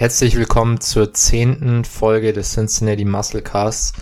Herzlich 0.00 0.34
willkommen 0.36 0.80
zur 0.80 1.12
zehnten 1.12 1.84
Folge 1.84 2.32
des 2.32 2.54
Cincinnati 2.54 3.04
Muscle 3.04 3.42
Casts. 3.42 3.92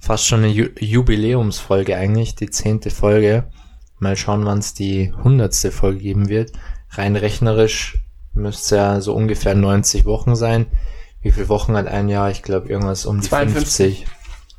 Fast 0.00 0.26
schon 0.26 0.40
eine 0.40 0.48
Ju 0.48 0.66
Jubiläumsfolge 0.80 1.96
eigentlich, 1.96 2.34
die 2.34 2.50
zehnte 2.50 2.90
Folge. 2.90 3.44
Mal 4.00 4.16
schauen, 4.16 4.44
wann 4.46 4.58
es 4.58 4.74
die 4.74 5.12
hundertste 5.12 5.70
Folge 5.70 6.00
geben 6.00 6.28
wird. 6.28 6.50
Rein 6.90 7.14
rechnerisch 7.14 8.04
müsste 8.32 8.74
ja 8.74 9.00
so 9.00 9.14
ungefähr 9.14 9.54
90 9.54 10.04
Wochen 10.06 10.34
sein. 10.34 10.66
Wie 11.22 11.30
viele 11.30 11.48
Wochen 11.48 11.76
hat 11.76 11.86
ein 11.86 12.08
Jahr? 12.08 12.32
Ich 12.32 12.42
glaube 12.42 12.68
irgendwas 12.68 13.06
um 13.06 13.20
die 13.20 13.28
52. 13.28 13.98
50. 13.98 14.06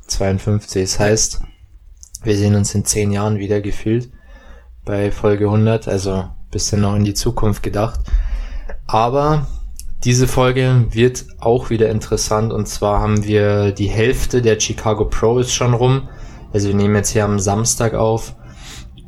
52. 0.06 0.82
Das 0.82 0.98
heißt, 0.98 1.40
wir 2.22 2.36
sehen 2.38 2.54
uns 2.54 2.74
in 2.74 2.86
zehn 2.86 3.12
Jahren 3.12 3.38
wieder 3.38 3.60
gefühlt 3.60 4.10
bei 4.86 5.12
Folge 5.12 5.44
100, 5.44 5.88
also 5.88 6.30
bisschen 6.50 6.80
noch 6.80 6.96
in 6.96 7.04
die 7.04 7.12
Zukunft 7.12 7.62
gedacht. 7.62 8.00
Aber 8.86 9.46
diese 10.06 10.28
Folge 10.28 10.86
wird 10.90 11.24
auch 11.40 11.68
wieder 11.68 11.88
interessant 11.90 12.52
und 12.52 12.66
zwar 12.68 13.00
haben 13.00 13.24
wir 13.24 13.72
die 13.72 13.88
Hälfte 13.88 14.40
der 14.40 14.60
Chicago 14.60 15.06
Pro 15.06 15.40
ist 15.40 15.52
schon 15.52 15.74
rum. 15.74 16.08
Also 16.52 16.68
wir 16.68 16.76
nehmen 16.76 16.94
jetzt 16.94 17.10
hier 17.10 17.24
am 17.24 17.40
Samstag 17.40 17.94
auf 17.94 18.36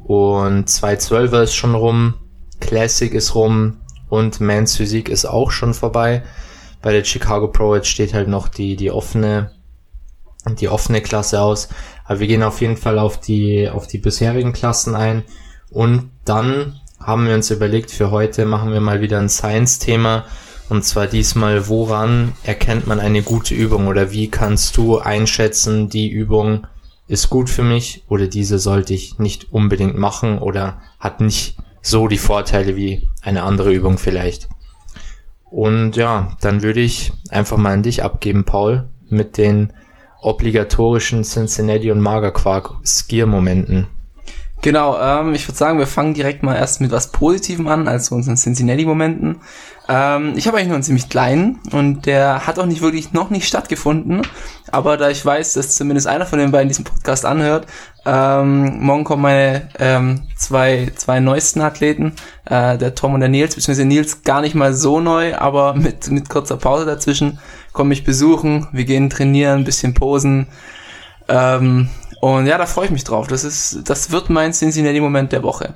und 0.03 0.69
212er 0.69 1.45
ist 1.45 1.55
schon 1.55 1.77
rum, 1.77 2.15
Classic 2.59 3.15
ist 3.15 3.37
rum 3.37 3.77
und 4.09 4.41
Mans 4.41 4.75
Physik 4.75 5.09
ist 5.09 5.25
auch 5.25 5.53
schon 5.53 5.73
vorbei. 5.73 6.25
Bei 6.83 6.91
der 6.91 7.05
Chicago 7.05 7.47
Pro 7.47 7.77
jetzt 7.77 7.87
steht 7.87 8.13
halt 8.13 8.27
noch 8.27 8.49
die, 8.49 8.75
die 8.75 8.91
offene, 8.91 9.53
die 10.59 10.69
offene 10.69 11.01
Klasse 11.01 11.41
aus. 11.41 11.69
Aber 12.07 12.19
wir 12.19 12.27
gehen 12.27 12.43
auf 12.43 12.61
jeden 12.61 12.77
Fall 12.77 12.99
auf 12.99 13.21
die, 13.21 13.71
auf 13.71 13.87
die 13.87 13.99
bisherigen 13.99 14.53
Klassen 14.53 14.97
ein. 14.97 15.23
Und 15.71 16.11
dann 16.25 16.81
haben 16.99 17.29
wir 17.29 17.37
uns 17.37 17.53
überlegt, 17.53 17.93
für 17.93 18.11
heute 18.11 18.47
machen 18.47 18.73
wir 18.73 18.81
mal 18.81 19.01
wieder 19.01 19.21
ein 19.21 19.29
Science-Thema. 19.29 20.25
Und 20.69 20.85
zwar 20.85 21.07
diesmal, 21.07 21.69
woran 21.69 22.33
erkennt 22.43 22.87
man 22.87 23.01
eine 23.01 23.23
gute 23.23 23.55
Übung 23.55 23.87
oder 23.87 24.13
wie 24.13 24.29
kannst 24.29 24.77
du 24.77 24.99
einschätzen, 24.99 25.89
die 25.89 26.11
Übung 26.11 26.67
ist 27.07 27.31
gut 27.31 27.49
für 27.49 27.63
mich 27.63 28.05
oder 28.09 28.27
diese 28.27 28.59
sollte 28.59 28.93
ich 28.93 29.19
nicht 29.19 29.51
unbedingt 29.51 29.97
machen 29.97 30.39
oder 30.39 30.83
hat 31.01 31.21
nicht 31.21 31.57
so 31.81 32.07
die 32.07 32.19
Vorteile 32.19 32.77
wie 32.77 33.09
eine 33.23 33.45
andere 33.45 33.73
Übung 33.73 33.97
vielleicht. 33.97 34.49
Und 35.51 35.97
ja, 35.97 36.37
dann 36.43 36.63
würde 36.63 36.81
ich 36.81 37.13
einfach 37.31 37.57
mal 37.57 37.73
an 37.73 37.83
dich 37.83 38.05
abgeben, 38.05 38.45
Paul, 38.45 38.89
mit 39.09 39.39
den 39.39 39.73
obligatorischen 40.21 41.23
Cincinnati 41.23 41.91
und 41.91 42.01
Magerquark 42.01 42.75
Skier-Momenten. 42.85 43.87
Genau, 44.61 44.99
ähm, 45.01 45.35
ich 45.35 45.47
würde 45.47 45.57
sagen, 45.57 45.79
wir 45.79 45.87
fangen 45.87 46.15
direkt 46.15 46.43
mal 46.43 46.57
erst 46.57 46.81
mit 46.81 46.91
was 46.91 47.13
Positivem 47.13 47.69
an, 47.69 47.87
also 47.87 48.17
unseren 48.17 48.37
Cincinnati-Momenten. 48.37 49.37
Ähm, 49.89 50.33
ich 50.35 50.49
habe 50.49 50.57
eigentlich 50.57 50.69
nur 50.69 50.75
einen 50.75 50.83
ziemlich 50.83 51.09
kleinen 51.09 51.61
und 51.71 52.07
der 52.07 52.45
hat 52.45 52.59
auch 52.59 52.67
nicht 52.67 52.83
wirklich 52.83 53.13
noch 53.13 53.31
nicht 53.31 53.47
stattgefunden. 53.47 54.23
Aber 54.73 54.97
da 54.97 55.11
ich 55.11 55.25
weiß, 55.25 55.55
dass 55.55 55.77
zumindest 55.77 56.09
einer 56.09 56.27
von 56.27 56.41
den 56.41 56.51
beiden 56.51 56.69
diesen 56.69 56.85
Podcast 56.85 57.25
anhört, 57.25 57.69
ähm, 58.05 58.81
morgen 58.81 59.05
kommen 59.05 59.23
meine 59.23 59.69
ähm, 59.79 60.23
zwei, 60.37 60.91
zwei 60.97 61.21
neuesten 61.21 61.61
Athleten, 61.61 62.15
äh, 62.45 62.77
der 62.77 62.97
Tom 62.97 63.15
und 63.15 63.21
der 63.21 63.29
Nils, 63.29 63.55
beziehungsweise 63.55 63.87
Nils 63.87 64.23
gar 64.25 64.41
nicht 64.41 64.57
mal 64.57 64.75
so 64.75 64.99
neu, 64.99 65.37
aber 65.37 65.75
mit, 65.75 66.11
mit 66.11 66.29
kurzer 66.29 66.57
Pause 66.57 66.85
dazwischen, 66.85 67.39
kommen 67.73 67.91
mich 67.91 68.03
besuchen, 68.03 68.67
wir 68.73 68.85
gehen 68.85 69.09
trainieren, 69.09 69.61
ein 69.61 69.65
bisschen 69.65 69.95
posen. 69.95 70.49
Ähm, 71.29 71.91
und 72.21 72.47
ja, 72.47 72.59
da 72.59 72.67
freue 72.67 72.87
ich 72.87 72.91
mich 72.91 73.05
drauf. 73.05 73.27
Das 73.29 73.45
ist, 73.45 73.89
das 73.89 74.11
wird 74.11 74.31
mein 74.31 74.53
Cincinnati-Moment 74.53 75.33
der 75.33 75.43
Woche. 75.43 75.75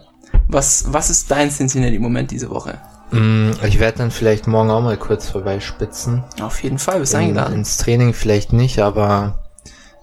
Was, 0.49 0.85
was 0.89 1.11
ist 1.11 1.31
dein 1.31 1.51
Cincinnati-Moment 1.51 2.31
diese 2.31 2.51
Woche? 2.51 2.79
Mm, 3.11 3.51
ich 3.65 3.79
werde 3.79 3.99
dann 3.99 4.11
vielleicht 4.11 4.47
morgen 4.47 4.71
auch 4.71 4.81
mal 4.81 4.97
kurz 4.97 5.29
vorbeispitzen. 5.29 6.25
Auf 6.41 6.63
jeden 6.63 6.79
Fall, 6.79 7.01
bist 7.01 7.15
In, 7.15 7.21
eingeladen. 7.21 7.55
Ins 7.55 7.77
Training 7.77 8.15
vielleicht 8.15 8.53
nicht, 8.53 8.79
aber, 8.81 9.51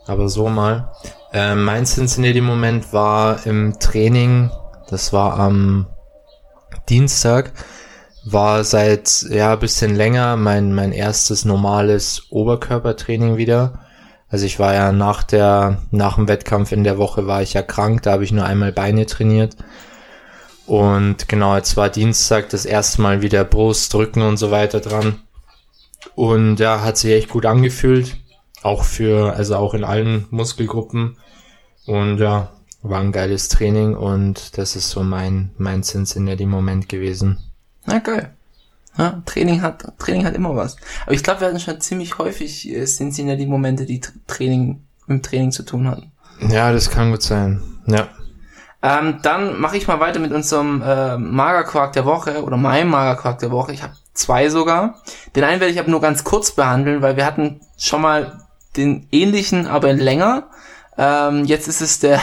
aber 0.05 0.29
so 0.29 0.47
mal. 0.49 0.91
Äh, 1.33 1.55
mein 1.55 1.85
Cincinnati-Moment 1.85 2.93
war 2.93 3.45
im 3.45 3.79
Training, 3.79 4.51
das 4.89 5.11
war 5.11 5.39
am 5.39 5.87
Dienstag, 6.87 7.51
war 8.25 8.63
seit, 8.63 9.25
ja, 9.29 9.55
bisschen 9.55 9.95
länger 9.95 10.37
mein, 10.37 10.73
mein 10.73 10.91
erstes 10.91 11.45
normales 11.45 12.23
Oberkörpertraining 12.29 13.37
wieder. 13.37 13.79
Also 14.29 14.45
ich 14.45 14.59
war 14.59 14.73
ja 14.73 14.91
nach 14.91 15.23
der, 15.23 15.81
nach 15.91 16.15
dem 16.15 16.27
Wettkampf 16.27 16.71
in 16.71 16.83
der 16.83 16.97
Woche 16.97 17.25
war 17.25 17.41
ich 17.41 17.53
ja 17.53 17.63
krank, 17.63 18.03
da 18.03 18.11
habe 18.11 18.23
ich 18.23 18.31
nur 18.31 18.45
einmal 18.45 18.71
Beine 18.71 19.05
trainiert. 19.05 19.57
Und 20.67 21.27
genau, 21.27 21.55
jetzt 21.55 21.75
war 21.77 21.89
Dienstag 21.89 22.49
das 22.49 22.65
erste 22.65 23.01
Mal 23.01 23.23
wieder 23.23 23.43
Brust, 23.43 23.93
Rücken 23.95 24.21
und 24.21 24.37
so 24.37 24.51
weiter 24.51 24.79
dran. 24.79 25.19
Und 26.13 26.59
ja, 26.59 26.83
hat 26.83 26.97
sich 26.97 27.11
echt 27.11 27.29
gut 27.29 27.47
angefühlt. 27.47 28.17
Auch 28.61 28.83
für, 28.83 29.33
also 29.33 29.55
auch 29.55 29.73
in 29.73 29.83
allen 29.83 30.27
Muskelgruppen. 30.29 31.17
Und 31.87 32.19
ja, 32.19 32.51
war 32.83 32.99
ein 32.99 33.11
geiles 33.11 33.49
Training 33.49 33.95
und 33.95 34.57
das 34.57 34.75
ist 34.75 34.91
so 34.91 35.03
mein, 35.03 35.51
mein 35.57 35.83
Cincinnati-Moment 35.83 36.87
gewesen. 36.87 37.39
Na 37.85 37.99
geil. 37.99 38.35
Ja, 38.97 39.21
Training 39.25 39.61
hat, 39.61 39.85
Training 39.97 40.25
hat 40.25 40.35
immer 40.35 40.55
was. 40.55 40.75
Aber 41.05 41.13
ich 41.13 41.23
glaube, 41.23 41.41
wir 41.41 41.47
hatten 41.47 41.59
schon 41.59 41.79
ziemlich 41.79 42.17
häufig 42.17 42.69
äh, 42.69 42.85
Cincinnati 42.85 43.45
Momente, 43.45 43.85
die 43.85 44.01
Training, 44.27 44.83
mit 45.07 45.25
Training 45.25 45.51
zu 45.51 45.63
tun 45.63 45.87
hatten. 45.87 46.11
Ja, 46.49 46.71
das 46.71 46.89
kann 46.89 47.11
gut 47.11 47.21
sein. 47.21 47.61
Ja. 47.85 48.07
Ähm, 48.81 49.19
dann 49.21 49.59
mache 49.59 49.77
ich 49.77 49.87
mal 49.87 49.99
weiter 49.99 50.19
mit 50.19 50.31
unserem 50.31 50.81
äh, 50.81 51.17
Magerquark 51.17 51.93
der 51.93 52.05
Woche 52.05 52.43
oder 52.43 52.55
meinem 52.55 52.89
Magerquark 52.89 53.39
der 53.39 53.51
Woche. 53.51 53.73
Ich 53.73 53.83
habe 53.83 53.93
zwei 54.13 54.49
sogar. 54.49 55.01
Den 55.35 55.43
einen 55.43 55.59
werde 55.59 55.73
ich 55.73 55.79
aber 55.79 55.89
nur 55.89 56.01
ganz 56.01 56.23
kurz 56.23 56.51
behandeln, 56.51 57.01
weil 57.01 57.17
wir 57.17 57.25
hatten 57.25 57.61
schon 57.77 58.01
mal 58.01 58.47
den 58.77 59.07
ähnlichen, 59.11 59.67
aber 59.67 59.91
länger. 59.93 60.49
Ähm, 60.97 61.45
jetzt 61.45 61.67
ist 61.67 61.81
es 61.81 61.99
der 61.99 62.21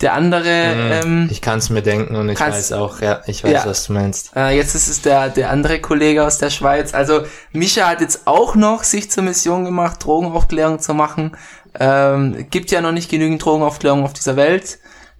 der 0.00 0.12
andere. 0.14 0.74
Mhm, 0.74 0.92
ähm, 0.92 1.28
ich 1.30 1.40
kann 1.40 1.58
es 1.58 1.70
mir 1.70 1.82
denken 1.82 2.16
und 2.16 2.28
ich 2.28 2.38
weiß 2.38 2.72
auch, 2.72 3.00
ja, 3.00 3.22
ich 3.26 3.42
weiß, 3.42 3.52
ja, 3.52 3.66
was 3.66 3.86
du 3.86 3.92
meinst. 3.92 4.30
Äh, 4.36 4.56
jetzt 4.56 4.74
ist 4.74 4.88
es 4.88 5.02
der 5.02 5.28
der 5.28 5.50
andere 5.50 5.80
Kollege 5.80 6.24
aus 6.24 6.38
der 6.38 6.50
Schweiz. 6.50 6.94
Also 6.94 7.22
Mischa 7.52 7.88
hat 7.88 8.00
jetzt 8.00 8.26
auch 8.26 8.54
noch 8.54 8.84
sich 8.84 9.10
zur 9.10 9.24
Mission 9.24 9.64
gemacht, 9.64 10.04
Drogenaufklärung 10.04 10.78
zu 10.78 10.94
machen. 10.94 11.32
Ähm, 11.78 12.46
gibt 12.50 12.70
ja 12.70 12.80
noch 12.80 12.92
nicht 12.92 13.10
genügend 13.10 13.44
Drogenaufklärung 13.44 14.04
auf 14.04 14.12
dieser 14.12 14.36
Welt. 14.36 14.78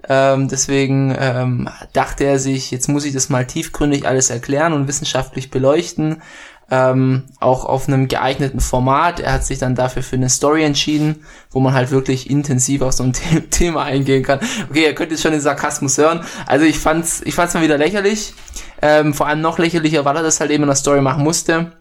Ähm, 0.08 0.48
deswegen 0.48 1.14
ähm, 1.18 1.68
dachte 1.92 2.24
er 2.24 2.38
sich, 2.38 2.70
jetzt 2.70 2.88
muss 2.88 3.04
ich 3.04 3.12
das 3.12 3.28
mal 3.28 3.46
tiefgründig 3.46 4.06
alles 4.06 4.30
erklären 4.30 4.72
und 4.72 4.88
wissenschaftlich 4.88 5.50
beleuchten. 5.50 6.22
Ähm, 6.70 7.24
auch 7.40 7.64
auf 7.64 7.88
einem 7.88 8.08
geeigneten 8.08 8.60
Format. 8.60 9.20
Er 9.20 9.32
hat 9.32 9.44
sich 9.44 9.58
dann 9.58 9.74
dafür 9.74 10.02
für 10.02 10.16
eine 10.16 10.28
Story 10.28 10.64
entschieden, 10.64 11.24
wo 11.50 11.60
man 11.60 11.72
halt 11.72 11.90
wirklich 11.90 12.28
intensiv 12.28 12.82
auf 12.82 12.92
so 12.92 13.04
ein 13.04 13.14
The 13.32 13.40
Thema 13.40 13.84
eingehen 13.84 14.22
kann. 14.22 14.40
Okay, 14.68 14.84
ihr 14.84 14.94
könnt 14.94 15.10
jetzt 15.10 15.22
schon 15.22 15.32
den 15.32 15.40
Sarkasmus 15.40 15.96
hören. 15.96 16.20
Also 16.46 16.66
ich 16.66 16.78
fand's, 16.78 17.22
ich 17.24 17.34
fand's 17.34 17.54
mal 17.54 17.62
wieder 17.62 17.78
lächerlich. 17.78 18.34
Ähm, 18.82 19.14
vor 19.14 19.26
allem 19.26 19.40
noch 19.40 19.58
lächerlicher, 19.58 20.04
weil 20.04 20.16
er 20.16 20.22
das 20.22 20.40
halt 20.40 20.50
eben 20.50 20.64
in 20.64 20.68
der 20.68 20.76
Story 20.76 21.00
machen 21.00 21.24
musste. 21.24 21.72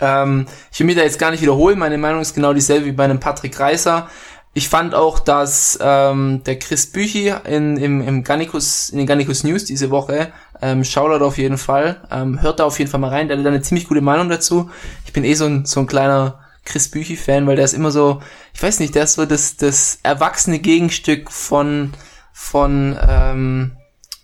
Ähm, 0.00 0.46
ich 0.72 0.78
will 0.80 0.86
mir 0.86 0.96
da 0.96 1.02
jetzt 1.02 1.18
gar 1.18 1.30
nicht 1.30 1.42
wiederholen. 1.42 1.78
Meine 1.78 1.98
Meinung 1.98 2.20
ist 2.20 2.34
genau 2.34 2.52
dieselbe 2.52 2.86
wie 2.86 2.92
bei 2.92 3.04
einem 3.04 3.20
Patrick 3.20 3.58
Reiser. 3.58 4.08
Ich 4.56 4.68
fand 4.68 4.94
auch, 4.94 5.18
dass 5.18 5.76
ähm, 5.82 6.42
der 6.44 6.60
Chris 6.60 6.86
Büchi 6.86 7.34
in, 7.44 7.76
im, 7.76 8.00
im 8.00 8.22
Gannikus, 8.22 8.88
in 8.90 8.98
den 8.98 9.06
Gannikus 9.06 9.42
News 9.42 9.64
diese 9.64 9.90
Woche, 9.90 10.32
ähm, 10.62 10.84
Shoutout 10.84 11.24
auf 11.24 11.38
jeden 11.38 11.58
Fall, 11.58 12.00
ähm, 12.12 12.40
hört 12.40 12.60
da 12.60 12.64
auf 12.64 12.78
jeden 12.78 12.88
Fall 12.88 13.00
mal 13.00 13.08
rein, 13.10 13.26
der 13.26 13.36
hat 13.36 13.44
eine 13.44 13.62
ziemlich 13.62 13.88
gute 13.88 14.00
Meinung 14.00 14.28
dazu. 14.28 14.70
Ich 15.06 15.12
bin 15.12 15.24
eh 15.24 15.34
so 15.34 15.46
ein, 15.46 15.64
so 15.66 15.80
ein 15.80 15.88
kleiner 15.88 16.38
Chris 16.64 16.88
Büchi-Fan, 16.88 17.48
weil 17.48 17.56
der 17.56 17.64
ist 17.64 17.74
immer 17.74 17.90
so, 17.90 18.22
ich 18.54 18.62
weiß 18.62 18.78
nicht, 18.78 18.94
der 18.94 19.04
ist 19.04 19.14
so 19.14 19.26
das, 19.26 19.56
das 19.56 19.98
erwachsene 20.04 20.60
Gegenstück 20.60 21.32
von, 21.32 21.92
von, 22.32 22.96
ähm, 23.08 23.72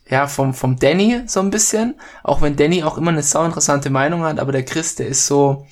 ja, 0.08 0.28
vom, 0.28 0.54
vom 0.54 0.78
Danny 0.78 1.22
so 1.26 1.40
ein 1.40 1.50
bisschen. 1.50 1.96
Auch 2.22 2.40
wenn 2.40 2.54
Danny 2.54 2.84
auch 2.84 2.98
immer 2.98 3.10
eine 3.10 3.24
sau 3.24 3.44
interessante 3.44 3.90
Meinung 3.90 4.22
hat, 4.22 4.38
aber 4.38 4.52
der 4.52 4.64
Chris, 4.64 4.94
der 4.94 5.08
ist 5.08 5.26
so, 5.26 5.66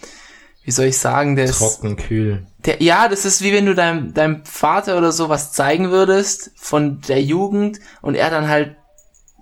wie 0.69 0.73
soll 0.73 0.85
ich 0.85 0.99
sagen, 0.99 1.35
der 1.35 1.50
Trocken, 1.50 1.97
ist... 1.97 2.06
kühl. 2.06 2.47
Der, 2.67 2.82
ja, 2.82 3.09
das 3.09 3.25
ist 3.25 3.41
wie 3.41 3.55
wenn 3.55 3.65
du 3.65 3.75
deinem, 3.75 4.12
deinem 4.12 4.44
Vater 4.44 4.99
oder 4.99 5.12
so 5.12 5.31
was 5.31 5.50
zeigen 5.53 5.91
würdest 5.91 6.50
von 6.56 7.00
der 7.09 7.23
Jugend 7.23 7.81
und 8.03 8.15
er 8.15 8.29
dann 8.29 8.49
halt 8.49 8.76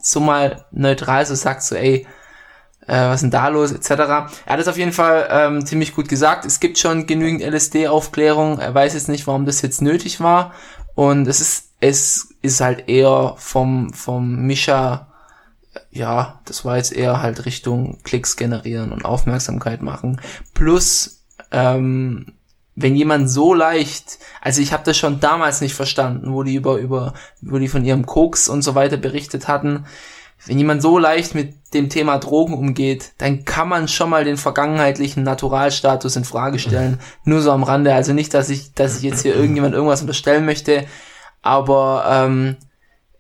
so 0.01 0.21
mal 0.21 0.67
neutral 0.71 1.27
so 1.27 1.35
sagt, 1.35 1.65
so 1.65 1.75
ey, 1.75 2.07
äh, 2.87 3.09
was 3.09 3.17
ist 3.17 3.21
denn 3.23 3.31
da 3.33 3.49
los, 3.49 3.73
etc. 3.73 3.91
Er 3.91 4.29
hat 4.47 4.61
es 4.61 4.69
auf 4.69 4.79
jeden 4.79 4.93
Fall 4.93 5.27
ähm, 5.29 5.67
ziemlich 5.67 5.97
gut 5.97 6.09
gesagt. 6.09 6.45
Es 6.45 6.61
gibt 6.61 6.79
schon 6.79 7.09
genügend 7.09 7.43
LSD-Aufklärung. 7.43 8.61
Er 8.61 8.73
weiß 8.73 8.95
jetzt 8.95 9.09
nicht, 9.09 9.27
warum 9.27 9.47
das 9.47 9.63
jetzt 9.63 9.83
nötig 9.83 10.21
war. 10.21 10.55
Und 10.95 11.27
es 11.27 11.41
ist, 11.41 11.71
es 11.81 12.29
ist 12.41 12.61
halt 12.61 12.89
eher 12.89 13.35
vom, 13.37 13.93
vom 13.93 14.47
Mischa 14.47 15.09
ja, 15.91 16.41
das 16.45 16.65
war 16.65 16.77
jetzt 16.77 16.93
eher 16.93 17.23
halt 17.23 17.45
Richtung 17.47 17.99
Klicks 18.03 18.37
generieren 18.37 18.93
und 18.93 19.05
Aufmerksamkeit 19.05 19.83
machen. 19.83 20.21
Plus, 20.55 21.16
ähm, 21.51 22.33
wenn 22.75 22.95
jemand 22.95 23.31
so 23.31 23.55
leicht, 23.55 24.19
also 24.43 24.61
ich 24.61 24.73
habe 24.73 24.85
das 24.85 24.99
schon 24.99 25.21
damals 25.21 25.61
nicht 25.61 25.75
verstanden, 25.75 26.33
wo 26.33 26.43
die 26.43 26.55
über 26.55 26.77
über 26.77 27.15
wo 27.41 27.59
die 27.59 27.69
von 27.69 27.85
ihrem 27.85 28.05
Koks 28.05 28.49
und 28.49 28.63
so 28.63 28.75
weiter 28.75 28.99
berichtet 28.99 29.49
hatten, 29.49 29.87
wenn 30.45 30.59
jemand 30.59 30.83
so 30.83 30.99
leicht 30.99 31.35
mit 31.35 31.55
dem 31.75 31.89
Thema 31.89 32.19
Drogen 32.19 32.55
umgeht, 32.55 33.13
dann 33.19 33.45
kann 33.45 33.69
man 33.69 33.89
schon 33.89 34.11
mal 34.11 34.25
den 34.25 34.37
vergangenheitlichen 34.37 35.23
Naturalstatus 35.23 36.17
in 36.17 36.25
Frage 36.25 36.59
stellen. 36.59 37.01
Nur 37.25 37.41
so 37.41 37.51
am 37.51 37.63
Rande. 37.63 37.95
Also 37.95 38.13
nicht, 38.13 38.35
dass 38.35 38.51
ich, 38.51 38.73
dass 38.75 38.99
ich 38.99 39.03
jetzt 39.03 39.23
hier 39.23 39.35
irgendjemand 39.37 39.75
irgendwas 39.75 40.03
unterstellen 40.03 40.45
möchte, 40.45 40.87
aber 41.43 42.05
ähm, 42.09 42.57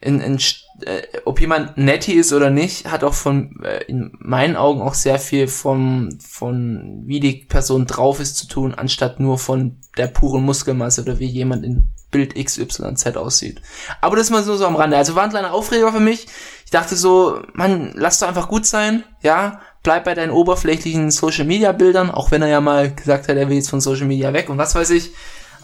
in, 0.00 0.20
in, 0.20 0.38
äh, 0.82 1.02
ob 1.24 1.40
jemand 1.40 1.78
netti 1.78 2.12
ist 2.12 2.32
oder 2.32 2.50
nicht, 2.50 2.90
hat 2.90 3.04
auch 3.04 3.14
von 3.14 3.60
äh, 3.62 3.84
in 3.84 4.12
meinen 4.18 4.56
Augen 4.56 4.82
auch 4.82 4.94
sehr 4.94 5.18
viel 5.18 5.48
vom 5.48 6.18
von 6.20 7.02
wie 7.06 7.20
die 7.20 7.44
Person 7.48 7.86
drauf 7.86 8.20
ist 8.20 8.36
zu 8.36 8.46
tun, 8.46 8.74
anstatt 8.74 9.20
nur 9.20 9.38
von 9.38 9.78
der 9.96 10.08
puren 10.08 10.42
Muskelmasse 10.42 11.02
oder 11.02 11.18
wie 11.18 11.26
jemand 11.26 11.64
in 11.64 11.90
Bild 12.10 12.34
XYZ 12.34 13.16
aussieht. 13.16 13.60
Aber 14.00 14.16
das 14.16 14.26
ist 14.26 14.30
mal 14.30 14.42
so, 14.42 14.56
so 14.56 14.66
am 14.66 14.76
Rande. 14.76 14.96
Also 14.96 15.14
war 15.14 15.24
ein 15.24 15.30
kleiner 15.30 15.52
Aufreger 15.52 15.92
für 15.92 16.00
mich. 16.00 16.26
Ich 16.64 16.70
dachte 16.70 16.96
so, 16.96 17.42
man, 17.52 17.92
lass 17.94 18.18
doch 18.18 18.28
einfach 18.28 18.48
gut 18.48 18.66
sein, 18.66 19.04
ja, 19.22 19.60
bleib 19.82 20.04
bei 20.04 20.14
deinen 20.14 20.30
oberflächlichen 20.30 21.10
Social 21.10 21.44
Media 21.44 21.72
Bildern, 21.72 22.10
auch 22.10 22.30
wenn 22.30 22.42
er 22.42 22.48
ja 22.48 22.60
mal 22.60 22.92
gesagt 22.92 23.28
hat, 23.28 23.36
er 23.36 23.48
will 23.48 23.56
jetzt 23.56 23.70
von 23.70 23.80
Social 23.80 24.06
Media 24.06 24.32
weg 24.32 24.48
und 24.48 24.58
was 24.58 24.74
weiß 24.74 24.90
ich. 24.90 25.12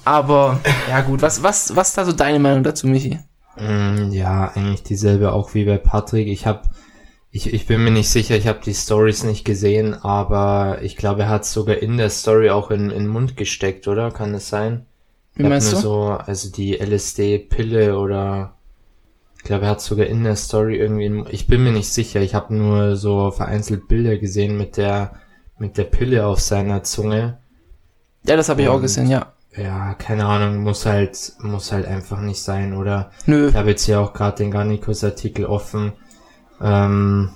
Aber 0.05 0.61
ja 0.88 1.00
gut, 1.03 1.23
was 1.23 1.43
was 1.43 1.76
was 1.76 1.93
da 1.94 2.05
so 2.05 2.12
deine 2.12 2.38
Meinung 2.38 2.65
dazu, 2.65 2.87
Michi? 2.87 3.20
Mm, 3.57 4.13
ja, 4.13 4.53
eigentlich 4.55 4.83
dieselbe 4.83 5.33
auch 5.33 5.55
wie 5.55 5.65
bei 5.65 5.79
Patrick. 5.79 6.29
Ich 6.29 6.47
habe 6.47 6.63
ich, 7.35 7.53
ich 7.53 7.67
bin 7.67 7.83
mir 7.83 7.91
nicht 7.91 8.11
sicher, 8.11 8.37
ich 8.37 8.47
habe 8.47 8.61
die 8.63 8.75
Stories 8.75 9.25
nicht 9.25 9.45
gesehen, 9.45 9.95
aber 9.95 10.81
ich 10.83 10.97
glaube, 10.97 11.23
er 11.23 11.29
hat 11.31 11.47
sogar 11.47 11.79
in 11.79 11.97
der 11.97 12.11
Story 12.11 12.51
auch 12.51 12.71
in, 12.71 12.91
in 12.91 13.05
den 13.05 13.09
Mund 13.09 13.39
gesteckt, 13.39 13.89
oder? 13.89 14.11
Kann 14.11 14.35
das 14.35 14.51
sein? 14.51 14.85
Wie 15.35 15.45
meinst 15.45 15.73
du? 15.73 15.77
So, 15.77 16.03
also 16.11 16.51
die 16.51 16.75
LSD-Pille 16.79 17.99
oder 17.99 18.55
ich 19.39 19.45
glaube, 19.45 19.65
er 19.65 19.71
hat 19.71 19.81
sogar 19.81 20.07
in 20.07 20.25
der 20.25 20.37
Story 20.37 20.77
irgendwie, 20.77 21.25
ich 21.31 21.47
bin 21.47 21.65
mir 21.65 21.73
nicht 21.73 21.91
sicher, 21.91 22.21
ich 22.21 22.35
habe 22.35 22.55
nur 22.55 22.97
so 22.97 23.31
vereinzelt 23.31 23.89
Bilder 23.89 24.19
gesehen 24.19 24.59
mit 24.59 24.77
der 24.77 25.15
mit 25.59 25.79
der 25.79 25.85
Pille 25.85 26.27
auf 26.27 26.41
seiner 26.41 26.83
Zunge. 26.83 27.39
Ja, 28.27 28.37
das 28.37 28.49
habe 28.49 28.63
ich 28.63 28.69
auch 28.69 28.81
gesehen, 28.81 29.09
ja. 29.09 29.33
Ja, 29.55 29.95
keine 29.95 30.25
Ahnung, 30.25 30.63
muss 30.63 30.87
halt 30.87 31.35
muss 31.41 31.73
halt 31.73 31.87
einfach 31.87 32.21
nicht 32.21 32.43
sein, 32.43 32.75
oder? 32.75 33.11
Nö. 33.27 33.49
Ich 33.49 33.55
habe 33.55 33.71
jetzt 33.71 33.85
hier 33.85 34.01
auch 34.01 34.15
gerade 34.15 34.39
den 34.39 34.51
Garnicus 34.51 35.05
Artikel 35.05 35.45
offen. 35.45 35.93
Ähm, 36.61 37.31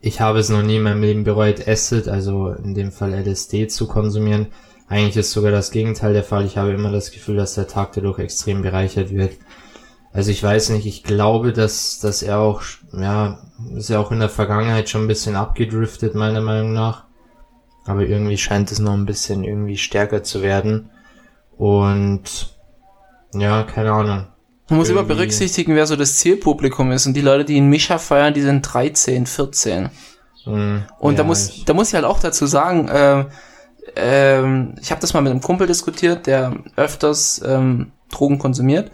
ich 0.00 0.20
habe 0.20 0.38
es 0.38 0.48
noch 0.48 0.62
nie 0.62 0.76
in 0.76 0.82
meinem 0.82 1.02
Leben 1.02 1.24
bereut, 1.24 1.66
Acid, 1.66 2.08
also 2.08 2.50
in 2.50 2.74
dem 2.74 2.92
Fall 2.92 3.12
LSD 3.12 3.66
zu 3.66 3.88
konsumieren. 3.88 4.48
Eigentlich 4.88 5.16
ist 5.16 5.32
sogar 5.32 5.50
das 5.50 5.72
Gegenteil 5.72 6.12
der 6.12 6.22
Fall. 6.22 6.44
Ich 6.44 6.56
habe 6.56 6.70
immer 6.70 6.92
das 6.92 7.10
Gefühl, 7.10 7.36
dass 7.36 7.54
der 7.54 7.66
Tag 7.66 7.92
dadurch 7.92 8.20
extrem 8.20 8.62
bereichert 8.62 9.10
wird. 9.10 9.32
Also 10.12 10.30
ich 10.30 10.42
weiß 10.42 10.70
nicht, 10.70 10.86
ich 10.86 11.02
glaube, 11.02 11.52
dass, 11.52 11.98
dass 11.98 12.22
er 12.22 12.38
auch, 12.38 12.62
ja, 12.92 13.40
ist 13.74 13.90
ja 13.90 13.98
auch 13.98 14.12
in 14.12 14.20
der 14.20 14.28
Vergangenheit 14.28 14.88
schon 14.88 15.02
ein 15.02 15.08
bisschen 15.08 15.34
abgedriftet, 15.34 16.14
meiner 16.14 16.40
Meinung 16.40 16.72
nach. 16.72 17.05
Aber 17.86 18.02
irgendwie 18.02 18.36
scheint 18.36 18.72
es 18.72 18.78
noch 18.78 18.94
ein 18.94 19.06
bisschen 19.06 19.44
irgendwie 19.44 19.76
stärker 19.76 20.22
zu 20.22 20.42
werden. 20.42 20.90
Und 21.56 22.56
ja, 23.32 23.62
keine 23.62 23.92
Ahnung. 23.92 24.26
Man 24.68 24.78
muss 24.78 24.88
immer 24.88 25.04
berücksichtigen, 25.04 25.76
wer 25.76 25.86
so 25.86 25.94
das 25.94 26.16
Zielpublikum 26.16 26.90
ist. 26.90 27.06
Und 27.06 27.14
die 27.14 27.20
Leute, 27.20 27.44
die 27.44 27.56
in 27.56 27.68
Mischa 27.68 27.98
feiern, 27.98 28.34
die 28.34 28.42
sind 28.42 28.62
13, 28.62 29.26
14. 29.26 29.90
Mm, 30.44 30.78
und 30.98 31.12
ja, 31.12 31.18
da 31.18 31.24
muss, 31.24 31.64
da 31.64 31.72
muss 31.72 31.88
ich 31.88 31.94
halt 31.94 32.04
auch 32.04 32.18
dazu 32.18 32.46
sagen, 32.46 32.88
äh, 32.88 33.26
ähm, 33.94 34.74
ich 34.80 34.90
habe 34.90 35.00
das 35.00 35.14
mal 35.14 35.20
mit 35.20 35.30
einem 35.30 35.40
Kumpel 35.40 35.68
diskutiert, 35.68 36.26
der 36.26 36.52
öfters 36.74 37.40
ähm, 37.46 37.92
Drogen 38.10 38.38
konsumiert. 38.38 38.90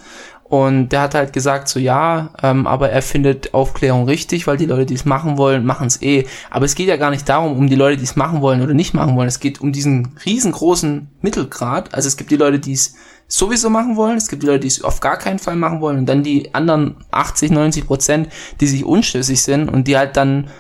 Und 0.53 0.91
der 0.91 1.01
hat 1.01 1.15
halt 1.15 1.33
gesagt, 1.33 1.67
so 1.67 1.81
ja, 1.81 2.29
ähm, 2.43 2.67
aber 2.67 2.91
er 2.91 3.01
findet 3.01 3.55
Aufklärung 3.55 4.05
richtig, 4.05 4.47
weil 4.47 4.59
die 4.59 4.67
Leute, 4.67 4.85
die 4.85 4.93
es 4.93 5.07
machen 5.07 5.39
wollen, 5.39 5.65
machen 5.65 5.87
es 5.87 6.03
eh. 6.03 6.27
Aber 6.51 6.67
es 6.67 6.75
geht 6.75 6.89
ja 6.89 6.99
gar 6.99 7.09
nicht 7.09 7.27
darum, 7.27 7.57
um 7.57 7.69
die 7.69 7.75
Leute, 7.75 7.97
die 7.97 8.05
es 8.05 8.17
machen 8.17 8.43
wollen 8.43 8.61
oder 8.61 8.75
nicht 8.75 8.93
machen 8.93 9.17
wollen. 9.17 9.29
Es 9.29 9.41
geht 9.41 9.63
um 9.63 9.73
diesen 9.73 10.15
riesengroßen 10.27 11.09
Mittelgrad. 11.23 11.95
Also 11.95 12.07
es 12.07 12.19
gibt 12.19 12.31
die 12.31 12.37
Leute, 12.37 12.59
die 12.59 12.75
es 12.75 12.97
sowieso 13.29 13.71
machen 13.71 13.97
wollen, 13.97 14.19
es 14.19 14.29
gibt 14.29 14.43
die 14.43 14.47
Leute, 14.47 14.61
die 14.61 14.69
es 14.69 14.85
auf 14.85 15.01
gar 15.01 15.17
keinen 15.17 15.39
Fall 15.39 15.57
machen 15.57 15.81
wollen 15.81 15.97
und 15.97 16.05
dann 16.05 16.23
die 16.23 16.55
anderen 16.55 16.97
80, 17.13 17.51
90 17.51 17.87
Prozent, 17.87 18.29
die 18.61 18.67
sich 18.67 18.85
unschlüssig 18.85 19.43
sind 19.43 19.71
und 19.71 19.89
die 19.89 19.97
halt 19.97 20.19
dann 20.19 20.51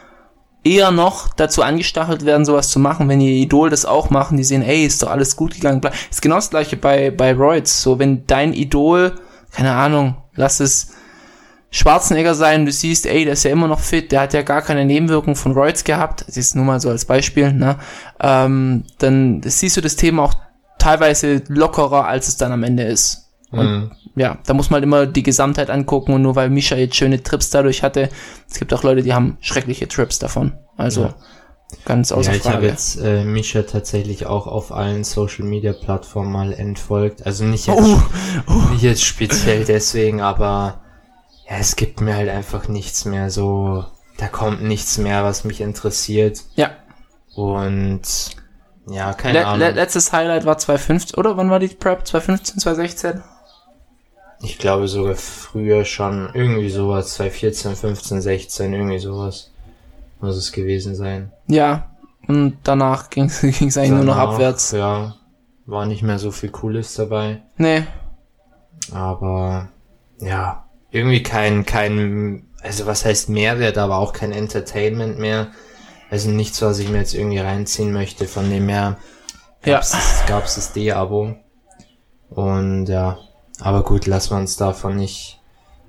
eher 0.64 0.90
noch 0.90 1.34
dazu 1.34 1.60
angestachelt 1.60 2.24
werden, 2.24 2.46
sowas 2.46 2.70
zu 2.70 2.78
machen, 2.78 3.10
wenn 3.10 3.20
ihr 3.20 3.32
Idol 3.32 3.68
das 3.68 3.84
auch 3.84 4.08
machen, 4.08 4.38
die 4.38 4.44
sehen, 4.44 4.62
ey, 4.62 4.86
ist 4.86 5.02
doch 5.02 5.10
alles 5.10 5.36
gut 5.36 5.52
gegangen. 5.52 5.82
Ist 6.10 6.22
genau 6.22 6.36
das 6.36 6.48
gleiche 6.48 6.78
bei, 6.78 7.10
bei 7.10 7.34
Roids. 7.34 7.82
So, 7.82 7.98
wenn 7.98 8.26
dein 8.26 8.54
Idol, 8.54 9.12
keine 9.52 9.72
Ahnung, 9.72 10.16
lass 10.34 10.60
es 10.60 10.94
Schwarzenegger 11.70 12.34
sein, 12.34 12.66
du 12.66 12.72
siehst, 12.72 13.06
ey, 13.06 13.24
der 13.24 13.32
ist 13.32 13.44
ja 13.44 13.50
immer 13.50 13.68
noch 13.68 13.80
fit, 13.80 14.12
der 14.12 14.20
hat 14.20 14.34
ja 14.34 14.42
gar 14.42 14.60
keine 14.60 14.84
Nebenwirkungen 14.84 15.36
von 15.36 15.52
Roids 15.52 15.84
gehabt, 15.84 16.24
das 16.26 16.36
ist 16.36 16.54
nur 16.54 16.64
mal 16.64 16.80
so 16.80 16.90
als 16.90 17.06
Beispiel, 17.06 17.52
ne, 17.52 17.78
ähm, 18.20 18.84
dann 18.98 19.40
siehst 19.42 19.76
du 19.76 19.80
das 19.80 19.96
Thema 19.96 20.24
auch 20.24 20.34
teilweise 20.78 21.42
lockerer, 21.48 22.06
als 22.06 22.28
es 22.28 22.36
dann 22.36 22.52
am 22.52 22.62
Ende 22.62 22.82
ist. 22.82 23.30
Und 23.50 23.66
mhm. 23.66 23.90
ja, 24.16 24.38
da 24.46 24.54
muss 24.54 24.70
man 24.70 24.76
halt 24.76 24.84
immer 24.84 25.06
die 25.06 25.22
Gesamtheit 25.22 25.70
angucken 25.70 26.14
und 26.14 26.22
nur 26.22 26.36
weil 26.36 26.50
Misha 26.50 26.74
jetzt 26.74 26.96
schöne 26.96 27.22
Trips 27.22 27.50
dadurch 27.50 27.82
hatte, 27.82 28.08
es 28.50 28.58
gibt 28.58 28.72
auch 28.72 28.82
Leute, 28.82 29.02
die 29.02 29.12
haben 29.12 29.36
schreckliche 29.40 29.86
Trips 29.88 30.18
davon. 30.18 30.52
Also 30.76 31.02
ja. 31.02 31.14
Ganz 31.84 32.12
außer 32.12 32.32
ja, 32.32 32.38
Frage. 32.38 32.48
Ich 32.48 32.54
habe 32.54 32.66
jetzt 32.66 33.00
äh, 33.00 33.24
Misha 33.24 33.62
tatsächlich 33.62 34.26
auch 34.26 34.46
auf 34.46 34.72
allen 34.72 35.04
Social 35.04 35.44
Media 35.44 35.72
Plattformen 35.72 36.32
mal 36.32 36.52
entfolgt. 36.52 37.26
Also 37.26 37.44
nicht 37.44 37.66
jetzt, 37.66 37.80
oh. 37.80 38.02
Oh. 38.46 38.72
nicht 38.72 38.82
jetzt 38.82 39.04
speziell 39.04 39.64
deswegen, 39.64 40.20
aber 40.20 40.80
ja, 41.48 41.56
es 41.58 41.76
gibt 41.76 42.00
mir 42.00 42.16
halt 42.16 42.28
einfach 42.28 42.68
nichts 42.68 43.04
mehr 43.04 43.30
so, 43.30 43.84
da 44.18 44.28
kommt 44.28 44.62
nichts 44.62 44.98
mehr, 44.98 45.24
was 45.24 45.44
mich 45.44 45.60
interessiert. 45.60 46.42
Ja. 46.54 46.70
Und 47.34 48.02
ja, 48.88 49.12
keine 49.14 49.40
Le 49.40 49.46
Ahnung. 49.46 49.74
letztes 49.74 50.12
Highlight 50.12 50.44
war 50.44 50.58
2015, 50.58 51.16
oder 51.16 51.36
wann 51.36 51.50
war 51.50 51.58
die 51.58 51.68
Prep? 51.68 52.06
2015, 52.06 52.60
2016? 52.60 53.22
Ich 54.44 54.58
glaube 54.58 54.88
sogar 54.88 55.14
früher 55.14 55.84
schon 55.84 56.30
irgendwie 56.34 56.68
sowas, 56.68 57.14
2014, 57.14 57.76
15, 57.76 58.20
16, 58.20 58.72
irgendwie 58.72 58.98
sowas 58.98 59.51
muss 60.22 60.36
es 60.36 60.52
gewesen 60.52 60.94
sein. 60.94 61.32
Ja, 61.48 61.90
und 62.28 62.58
danach 62.62 63.10
ging 63.10 63.24
es 63.24 63.42
eigentlich 63.44 63.74
danach, 63.74 63.90
nur 63.90 64.04
noch 64.04 64.16
abwärts. 64.16 64.72
Ja, 64.72 65.16
war 65.66 65.86
nicht 65.86 66.02
mehr 66.02 66.18
so 66.18 66.30
viel 66.30 66.50
Cooles 66.50 66.94
dabei. 66.94 67.42
Nee. 67.56 67.84
Aber 68.92 69.68
ja, 70.18 70.64
irgendwie 70.90 71.22
kein, 71.22 71.66
kein, 71.66 72.46
also 72.62 72.86
was 72.86 73.04
heißt 73.04 73.28
Mehrwert, 73.28 73.78
aber 73.78 73.98
auch 73.98 74.12
kein 74.12 74.32
Entertainment 74.32 75.18
mehr. 75.18 75.48
Also 76.10 76.30
nichts, 76.30 76.60
was 76.62 76.78
ich 76.78 76.90
mir 76.90 76.98
jetzt 76.98 77.14
irgendwie 77.14 77.38
reinziehen 77.38 77.92
möchte. 77.92 78.26
Von 78.26 78.50
dem 78.50 78.68
her 78.68 78.98
gab's, 79.62 79.92
ja. 79.92 80.26
gab's 80.26 80.56
das 80.56 80.72
D-Abo. 80.72 81.34
Und 82.30 82.86
ja, 82.86 83.18
aber 83.60 83.82
gut, 83.82 84.06
lassen 84.06 84.30
wir 84.30 84.38
uns 84.38 84.56
davon 84.56 84.96
nicht, 84.96 85.40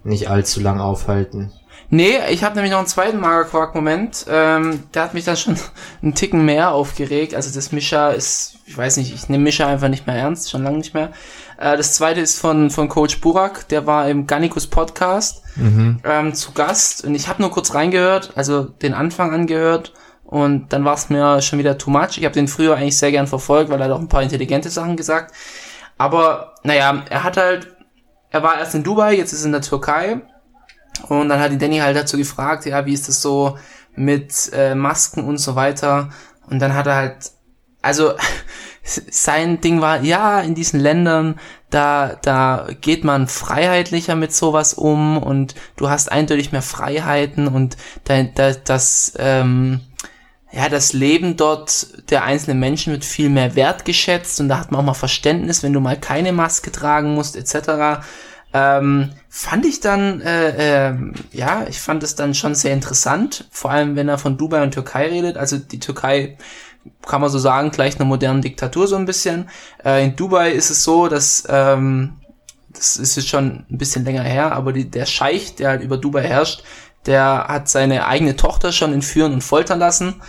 nicht 0.04 0.30
allzu 0.30 0.62
lang 0.62 0.80
aufhalten. 0.80 1.52
Nee, 1.90 2.18
ich 2.32 2.44
habe 2.44 2.56
nämlich 2.56 2.72
noch 2.72 2.80
einen 2.80 2.88
zweiten 2.88 3.20
Magerquark-Moment. 3.20 4.26
Ähm, 4.28 4.84
der 4.94 5.04
hat 5.04 5.14
mich 5.14 5.26
dann 5.26 5.38
schon 5.38 5.58
einen 6.02 6.16
Ticken 6.16 6.44
mehr 6.44 6.72
aufgeregt. 6.72 7.36
Also 7.36 7.54
das 7.54 7.72
Mischa 7.72 8.10
ist, 8.10 8.56
ich 8.66 8.76
weiß 8.76 8.98
nicht, 8.98 9.14
ich 9.14 9.30
nehme 9.30 9.44
Mischa 9.44 9.68
einfach 9.68 9.90
nicht 9.90 10.08
mehr 10.08 10.16
ernst, 10.16 10.50
schon 10.50 10.64
lange 10.64 10.78
nicht 10.78 10.94
mehr. 10.94 11.12
Äh, 11.58 11.78
das 11.78 11.94
zweite 11.94 12.20
ist 12.20 12.40
von, 12.40 12.70
von 12.72 12.90
Coach 12.90 13.22
Burak, 13.22 13.68
der 13.68 13.86
war 13.86 14.10
im 14.10 14.26
Gannikus 14.26 14.68
Podcast 14.68 15.44
mhm. 15.56 16.00
ähm, 16.04 16.34
zu 16.34 16.52
Gast. 16.54 17.06
Und 17.06 17.16
ich 17.16 17.28
habe 17.28 17.42
nur 17.42 17.52
kurz 17.52 17.76
reingehört, 17.76 18.32
also 18.36 18.64
den 18.64 18.94
Anfang 18.94 19.32
angehört. 19.32 19.94
Und 20.24 20.74
dann 20.74 20.84
war 20.86 20.96
es 20.96 21.10
mir 21.10 21.44
schon 21.44 21.60
wieder 21.60 21.78
too 21.78 21.92
much. 21.92 22.18
Ich 22.18 22.26
habe 22.26 22.34
den 22.34 22.48
früher 22.48 22.76
eigentlich 22.76 22.98
sehr 22.98 23.12
gern 23.12 23.28
verfolgt, 23.28 23.70
weil 23.70 23.80
er 23.80 23.94
auch 23.94 24.00
ein 24.00 24.08
paar 24.08 24.24
intelligente 24.24 24.72
Sachen 24.72 24.98
gesagt. 24.98 25.32
Aber 26.00 26.56
naja, 26.64 27.04
er 27.08 27.24
hat 27.24 27.38
halt, 27.38 27.76
er 28.32 28.42
war 28.42 28.58
erst 28.58 28.74
in 28.74 28.84
Dubai, 28.84 29.16
jetzt 29.16 29.32
ist 29.32 29.44
er 29.44 29.46
in 29.46 29.52
der 29.52 29.62
Türkei. 29.62 30.22
Und 31.10 31.30
dann 31.30 31.40
hat 31.40 31.52
die 31.52 31.58
Danny 31.58 31.80
halt 31.80 31.98
dazu 31.98 32.18
gefragt, 32.18 32.66
ja, 32.66 32.86
wie 32.86 32.94
ist 32.94 33.08
das 33.08 33.22
so 33.22 33.58
mit 33.96 34.52
äh, 34.54 34.76
Masken 34.76 35.24
und 35.24 35.38
so 35.38 35.56
weiter. 35.56 36.10
Und 36.50 36.60
dann 36.60 36.74
hat 36.74 36.88
er 36.88 36.96
halt, 36.96 37.32
also 37.82 38.14
sein 38.84 39.62
Ding 39.62 39.82
war, 39.82 40.02
ja, 40.02 40.42
in 40.42 40.56
diesen 40.56 40.80
Ländern, 40.80 41.40
da, 41.70 42.18
da 42.22 42.68
geht 42.82 43.04
man 43.04 43.28
freiheitlicher 43.28 44.16
mit 44.16 44.34
sowas 44.34 44.74
um 44.74 45.18
und 45.18 45.56
du 45.76 45.90
hast 45.90 46.12
eindeutig 46.12 46.52
mehr 46.52 46.62
Freiheiten 46.62 47.48
und 47.48 47.78
da, 48.04 48.22
da, 48.24 48.52
das, 48.52 49.14
ähm, 49.18 49.82
ja, 50.52 50.70
das 50.70 50.94
Leben 50.94 51.36
dort 51.36 52.12
der 52.12 52.24
einzelnen 52.24 52.60
Menschen 52.60 52.94
wird 52.94 53.06
viel 53.06 53.30
mehr 53.30 53.56
wertgeschätzt 53.56 54.40
und 54.40 54.50
da 54.50 54.60
hat 54.60 54.72
man 54.72 54.82
auch 54.82 54.86
mal 54.86 54.94
Verständnis, 54.94 55.64
wenn 55.64 55.74
du 55.74 55.80
mal 55.80 56.00
keine 56.00 56.32
Maske 56.32 56.72
tragen 56.72 57.16
musst, 57.16 57.36
etc. 57.36 58.06
Ähm, 58.54 59.10
fand 59.30 59.66
ich 59.66 59.80
dann, 59.80 60.22
äh, 60.22 60.90
äh, 60.90 60.96
ja, 61.32 61.66
ich 61.68 61.80
fand 61.80 62.04
es 62.04 62.16
dann 62.16 62.36
schon 62.36 62.54
sehr 62.54 62.74
interessant, 62.74 63.48
vor 63.52 63.72
allem 63.72 63.96
wenn 63.96 64.08
er 64.08 64.20
von 64.20 64.38
Dubai 64.38 64.62
und 64.62 64.72
Türkei 64.72 65.08
redet. 65.08 65.38
Also 65.38 65.58
die 65.58 65.80
Türkei 65.80 66.38
kann 67.02 67.22
man 67.22 67.32
so 67.32 67.40
sagen, 67.40 67.72
gleich 67.72 67.96
einer 67.96 68.06
modernen 68.06 68.42
Diktatur 68.42 68.88
so 68.88 68.96
ein 68.96 69.06
bisschen. 69.06 69.50
Äh, 69.84 70.06
in 70.06 70.16
Dubai 70.16 70.52
ist 70.52 70.70
es 70.70 70.84
so, 70.84 71.08
dass 71.08 71.46
ähm, 71.50 72.18
das 72.74 72.98
ist 72.98 73.16
jetzt 73.16 73.30
schon 73.30 73.66
ein 73.70 73.78
bisschen 73.78 74.04
länger 74.04 74.24
her, 74.24 74.52
aber 74.52 74.74
die, 74.74 74.90
der 74.90 75.06
Scheich, 75.06 75.56
der 75.56 75.70
halt 75.70 75.82
über 75.82 75.98
Dubai 75.98 76.24
herrscht, 76.24 76.64
der 77.06 77.46
hat 77.48 77.70
seine 77.70 78.08
eigene 78.08 78.36
Tochter 78.36 78.72
schon 78.72 78.94
entführen 78.94 79.34
und 79.34 79.44
foltern 79.44 79.80
lassen. 79.80 80.22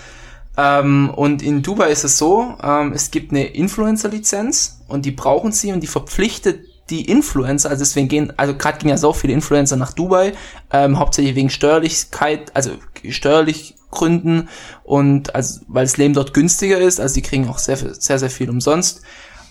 Ähm, 0.56 1.10
und 1.10 1.42
in 1.42 1.62
Dubai 1.62 1.90
ist 1.90 2.04
es 2.04 2.18
so, 2.18 2.56
ähm, 2.62 2.92
es 2.92 3.10
gibt 3.10 3.32
eine 3.32 3.46
Influencer-Lizenz 3.46 4.80
und 4.88 5.04
die 5.04 5.10
brauchen 5.10 5.52
sie 5.52 5.72
und 5.72 5.80
die 5.80 5.88
verpflichtet 5.88 6.60
die 6.90 7.08
Influencer, 7.08 7.70
also 7.70 7.80
deswegen 7.80 8.08
gehen, 8.08 8.32
also 8.36 8.54
gerade 8.54 8.78
gehen 8.78 8.90
ja 8.90 8.96
so 8.96 9.12
viele 9.12 9.32
Influencer 9.32 9.76
nach 9.76 9.92
Dubai, 9.92 10.34
ähm, 10.70 10.98
hauptsächlich 10.98 11.34
wegen 11.34 11.50
Steuerlichkeit, 11.50 12.54
also 12.54 12.72
steuerlich 13.08 13.76
Gründen 13.90 14.48
und 14.82 15.34
also 15.34 15.60
weil 15.68 15.84
das 15.84 15.96
Leben 15.96 16.14
dort 16.14 16.34
günstiger 16.34 16.78
ist, 16.78 17.00
also 17.00 17.14
die 17.14 17.22
kriegen 17.22 17.48
auch 17.48 17.58
sehr, 17.58 17.76
sehr, 17.76 18.18
sehr 18.18 18.30
viel 18.30 18.50
umsonst. 18.50 19.02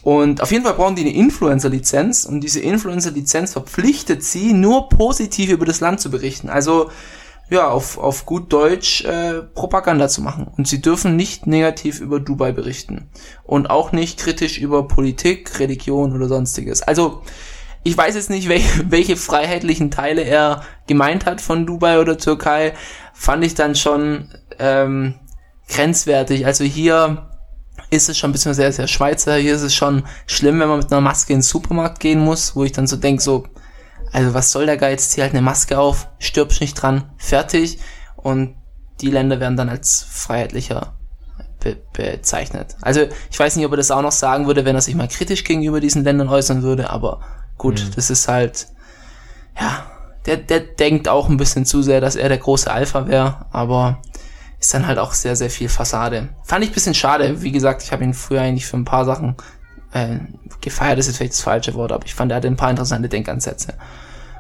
Und 0.04 0.42
auf 0.42 0.52
jeden 0.52 0.66
Fall 0.66 0.74
brauchen 0.74 0.98
die 0.98 1.04
eine 1.04 1.16
Influencer-Lizenz 1.16 2.26
und 2.26 2.42
diese 2.42 2.60
Influencer-Lizenz 2.60 3.54
verpflichtet 3.54 4.22
sie, 4.22 4.52
nur 4.54 4.90
positiv 4.90 5.50
über 5.50 5.66
das 5.66 5.80
Land 5.80 6.02
zu 6.02 6.12
berichten. 6.12 6.50
Also 6.50 6.92
ja, 7.54 7.70
auf, 7.70 7.98
auf 7.98 8.26
gut 8.26 8.52
Deutsch 8.52 9.06
äh, 9.06 9.42
Propaganda 9.42 10.08
zu 10.08 10.22
machen. 10.22 10.48
Und 10.58 10.68
sie 10.68 10.82
dürfen 10.82 11.16
nicht 11.16 11.48
negativ 11.48 12.00
über 12.00 12.20
Dubai 12.20 12.52
berichten. 12.52 13.10
Und 13.44 13.70
auch 13.70 13.92
nicht 13.92 14.20
kritisch 14.20 14.58
über 14.58 14.88
Politik, 14.88 15.60
Religion 15.60 16.14
oder 16.14 16.28
sonstiges. 16.28 16.82
Also, 16.82 17.22
ich 17.84 17.96
weiß 17.96 18.16
jetzt 18.16 18.30
nicht, 18.30 18.50
welche, 18.50 18.84
welche 18.92 19.16
freiheitlichen 19.16 19.92
Teile 19.92 20.24
er 20.24 20.64
gemeint 20.88 21.26
hat 21.26 21.42
von 21.42 21.66
Dubai 21.66 22.00
oder 22.00 22.18
Türkei. 22.18 22.74
Fand 23.14 23.46
ich 23.46 23.54
dann 23.54 23.76
schon 23.76 24.30
ähm, 24.60 25.16
grenzwertig. 25.70 26.46
Also 26.46 26.64
hier 26.64 27.30
ist 27.90 28.10
es 28.10 28.18
schon 28.18 28.32
ein 28.32 28.34
bisschen 28.34 28.54
sehr, 28.54 28.72
sehr 28.72 28.88
Schweizer. 28.88 29.36
Hier 29.36 29.54
ist 29.54 29.62
es 29.62 29.76
schon 29.76 30.04
schlimm, 30.26 30.60
wenn 30.60 30.70
man 30.70 30.80
mit 30.80 30.92
einer 30.92 31.02
Maske 31.02 31.34
in 31.34 31.40
den 31.40 31.44
Supermarkt 31.44 32.00
gehen 32.00 32.20
muss, 32.20 32.56
wo 32.56 32.64
ich 32.64 32.72
dann 32.72 32.88
so 32.88 32.96
denke, 32.96 33.22
so, 33.22 33.46
also 34.14 34.34
was 34.34 34.52
soll 34.52 34.68
der 34.68 34.78
Geiz? 34.78 35.10
Zieh 35.10 35.22
halt 35.22 35.34
eine 35.34 35.42
Maske 35.42 35.78
auf, 35.78 36.08
stirbst 36.20 36.62
nicht 36.62 36.76
dran, 36.76 37.12
fertig. 37.18 37.80
Und 38.16 38.56
die 39.02 39.10
Länder 39.10 39.40
werden 39.40 39.58
dann 39.58 39.70
als 39.70 40.06
freiheitlicher 40.08 40.94
be 41.60 41.78
bezeichnet. 41.94 42.78
Also 42.82 43.08
ich 43.32 43.40
weiß 43.40 43.56
nicht, 43.56 43.66
ob 43.66 43.74
er 43.74 43.78
das 43.78 43.92
auch 43.92 44.02
noch 44.02 44.12
sagen 44.12 44.46
würde, 44.48 44.66
wenn 44.66 44.76
er 44.76 44.82
sich 44.82 44.96
mal 44.96 45.08
kritisch 45.08 45.44
gegenüber 45.44 45.80
diesen 45.80 46.04
Ländern 46.04 46.30
äußern 46.30 46.62
würde, 46.62 46.90
aber 46.90 47.22
gut, 47.58 47.84
mhm. 47.84 47.92
das 47.96 48.10
ist 48.10 48.28
halt, 48.28 48.68
ja, 49.60 49.86
der, 50.26 50.38
der 50.38 50.60
denkt 50.60 51.10
auch 51.10 51.30
ein 51.30 51.38
bisschen 51.38 51.66
zu 51.66 51.82
sehr, 51.82 52.02
dass 52.02 52.16
er 52.16 52.30
der 52.30 52.38
große 52.38 52.72
Alpha 52.72 53.08
wäre, 53.08 53.46
aber 53.52 54.02
ist 54.60 54.74
dann 54.74 54.88
halt 54.88 55.00
auch 55.00 55.14
sehr, 55.14 55.36
sehr 55.36 55.50
viel 55.50 55.70
Fassade. 55.70 56.30
Fand 56.44 56.64
ich 56.64 56.72
ein 56.72 56.74
bisschen 56.74 56.94
schade. 56.94 57.42
Wie 57.42 57.52
gesagt, 57.52 57.84
ich 57.84 57.92
habe 57.92 58.04
ihn 58.04 58.14
früher 58.14 58.42
eigentlich 58.42 58.66
für 58.66 58.78
ein 58.78 58.86
paar 58.86 59.04
Sachen 59.04 59.36
äh, 59.92 60.20
gefeiert, 60.62 61.00
ist 61.00 61.08
jetzt 61.08 61.18
vielleicht 61.18 61.34
das 61.34 61.42
falsche 61.42 61.74
Wort, 61.74 61.92
aber 61.92 62.06
ich 62.06 62.16
fand, 62.16 62.32
er 62.32 62.38
hatte 62.38 62.48
ein 62.48 62.56
paar 62.56 62.70
interessante 62.70 63.10
Denkansätze. 63.10 63.74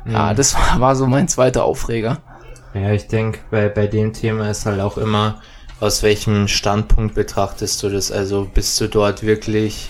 Mhm. 0.05 0.12
Ja, 0.12 0.33
das 0.33 0.55
war, 0.55 0.79
war 0.79 0.95
so 0.95 1.07
mein 1.07 1.27
zweiter 1.27 1.63
Aufreger. 1.63 2.22
Ja, 2.74 2.91
ich 2.91 3.07
denke, 3.07 3.39
bei, 3.51 3.69
bei 3.69 3.88
dem 3.88 4.13
Thema 4.13 4.50
ist 4.50 4.65
halt 4.65 4.81
auch 4.81 4.98
immer, 4.98 5.41
aus 5.79 6.01
welchem 6.01 6.48
Standpunkt 6.48 7.13
betrachtest 7.13 7.83
du 7.83 7.89
das? 7.89 8.12
Also 8.12 8.48
bist 8.51 8.79
du 8.79 8.88
dort 8.88 9.22
wirklich, 9.24 9.89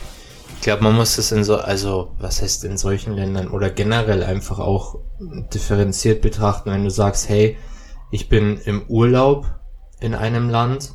ich 0.56 0.62
glaube, 0.62 0.84
man 0.84 0.96
muss 0.96 1.16
das 1.16 1.32
in 1.32 1.44
so, 1.44 1.58
also 1.58 2.16
was 2.18 2.42
heißt 2.42 2.64
in 2.66 2.78
solchen 2.78 3.14
Ländern 3.14 3.48
oder 3.50 3.70
generell 3.70 4.24
einfach 4.24 4.60
auch 4.60 5.00
differenziert 5.54 6.22
betrachten, 6.22 6.72
wenn 6.72 6.84
du 6.84 6.90
sagst, 6.90 7.30
hey, 7.30 7.58
ich 8.12 8.28
bin 8.28 8.58
im 8.66 8.84
Urlaub 8.88 9.46
in 10.00 10.14
einem 10.16 10.50
Land, 10.50 10.94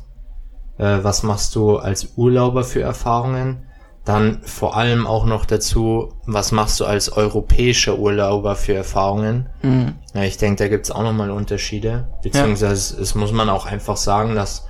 äh, 0.77 0.99
was 1.01 1.23
machst 1.23 1.55
du 1.55 1.77
als 1.77 2.13
Urlauber 2.15 2.63
für 2.63 2.81
Erfahrungen? 2.81 3.68
Dann 4.09 4.41
vor 4.41 4.75
allem 4.75 5.05
auch 5.05 5.27
noch 5.27 5.45
dazu, 5.45 6.09
was 6.25 6.51
machst 6.51 6.79
du 6.79 6.85
als 6.85 7.11
europäischer 7.11 7.99
Urlauber 7.99 8.55
für 8.55 8.73
Erfahrungen? 8.73 9.49
Mhm. 9.61 9.93
Ja, 10.15 10.23
ich 10.23 10.37
denke, 10.37 10.63
da 10.63 10.67
gibt's 10.67 10.89
auch 10.89 11.03
nochmal 11.03 11.29
Unterschiede. 11.29 12.07
Beziehungsweise 12.23 12.95
ja. 12.95 13.03
es 13.03 13.13
muss 13.13 13.31
man 13.31 13.49
auch 13.49 13.67
einfach 13.67 13.97
sagen, 13.97 14.33
dass, 14.33 14.67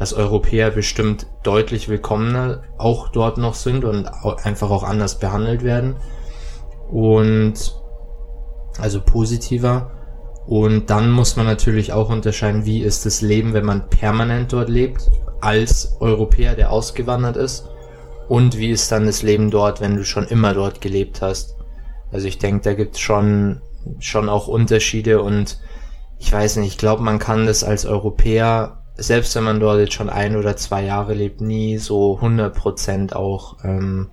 dass 0.00 0.12
Europäer 0.12 0.72
bestimmt 0.72 1.28
deutlich 1.44 1.88
willkommener 1.88 2.62
auch 2.78 3.10
dort 3.10 3.38
noch 3.38 3.54
sind 3.54 3.84
und 3.84 4.08
einfach 4.42 4.70
auch 4.70 4.82
anders 4.82 5.20
behandelt 5.20 5.62
werden. 5.62 5.94
Und 6.90 7.80
also 8.80 9.00
positiver. 9.02 9.92
Und 10.48 10.90
dann 10.90 11.12
muss 11.12 11.36
man 11.36 11.46
natürlich 11.46 11.92
auch 11.92 12.10
unterscheiden, 12.10 12.64
wie 12.64 12.82
ist 12.82 13.06
das 13.06 13.20
Leben, 13.20 13.52
wenn 13.52 13.64
man 13.64 13.88
permanent 13.88 14.52
dort 14.52 14.68
lebt, 14.68 15.08
als 15.40 15.96
Europäer, 16.00 16.56
der 16.56 16.72
ausgewandert 16.72 17.36
ist 17.36 17.69
und 18.30 18.56
wie 18.56 18.70
ist 18.70 18.92
dann 18.92 19.06
das 19.06 19.22
Leben 19.22 19.50
dort, 19.50 19.80
wenn 19.80 19.96
du 19.96 20.04
schon 20.04 20.24
immer 20.24 20.54
dort 20.54 20.80
gelebt 20.80 21.20
hast. 21.20 21.56
Also 22.12 22.28
ich 22.28 22.38
denke, 22.38 22.62
da 22.62 22.74
gibt 22.74 22.94
es 22.94 23.00
schon, 23.00 23.60
schon 23.98 24.28
auch 24.28 24.46
Unterschiede 24.46 25.20
und 25.20 25.58
ich 26.16 26.32
weiß 26.32 26.58
nicht, 26.58 26.68
ich 26.68 26.78
glaube, 26.78 27.02
man 27.02 27.18
kann 27.18 27.46
das 27.46 27.64
als 27.64 27.86
Europäer, 27.86 28.84
selbst 28.94 29.34
wenn 29.34 29.42
man 29.42 29.58
dort 29.58 29.80
jetzt 29.80 29.94
schon 29.94 30.08
ein 30.08 30.36
oder 30.36 30.56
zwei 30.56 30.84
Jahre 30.84 31.14
lebt, 31.14 31.40
nie 31.40 31.78
so 31.78 32.20
100% 32.20 33.14
auch 33.14 33.64
ähm, 33.64 34.10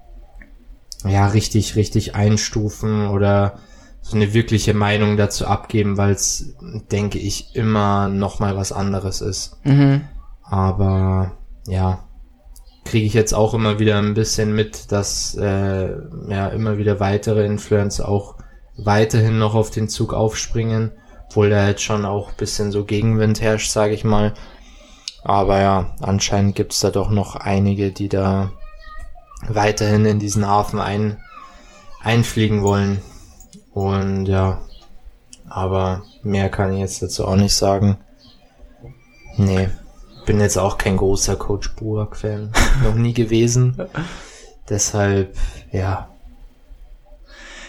ja 1.05 1.27
richtig, 1.27 1.75
richtig 1.75 2.15
einstufen 2.15 3.09
oder 3.09 3.59
so 4.01 4.15
eine 4.15 4.33
wirkliche 4.33 4.73
Meinung 4.73 5.17
dazu 5.17 5.45
abgeben, 5.45 5.97
weil 5.97 6.13
es, 6.13 6.55
denke 6.91 7.19
ich, 7.19 7.55
immer 7.55 8.07
noch 8.07 8.39
mal 8.39 8.57
was 8.57 8.71
anderes 8.71 9.21
ist. 9.21 9.63
Mhm. 9.63 10.05
Aber 10.41 11.33
ja, 11.67 12.06
kriege 12.87 13.05
ich 13.05 13.13
jetzt 13.13 13.33
auch 13.33 13.53
immer 13.53 13.79
wieder 13.79 13.97
ein 13.97 14.13
bisschen 14.13 14.53
mit, 14.53 14.91
dass 14.91 15.35
äh, 15.35 15.89
ja 16.29 16.47
immer 16.47 16.77
wieder 16.77 16.99
weitere 16.99 17.45
Influencer 17.45 18.07
auch 18.07 18.35
weiterhin 18.77 19.37
noch 19.37 19.55
auf 19.55 19.71
den 19.71 19.89
Zug 19.89 20.13
aufspringen, 20.13 20.91
obwohl 21.27 21.49
da 21.49 21.67
jetzt 21.67 21.83
schon 21.83 22.05
auch 22.05 22.31
bisschen 22.31 22.71
so 22.71 22.85
Gegenwind 22.85 23.41
herrscht, 23.41 23.71
sage 23.71 23.93
ich 23.93 24.03
mal. 24.03 24.33
Aber 25.23 25.59
ja, 25.59 25.95
anscheinend 25.99 26.55
gibt's 26.55 26.79
da 26.79 26.89
doch 26.89 27.09
noch 27.09 27.35
einige, 27.35 27.91
die 27.91 28.07
da 28.07 28.51
weiterhin 29.47 30.05
in 30.05 30.19
diesen 30.19 30.47
Hafen 30.47 30.79
ein, 30.79 31.17
einfliegen 32.01 32.63
wollen. 32.63 33.01
Und 33.73 34.27
ja, 34.27 34.61
aber 35.49 36.03
mehr 36.23 36.49
kann 36.49 36.73
ich 36.73 36.79
jetzt 36.79 37.01
dazu 37.01 37.27
auch 37.27 37.35
nicht 37.35 37.55
sagen. 37.55 37.97
Nee 39.35 39.67
bin 40.27 40.39
jetzt 40.39 40.57
auch 40.57 40.77
kein 40.77 40.97
großer 40.97 41.37
Coach 41.37 41.73
Burak-Fan. 41.75 42.51
Noch 42.83 42.93
nie 42.93 43.13
gewesen. 43.13 43.81
Deshalb, 44.69 45.35
ja. 45.71 46.09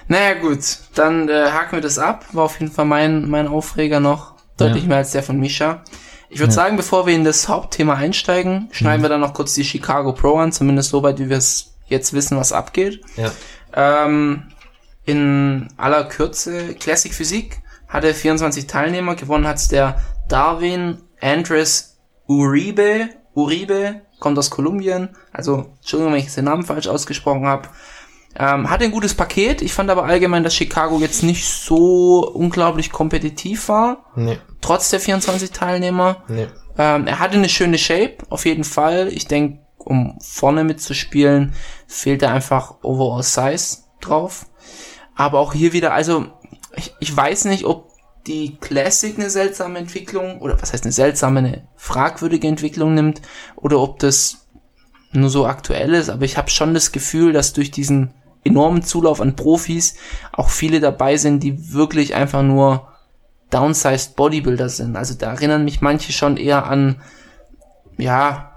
Naja, 0.09 0.35
gut. 0.35 0.79
Dann 0.95 1.29
äh, 1.29 1.51
haken 1.53 1.77
wir 1.77 1.81
das 1.81 1.99
ab. 1.99 2.27
War 2.33 2.45
auf 2.45 2.61
jeden 2.61 2.73
Fall 2.73 2.85
mein, 2.85 3.31
mein 3.31 3.47
Aufreger 3.47 4.01
noch. 4.01 4.35
Deutlich 4.57 4.83
ja. 4.83 4.89
mehr 4.89 4.97
als 4.99 5.13
der 5.13 5.23
von 5.23 5.39
Misha. 5.39 5.85
Ich 6.31 6.41
würde 6.41 6.51
ja. 6.51 6.57
sagen, 6.57 6.77
bevor 6.77 7.07
wir 7.07 7.15
in 7.15 7.25
das 7.25 7.49
Hauptthema 7.49 7.95
einsteigen, 7.95 8.69
schneiden 8.73 9.01
mhm. 9.01 9.05
wir 9.05 9.09
dann 9.11 9.21
noch 9.21 9.35
kurz 9.35 9.55
die 9.55 9.65
Chicago 9.65 10.13
Pro 10.13 10.37
an, 10.39 10.51
zumindest 10.51 10.91
soweit, 10.91 11.21
wie 11.21 11.29
wir 11.29 11.37
es 11.37 11.75
jetzt 11.87 12.13
wissen, 12.13 12.37
was 12.37 12.53
abgeht. 12.53 13.01
Ja. 13.17 13.31
Ähm, 14.05 14.49
in 15.05 15.69
aller 15.77 16.05
Kürze, 16.05 16.75
Classic 16.75 17.15
Physik 17.15 17.61
hatte 17.87 18.13
24 18.13 18.67
Teilnehmer, 18.67 19.15
gewonnen 19.15 19.47
hat 19.47 19.71
der 19.71 20.01
Darwin 20.29 20.99
Andres 21.21 21.98
Uribe, 22.29 23.09
Uribe, 23.35 24.03
kommt 24.21 24.39
aus 24.39 24.51
Kolumbien, 24.51 25.17
also 25.33 25.73
Entschuldigung, 25.79 26.13
wenn 26.13 26.21
ich 26.21 26.33
den 26.33 26.45
Namen 26.45 26.63
falsch 26.63 26.87
ausgesprochen 26.87 27.47
habe. 27.47 27.69
Ähm, 28.39 28.71
hat 28.71 28.83
ein 28.83 28.93
gutes 28.93 29.15
Paket. 29.15 29.63
Ich 29.63 29.73
fand 29.73 29.91
aber 29.91 30.05
allgemein, 30.05 30.45
dass 30.45 30.55
Chicago 30.55 30.99
jetzt 31.01 31.23
nicht 31.23 31.49
so 31.49 32.29
unglaublich 32.29 32.93
kompetitiv 32.93 33.69
war. 33.69 34.05
Nee. 34.15 34.39
Trotz 34.61 34.91
der 34.91 35.01
24 35.01 35.51
Teilnehmer. 35.51 36.23
Nee. 36.29 36.47
Ähm, 36.77 37.07
er 37.07 37.19
hatte 37.19 37.37
eine 37.37 37.49
schöne 37.49 37.79
Shape, 37.79 38.19
auf 38.29 38.45
jeden 38.45 38.65
Fall. 38.65 39.09
Ich 39.09 39.27
denke, 39.27 39.61
um 39.79 40.19
vorne 40.21 40.63
mitzuspielen, 40.63 41.55
fehlt 41.87 42.23
er 42.23 42.33
einfach 42.33 42.75
Overall 42.83 43.23
Size 43.23 43.79
drauf. 44.01 44.47
Aber 45.17 45.41
auch 45.41 45.55
hier 45.55 45.73
wieder, 45.73 45.93
also 45.93 46.27
ich, 46.77 46.95
ich 47.01 47.17
weiß 47.17 47.47
nicht, 47.47 47.65
ob 47.65 47.88
die 48.29 48.57
Classic 48.61 49.19
eine 49.19 49.31
seltsame 49.31 49.79
Entwicklung, 49.79 50.41
oder 50.41 50.61
was 50.61 50.73
heißt 50.73 50.85
eine 50.85 50.93
seltsame, 50.93 51.39
eine 51.41 51.69
fragwürdige 51.77 52.47
Entwicklung 52.47 52.95
nimmt, 52.95 53.23
oder 53.57 53.81
ob 53.81 53.99
das 53.99 54.47
nur 55.13 55.31
so 55.31 55.47
aktuell 55.47 55.95
ist, 55.95 56.11
aber 56.11 56.25
ich 56.25 56.37
habe 56.37 56.51
schon 56.51 56.75
das 56.75 56.93
Gefühl, 56.93 57.33
dass 57.33 57.55
durch 57.55 57.71
diesen 57.71 58.11
enormen 58.45 58.83
Zulauf 58.83 59.21
an 59.21 59.37
Profis 59.37 59.97
auch 60.33 60.51
viele 60.51 60.81
dabei 60.81 61.17
sind, 61.17 61.43
die 61.43 61.73
wirklich 61.73 62.15
einfach 62.15 62.43
nur 62.43 62.89
downsized 63.51 64.17
Bodybuilder 64.17 64.69
sind. 64.69 64.97
Also 64.97 65.15
da 65.15 65.33
erinnern 65.33 65.65
mich 65.65 65.81
manche 65.81 66.13
schon 66.13 66.37
eher 66.37 66.67
an, 66.67 67.01
ja, 67.97 68.53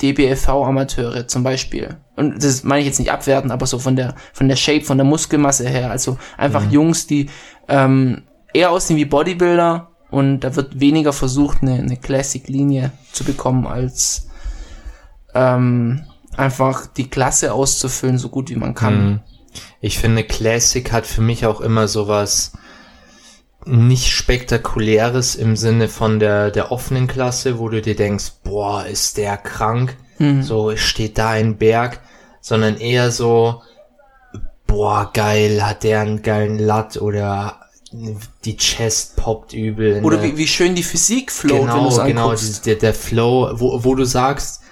DBFV-Amateure 0.00 1.26
zum 1.26 1.42
Beispiel. 1.42 1.96
Und 2.14 2.42
das 2.42 2.64
meine 2.64 2.80
ich 2.80 2.86
jetzt 2.86 2.98
nicht 2.98 3.10
abwerten, 3.10 3.50
aber 3.50 3.66
so 3.66 3.78
von 3.78 3.96
der, 3.96 4.14
von 4.32 4.48
der 4.48 4.56
Shape, 4.56 4.84
von 4.84 4.96
der 4.96 5.04
Muskelmasse 5.04 5.68
her. 5.68 5.90
Also 5.90 6.16
einfach 6.38 6.64
mhm. 6.64 6.70
Jungs, 6.70 7.06
die 7.06 7.28
ähm, 7.68 8.22
eher 8.56 8.70
aussehen 8.70 8.96
wie 8.96 9.04
Bodybuilder 9.04 9.90
und 10.10 10.40
da 10.40 10.56
wird 10.56 10.80
weniger 10.80 11.12
versucht, 11.12 11.62
eine, 11.62 11.74
eine 11.74 11.96
Classic-Linie 11.96 12.92
zu 13.12 13.24
bekommen, 13.24 13.66
als 13.66 14.28
ähm, 15.34 16.04
einfach 16.36 16.86
die 16.86 17.10
Klasse 17.10 17.52
auszufüllen, 17.52 18.18
so 18.18 18.28
gut 18.28 18.50
wie 18.50 18.56
man 18.56 18.74
kann. 18.74 19.04
Mhm. 19.04 19.20
Ich 19.80 19.98
finde, 19.98 20.24
Classic 20.24 20.92
hat 20.92 21.06
für 21.06 21.22
mich 21.22 21.46
auch 21.46 21.60
immer 21.60 21.88
sowas, 21.88 22.52
nicht 23.64 24.12
spektakuläres 24.12 25.34
im 25.34 25.56
Sinne 25.56 25.88
von 25.88 26.20
der, 26.20 26.50
der 26.50 26.70
offenen 26.70 27.08
Klasse, 27.08 27.58
wo 27.58 27.68
du 27.68 27.82
dir 27.82 27.96
denkst, 27.96 28.32
boah, 28.44 28.86
ist 28.86 29.16
der 29.16 29.36
krank, 29.36 29.96
Mhm. 30.18 30.42
so 30.42 30.76
steht 30.76 31.18
da 31.18 31.30
ein 31.30 31.58
Berg, 31.58 32.00
sondern 32.40 32.76
eher 32.78 33.10
so, 33.10 33.62
boah, 34.66 35.10
geil, 35.12 35.66
hat 35.66 35.82
der 35.82 36.00
einen 36.00 36.22
geilen 36.22 36.58
Lat 36.58 36.96
oder 36.96 37.65
die 37.92 38.56
Chest 38.56 39.16
poppt 39.16 39.52
übel. 39.52 39.96
in 39.98 40.04
Oder 40.04 40.16
der- 40.18 40.32
wie, 40.32 40.38
wie 40.38 40.46
schön 40.46 40.74
die 40.74 40.82
Physik 40.82 41.32
wenn 41.44 41.50
du 41.50 41.60
genau, 41.60 41.88
es 41.88 41.96
genau, 42.04 42.22
anguckst. 42.24 42.42
dieses- 42.42 42.62
der, 42.62 42.74
der 42.76 42.94
Flow, 42.94 43.50
wo, 43.54 43.84
wo 43.84 43.94
du 43.94 44.04
sagst, 44.04 44.62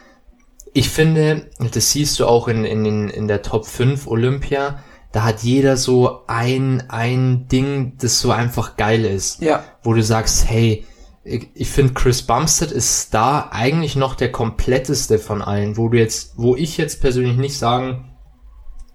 ich 0.73 0.88
finde, 0.90 1.49
das 1.73 1.92
siehst 1.92 2.18
du 2.18 2.26
auch 2.26 2.49
in, 2.49 2.64
in, 2.64 2.85
in, 2.85 3.09
in 3.09 3.28
der 3.28 3.42
Top 3.42 3.66
5 3.66 4.09
Olympia, 4.09 4.83
da 5.12 5.23
hat 5.23 5.44
jeder 5.44 5.76
so 5.76 6.23
ein, 6.26 6.83
ein 6.90 7.47
Ding, 7.47 7.94
das 8.00 8.18
so 8.21 8.33
einfach 8.33 8.76
geil 8.76 9.04
ist. 9.04 9.40
ja. 9.40 9.62
Wo 9.85 9.92
du 9.94 10.02
sagst, 10.02 10.49
hey, 10.50 10.85
ich, 11.23 11.49
ich 11.54 11.71
finde 11.71 11.94
Chris 11.94 12.23
Bumstead 12.23 12.73
ist 12.73 13.14
da 13.14 13.49
eigentlich 13.52 13.94
noch 13.97 14.16
der 14.16 14.33
kompletteste 14.33 15.18
von 15.21 15.40
allen, 15.40 15.76
wo 15.76 15.88
du 15.88 15.99
jetzt, 15.99 16.33
wo 16.37 16.56
ich 16.56 16.76
jetzt 16.76 17.00
persönlich 17.00 17.37
nicht 17.37 17.56
sagen 17.56 18.11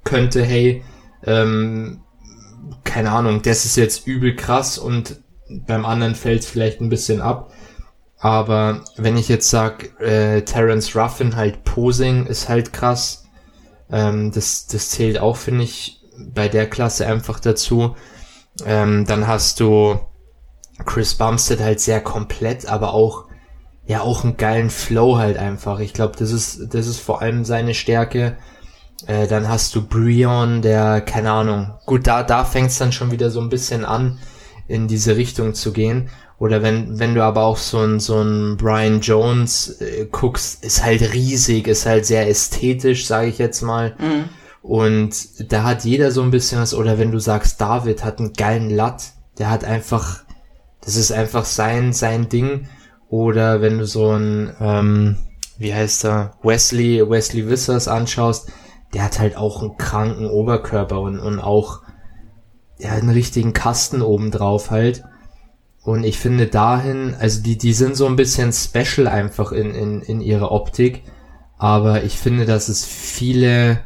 könnte, 0.04 0.44
hey, 0.44 0.84
ähm, 1.24 2.02
keine 2.84 3.12
Ahnung, 3.12 3.42
das 3.42 3.66
ist 3.66 3.76
jetzt 3.76 4.08
übel 4.08 4.36
krass 4.36 4.78
und 4.78 5.22
beim 5.50 5.86
anderen 5.86 6.16
fällt 6.16 6.42
es 6.42 6.50
vielleicht 6.50 6.82
ein 6.82 6.90
bisschen 6.90 7.22
ab. 7.22 7.52
Aber 8.20 8.84
wenn 8.98 9.18
ich 9.18 9.30
jetzt 9.30 9.50
sag, 9.50 10.00
äh, 10.02 10.42
Terence 10.42 10.96
Ruffin 10.96 11.36
halt 11.36 11.64
Posing 11.64 12.26
ist 12.26 12.50
halt 12.50 12.74
krass, 12.74 13.26
ähm, 13.92 14.32
das, 14.32 14.68
das 14.68 14.90
zählt 14.90 15.20
auch, 15.20 15.38
finde 15.38 15.64
ich, 15.64 16.02
bei 16.18 16.50
der 16.50 16.70
Klasse 16.70 17.08
einfach 17.08 17.40
dazu. 17.40 17.96
Ähm, 18.66 19.06
dann 19.06 19.28
hast 19.28 19.62
du 19.62 20.00
Chris 20.86 21.16
Bumstead 21.16 21.62
halt 21.62 21.80
sehr 21.80 22.02
komplett, 22.02 22.66
aber 22.66 22.94
auch 22.94 23.26
ja 23.86 24.02
auch 24.02 24.24
einen 24.24 24.38
geilen 24.38 24.70
Flow 24.70 25.18
halt 25.18 25.38
einfach. 25.38 25.80
Ich 25.80 25.94
glaube, 25.94 26.16
das 26.18 26.32
ist 26.32 26.74
das 26.74 26.88
ist 26.88 27.00
vor 27.00 27.22
allem 27.22 27.46
seine 27.46 27.74
Stärke. 27.74 28.38
Äh, 29.08 29.28
dann 29.28 29.48
hast 29.48 29.76
du 29.76 29.86
Brion, 29.86 30.62
der 30.62 31.02
keine 31.02 31.32
Ahnung. 31.32 31.72
Gut, 31.86 32.08
da 32.08 32.24
da 32.24 32.44
fängt's 32.46 32.78
dann 32.78 32.92
schon 32.92 33.12
wieder 33.12 33.30
so 33.30 33.42
ein 33.42 33.50
bisschen 33.50 33.86
an 33.86 34.20
in 34.68 34.88
diese 34.88 35.16
Richtung 35.16 35.54
zu 35.54 35.72
gehen. 35.72 36.10
Oder 36.38 36.62
wenn 36.62 37.00
wenn 37.00 37.16
du 37.16 37.24
aber 37.24 37.44
auch 37.44 37.58
so 37.58 37.80
ein 37.80 38.00
so 38.00 38.22
ein 38.22 38.58
Brian 38.58 39.02
Jones 39.02 39.82
äh, 39.82 40.08
guckst, 40.12 40.64
ist 40.64 40.84
halt 40.84 41.14
riesig, 41.14 41.68
ist 41.68 41.86
halt 41.86 42.06
sehr 42.06 42.30
ästhetisch, 42.30 43.08
sage 43.08 43.28
ich 43.28 43.38
jetzt 43.38 43.62
mal. 43.62 43.96
Mhm. 44.00 44.30
Und 44.62 45.52
da 45.52 45.64
hat 45.64 45.86
jeder 45.86 46.12
so 46.12 46.22
ein 46.22 46.32
bisschen 46.32 46.62
was, 46.62 46.74
oder 46.74 47.00
wenn 47.00 47.12
du 47.12 47.20
sagst, 47.20 47.62
David 47.62 48.04
hat 48.04 48.20
einen 48.20 48.34
geilen 48.34 48.70
Latt, 48.70 49.14
der 49.38 49.50
hat 49.50 49.64
einfach, 49.64 50.24
das 50.82 50.96
ist 50.96 51.12
einfach 51.12 51.46
sein, 51.46 51.94
sein 51.94 52.30
Ding. 52.30 52.68
Oder 53.10 53.62
wenn 53.62 53.80
du 53.80 53.86
so 53.86 54.12
ein, 54.12 54.56
ähm, 54.60 55.18
wie 55.58 55.74
heißt 55.74 56.06
er, 56.06 56.34
Wesley, 56.44 57.10
Wesley 57.10 57.48
Wissers 57.48 57.88
anschaust, 57.88 58.52
der 58.94 59.04
hat 59.04 59.20
halt 59.20 59.38
auch 59.38 59.62
einen 59.62 59.78
kranken 59.78 60.28
Oberkörper 60.28 61.00
und, 61.00 61.20
und 61.20 61.40
auch, 61.40 61.82
ja, 62.78 62.92
einen 62.92 63.10
richtigen 63.10 63.54
Kasten 63.54 64.02
oben 64.02 64.32
drauf 64.32 64.72
halt. 64.72 65.04
Und 65.84 66.04
ich 66.04 66.18
finde 66.18 66.48
dahin, 66.48 67.16
also 67.20 67.42
die, 67.42 67.58
die 67.58 67.74
sind 67.74 67.96
so 67.96 68.06
ein 68.06 68.16
bisschen 68.16 68.52
special 68.54 69.08
einfach 69.08 69.52
in, 69.52 69.74
in, 69.74 70.02
in 70.02 70.22
ihrer 70.22 70.52
Optik. 70.52 71.04
Aber 71.58 72.04
ich 72.04 72.18
finde, 72.18 72.46
dass 72.46 72.70
es 72.70 72.86
viele 72.86 73.82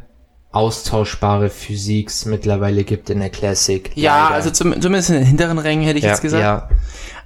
austauschbare 0.51 1.49
Physiks 1.49 2.25
mittlerweile 2.25 2.83
gibt 2.83 3.09
in 3.09 3.19
der 3.19 3.29
Classic. 3.29 3.91
Ja, 3.95 4.25
Leider. 4.25 4.35
also 4.35 4.51
zum, 4.51 4.79
zumindest 4.79 5.09
in 5.09 5.15
den 5.15 5.25
hinteren 5.25 5.57
Rängen 5.57 5.83
hätte 5.83 5.97
ich 5.97 6.05
ja, 6.05 6.11
jetzt 6.11 6.21
gesagt. 6.21 6.43
Ja, 6.43 6.69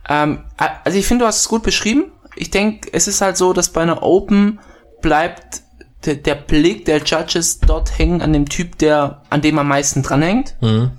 Ähm, 0.09 0.43
also 0.83 0.97
ich 0.97 1.05
finde, 1.05 1.23
du 1.23 1.27
hast 1.27 1.41
es 1.41 1.49
gut 1.49 1.63
beschrieben. 1.63 2.11
Ich 2.35 2.49
denke, 2.51 2.89
es 2.93 3.07
ist 3.07 3.19
halt 3.19 3.35
so, 3.35 3.51
dass 3.51 3.69
bei 3.69 3.81
einer 3.81 4.03
Open 4.03 4.59
bleibt 5.01 5.61
der, 6.05 6.15
der 6.15 6.35
Blick 6.35 6.85
der 6.85 7.03
Judges 7.03 7.59
dort 7.59 7.97
hängen 7.97 8.21
an 8.21 8.33
dem 8.33 8.47
Typ, 8.47 8.77
der 8.77 9.21
an 9.29 9.41
dem 9.41 9.59
am 9.59 9.67
meisten 9.67 10.03
dranhängt. 10.03 10.55
mhm. 10.61 10.91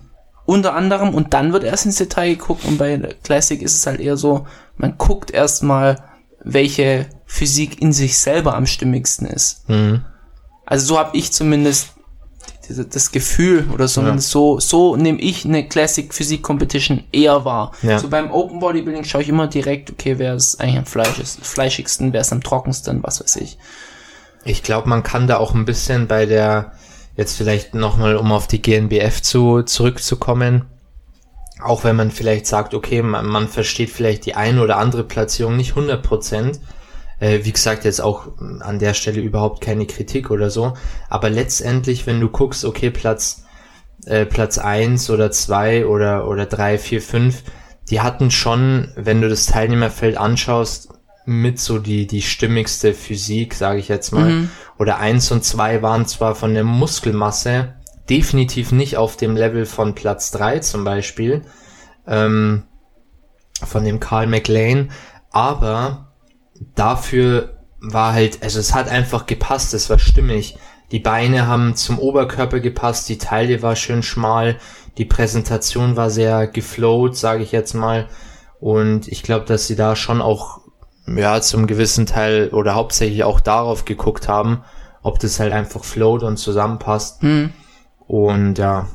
Unter 0.45 0.75
anderem 0.75 1.13
und 1.15 1.35
dann 1.35 1.53
wird 1.53 1.63
erst 1.63 1.85
ins 1.85 1.97
Detail 1.97 2.31
geguckt 2.31 2.65
und 2.65 2.79
bei 2.79 2.97
Classic 3.23 3.61
ist 3.61 3.75
es 3.77 3.87
halt 3.87 4.01
eher 4.01 4.17
so, 4.17 4.47
man 4.79 4.97
guckt 4.97 5.31
erstmal, 5.31 6.03
welche 6.43 7.05
Physik 7.27 7.83
in 7.83 7.93
sich 7.93 8.17
selber 8.17 8.55
am 8.57 8.65
stimmigsten 8.65 9.27
ist. 9.27 9.69
Mhm. 9.69 10.07
Also 10.65 10.87
so 10.87 10.99
habe 10.99 11.15
ich 11.19 11.33
zumindest 11.33 11.89
das 12.69 13.13
Gefühl 13.13 13.69
oder 13.73 13.89
zumindest 13.89 14.31
so, 14.31 14.61
so 14.61 14.97
nehme 14.97 15.21
ich 15.21 15.45
eine 15.45 15.67
Classic 15.67 16.13
Physik 16.13 16.43
Competition 16.43 17.05
eher 17.13 17.45
wahr. 17.45 17.73
Ja. 17.83 17.99
So 17.99 18.09
beim 18.09 18.31
Open 18.31 18.61
Bodybuilding 18.61 19.05
schaue 19.05 19.23
ich 19.23 19.29
immer 19.29 19.47
direkt, 19.47 19.91
okay, 19.91 20.19
wer 20.19 20.35
ist 20.35 20.61
eigentlich 20.61 20.79
am 20.79 20.87
fleischigsten, 20.87 22.13
wer 22.13 22.21
ist 22.21 22.33
am 22.33 22.43
trockensten, 22.43 23.03
was 23.03 23.21
weiß 23.21 23.37
ich. 23.37 23.59
Ich 24.45 24.63
glaube, 24.63 24.89
man 24.89 25.03
kann 25.03 25.27
da 25.27 25.39
auch 25.39 25.55
ein 25.55 25.65
bisschen 25.65 26.07
bei 26.07 26.27
der, 26.27 26.73
jetzt 27.17 27.37
vielleicht 27.37 27.75
nochmal, 27.75 28.17
um 28.17 28.33
auf 28.33 28.47
die 28.47 28.63
GNBF 28.63 29.21
zu, 29.23 29.63
zurückzukommen, 29.63 30.65
auch 31.63 31.85
wenn 31.85 31.97
man 31.97 32.11
vielleicht 32.11 32.47
sagt, 32.47 32.75
okay, 32.75 33.03
man, 33.03 33.27
man 33.27 33.49
versteht 33.49 33.91
vielleicht 33.91 34.27
die 34.27 34.35
eine 34.35 34.63
oder 34.63 34.77
andere 34.79 35.05
Platzierung 35.05 35.57
nicht 35.57 35.71
100 35.71 36.03
Prozent, 36.03 36.61
äh, 37.21 37.41
wie 37.43 37.53
gesagt, 37.53 37.85
jetzt 37.85 38.01
auch 38.01 38.29
an 38.61 38.79
der 38.79 38.95
Stelle 38.95 39.21
überhaupt 39.21 39.61
keine 39.61 39.87
Kritik 39.87 40.31
oder 40.31 40.51
so, 40.51 40.75
aber 41.09 41.31
letztendlich, 41.31 42.07
wenn 42.07 42.21
du 42.21 42.29
guckst, 42.29 42.65
okay, 42.65 42.91
Platz, 42.91 43.45
äh, 44.07 44.25
Platz 44.25 44.59
eins 44.59 45.11
oder 45.11 45.31
zwei 45.33 45.87
oder, 45.87 46.29
oder 46.29 46.47
drei, 46.47 46.79
vier, 46.79 47.03
fünf, 47.03 47.43
die 47.91 48.01
hatten 48.01 48.31
schon, 48.31 48.93
wenn 48.95 49.21
du 49.21 49.29
das 49.29 49.47
Teilnehmerfeld 49.47 50.17
anschaust, 50.17 50.91
mit 51.29 51.61
so 51.61 51.79
die, 51.79 52.07
die 52.07 52.23
stimmigste 52.23 52.95
Physik, 52.95 53.55
sage 53.55 53.81
ich 53.81 53.89
jetzt 53.89 54.13
mal. 54.13 54.31
Mhm. 54.31 54.51
Oder 54.79 54.99
eins 54.99 55.31
und 55.31 55.45
zwei 55.45 55.83
waren 55.83 56.07
zwar 56.07 56.35
von 56.35 56.55
der 56.55 56.65
Muskelmasse 56.65 57.75
definitiv 58.09 58.73
nicht 58.73 58.97
auf 58.97 59.17
dem 59.17 59.37
Level 59.37 59.67
von 59.67 59.95
Platz 59.95 60.31
drei 60.31 60.61
zum 60.61 60.85
Beispiel, 60.85 61.43
ähm, 62.07 62.65
von 63.63 63.85
dem 63.85 64.01
Carl 64.01 64.27
McLean, 64.27 64.91
aber 65.31 66.15
dafür 66.75 67.59
war 67.81 68.15
halt, 68.15 68.43
also 68.43 68.59
es 68.59 68.75
hat 68.75 68.89
einfach 68.89 69.27
gepasst, 69.27 69.75
es 69.75 69.91
war 69.91 69.99
stimmig. 69.99 70.57
Die 70.91 71.01
Beine 71.01 71.47
haben 71.47 71.77
zum 71.77 71.99
Oberkörper 71.99 72.61
gepasst, 72.61 73.09
die 73.11 73.19
Taille 73.19 73.61
war 73.61 73.77
schön 73.77 74.03
schmal, 74.03 74.57
die 74.97 75.05
Präsentation 75.05 75.97
war 75.97 76.09
sehr 76.09 76.47
geflowt, 76.47 77.17
sage 77.17 77.43
ich 77.43 77.53
jetzt 77.53 77.75
mal. 77.75 78.09
Und 78.59 79.07
ich 79.09 79.23
glaube, 79.23 79.45
dass 79.45 79.67
sie 79.67 79.77
da 79.77 79.95
schon 79.95 80.23
auch, 80.23 80.63
ja, 81.17 81.41
zum 81.41 81.67
gewissen 81.67 82.07
Teil 82.07 82.49
oder 82.51 82.75
hauptsächlich 82.75 83.25
auch 83.25 83.41
darauf 83.41 83.85
geguckt 83.85 84.29
haben, 84.29 84.63
ob 85.03 85.19
das 85.19 85.41
halt 85.41 85.53
einfach 85.53 85.85
float 85.85 86.23
und 86.23 86.37
zusammenpasst. 86.37 87.23
Hm. 87.23 87.53
Und 88.07 88.59
ja, 88.59 88.89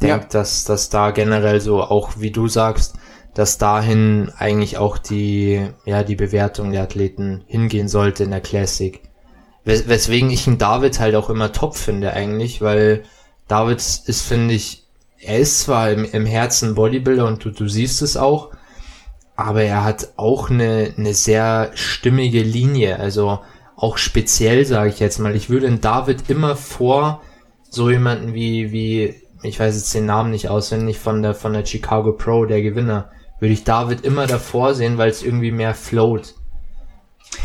denk, 0.00 0.22
Ja. 0.22 0.28
dass, 0.28 0.64
dass 0.64 0.88
da 0.88 1.10
generell 1.10 1.60
so, 1.60 1.82
auch 1.82 2.12
wie 2.18 2.30
du 2.30 2.48
sagst, 2.48 2.96
dass 3.34 3.58
dahin 3.58 4.32
eigentlich 4.36 4.78
auch 4.78 4.98
die, 4.98 5.68
ja, 5.84 6.02
die 6.02 6.16
Bewertung 6.16 6.72
der 6.72 6.82
Athleten 6.82 7.44
hingehen 7.46 7.88
sollte 7.88 8.24
in 8.24 8.30
der 8.30 8.40
Classic. 8.40 9.00
Wes 9.64 9.86
weswegen 9.86 10.30
ich 10.30 10.46
ihn 10.46 10.58
David 10.58 10.98
halt 10.98 11.14
auch 11.14 11.30
immer 11.30 11.52
top 11.52 11.76
finde 11.76 12.12
eigentlich, 12.12 12.62
weil 12.62 13.04
David 13.48 13.78
ist, 13.78 14.22
finde 14.22 14.54
ich, 14.54 14.84
er 15.20 15.38
ist 15.38 15.60
zwar 15.60 15.90
im, 15.90 16.04
im 16.04 16.26
Herzen 16.26 16.74
Bodybuilder 16.74 17.26
und 17.26 17.44
du, 17.44 17.50
du 17.50 17.68
siehst 17.68 18.02
es 18.02 18.16
auch, 18.16 18.50
aber 19.38 19.62
er 19.62 19.84
hat 19.84 20.14
auch 20.16 20.50
eine, 20.50 20.92
eine 20.98 21.14
sehr 21.14 21.70
stimmige 21.74 22.42
Linie, 22.42 22.98
also 22.98 23.38
auch 23.76 23.96
speziell, 23.96 24.64
sage 24.64 24.90
ich 24.90 24.98
jetzt 24.98 25.20
mal. 25.20 25.36
Ich 25.36 25.48
würde 25.48 25.68
in 25.68 25.80
David 25.80 26.28
immer 26.28 26.56
vor 26.56 27.22
so 27.70 27.88
jemanden 27.88 28.34
wie, 28.34 28.72
wie, 28.72 29.14
ich 29.44 29.60
weiß 29.60 29.76
jetzt 29.76 29.94
den 29.94 30.06
Namen 30.06 30.32
nicht 30.32 30.48
auswendig, 30.48 30.98
von 30.98 31.22
der, 31.22 31.36
von 31.36 31.52
der 31.52 31.64
Chicago 31.64 32.14
Pro, 32.14 32.46
der 32.46 32.62
Gewinner, 32.62 33.12
würde 33.38 33.52
ich 33.52 33.62
David 33.62 34.04
immer 34.04 34.26
davor 34.26 34.74
sehen, 34.74 34.98
weil 34.98 35.10
es 35.10 35.22
irgendwie 35.22 35.52
mehr 35.52 35.74
float. 35.74 36.34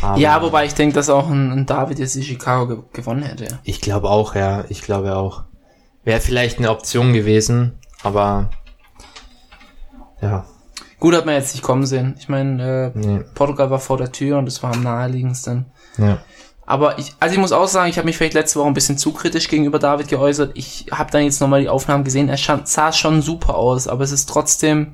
Aber 0.01 0.17
Ja, 0.17 0.41
wobei 0.41 0.65
ich 0.65 0.73
denke, 0.73 0.95
dass 0.95 1.11
auch 1.11 1.29
ein, 1.29 1.51
ein 1.51 1.65
David 1.67 1.99
jetzt 1.99 2.15
die 2.15 2.23
Chicago 2.23 2.75
ge 2.75 2.83
gewonnen 2.91 3.21
hätte. 3.21 3.59
Ich 3.65 3.81
glaube 3.81 4.09
auch, 4.09 4.33
ja, 4.33 4.65
ich 4.69 4.81
glaube 4.81 5.15
auch. 5.15 5.43
Wäre 6.03 6.21
vielleicht 6.21 6.57
eine 6.57 6.71
Option 6.71 7.13
gewesen, 7.13 7.77
aber 8.01 8.49
ja, 10.23 10.47
Gut 11.03 11.15
hat 11.15 11.25
man 11.25 11.35
jetzt 11.35 11.53
nicht 11.53 11.65
kommen 11.65 11.85
sehen. 11.85 12.15
Ich 12.17 12.29
meine, 12.29 12.93
äh, 12.95 12.97
nee, 12.97 13.19
Portugal 13.35 13.69
war 13.69 13.81
vor 13.81 13.97
der 13.97 14.13
Tür 14.13 14.37
und 14.37 14.45
das 14.45 14.63
war 14.63 14.73
am 14.73 14.83
naheliegendsten. 14.83 15.65
ja. 15.97 16.19
Aber 16.65 16.97
ich, 16.97 17.13
also 17.19 17.33
ich 17.33 17.41
muss 17.41 17.51
auch 17.51 17.67
sagen, 17.67 17.89
ich 17.89 17.97
habe 17.97 18.05
mich 18.05 18.15
vielleicht 18.15 18.35
letzte 18.35 18.57
Woche 18.57 18.69
ein 18.69 18.73
bisschen 18.73 18.97
zu 18.97 19.11
kritisch 19.11 19.49
gegenüber 19.49 19.79
David 19.79 20.07
geäußert. 20.07 20.51
Ich 20.53 20.85
habe 20.93 21.11
dann 21.11 21.25
jetzt 21.25 21.41
nochmal 21.41 21.59
die 21.59 21.67
Aufnahmen 21.67 22.05
gesehen. 22.05 22.29
Er 22.29 22.37
sah 22.37 22.93
schon 22.93 23.21
super 23.21 23.55
aus, 23.55 23.89
aber 23.89 24.05
es 24.05 24.13
ist 24.13 24.29
trotzdem, 24.29 24.93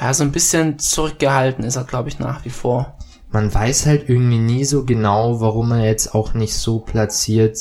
ja, 0.00 0.14
so 0.14 0.22
ein 0.22 0.30
bisschen 0.30 0.78
zurückgehalten 0.78 1.64
ist 1.64 1.74
er, 1.74 1.82
glaube 1.82 2.08
ich, 2.08 2.20
nach 2.20 2.44
wie 2.44 2.50
vor. 2.50 2.96
Man 3.32 3.52
weiß 3.52 3.86
halt 3.86 4.08
irgendwie 4.08 4.38
nie 4.38 4.64
so 4.64 4.84
genau, 4.84 5.40
warum 5.40 5.72
er 5.72 5.86
jetzt 5.86 6.14
auch 6.14 6.34
nicht 6.34 6.54
so 6.54 6.78
platziert 6.78 7.58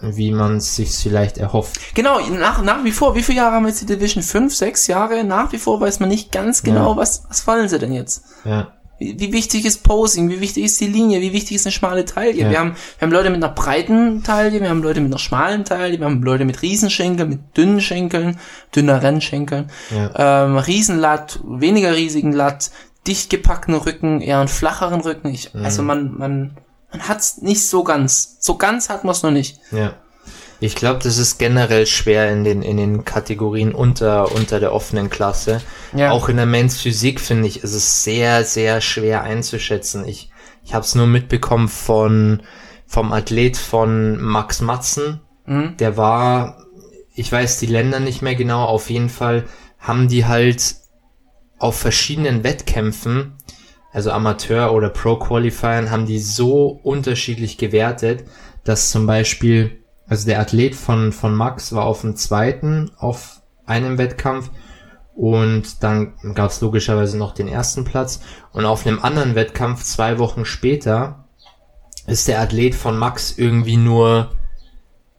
wie 0.00 0.30
man 0.30 0.56
es 0.56 0.76
sich 0.76 0.90
vielleicht 0.96 1.38
erhofft. 1.38 1.94
Genau, 1.94 2.20
nach, 2.28 2.62
nach 2.62 2.84
wie 2.84 2.92
vor, 2.92 3.14
wie 3.14 3.22
viele 3.22 3.38
Jahre 3.38 3.54
haben 3.56 3.62
wir 3.64 3.70
jetzt 3.70 3.80
die 3.82 3.86
Division? 3.86 4.22
Fünf, 4.22 4.54
sechs 4.54 4.86
Jahre? 4.86 5.24
Nach 5.24 5.50
wie 5.52 5.58
vor 5.58 5.80
weiß 5.80 6.00
man 6.00 6.08
nicht 6.10 6.32
ganz 6.32 6.62
genau, 6.62 6.90
Ja. 6.92 6.96
was, 6.96 7.24
was 7.28 7.46
wollen 7.46 7.68
sie 7.68 7.78
denn 7.78 7.92
jetzt? 7.92 8.22
Ja, 8.44 8.72
Wie, 8.98 9.18
wie 9.18 9.32
wichtig 9.32 9.64
ist 9.64 9.82
Posing? 9.82 10.28
Wie 10.28 10.40
wichtig 10.40 10.64
ist 10.64 10.80
die 10.80 10.86
Linie? 10.86 11.20
Wie 11.20 11.32
wichtig 11.32 11.56
ist 11.56 11.66
eine 11.66 11.72
schmale 11.72 12.04
Taille? 12.04 12.34
Ja. 12.42 12.50
Wir, 12.50 12.58
haben, 12.60 12.74
wir 12.98 13.06
haben 13.06 13.12
Leute 13.12 13.30
mit 13.30 13.42
einer 13.42 13.52
breiten 13.54 14.22
Taille, 14.22 14.60
wir 14.60 14.68
haben 14.68 14.82
Leute 14.82 15.00
mit 15.00 15.10
einer 15.12 15.18
schmalen 15.18 15.64
Taille, 15.64 15.98
wir 15.98 16.04
haben 16.06 16.22
Leute 16.22 16.44
mit 16.44 16.60
Riesenschenkeln, 16.62 17.28
mit 17.28 17.56
dünnen 17.56 17.80
Schenkeln, 17.80 18.38
dünneren 18.74 19.20
Schenkeln, 19.22 19.70
ja, 19.94 20.44
ähm, 20.44 20.58
Riesenlatt, 20.58 21.40
weniger 21.44 21.94
riesigen 21.94 22.32
Latt, 22.32 22.70
dicht 23.06 23.30
gepackten 23.30 23.74
Rücken, 23.74 24.20
eher 24.20 24.38
einen 24.40 24.48
flacheren 24.48 25.00
Rücken. 25.00 25.28
Ich, 25.28 25.54
Also 25.54 25.82
man, 25.82 26.16
man, 26.18 26.56
man 26.96 27.08
hat's 27.08 27.42
nicht 27.42 27.66
so 27.66 27.84
ganz. 27.84 28.36
So 28.40 28.56
ganz 28.56 28.88
hat 28.88 29.04
man 29.04 29.12
es 29.12 29.22
noch 29.22 29.30
nicht. 29.30 29.60
ja. 29.70 29.94
Ich 30.58 30.74
glaube, 30.74 31.00
das 31.02 31.18
ist 31.18 31.38
generell 31.38 31.84
schwer 31.86 32.32
in 32.32 32.42
den, 32.42 32.62
in 32.62 32.78
den 32.78 33.04
Kategorien 33.04 33.74
unter, 33.74 34.32
unter 34.32 34.58
der 34.58 34.72
offenen 34.72 35.10
Klasse. 35.10 35.60
Ja. 35.94 36.12
Auch 36.12 36.30
in 36.30 36.38
der 36.38 36.46
Men's 36.46 36.80
Physik, 36.80 37.20
finde 37.20 37.46
ich, 37.46 37.62
ist 37.62 37.74
es 37.74 38.04
sehr, 38.04 38.42
sehr 38.42 38.80
schwer 38.80 39.22
einzuschätzen. 39.22 40.06
Ich, 40.08 40.30
ich 40.64 40.72
habe 40.72 40.84
es 40.84 40.94
nur 40.94 41.06
mitbekommen 41.06 41.68
von, 41.68 42.42
vom 42.86 43.12
Athlet 43.12 43.58
von 43.58 44.18
Max 44.18 44.62
Matzen. 44.62 45.20
Mhm. 45.44 45.76
Der 45.76 45.98
war, 45.98 46.64
ich 47.14 47.30
weiß 47.30 47.58
die 47.58 47.66
Länder 47.66 48.00
nicht 48.00 48.22
mehr 48.22 48.34
genau, 48.34 48.64
auf 48.64 48.88
jeden 48.88 49.10
Fall 49.10 49.44
haben 49.78 50.08
die 50.08 50.24
halt 50.24 50.76
auf 51.58 51.78
verschiedenen 51.78 52.44
Wettkämpfen, 52.44 53.34
also 53.96 54.10
Amateur 54.10 54.74
oder 54.74 54.90
Pro 54.90 55.16
Qualifiern, 55.16 55.90
haben 55.90 56.04
die 56.04 56.18
so 56.18 56.78
unterschiedlich 56.82 57.56
gewertet, 57.56 58.24
dass 58.62 58.90
zum 58.90 59.06
Beispiel, 59.06 59.78
also 60.06 60.26
der 60.26 60.38
Athlet 60.38 60.74
von, 60.74 61.12
von 61.12 61.34
Max 61.34 61.74
war 61.74 61.86
auf 61.86 62.02
dem 62.02 62.14
zweiten 62.14 62.90
auf 62.98 63.40
einem 63.64 63.96
Wettkampf 63.96 64.50
und 65.14 65.82
dann 65.82 66.12
gab 66.34 66.50
es 66.50 66.60
logischerweise 66.60 67.16
noch 67.16 67.32
den 67.32 67.48
ersten 67.48 67.84
Platz 67.84 68.20
und 68.52 68.66
auf 68.66 68.86
einem 68.86 68.98
anderen 68.98 69.34
Wettkampf 69.34 69.82
zwei 69.82 70.18
Wochen 70.18 70.44
später 70.44 71.24
ist 72.06 72.28
der 72.28 72.42
Athlet 72.42 72.74
von 72.74 72.98
Max 72.98 73.38
irgendwie 73.38 73.78
nur, 73.78 74.32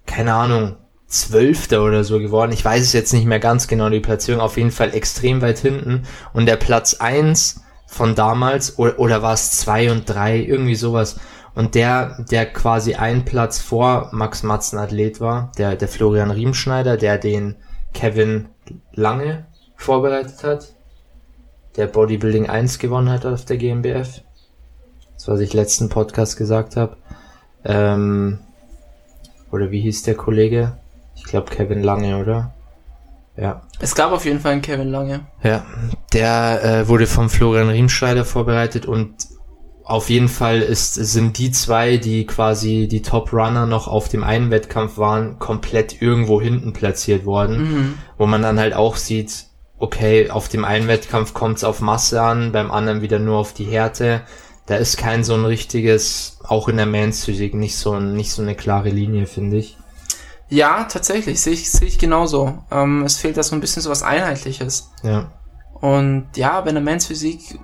keine 0.05 0.35
Ahnung, 0.35 0.75
Zwölfter 1.07 1.83
oder 1.83 2.03
so 2.03 2.19
geworden. 2.19 2.51
Ich 2.51 2.63
weiß 2.63 2.83
es 2.83 2.93
jetzt 2.93 3.13
nicht 3.13 3.25
mehr 3.25 3.39
ganz 3.39 3.67
genau, 3.67 3.89
die 3.89 4.01
Platzierung 4.01 4.39
auf 4.39 4.55
jeden 4.57 4.71
Fall 4.71 4.93
extrem 4.93 5.41
weit 5.41 5.57
hinten. 5.57 6.03
Und 6.33 6.45
der 6.47 6.57
Platz 6.57 6.95
eins 6.95 7.61
von 7.87 8.13
damals, 8.13 8.77
oder, 8.77 8.99
oder 8.99 9.21
war 9.23 9.33
es 9.33 9.51
zwei 9.51 9.91
und 9.91 10.07
drei, 10.07 10.37
irgendwie 10.37 10.75
sowas. 10.75 11.19
Und 11.55 11.73
der, 11.73 12.23
der 12.29 12.45
quasi 12.45 12.93
ein 12.93 13.25
Platz 13.25 13.57
vor 13.57 14.09
Max 14.11 14.43
Matzen 14.43 14.77
Athlet 14.77 15.19
war, 15.19 15.51
der, 15.57 15.75
der 15.75 15.87
Florian 15.87 16.29
Riemschneider, 16.29 16.97
der 16.97 17.17
den 17.17 17.55
Kevin 17.93 18.49
Lange 18.93 19.47
vorbereitet 19.75 20.43
hat, 20.43 20.75
der 21.77 21.87
Bodybuilding 21.87 22.47
1 22.47 22.77
gewonnen 22.77 23.09
hat 23.09 23.25
auf 23.25 23.45
der 23.45 23.57
GmbF. 23.57 24.21
Das, 25.15 25.27
was 25.27 25.39
ich 25.39 25.53
letzten 25.53 25.89
Podcast 25.89 26.37
gesagt 26.37 26.75
habe. 26.75 26.97
Ähm, 27.65 28.39
oder 29.51 29.71
wie 29.71 29.81
hieß 29.81 30.03
der 30.03 30.15
Kollege? 30.15 30.77
Ich 31.15 31.23
glaube 31.23 31.49
Kevin 31.49 31.81
Lange, 31.81 32.19
oder? 32.19 32.53
Ja. 33.35 33.61
Es 33.79 33.95
gab 33.95 34.11
auf 34.11 34.25
jeden 34.25 34.39
Fall 34.39 34.53
einen 34.53 34.61
Kevin 34.61 34.89
Lange. 34.89 35.21
Ja, 35.41 35.65
der 36.13 36.63
äh, 36.63 36.87
wurde 36.87 37.07
vom 37.07 37.29
Florian 37.29 37.69
Riemschneider 37.69 38.25
vorbereitet 38.25 38.85
und 38.85 39.13
auf 39.83 40.09
jeden 40.09 40.27
Fall 40.27 40.61
ist, 40.61 40.95
sind 40.95 41.37
die 41.37 41.51
zwei, 41.51 41.95
die 41.95 42.25
quasi 42.25 42.89
die 42.91 43.01
Top-Runner 43.01 43.65
noch 43.65 43.87
auf 43.87 44.09
dem 44.09 44.23
einen 44.23 44.51
Wettkampf 44.51 44.97
waren, 44.97 45.39
komplett 45.39 46.01
irgendwo 46.01 46.41
hinten 46.41 46.73
platziert 46.73 47.25
worden, 47.25 47.57
Mhm. 47.57 47.93
wo 48.17 48.25
man 48.25 48.41
dann 48.41 48.59
halt 48.59 48.73
auch 48.73 48.97
sieht, 48.97 49.45
okay, 49.77 50.29
auf 50.29 50.49
dem 50.49 50.65
einen 50.65 50.87
Wettkampf 50.89 51.33
kommt 51.33 51.57
es 51.57 51.63
auf 51.63 51.79
Masse 51.79 52.21
an, 52.21 52.51
beim 52.51 52.69
anderen 52.69 53.01
wieder 53.01 53.19
nur 53.19 53.37
auf 53.37 53.53
die 53.53 53.63
Härte. 53.65 54.21
Da 54.65 54.75
ist 54.75 54.97
kein 54.97 55.23
so 55.23 55.35
ein 55.35 55.45
richtiges, 55.45 56.39
auch 56.43 56.67
in 56.67 56.75
der 56.75 56.85
Mans 56.85 57.23
Physik 57.23 57.53
nicht 57.53 57.77
so 57.77 57.97
nicht 57.99 58.33
so 58.33 58.41
eine 58.41 58.55
klare 58.55 58.89
Linie, 58.89 59.25
finde 59.25 59.55
ich. 59.57 59.77
Ja, 60.49 60.83
tatsächlich, 60.85 61.39
sehe 61.39 61.53
ich, 61.53 61.71
sehe 61.71 61.87
ich 61.87 61.97
genauso. 61.97 62.57
Ähm, 62.71 63.03
es 63.03 63.17
fehlt 63.17 63.37
da 63.37 63.43
so 63.43 63.55
ein 63.55 63.61
bisschen 63.61 63.81
so 63.81 63.89
was 63.89 64.03
Einheitliches. 64.03 64.89
Ja. 65.03 65.31
Und 65.81 66.29
ja, 66.35 66.61
bei 66.61 66.71
der 66.71 66.81
Men's 66.81 67.05
Physik, 67.05 67.59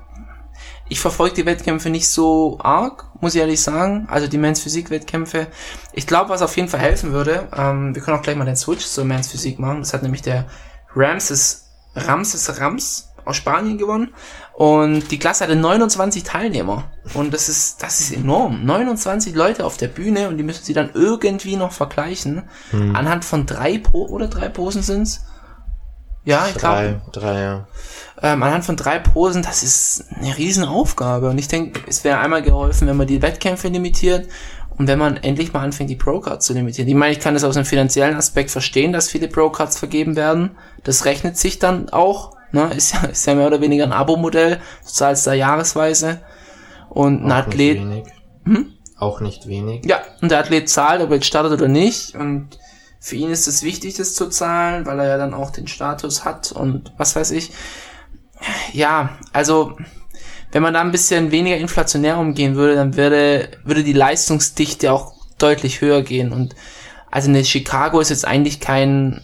ich 0.89 0.99
verfolge 0.99 1.35
die 1.35 1.45
Wettkämpfe 1.45 1.89
nicht 1.89 2.07
so 2.07 2.59
arg, 2.61 3.05
muss 3.21 3.35
ich 3.35 3.41
ehrlich 3.41 3.61
sagen. 3.61 4.07
Also 4.09 4.27
die 4.27 4.37
Men's 4.37 4.61
Physik 4.61 4.89
Wettkämpfe. 4.89 5.47
Ich 5.93 6.05
glaube, 6.05 6.29
was 6.29 6.41
auf 6.41 6.55
jeden 6.55 6.69
Fall 6.69 6.81
helfen 6.81 7.11
würde, 7.11 7.47
ähm, 7.55 7.95
wir 7.95 8.01
können 8.01 8.17
auch 8.17 8.21
gleich 8.21 8.35
mal 8.35 8.45
den 8.45 8.55
Switch 8.55 8.85
zur 8.85 9.05
Men's 9.05 9.29
Physik 9.29 9.59
machen. 9.59 9.79
Das 9.79 9.93
hat 9.93 10.03
nämlich 10.03 10.21
der 10.21 10.45
Ramses, 10.95 11.69
Ramses 11.95 12.59
Rams 12.59 13.09
aus 13.25 13.37
Spanien 13.37 13.77
gewonnen. 13.77 14.13
Und 14.53 15.09
die 15.09 15.17
Klasse 15.17 15.45
hatte 15.45 15.55
29 15.55 16.23
Teilnehmer. 16.23 16.91
Und 17.13 17.33
das 17.33 17.49
ist, 17.49 17.81
das 17.81 17.99
ist 17.99 18.11
enorm. 18.11 18.65
29 18.65 19.33
Leute 19.33 19.65
auf 19.65 19.77
der 19.77 19.87
Bühne 19.87 20.27
und 20.27 20.37
die 20.37 20.43
müssen 20.43 20.63
sie 20.63 20.73
dann 20.73 20.91
irgendwie 20.93 21.55
noch 21.55 21.71
vergleichen. 21.71 22.43
Anhand 22.93 23.25
von 23.25 23.45
drei 23.45 23.79
Po 23.79 24.05
oder 24.05 24.27
drei 24.27 24.49
Posen 24.49 24.83
sind's. 24.83 25.25
Ja, 26.25 26.47
ich 26.47 26.55
glaube, 26.55 27.01
Drei, 27.11 27.19
drei, 27.19 27.41
ja. 27.41 27.67
ähm, 28.21 28.43
anhand 28.43 28.63
von 28.65 28.75
drei 28.77 28.99
Posen, 28.99 29.41
das 29.43 29.61
ist 29.63 30.05
eine 30.19 30.37
Riesenaufgabe. 30.37 31.29
Und 31.29 31.37
ich 31.37 31.47
denke, 31.49 31.81
es 31.87 32.03
wäre 32.03 32.19
einmal 32.19 32.41
geholfen, 32.41 32.87
wenn 32.87 32.95
man 32.97 33.07
die 33.07 33.21
Wettkämpfe 33.21 33.67
limitiert 33.67 34.27
und 34.77 34.87
wenn 34.87 34.99
man 34.99 35.17
endlich 35.17 35.51
mal 35.53 35.61
anfängt, 35.63 35.89
die 35.89 35.95
Pro-Cards 35.97 36.45
zu 36.45 36.53
limitieren. 36.53 36.87
Ich 36.87 36.95
meine, 36.95 37.11
ich 37.11 37.19
kann 37.19 37.33
das 37.33 37.43
aus 37.43 37.57
einem 37.57 37.65
finanziellen 37.65 38.15
Aspekt 38.15 38.51
verstehen, 38.51 38.93
dass 38.93 39.09
viele 39.09 39.27
Pro-Cards 39.27 39.77
vergeben 39.77 40.15
werden. 40.15 40.51
Das 40.83 41.05
rechnet 41.05 41.37
sich 41.37 41.59
dann 41.59 41.89
auch. 41.89 42.31
Ne? 42.51 42.71
Ist, 42.75 42.93
ja, 42.93 43.03
ist 43.09 43.25
ja 43.25 43.35
mehr 43.35 43.47
oder 43.47 43.61
weniger 43.61 43.83
ein 43.83 43.91
Abo-Modell. 43.93 44.57
Du 44.85 44.89
zahlst 44.89 45.27
da 45.27 45.33
jahresweise. 45.33 46.21
Und 46.89 47.25
ein 47.25 47.31
Auch 47.31 47.35
Athlet, 47.47 47.79
Hm? 47.79 47.89
Nicht 47.89 48.05
wenig. 48.45 48.73
Auch 48.97 49.19
nicht 49.19 49.47
wenig. 49.47 49.85
ja, 49.85 49.99
und 50.21 50.31
der 50.31 50.39
Athlet 50.39 50.69
zahlt, 50.69 51.01
ob 51.01 51.09
er 51.09 51.15
jetzt 51.15 51.25
startet 51.25 51.51
oder 51.51 51.67
nicht. 51.67 52.15
Und 52.15 52.57
für 53.03 53.17
ihn 53.17 53.31
ist 53.31 53.49
es 53.49 53.63
wichtig, 53.63 53.95
das 53.95 54.15
zu 54.15 54.29
zahlen, 54.29 54.85
weil 54.85 54.97
er 54.97 55.07
ja 55.07 55.17
dann 55.17 55.33
auch 55.33 55.51
den 55.51 55.67
Status 55.67 56.23
hat 56.23 56.53
und 56.53 56.93
was 56.95 57.17
weiß 57.17 57.31
ich. 57.31 57.51
Ja, 58.71 59.17
also 59.33 59.75
wenn 60.53 60.63
man 60.63 60.73
da 60.73 60.79
ein 60.79 60.93
bisschen 60.93 61.29
weniger 61.31 61.57
inflationär 61.57 62.17
umgehen 62.17 62.55
würde, 62.55 62.75
dann 62.75 62.95
würde, 62.95 63.49
würde 63.65 63.83
die 63.83 63.91
Leistungsdichte 63.91 64.93
auch 64.93 65.15
deutlich 65.37 65.81
höher 65.81 66.01
gehen. 66.01 66.31
Und 66.31 66.55
also 67.11 67.27
eine 67.27 67.43
Chicago 67.43 67.99
ist 67.99 68.07
jetzt 68.07 68.25
eigentlich 68.25 68.61
kein, 68.61 69.19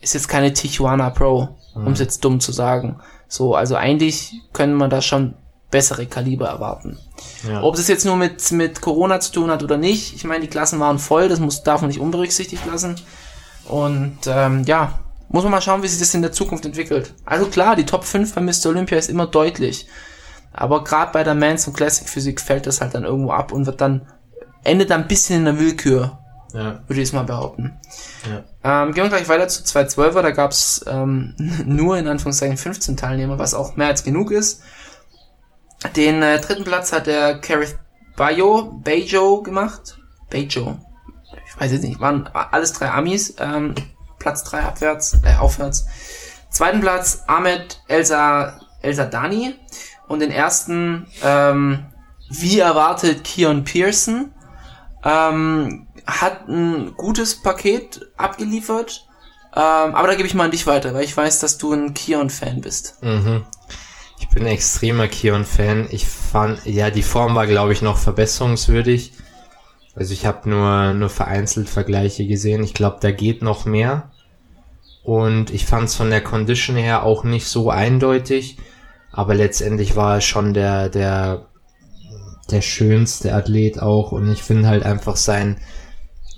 ist 0.00 0.14
jetzt 0.14 0.28
keine 0.28 0.54
Tijuana 0.54 1.10
Pro, 1.10 1.50
um 1.74 1.92
es 1.92 2.00
jetzt 2.00 2.24
dumm 2.24 2.40
zu 2.40 2.50
sagen. 2.50 2.98
So, 3.28 3.54
also 3.54 3.76
eigentlich 3.76 4.40
können 4.54 4.72
man 4.72 4.88
da 4.88 5.02
schon 5.02 5.34
bessere 5.72 6.06
Kaliber 6.06 6.46
erwarten. 6.46 6.98
Ja. 7.48 7.64
Ob 7.64 7.74
es 7.74 7.88
jetzt 7.88 8.04
nur 8.04 8.14
mit, 8.16 8.52
mit 8.52 8.80
Corona 8.80 9.18
zu 9.18 9.32
tun 9.32 9.50
hat 9.50 9.64
oder 9.64 9.76
nicht, 9.76 10.14
ich 10.14 10.22
meine, 10.22 10.42
die 10.42 10.48
Klassen 10.50 10.78
waren 10.78 11.00
voll, 11.00 11.28
das 11.28 11.40
muss, 11.40 11.64
darf 11.64 11.80
man 11.80 11.88
nicht 11.88 11.98
unberücksichtigt 11.98 12.64
lassen. 12.66 12.94
Und 13.68 14.18
ähm, 14.26 14.62
ja, 14.64 15.00
muss 15.28 15.42
man 15.42 15.50
mal 15.50 15.60
schauen, 15.62 15.82
wie 15.82 15.88
sich 15.88 15.98
das 15.98 16.14
in 16.14 16.22
der 16.22 16.30
Zukunft 16.32 16.64
entwickelt. 16.64 17.14
Also 17.24 17.46
klar, 17.46 17.74
die 17.74 17.86
Top 17.86 18.04
5 18.04 18.34
bei 18.34 18.40
Mr. 18.40 18.66
Olympia 18.66 18.98
ist 18.98 19.10
immer 19.10 19.26
deutlich. 19.26 19.88
Aber 20.52 20.84
gerade 20.84 21.10
bei 21.12 21.24
der 21.24 21.34
Mans 21.34 21.66
und 21.66 21.72
Classic 21.74 22.08
Physik 22.08 22.40
fällt 22.40 22.66
das 22.66 22.80
halt 22.80 22.94
dann 22.94 23.04
irgendwo 23.04 23.32
ab 23.32 23.50
und 23.52 23.64
wird 23.66 23.80
dann, 23.80 24.02
endet 24.64 24.90
dann 24.90 25.02
ein 25.02 25.08
bisschen 25.08 25.38
in 25.38 25.44
der 25.46 25.58
Willkür, 25.58 26.18
Ja. 26.52 26.80
würde 26.86 27.00
ich 27.00 27.08
es 27.08 27.14
mal 27.14 27.24
behaupten. 27.24 27.80
Ja. 28.62 28.82
Ähm, 28.82 28.92
gehen 28.92 29.04
wir 29.04 29.08
gleich 29.08 29.28
weiter 29.30 29.48
zu 29.48 29.62
212er, 29.62 30.20
da 30.20 30.30
gab 30.32 30.50
es 30.50 30.84
ähm, 30.86 31.34
nur 31.64 31.96
in 31.96 32.06
Anführungszeichen 32.06 32.58
15 32.58 32.98
Teilnehmer, 32.98 33.38
was 33.38 33.54
auch 33.54 33.76
mehr 33.76 33.86
als 33.86 34.04
genug 34.04 34.30
ist. 34.30 34.60
Den 35.96 36.22
äh, 36.22 36.40
dritten 36.40 36.64
Platz 36.64 36.92
hat 36.92 37.06
der 37.06 37.40
Kareth 37.40 37.78
Bayo, 38.16 38.80
Bajo 38.84 39.42
gemacht. 39.42 39.98
Bajo. 40.30 40.78
Ich 41.46 41.60
weiß 41.60 41.72
jetzt 41.72 41.82
nicht, 41.82 42.00
waren 42.00 42.28
alles 42.28 42.72
drei 42.72 42.90
Amis. 42.90 43.34
Ähm, 43.38 43.74
Platz 44.18 44.44
drei 44.44 44.62
abwärts, 44.62 45.18
äh, 45.24 45.36
aufwärts. 45.36 45.86
Zweiten 46.50 46.80
Platz 46.80 47.22
Ahmed 47.26 47.80
Elsa, 47.88 48.60
Elsa 48.80 49.06
Dani. 49.06 49.54
Und 50.08 50.20
den 50.20 50.30
ersten, 50.30 51.06
ähm, 51.22 51.86
wie 52.30 52.58
erwartet, 52.58 53.24
Keon 53.24 53.64
Pearson. 53.64 54.32
Ähm, 55.04 55.86
hat 56.06 56.48
ein 56.48 56.94
gutes 56.96 57.42
Paket 57.42 58.08
abgeliefert. 58.16 59.06
Ähm, 59.54 59.94
aber 59.94 60.08
da 60.08 60.14
gebe 60.14 60.26
ich 60.26 60.34
mal 60.34 60.44
an 60.44 60.50
dich 60.50 60.66
weiter, 60.66 60.94
weil 60.94 61.04
ich 61.04 61.16
weiß, 61.16 61.40
dass 61.40 61.58
du 61.58 61.72
ein 61.72 61.92
Keon-Fan 61.94 62.60
bist. 62.60 63.02
Mhm. 63.02 63.44
Ich 64.22 64.28
bin 64.28 64.46
extremer 64.46 65.08
Kion-Fan. 65.08 65.88
Ich 65.90 66.06
fand, 66.06 66.64
ja, 66.64 66.90
die 66.90 67.02
Form 67.02 67.34
war, 67.34 67.48
glaube 67.48 67.72
ich, 67.72 67.82
noch 67.82 67.98
verbesserungswürdig. 67.98 69.12
Also 69.96 70.14
ich 70.14 70.26
habe 70.26 70.48
nur, 70.48 70.94
nur 70.94 71.08
vereinzelt 71.08 71.68
Vergleiche 71.68 72.24
gesehen. 72.24 72.62
Ich 72.62 72.72
glaube, 72.72 72.98
da 73.00 73.10
geht 73.10 73.42
noch 73.42 73.64
mehr. 73.64 74.12
Und 75.02 75.50
ich 75.50 75.66
fand 75.66 75.88
es 75.88 75.96
von 75.96 76.08
der 76.08 76.22
Condition 76.22 76.76
her 76.76 77.02
auch 77.02 77.24
nicht 77.24 77.46
so 77.46 77.68
eindeutig. 77.68 78.58
Aber 79.10 79.34
letztendlich 79.34 79.96
war 79.96 80.14
er 80.14 80.20
schon 80.20 80.54
der, 80.54 80.88
der, 80.88 81.48
der 82.48 82.60
schönste 82.62 83.34
Athlet 83.34 83.82
auch. 83.82 84.12
Und 84.12 84.30
ich 84.30 84.44
finde 84.44 84.68
halt 84.68 84.84
einfach 84.84 85.16
sein, 85.16 85.60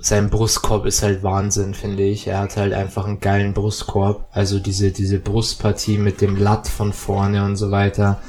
sein 0.05 0.29
Brustkorb 0.29 0.85
ist 0.85 1.03
halt 1.03 1.23
Wahnsinn, 1.23 1.73
finde 1.73 2.03
ich. 2.03 2.27
Er 2.27 2.41
hat 2.41 2.59
halt 2.59 2.75
einfach 2.75 3.07
einen 3.07 3.21
geilen 3.21 3.55
Brustkorb. 3.55 4.29
Also 4.33 4.59
diese, 4.59 4.93
diese 4.93 5.19
Brustpartie 5.19 5.97
mit 5.97 6.21
dem 6.21 6.37
Latt 6.37 6.69
von 6.69 6.93
vorne 6.93 7.43
und 7.43 7.57
so 7.57 7.71
weiter. 7.71 8.21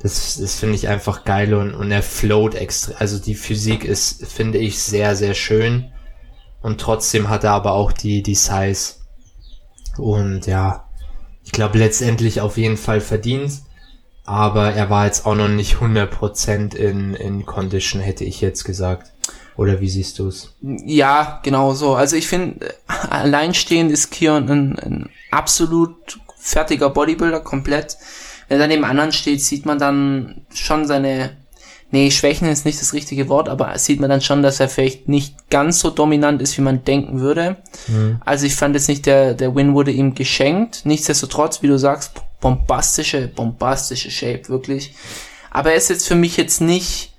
Das, 0.00 0.38
das 0.40 0.54
finde 0.54 0.76
ich 0.76 0.88
einfach 0.88 1.24
geil 1.24 1.52
und, 1.52 1.74
und 1.74 1.90
er 1.90 2.02
float 2.02 2.54
extra. 2.54 2.94
Also 2.94 3.18
die 3.18 3.34
Physik 3.34 3.84
ist, 3.84 4.26
finde 4.26 4.56
ich, 4.56 4.78
sehr, 4.78 5.16
sehr 5.16 5.34
schön. 5.34 5.92
Und 6.62 6.80
trotzdem 6.80 7.28
hat 7.28 7.44
er 7.44 7.52
aber 7.52 7.72
auch 7.72 7.92
die, 7.92 8.22
die 8.22 8.34
Size. 8.34 8.94
Und 9.98 10.46
ja, 10.46 10.88
ich 11.44 11.52
glaube 11.52 11.76
letztendlich 11.76 12.40
auf 12.40 12.56
jeden 12.56 12.78
Fall 12.78 13.02
verdient. 13.02 13.52
Aber 14.24 14.72
er 14.72 14.88
war 14.88 15.04
jetzt 15.04 15.26
auch 15.26 15.34
noch 15.34 15.48
nicht 15.48 15.76
100% 15.76 16.74
in, 16.74 17.12
in 17.12 17.44
Condition, 17.44 18.00
hätte 18.00 18.24
ich 18.24 18.40
jetzt 18.40 18.64
gesagt. 18.64 19.12
Oder 19.58 19.80
wie 19.80 19.88
siehst 19.88 20.20
du 20.20 20.28
es? 20.28 20.54
Ja, 20.62 21.40
genau 21.42 21.74
so. 21.74 21.96
Also 21.96 22.14
ich 22.14 22.28
finde, 22.28 22.74
alleinstehend 23.10 23.90
ist 23.90 24.12
Kion 24.12 24.48
ein, 24.48 24.78
ein 24.78 25.10
absolut 25.32 26.20
fertiger 26.38 26.90
Bodybuilder, 26.90 27.40
komplett. 27.40 27.98
Wenn 28.46 28.58
er 28.58 28.60
dann 28.60 28.70
neben 28.70 28.84
anderen 28.84 29.10
steht, 29.10 29.42
sieht 29.42 29.66
man 29.66 29.80
dann 29.80 30.42
schon 30.54 30.86
seine, 30.86 31.36
nee, 31.90 32.12
Schwächen 32.12 32.48
ist 32.48 32.66
nicht 32.66 32.80
das 32.80 32.92
richtige 32.92 33.28
Wort, 33.28 33.48
aber 33.48 33.76
sieht 33.80 33.98
man 33.98 34.08
dann 34.08 34.20
schon, 34.20 34.44
dass 34.44 34.60
er 34.60 34.68
vielleicht 34.68 35.08
nicht 35.08 35.50
ganz 35.50 35.80
so 35.80 35.90
dominant 35.90 36.40
ist, 36.40 36.56
wie 36.56 36.62
man 36.62 36.84
denken 36.84 37.18
würde. 37.18 37.56
Mhm. 37.88 38.22
Also 38.24 38.46
ich 38.46 38.54
fand 38.54 38.76
jetzt 38.76 38.88
nicht, 38.88 39.06
der, 39.06 39.34
der 39.34 39.56
Win 39.56 39.74
wurde 39.74 39.90
ihm 39.90 40.14
geschenkt. 40.14 40.82
Nichtsdestotrotz, 40.84 41.62
wie 41.62 41.68
du 41.68 41.80
sagst, 41.80 42.12
bombastische, 42.40 43.26
bombastische 43.26 44.12
Shape, 44.12 44.48
wirklich. 44.50 44.94
Aber 45.50 45.72
er 45.72 45.76
ist 45.78 45.90
jetzt 45.90 46.06
für 46.06 46.14
mich 46.14 46.36
jetzt 46.36 46.60
nicht, 46.60 47.12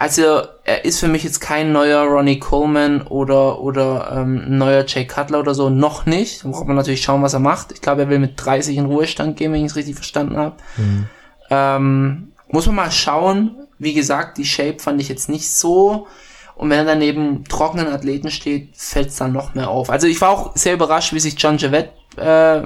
also 0.00 0.42
er 0.62 0.84
ist 0.84 1.00
für 1.00 1.08
mich 1.08 1.24
jetzt 1.24 1.40
kein 1.40 1.72
neuer 1.72 2.04
Ronnie 2.04 2.38
Coleman 2.38 3.02
oder 3.02 3.60
oder 3.60 4.12
ähm, 4.12 4.56
neuer 4.56 4.84
Jay 4.86 5.04
Cutler 5.04 5.40
oder 5.40 5.54
so, 5.54 5.70
noch 5.70 6.06
nicht. 6.06 6.44
Da 6.44 6.50
braucht 6.50 6.68
man 6.68 6.76
natürlich 6.76 7.02
schauen, 7.02 7.20
was 7.20 7.34
er 7.34 7.40
macht. 7.40 7.72
Ich 7.72 7.80
glaube, 7.80 8.02
er 8.02 8.08
will 8.08 8.20
mit 8.20 8.34
30 8.36 8.76
in 8.76 8.86
Ruhestand 8.86 9.36
gehen, 9.36 9.52
wenn 9.52 9.64
ich 9.64 9.72
es 9.72 9.76
richtig 9.76 9.96
verstanden 9.96 10.36
habe. 10.36 10.54
Mhm. 10.76 11.08
Ähm, 11.50 12.32
muss 12.46 12.66
man 12.66 12.76
mal 12.76 12.92
schauen. 12.92 13.66
Wie 13.80 13.92
gesagt, 13.92 14.38
die 14.38 14.44
Shape 14.44 14.78
fand 14.78 15.00
ich 15.00 15.08
jetzt 15.08 15.28
nicht 15.28 15.52
so. 15.52 16.06
Und 16.54 16.70
wenn 16.70 16.78
er 16.78 16.84
dann 16.84 17.00
neben 17.00 17.42
trockenen 17.42 17.88
Athleten 17.88 18.30
steht, 18.30 18.76
fällt 18.76 19.08
es 19.08 19.16
dann 19.16 19.32
noch 19.32 19.54
mehr 19.54 19.68
auf. 19.68 19.90
Also 19.90 20.06
ich 20.06 20.20
war 20.20 20.30
auch 20.30 20.54
sehr 20.54 20.74
überrascht, 20.74 21.12
wie 21.12 21.18
sich 21.18 21.34
John 21.42 21.58
Javette 21.58 21.90
äh, 22.16 22.62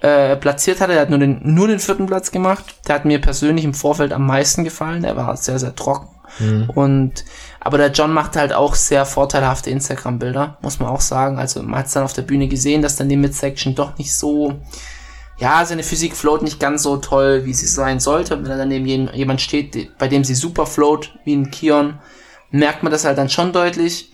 äh, 0.00 0.36
platziert 0.36 0.80
hatte. 0.80 0.94
Er 0.94 1.02
hat 1.02 1.10
nur 1.10 1.18
den, 1.18 1.40
nur 1.42 1.68
den 1.68 1.80
vierten 1.80 2.06
Platz 2.06 2.30
gemacht. 2.30 2.64
Der 2.88 2.94
hat 2.94 3.04
mir 3.04 3.20
persönlich 3.20 3.66
im 3.66 3.74
Vorfeld 3.74 4.14
am 4.14 4.26
meisten 4.26 4.64
gefallen. 4.64 5.02
Der 5.02 5.16
war 5.16 5.36
sehr, 5.36 5.58
sehr 5.58 5.74
trocken. 5.74 6.08
Mhm. 6.38 6.70
Und 6.70 7.24
aber 7.60 7.76
der 7.76 7.90
John 7.90 8.12
macht 8.12 8.36
halt 8.36 8.52
auch 8.52 8.74
sehr 8.74 9.04
vorteilhafte 9.04 9.70
Instagram-Bilder, 9.70 10.58
muss 10.62 10.80
man 10.80 10.88
auch 10.88 11.02
sagen. 11.02 11.38
Also 11.38 11.62
man 11.62 11.80
hat 11.80 11.86
es 11.86 11.92
dann 11.92 12.04
auf 12.04 12.14
der 12.14 12.22
Bühne 12.22 12.48
gesehen, 12.48 12.80
dass 12.80 12.96
dann 12.96 13.08
die 13.08 13.16
Midsection 13.16 13.74
doch 13.74 13.98
nicht 13.98 14.14
so, 14.14 14.60
ja, 15.38 15.64
seine 15.64 15.82
Physik 15.82 16.16
float 16.16 16.42
nicht 16.42 16.58
ganz 16.58 16.82
so 16.82 16.96
toll, 16.96 17.44
wie 17.44 17.52
sie 17.52 17.66
sein 17.66 18.00
sollte. 18.00 18.36
Und 18.36 18.48
wenn 18.48 18.56
dann 18.56 18.68
neben 18.68 18.86
jemand 18.86 19.40
steht, 19.40 19.98
bei 19.98 20.08
dem 20.08 20.24
sie 20.24 20.34
super 20.34 20.64
float, 20.66 21.18
wie 21.24 21.36
ein 21.36 21.50
Kion, 21.50 21.98
merkt 22.50 22.82
man 22.82 22.92
das 22.92 23.04
halt 23.04 23.18
dann 23.18 23.28
schon 23.28 23.52
deutlich. 23.52 24.10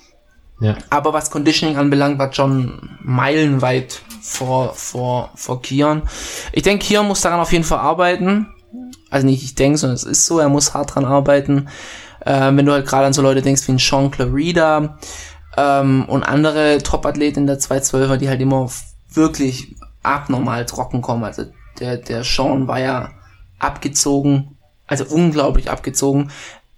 Ja. 0.60 0.76
Aber 0.90 1.12
was 1.12 1.30
Conditioning 1.30 1.76
anbelangt, 1.76 2.18
war 2.18 2.30
John 2.30 2.98
meilenweit 3.02 4.00
vor, 4.22 4.74
vor, 4.74 5.30
vor 5.34 5.62
Kion. 5.62 6.02
Ich 6.52 6.62
denke, 6.62 6.86
Kion 6.86 7.06
muss 7.06 7.20
daran 7.20 7.40
auf 7.40 7.52
jeden 7.52 7.64
Fall 7.64 7.78
arbeiten. 7.78 8.48
Also 9.10 9.26
nicht 9.26 9.44
ich 9.44 9.54
denke, 9.54 9.78
sondern 9.78 9.96
es 9.96 10.04
ist 10.04 10.26
so, 10.26 10.38
er 10.38 10.48
muss 10.48 10.74
hart 10.74 10.94
dran 10.94 11.04
arbeiten. 11.04 11.68
Äh, 12.26 12.54
wenn 12.56 12.66
du 12.66 12.72
halt 12.72 12.86
gerade 12.86 13.06
an 13.06 13.12
so 13.12 13.22
Leute 13.22 13.40
denkst 13.40 13.66
wie 13.68 13.72
ein 13.72 13.78
Sean 13.78 14.10
Clarida 14.10 14.98
ähm, 15.56 16.04
und 16.08 16.24
andere 16.24 16.82
Top-Athleten 16.82 17.46
der 17.46 17.58
212er, 17.58 18.16
die 18.16 18.28
halt 18.28 18.40
immer 18.40 18.68
wirklich 19.12 19.76
abnormal 20.02 20.66
trocken 20.66 21.02
kommen. 21.02 21.24
Also 21.24 21.44
der, 21.78 21.96
der 21.98 22.24
Sean 22.24 22.66
war 22.66 22.80
ja 22.80 23.10
abgezogen, 23.60 24.56
also 24.88 25.04
unglaublich 25.04 25.70
abgezogen. 25.70 26.30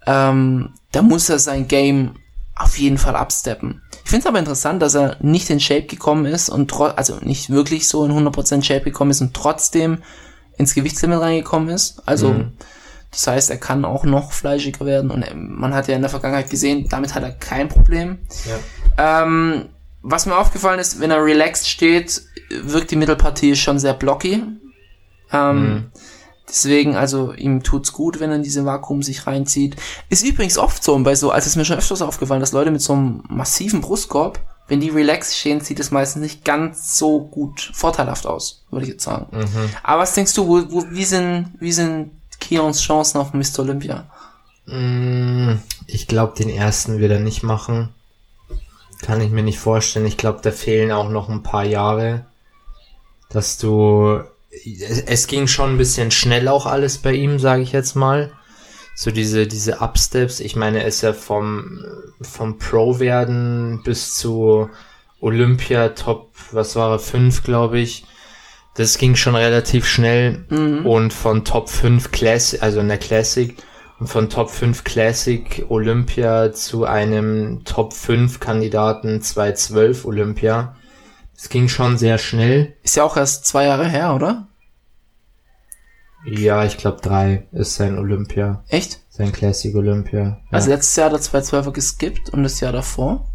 Ähm, 0.06 0.74
da 0.92 1.02
muss 1.02 1.28
er 1.30 1.38
sein 1.38 1.66
Game 1.66 2.16
auf 2.54 2.78
jeden 2.78 2.98
Fall 2.98 3.16
absteppen. 3.16 3.82
Ich 4.04 4.10
finde 4.10 4.24
es 4.24 4.26
aber 4.26 4.38
interessant, 4.38 4.82
dass 4.82 4.94
er 4.94 5.16
nicht 5.20 5.48
in 5.48 5.60
Shape 5.60 5.86
gekommen 5.86 6.26
ist 6.26 6.50
und 6.50 6.72
also 6.78 7.16
nicht 7.22 7.50
wirklich 7.50 7.88
so 7.88 8.04
in 8.04 8.12
100% 8.12 8.64
Shape 8.64 8.84
gekommen 8.84 9.12
ist 9.12 9.20
und 9.20 9.34
trotzdem 9.34 10.02
ins 10.56 10.74
Gewichtslimit 10.74 11.20
reingekommen 11.20 11.68
ist. 11.68 12.02
Also 12.06 12.30
mhm. 12.30 12.52
Das 13.10 13.26
heißt, 13.26 13.50
er 13.50 13.56
kann 13.56 13.84
auch 13.84 14.04
noch 14.04 14.32
fleischiger 14.32 14.84
werden 14.84 15.10
und 15.10 15.24
man 15.34 15.74
hat 15.74 15.88
ja 15.88 15.96
in 15.96 16.02
der 16.02 16.10
Vergangenheit 16.10 16.50
gesehen, 16.50 16.88
damit 16.88 17.14
hat 17.14 17.22
er 17.22 17.32
kein 17.32 17.68
Problem. 17.68 18.18
Ja. 18.96 19.22
Ähm, 19.22 19.70
was 20.02 20.26
mir 20.26 20.36
aufgefallen 20.36 20.78
ist, 20.78 21.00
wenn 21.00 21.10
er 21.10 21.24
relaxed 21.24 21.68
steht, 21.68 22.22
wirkt 22.50 22.90
die 22.90 22.96
Mittelpartie 22.96 23.56
schon 23.56 23.78
sehr 23.78 23.94
blocky. 23.94 24.42
Ähm, 25.32 25.62
mhm. 25.62 25.90
Deswegen, 26.48 26.96
also 26.96 27.34
ihm 27.34 27.62
tut's 27.62 27.92
gut, 27.92 28.20
wenn 28.20 28.30
er 28.30 28.36
in 28.36 28.42
diese 28.42 28.64
Vakuum 28.64 29.02
sich 29.02 29.26
reinzieht. 29.26 29.76
Ist 30.08 30.24
übrigens 30.24 30.56
oft 30.56 30.82
so, 30.82 30.98
bei 31.00 31.14
so, 31.14 31.32
es 31.32 31.46
ist 31.46 31.56
mir 31.56 31.64
schon 31.64 31.76
öfters 31.76 32.00
aufgefallen, 32.00 32.40
dass 32.40 32.52
Leute 32.52 32.70
mit 32.70 32.80
so 32.80 32.94
einem 32.94 33.22
massiven 33.28 33.80
Brustkorb 33.80 34.40
wenn 34.68 34.80
die 34.80 34.90
relaxed 34.90 35.34
stehen, 35.34 35.60
sieht 35.60 35.80
es 35.80 35.90
meistens 35.90 36.22
nicht 36.22 36.44
ganz 36.44 36.98
so 36.98 37.20
gut 37.20 37.70
vorteilhaft 37.72 38.26
aus, 38.26 38.66
würde 38.70 38.84
ich 38.84 38.92
jetzt 38.92 39.04
sagen. 39.04 39.26
Mhm. 39.32 39.70
Aber 39.82 40.02
was 40.02 40.12
denkst 40.12 40.34
du, 40.34 40.46
wo, 40.46 40.62
wo, 40.70 40.84
wie 40.90 41.04
sind, 41.04 41.54
wie 41.58 41.72
sind 41.72 42.10
Kions 42.40 42.80
Chancen 42.82 43.18
auf 43.18 43.32
Mr. 43.32 43.60
Olympia? 43.60 44.06
Mm, 44.66 45.54
ich 45.86 46.06
glaube, 46.06 46.36
den 46.36 46.50
ersten 46.50 46.98
wird 46.98 47.12
er 47.12 47.20
nicht 47.20 47.42
machen. 47.42 47.90
Kann 49.02 49.20
ich 49.20 49.30
mir 49.30 49.42
nicht 49.42 49.58
vorstellen. 49.58 50.06
Ich 50.06 50.16
glaube, 50.16 50.40
da 50.42 50.50
fehlen 50.50 50.92
auch 50.92 51.08
noch 51.08 51.28
ein 51.28 51.42
paar 51.42 51.64
Jahre, 51.64 52.26
dass 53.30 53.58
du, 53.58 54.20
es 55.06 55.26
ging 55.26 55.46
schon 55.46 55.70
ein 55.70 55.78
bisschen 55.78 56.10
schnell 56.10 56.48
auch 56.48 56.66
alles 56.66 56.98
bei 56.98 57.12
ihm, 57.12 57.38
sage 57.38 57.62
ich 57.62 57.72
jetzt 57.72 57.94
mal 57.94 58.32
so 58.98 59.12
diese, 59.12 59.46
diese 59.46 59.80
Upsteps, 59.80 60.40
ich 60.40 60.56
meine, 60.56 60.80
er 60.80 60.88
ist 60.88 61.02
ja 61.02 61.12
vom, 61.12 61.84
vom 62.20 62.58
Pro 62.58 62.98
werden 62.98 63.80
bis 63.84 64.16
zu 64.16 64.70
Olympia 65.20 65.90
Top, 65.90 66.32
was 66.50 66.74
war 66.74 66.90
er, 66.90 66.98
5, 66.98 67.44
glaube 67.44 67.78
ich. 67.78 68.06
Das 68.78 68.96
ging 68.96 69.16
schon 69.16 69.34
relativ 69.34 69.86
schnell 69.86 70.44
mhm. 70.50 70.86
und 70.86 71.12
von 71.12 71.44
Top 71.44 71.68
5 71.68 72.12
Classic, 72.12 72.62
also 72.62 72.78
in 72.78 72.86
der 72.86 72.98
Classic, 72.98 73.56
und 73.98 74.06
von 74.06 74.30
Top 74.30 74.50
5 74.50 74.84
Classic 74.84 75.66
Olympia 75.68 76.52
zu 76.52 76.84
einem 76.84 77.64
Top 77.64 77.92
5 77.92 78.38
Kandidaten 78.38 79.20
212 79.20 80.04
Olympia. 80.04 80.76
Das 81.34 81.48
ging 81.48 81.66
schon 81.66 81.98
sehr 81.98 82.18
schnell. 82.18 82.76
Ist 82.84 82.94
ja 82.94 83.02
auch 83.02 83.16
erst 83.16 83.46
zwei 83.46 83.64
Jahre 83.64 83.88
her, 83.88 84.14
oder? 84.14 84.46
Ja, 86.24 86.64
ich 86.64 86.76
glaube 86.76 87.00
drei 87.00 87.48
ist 87.50 87.74
sein 87.74 87.98
Olympia. 87.98 88.62
Echt? 88.68 89.00
Sein 89.08 89.32
Classic 89.32 89.74
Olympia. 89.74 90.20
Ja. 90.20 90.38
Also 90.52 90.70
letztes 90.70 90.94
Jahr 90.94 91.10
hat 91.10 91.18
er 91.18 91.40
212er 91.40 91.72
geskippt 91.72 92.30
und 92.30 92.44
das 92.44 92.60
Jahr 92.60 92.70
davor? 92.70 93.26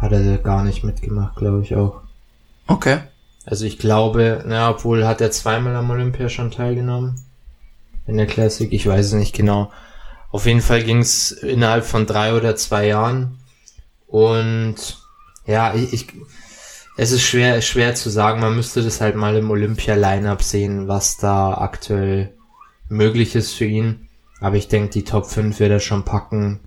Hat 0.00 0.10
er 0.10 0.38
gar 0.38 0.64
nicht 0.64 0.82
mitgemacht, 0.82 1.36
glaube 1.36 1.62
ich 1.62 1.76
auch. 1.76 2.02
Okay. 2.66 2.98
Also 3.46 3.66
ich 3.66 3.78
glaube, 3.78 4.42
na, 4.46 4.70
obwohl 4.70 5.06
hat 5.06 5.20
er 5.20 5.30
zweimal 5.30 5.76
am 5.76 5.90
Olympia 5.90 6.28
schon 6.28 6.50
teilgenommen. 6.50 7.20
In 8.06 8.16
der 8.16 8.26
Classic, 8.26 8.72
ich 8.72 8.86
weiß 8.86 9.06
es 9.06 9.12
nicht 9.12 9.34
genau. 9.34 9.70
Auf 10.30 10.46
jeden 10.46 10.62
Fall 10.62 10.82
ging 10.82 10.98
es 10.98 11.30
innerhalb 11.30 11.84
von 11.84 12.06
drei 12.06 12.34
oder 12.34 12.56
zwei 12.56 12.86
Jahren. 12.86 13.38
Und 14.06 14.98
ja, 15.46 15.74
ich, 15.74 15.92
ich 15.92 16.06
es 16.96 17.10
ist 17.10 17.22
schwer, 17.22 17.60
schwer 17.60 17.94
zu 17.94 18.08
sagen. 18.08 18.40
Man 18.40 18.54
müsste 18.54 18.82
das 18.82 19.00
halt 19.00 19.16
mal 19.16 19.36
im 19.36 19.50
Olympia-Line-Up 19.50 20.42
sehen, 20.42 20.86
was 20.86 21.16
da 21.16 21.54
aktuell 21.54 22.32
möglich 22.88 23.34
ist 23.34 23.52
für 23.52 23.64
ihn. 23.64 24.08
Aber 24.40 24.56
ich 24.56 24.68
denke, 24.68 24.90
die 24.90 25.04
Top 25.04 25.26
5 25.26 25.58
wird 25.58 25.72
er 25.72 25.80
schon 25.80 26.04
packen. 26.04 26.60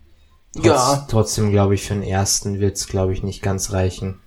Trotz, 0.54 0.66
ja. 0.66 1.06
Trotzdem 1.10 1.52
glaube 1.52 1.76
ich, 1.76 1.84
für 1.84 1.94
den 1.94 2.04
ersten 2.04 2.60
wird 2.60 2.76
es, 2.76 2.88
glaube 2.88 3.14
ich, 3.14 3.24
nicht 3.24 3.42
ganz 3.42 3.72
reichen. 3.72 4.20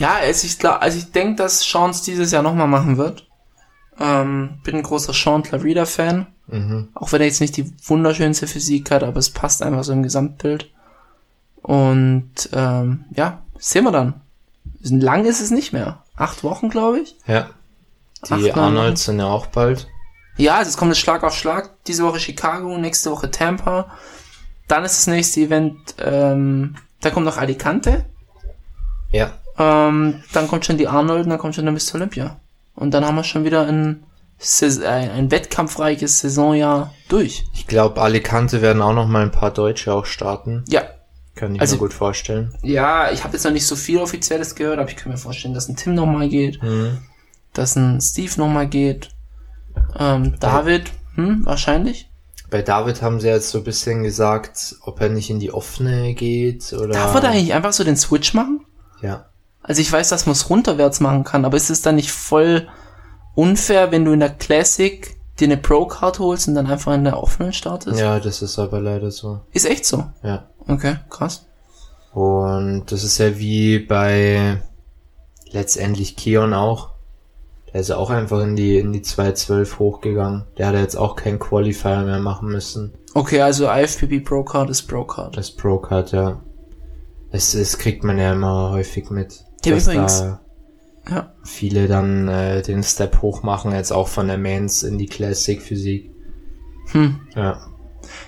Ja, 0.00 0.18
es 0.24 0.44
ist 0.44 0.60
klar. 0.60 0.80
Also 0.80 0.96
ich 0.96 1.12
denke, 1.12 1.36
dass 1.36 1.62
Sean 1.62 1.94
dieses 2.06 2.32
Jahr 2.32 2.42
nochmal 2.42 2.66
machen 2.66 2.96
wird. 2.96 3.26
Ähm, 3.98 4.58
bin 4.64 4.76
ein 4.76 4.82
großer 4.82 5.12
Sean 5.12 5.42
Clarida-Fan. 5.42 6.26
Mhm. 6.46 6.88
Auch 6.94 7.12
wenn 7.12 7.20
er 7.20 7.26
jetzt 7.26 7.42
nicht 7.42 7.58
die 7.58 7.70
wunderschönste 7.84 8.46
Physik 8.46 8.90
hat, 8.90 9.02
aber 9.02 9.18
es 9.18 9.28
passt 9.28 9.62
einfach 9.62 9.84
so 9.84 9.92
im 9.92 10.02
Gesamtbild. 10.02 10.70
Und 11.60 12.48
ähm, 12.54 13.04
ja, 13.14 13.42
sehen 13.58 13.84
wir 13.84 13.92
dann. 13.92 14.22
Lang 14.80 15.26
ist 15.26 15.42
es 15.42 15.50
nicht 15.50 15.74
mehr. 15.74 16.02
Acht 16.16 16.42
Wochen, 16.44 16.70
glaube 16.70 17.00
ich. 17.00 17.16
Ja. 17.26 17.50
Die 18.26 18.50
Acht, 18.50 18.56
Arnolds 18.56 19.04
sind 19.04 19.18
ja 19.18 19.26
auch 19.26 19.48
bald. 19.48 19.86
Ja, 20.38 20.56
also 20.56 20.70
es 20.70 20.78
kommt 20.78 20.92
jetzt 20.92 21.00
Schlag 21.00 21.22
auf 21.24 21.34
Schlag. 21.34 21.74
Diese 21.86 22.04
Woche 22.04 22.20
Chicago, 22.20 22.78
nächste 22.78 23.10
Woche 23.10 23.30
Tampa. 23.30 23.90
Dann 24.66 24.82
ist 24.82 24.96
das 24.96 25.08
nächste 25.08 25.40
Event, 25.40 25.76
ähm, 25.98 26.76
da 27.02 27.10
kommt 27.10 27.26
noch 27.26 27.36
Alicante. 27.36 28.06
Ja. 29.12 29.32
Ähm, 29.60 30.22
dann 30.32 30.48
kommt 30.48 30.64
schon 30.64 30.78
die 30.78 30.88
Arnold 30.88 31.24
und 31.24 31.30
dann 31.30 31.38
kommt 31.38 31.54
schon 31.54 31.64
der 31.66 31.72
Mr. 31.74 31.96
Olympia. 31.96 32.40
Und 32.74 32.92
dann 32.92 33.04
haben 33.04 33.14
wir 33.16 33.24
schon 33.24 33.44
wieder 33.44 33.66
ein, 33.66 34.04
ein, 34.62 34.82
ein 35.10 35.30
wettkampfreiches 35.30 36.20
Saisonjahr 36.20 36.94
durch. 37.08 37.44
Ich 37.54 37.66
glaube, 37.66 38.00
Alicante 38.00 38.62
werden 38.62 38.80
auch 38.80 38.94
noch 38.94 39.06
mal 39.06 39.22
ein 39.22 39.30
paar 39.30 39.50
Deutsche 39.52 39.92
auch 39.92 40.06
starten. 40.06 40.64
Ja, 40.68 40.82
Kann 41.36 41.54
ich 41.54 41.60
Also- 41.60 41.76
mir 41.76 41.80
gut 41.80 41.92
vorstellen. 41.92 42.54
Ja, 42.62 43.10
ich 43.12 43.22
habe 43.24 43.34
jetzt 43.34 43.44
noch 43.44 43.52
nicht 43.52 43.66
so 43.66 43.76
viel 43.76 43.98
Offizielles 43.98 44.54
gehört, 44.54 44.78
aber 44.78 44.88
ich 44.90 44.96
kann 44.96 45.12
mir 45.12 45.18
vorstellen, 45.18 45.54
dass 45.54 45.68
ein 45.68 45.76
Tim 45.76 45.94
nochmal 45.94 46.28
geht, 46.28 46.62
Mhm. 46.62 46.98
dass 47.52 47.76
ein 47.76 48.00
Steve 48.00 48.32
nochmal 48.38 48.66
geht. 48.66 49.10
Ähm, 49.98 50.36
David, 50.40 50.90
hm, 51.14 51.44
wahrscheinlich. 51.46 52.08
Bei 52.50 52.62
David 52.62 53.00
haben 53.02 53.20
sie 53.20 53.28
jetzt 53.28 53.50
so 53.50 53.58
ein 53.58 53.64
bisschen 53.64 54.02
gesagt, 54.02 54.74
ob 54.82 55.00
er 55.00 55.08
nicht 55.08 55.30
in 55.30 55.38
die 55.38 55.52
offene 55.52 56.14
geht 56.14 56.72
oder. 56.72 56.88
Darf 56.94 57.14
er 57.14 57.20
da 57.20 57.28
eigentlich 57.28 57.54
einfach 57.54 57.72
so 57.72 57.84
den 57.84 57.96
Switch 57.96 58.34
machen? 58.34 58.64
Ja. 59.02 59.26
Also 59.70 59.82
ich 59.82 59.92
weiß, 59.92 60.08
dass 60.08 60.26
man 60.26 60.32
es 60.32 60.50
runterwärts 60.50 60.98
machen 60.98 61.22
kann, 61.22 61.44
aber 61.44 61.56
ist 61.56 61.70
es 61.70 61.80
dann 61.80 61.94
nicht 61.94 62.10
voll 62.10 62.66
unfair, 63.36 63.92
wenn 63.92 64.04
du 64.04 64.10
in 64.10 64.18
der 64.18 64.30
Classic 64.30 65.16
dir 65.38 65.44
eine 65.44 65.58
Pro-Card 65.58 66.18
holst 66.18 66.48
und 66.48 66.56
dann 66.56 66.66
einfach 66.66 66.92
in 66.92 67.04
der 67.04 67.22
offenen 67.22 67.52
startest? 67.52 68.00
Ja, 68.00 68.18
das 68.18 68.42
ist 68.42 68.58
aber 68.58 68.80
leider 68.80 69.12
so. 69.12 69.42
Ist 69.52 69.66
echt 69.66 69.86
so. 69.86 70.06
Ja. 70.24 70.48
Okay, 70.66 70.96
krass. 71.08 71.46
Und 72.12 72.86
das 72.90 73.04
ist 73.04 73.18
ja 73.18 73.38
wie 73.38 73.78
bei 73.78 74.60
letztendlich 75.52 76.16
Kion 76.16 76.52
auch. 76.52 76.90
Der 77.72 77.82
ist 77.82 77.90
ja 77.90 77.96
auch 77.96 78.10
einfach 78.10 78.40
in 78.40 78.56
die, 78.56 78.76
in 78.76 78.92
die 78.92 79.02
212 79.02 79.78
hochgegangen. 79.78 80.46
Der 80.58 80.66
hat 80.66 80.74
ja 80.74 80.80
jetzt 80.80 80.96
auch 80.96 81.14
keinen 81.14 81.38
Qualifier 81.38 82.02
mehr 82.02 82.18
machen 82.18 82.48
müssen. 82.48 82.92
Okay, 83.14 83.40
also 83.40 83.70
IFPB 83.70 84.24
Pro-Card 84.24 84.68
ist 84.68 84.88
Pro-Card. 84.88 85.36
Das 85.36 85.52
Pro-Card, 85.52 86.10
ja. 86.10 86.40
Das, 87.30 87.52
das 87.52 87.78
kriegt 87.78 88.02
man 88.02 88.18
ja 88.18 88.32
immer 88.32 88.72
häufig 88.72 89.10
mit. 89.10 89.44
Ja, 89.64 89.74
dass 89.74 89.86
übrigens. 89.86 90.18
da 90.20 90.40
Ja. 91.10 91.32
viele 91.44 91.88
dann 91.88 92.28
äh, 92.28 92.62
den 92.62 92.82
Step 92.82 93.20
hoch 93.22 93.42
machen, 93.42 93.72
jetzt 93.72 93.92
auch 93.92 94.08
von 94.08 94.28
der 94.28 94.38
Mains 94.38 94.82
in 94.82 94.98
die 94.98 95.06
Classic 95.06 95.60
Physik. 95.60 96.10
Hm. 96.92 97.20
Ja. 97.34 97.60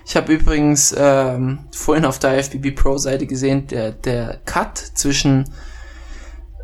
Ich 0.07 0.17
habe 0.17 0.33
übrigens 0.33 0.95
ähm, 0.97 1.61
vorhin 1.73 2.05
auf 2.05 2.19
der 2.19 2.39
IFBB 2.39 2.75
Pro 2.75 2.99
Seite 2.99 3.27
gesehen, 3.27 3.67
der, 3.69 3.93
der 3.93 4.39
Cut 4.45 4.79
zwischen 4.79 5.45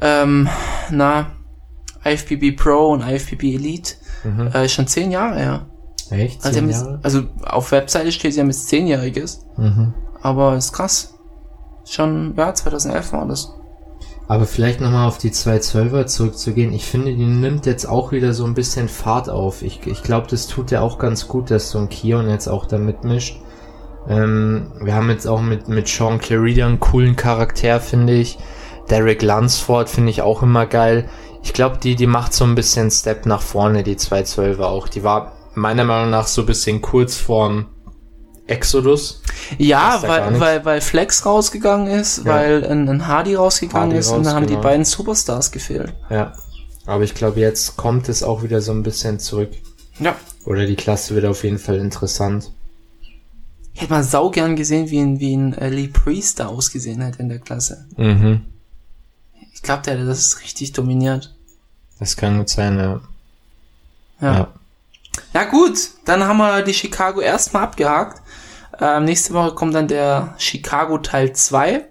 ähm, 0.01 0.49
na, 0.91 1.33
IFBB 2.05 2.57
Pro 2.57 2.93
und 2.93 3.03
IFBB 3.03 3.55
Elite 3.55 3.95
Mhm. 4.25 4.51
äh, 4.53 4.65
ist 4.65 4.73
schon 4.73 4.87
zehn 4.89 5.11
Jahre 5.13 5.39
her. 5.39 5.67
Echt? 6.11 6.45
Also, 6.45 6.59
Jahre? 6.61 6.71
jetzt, 6.71 7.05
also 7.05 7.23
auf 7.45 7.71
Webseite 7.71 8.11
steht 8.11 8.35
sie 8.35 8.41
haben 8.41 8.49
jetzt 8.51 8.69
zehnjähriges, 8.69 9.47
Mhm. 9.57 9.95
aber 10.21 10.57
ist 10.57 10.73
krass. 10.73 11.15
Schon, 11.85 12.35
ja, 12.37 12.53
2011 12.53 13.13
war 13.13 13.27
das. 13.27 13.55
Aber 14.29 14.45
vielleicht 14.45 14.83
nochmal 14.83 15.09
auf 15.09 15.17
die 15.17 15.31
212er 15.31 16.05
zurückzugehen. 16.05 16.75
Ich 16.75 16.85
finde, 16.85 17.14
die 17.14 17.25
nimmt 17.25 17.64
jetzt 17.64 17.87
auch 17.87 18.12
wieder 18.12 18.35
so 18.35 18.45
ein 18.45 18.53
bisschen 18.53 18.88
Fahrt 18.88 19.31
auf. 19.31 19.62
Ich, 19.62 19.87
ich 19.87 20.03
glaube, 20.03 20.27
das 20.29 20.47
tut 20.47 20.71
ja 20.71 20.83
auch 20.83 20.99
ganz 20.99 21.29
gut, 21.29 21.51
dass 21.51 21.71
so 21.71 21.79
ein 21.79 21.88
Kion 21.88 22.29
jetzt 22.29 22.47
auch 22.47 22.67
da 22.67 22.77
mitmischt. 22.77 23.41
Ähm, 24.07 24.71
wir 24.83 24.95
haben 24.95 25.09
jetzt 25.09 25.27
auch 25.27 25.41
mit, 25.41 25.69
mit 25.69 25.88
Sean 25.88 26.19
Clarida 26.19 26.67
einen 26.67 26.79
coolen 26.79 27.17
Charakter, 27.17 27.81
finde 27.81 28.14
ich. 28.14 28.38
Derek 28.91 29.23
Lunsford 29.23 29.88
finde 29.88 30.11
ich 30.11 30.21
auch 30.21 30.43
immer 30.43 30.67
geil. 30.67 31.09
Ich 31.43 31.55
glaube, 31.55 31.79
die, 31.83 31.97
die 31.97 32.07
macht 32.07 32.35
so 32.35 32.45
ein 32.45 32.55
bisschen 32.55 32.91
Step 32.91 33.25
nach 33.25 33.43
vorne, 33.43 33.83
die 33.83 33.97
212er 33.97 34.62
auch. 34.62 34.88
Die 34.88 35.05
war 35.05 35.33
meiner 35.55 35.85
Meinung 35.85 36.11
nach 36.11 36.27
so 36.27 36.43
ein 36.43 36.47
bisschen 36.47 36.83
kurz 36.83 37.17
vorm 37.17 37.67
Exodus. 38.49 39.21
Ja, 39.59 40.03
weil, 40.03 40.41
weil, 40.41 40.65
weil 40.65 40.81
Flex 40.81 41.25
rausgegangen 41.25 41.87
ist, 41.87 42.19
Ja. 42.19 42.25
weil 42.25 42.67
ein, 42.67 42.89
ein 42.89 43.07
Hardy 43.07 43.35
rausgegangen 43.35 43.89
Hardy 43.89 43.99
ist 43.99 44.09
und 44.09 44.19
raus, 44.19 44.25
dann 44.27 44.35
haben 44.35 44.47
die 44.47 44.55
genau. 44.55 44.63
beiden 44.63 44.85
Superstars 44.85 45.53
gefehlt. 45.53 45.95
Ja. 46.11 46.33
Aber 46.87 47.05
ich 47.05 47.15
glaube, 47.15 47.41
jetzt 47.41 47.77
kommt 47.77 48.09
es 48.09 48.23
auch 48.23 48.43
wieder 48.43 48.63
so 48.63 48.73
ein 48.73 48.83
bisschen 48.83 49.19
zurück. 49.21 49.51
Ja. 50.01 50.17
Oder 50.47 50.67
die 50.67 50.77
Klasse 50.77 51.15
wird 51.15 51.27
auf 51.27 51.45
jeden 51.45 51.59
Fall 51.59 51.77
interessant. 51.77 52.51
Ich 53.75 53.83
hätte 53.83 53.93
mal 53.93 54.03
sau 54.03 54.31
gern 54.31 54.57
gesehen, 54.57 54.91
wie 54.91 54.99
ein, 54.99 55.21
wie 55.21 55.37
ein 55.37 55.53
äh, 55.53 55.69
Lee 55.69 55.89
Priest 55.89 56.41
da 56.41 56.47
ausgesehen 56.47 57.03
hätte 57.03 57.21
in 57.21 57.29
der 57.29 57.39
Klasse. 57.39 57.87
Mhm. 57.97 58.41
Ich 59.53 59.63
glaube, 59.63 59.83
der 59.83 59.95
hätte 59.95 60.07
das 60.07 60.41
richtig 60.41 60.73
dominiert. 60.73 61.35
Das 61.99 62.17
kann 62.17 62.39
gut 62.39 62.49
sein, 62.49 62.79
ja. 62.79 63.01
Ja. 64.21 64.35
Ja. 64.35 64.49
Ja 65.35 65.45
gut, 65.45 65.79
dann 66.05 66.25
haben 66.25 66.39
wir 66.39 66.63
die 66.63 66.73
Chicago 66.73 67.21
erstmal 67.21 67.65
abgehakt. 67.65 68.23
Ähm, 68.81 69.05
nächste 69.05 69.35
Woche 69.35 69.55
kommt 69.55 69.75
dann 69.75 69.88
der 69.88 70.35
Chicago 70.38 70.99
Teil 70.99 71.33
2 71.33 71.85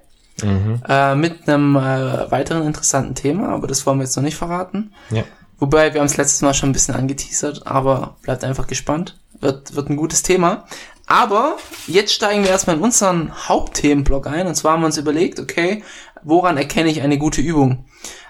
Mhm. 0.43 0.82
äh, 0.88 1.15
mit 1.15 1.50
einem 1.50 1.76
äh, 1.76 2.30
weiteren 2.30 2.67
interessanten 2.67 3.15
Thema, 3.15 3.50
aber 3.50 3.65
das 3.65 3.86
wollen 3.86 3.97
wir 3.97 4.04
jetzt 4.04 4.15
noch 4.15 4.23
nicht 4.23 4.36
verraten. 4.38 4.93
Ja. 5.10 5.23
Wobei, 5.60 5.93
wir 5.93 6.02
haben 6.02 6.06
es 6.06 6.17
letztes 6.17 6.41
Mal 6.41 6.54
schon 6.54 6.69
ein 6.69 6.73
bisschen 6.73 6.93
angeteasert, 6.93 7.65
aber 7.65 8.17
bleibt 8.21 8.43
einfach 8.43 8.67
gespannt. 8.67 9.17
Wird, 9.39 9.76
wird 9.76 9.89
ein 9.89 9.95
gutes 9.95 10.21
Thema. 10.21 10.65
Aber 11.08 11.58
jetzt 11.88 12.13
steigen 12.13 12.43
wir 12.43 12.52
erstmal 12.52 12.76
in 12.76 12.84
unseren 12.84 13.32
Hauptthemenblock 13.47 14.28
ein. 14.28 14.45
Und 14.45 14.56
zwar 14.56 14.73
haben 14.73 14.82
wir 14.82 14.88
uns 14.88 14.97
überlegt, 14.97 15.39
okay, 15.39 15.84
woran 16.23 16.58
erkenne 16.58 16.89
ich 16.89 17.02
eine 17.02 17.17
gute 17.17 17.41
Übung? 17.41 17.86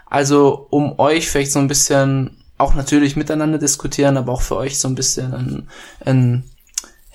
Also, 0.06 0.68
um 0.70 0.98
euch 1.00 1.30
vielleicht 1.30 1.52
so 1.52 1.60
ein 1.60 1.68
bisschen 1.68 2.44
auch 2.58 2.74
natürlich 2.76 3.16
miteinander 3.18 3.58
diskutieren, 3.58 4.16
aber 4.16 4.32
auch 4.32 4.42
für 4.42 4.56
euch 4.56 4.80
so 4.80 4.88
ein 4.88 4.96
bisschen 4.96 5.34
ein, 5.34 5.68
ein 6.06 6.44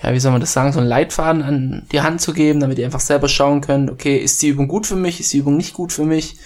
ja, 0.03 0.13
wie 0.13 0.21
soll 0.21 0.33
man 0.33 0.41
das 0.41 0.53
sagen, 0.53 0.73
so 0.73 0.81
einen 0.81 0.89
Leitfaden 0.89 1.43
an 1.43 1.87
die 1.93 2.01
Hand 2.01 2.21
zu 2.21 2.33
geben, 2.33 2.61
damit 2.61 2.79
ihr 2.79 2.85
einfach 2.85 3.01
selber 3.01 3.29
schauen 3.29 3.61
könnt, 3.61 3.91
okay, 3.91 4.17
ist 4.17 4.43
die 4.43 4.49
Übung 4.49 4.67
gut 4.67 4.87
für 4.87 4.97
mich, 4.97 5.21
ist 5.21 5.33
die 5.33 5.39
Übung 5.39 5.57
nicht 5.57 5.75
gut 5.75 5.93
für 5.93 6.05
mich? 6.05 6.39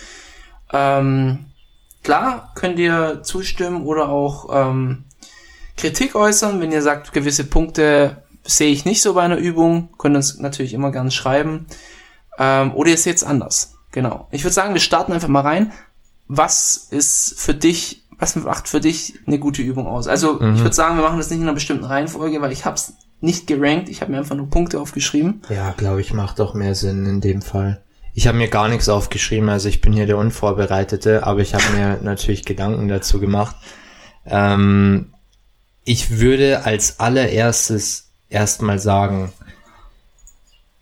Ähm, 0.72 1.46
klar, 2.02 2.52
könnt 2.54 2.78
ihr 2.78 3.22
zustimmen 3.22 3.84
oder 3.84 4.10
auch 4.10 4.48
ähm, 4.52 5.04
Kritik 5.76 6.14
äußern, 6.14 6.60
wenn 6.60 6.70
ihr 6.70 6.82
sagt, 6.82 7.12
gewisse 7.12 7.44
Punkte 7.44 8.22
sehe 8.44 8.70
ich 8.70 8.84
nicht 8.84 9.00
so 9.00 9.14
bei 9.14 9.22
einer 9.22 9.38
Übung, 9.38 9.88
könnt 9.96 10.14
ihr 10.14 10.18
uns 10.18 10.38
natürlich 10.38 10.74
immer 10.74 10.92
gerne 10.92 11.10
schreiben. 11.10 11.66
Ähm, 12.38 12.74
oder 12.74 12.90
ihr 12.90 12.98
seht 12.98 13.16
es 13.16 13.24
anders. 13.24 13.74
Genau. 13.90 14.28
Ich 14.30 14.44
würde 14.44 14.54
sagen, 14.54 14.74
wir 14.74 14.80
starten 14.80 15.12
einfach 15.12 15.28
mal 15.28 15.40
rein. 15.40 15.72
Was 16.28 16.88
ist 16.90 17.40
für 17.40 17.54
dich, 17.54 18.04
was 18.18 18.36
macht 18.36 18.68
für 18.68 18.80
dich 18.80 19.18
eine 19.26 19.38
gute 19.38 19.62
Übung 19.62 19.86
aus? 19.86 20.08
Also 20.08 20.40
ich 20.40 20.60
würde 20.60 20.74
sagen, 20.74 20.96
wir 20.96 21.04
machen 21.04 21.18
das 21.18 21.30
nicht 21.30 21.38
in 21.38 21.44
einer 21.44 21.54
bestimmten 21.54 21.84
Reihenfolge, 21.84 22.40
weil 22.42 22.52
ich 22.52 22.64
habe 22.64 22.76
es 22.76 22.94
nicht 23.20 23.46
gerankt, 23.46 23.88
ich 23.88 24.00
habe 24.00 24.12
mir 24.12 24.18
einfach 24.18 24.36
nur 24.36 24.50
Punkte 24.50 24.80
aufgeschrieben. 24.80 25.42
Ja, 25.48 25.72
glaube 25.72 26.00
ich, 26.00 26.12
macht 26.12 26.38
doch 26.38 26.54
mehr 26.54 26.74
Sinn 26.74 27.06
in 27.06 27.20
dem 27.20 27.42
Fall. 27.42 27.82
Ich 28.14 28.26
habe 28.26 28.38
mir 28.38 28.48
gar 28.48 28.68
nichts 28.68 28.88
aufgeschrieben, 28.88 29.48
also 29.48 29.68
ich 29.68 29.80
bin 29.80 29.92
hier 29.92 30.06
der 30.06 30.18
Unvorbereitete, 30.18 31.26
aber 31.26 31.40
ich 31.40 31.54
habe 31.54 31.64
mir 31.76 31.98
natürlich 32.02 32.44
Gedanken 32.44 32.88
dazu 32.88 33.20
gemacht. 33.20 33.56
Ähm, 34.24 35.12
ich 35.84 36.18
würde 36.18 36.64
als 36.64 36.98
allererstes 36.98 38.10
erstmal 38.28 38.78
sagen, 38.78 39.32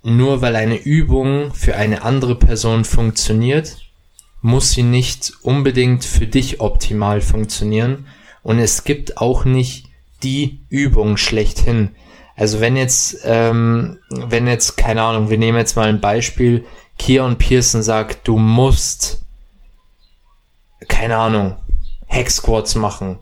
nur 0.03 0.43
weil 0.43 0.55
eine 0.55 0.77
Übung 0.77 1.53
für 1.55 1.77
eine 1.77 2.03
andere 2.03 2.35
Person 2.37 2.85
funktioniert, 2.85 3.79
muss 4.43 4.73
sie 4.73 4.83
nicht 4.83 5.33
unbedingt 5.43 6.05
für 6.05 6.27
dich 6.27 6.61
optimal 6.61 7.23
funktionieren. 7.23 8.07
Und 8.43 8.59
es 8.59 8.85
gibt 8.85 9.17
auch 9.17 9.47
nicht 9.47 9.87
die 10.23 10.61
Übung 10.69 11.17
schlechthin. 11.17 11.97
Also 12.37 12.61
wenn 12.61 12.77
jetzt, 12.77 13.19
ähm, 13.25 13.99
wenn 14.11 14.47
jetzt, 14.47 14.77
keine 14.77 15.03
Ahnung, 15.03 15.31
wir 15.31 15.39
nehmen 15.39 15.59
jetzt 15.59 15.77
mal 15.77 15.89
ein 15.89 16.01
Beispiel, 16.01 16.65
Keon 16.99 17.37
Pearson 17.37 17.83
sagt, 17.83 18.27
du 18.27 18.39
musst, 18.39 19.25
keine 20.89 21.17
Ahnung, 21.17 21.57
Hack 22.09 22.31
Squats 22.31 22.75
machen. 22.75 23.19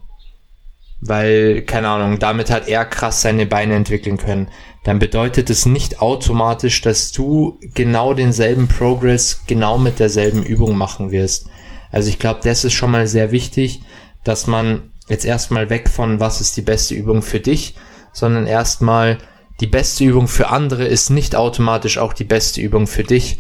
Weil, 1.05 1.62
keine 1.62 1.88
Ahnung, 1.88 2.20
damit 2.20 2.51
hat 2.51 2.68
er 2.68 2.85
krass 2.85 3.22
seine 3.22 3.44
Beine 3.44 3.75
entwickeln 3.75 4.18
können. 4.18 4.48
Dann 4.85 5.01
bedeutet 5.01 5.51
es 5.51 5.66
nicht 5.66 6.01
automatisch, 6.01 6.81
dass 6.81 7.11
du 7.11 7.59
genau 7.75 8.14
denselben 8.14 8.68
Progress 8.68 9.42
genau 9.46 9.79
mit 9.79 9.98
derselben 9.98 10.44
Übung 10.44 10.77
machen 10.77 11.11
wirst. 11.11 11.48
Also 11.90 12.09
ich 12.09 12.18
glaube, 12.18 12.40
das 12.44 12.64
ist 12.64 12.72
schon 12.75 12.92
mal 12.92 13.07
sehr 13.07 13.33
wichtig, 13.33 13.83
dass 14.22 14.46
man 14.46 14.92
jetzt 15.09 15.25
erstmal 15.25 15.70
weg 15.70 15.88
von 15.88 16.20
was 16.20 16.40
ist 16.40 16.57
die 16.57 16.62
beste 16.62 16.94
Übung 16.94 17.22
für 17.22 17.40
dich, 17.40 17.75
sondern 18.12 18.46
erstmal 18.46 19.18
die 19.61 19.66
beste 19.66 20.05
Übung 20.05 20.29
für 20.29 20.48
andere 20.51 20.85
ist 20.85 21.11
nicht 21.11 21.37
automatisch 21.37 21.98
auch 21.98 22.12
die 22.12 22.25
beste 22.25 22.61
Übung 22.61 22.87
für 22.87 23.05
dich. 23.05 23.38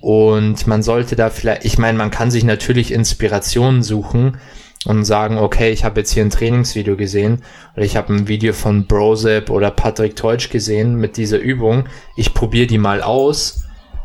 Und 0.00 0.66
man 0.66 0.82
sollte 0.82 1.14
da 1.14 1.28
vielleicht, 1.30 1.64
ich 1.64 1.78
meine, 1.78 1.98
man 1.98 2.10
kann 2.10 2.30
sich 2.30 2.44
natürlich 2.44 2.92
Inspirationen 2.92 3.82
suchen 3.82 4.38
und 4.86 5.04
sagen, 5.04 5.36
okay, 5.36 5.70
ich 5.70 5.84
habe 5.84 6.00
jetzt 6.00 6.12
hier 6.12 6.24
ein 6.24 6.30
Trainingsvideo 6.30 6.96
gesehen 6.96 7.42
oder 7.74 7.84
ich 7.84 7.96
habe 7.96 8.14
ein 8.14 8.28
Video 8.28 8.54
von 8.54 8.86
Brosep 8.86 9.50
oder 9.50 9.70
Patrick 9.70 10.16
Teutsch 10.16 10.48
gesehen 10.48 10.94
mit 10.94 11.16
dieser 11.16 11.38
Übung. 11.38 11.84
Ich 12.16 12.32
probiere 12.32 12.68
die 12.68 12.78
mal 12.78 13.02
aus, 13.02 13.64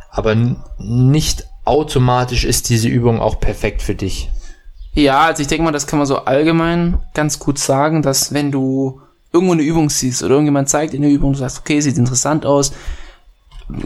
aber 0.09 0.35
nicht 0.79 1.47
automatisch 1.63 2.43
ist 2.43 2.69
diese 2.69 2.89
Übung 2.89 3.21
auch 3.21 3.39
perfekt 3.39 3.81
für 3.81 3.95
dich. 3.95 4.29
Ja, 4.95 5.21
also 5.21 5.41
ich 5.41 5.47
denke 5.47 5.63
mal, 5.63 5.71
das 5.71 5.87
kann 5.87 5.99
man 5.99 6.07
so 6.07 6.25
allgemein 6.25 6.99
ganz 7.13 7.39
gut 7.39 7.57
sagen, 7.57 8.01
dass 8.01 8.33
wenn 8.33 8.51
du 8.51 8.99
irgendwo 9.33 9.53
eine 9.53 9.63
Übung 9.63 9.89
siehst 9.89 10.23
oder 10.23 10.35
irgendjemand 10.35 10.69
zeigt 10.69 10.93
in 10.93 11.01
der 11.01 11.11
Übung, 11.11 11.33
du 11.33 11.39
sagst, 11.39 11.59
okay, 11.59 11.81
sieht 11.81 11.97
interessant 11.97 12.45
aus, 12.45 12.71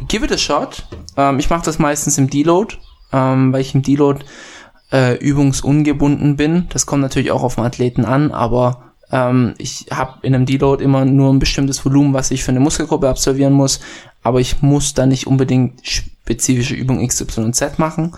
give 0.08 0.26
it 0.26 0.32
a 0.32 0.38
shot. 0.38 0.86
Ähm, 1.16 1.40
ich 1.40 1.50
mache 1.50 1.66
das 1.66 1.80
meistens 1.80 2.18
im 2.18 2.30
Deload, 2.30 2.76
ähm, 3.14 3.54
weil 3.54 3.62
ich 3.62 3.74
im 3.74 3.82
Deload 3.82 4.24
äh, 4.92 5.16
übungsungebunden 5.18 6.36
bin. 6.36 6.68
Das 6.70 6.86
kommt 6.86 7.02
natürlich 7.02 7.32
auch 7.32 7.44
auf 7.44 7.56
den 7.56 7.64
Athleten 7.64 8.06
an, 8.06 8.32
aber 8.32 8.94
ähm, 9.12 9.54
ich 9.58 9.88
habe 9.92 10.20
in 10.22 10.36
einem 10.36 10.46
Deload 10.46 10.84
immer 10.84 11.06
nur 11.06 11.32
ein 11.32 11.40
bestimmtes 11.40 11.84
Volumen, 11.84 12.14
was 12.14 12.32
ich 12.32 12.44
für 12.44 12.52
eine 12.52 12.60
Muskelgruppe 12.60 13.10
absolvieren 13.10 13.54
muss. 13.54 13.80
aber 14.24 14.42
ich 14.42 14.62
muss 14.62 14.94
da 14.94 15.06
nicht 15.06 15.28
unbedingt 15.28 15.88
spezifische 15.88 16.76
Übung 16.76 17.06
XYZ 17.06 17.78
machen. 17.78 18.14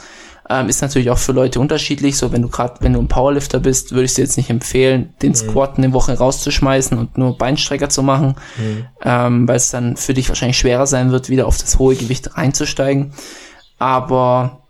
Ähm, 0.51 0.67
ist 0.67 0.81
natürlich 0.81 1.11
auch 1.11 1.19
für 1.19 1.31
Leute 1.31 1.59
unterschiedlich. 1.59 2.17
So, 2.17 2.31
wenn 2.31 2.41
du 2.41 2.49
gerade, 2.49 2.75
wenn 2.79 2.93
du 2.93 2.99
ein 2.99 3.07
Powerlifter 3.07 3.59
bist, 3.59 3.91
würde 3.91 4.05
ich 4.05 4.15
dir 4.15 4.23
jetzt 4.23 4.35
nicht 4.35 4.49
empfehlen, 4.49 5.13
den 5.21 5.31
mhm. 5.31 5.35
Squat 5.35 5.77
eine 5.77 5.93
Woche 5.93 6.17
rauszuschmeißen 6.17 6.97
und 6.97 7.17
nur 7.19 7.37
Beinstrecker 7.37 7.89
zu 7.89 8.01
machen, 8.01 8.35
mhm. 8.57 8.85
ähm, 9.03 9.47
weil 9.47 9.57
es 9.57 9.69
dann 9.69 9.95
für 9.95 10.15
dich 10.15 10.27
wahrscheinlich 10.27 10.57
schwerer 10.57 10.87
sein 10.87 11.11
wird, 11.11 11.29
wieder 11.29 11.45
auf 11.45 11.57
das 11.57 11.77
hohe 11.77 11.95
Gewicht 11.95 12.35
reinzusteigen. 12.35 13.13
Aber 13.77 14.63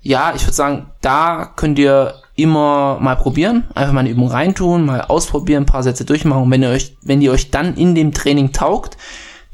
ja, 0.00 0.32
ich 0.34 0.42
würde 0.42 0.54
sagen, 0.54 0.86
da 1.02 1.52
könnt 1.54 1.78
ihr 1.78 2.14
immer 2.36 2.98
mal 3.00 3.16
probieren, 3.16 3.64
einfach 3.74 3.92
mal 3.92 4.00
eine 4.00 4.10
Übung 4.10 4.28
reintun, 4.28 4.86
mal 4.86 5.00
ausprobieren, 5.02 5.64
ein 5.64 5.66
paar 5.66 5.82
Sätze 5.82 6.04
durchmachen. 6.04 6.44
Und 6.44 6.50
wenn 6.50 6.62
ihr 6.62 6.70
euch, 6.70 6.96
wenn 7.02 7.20
ihr 7.20 7.32
euch 7.32 7.50
dann 7.50 7.74
in 7.74 7.94
dem 7.94 8.12
Training 8.12 8.52
taugt, 8.52 8.96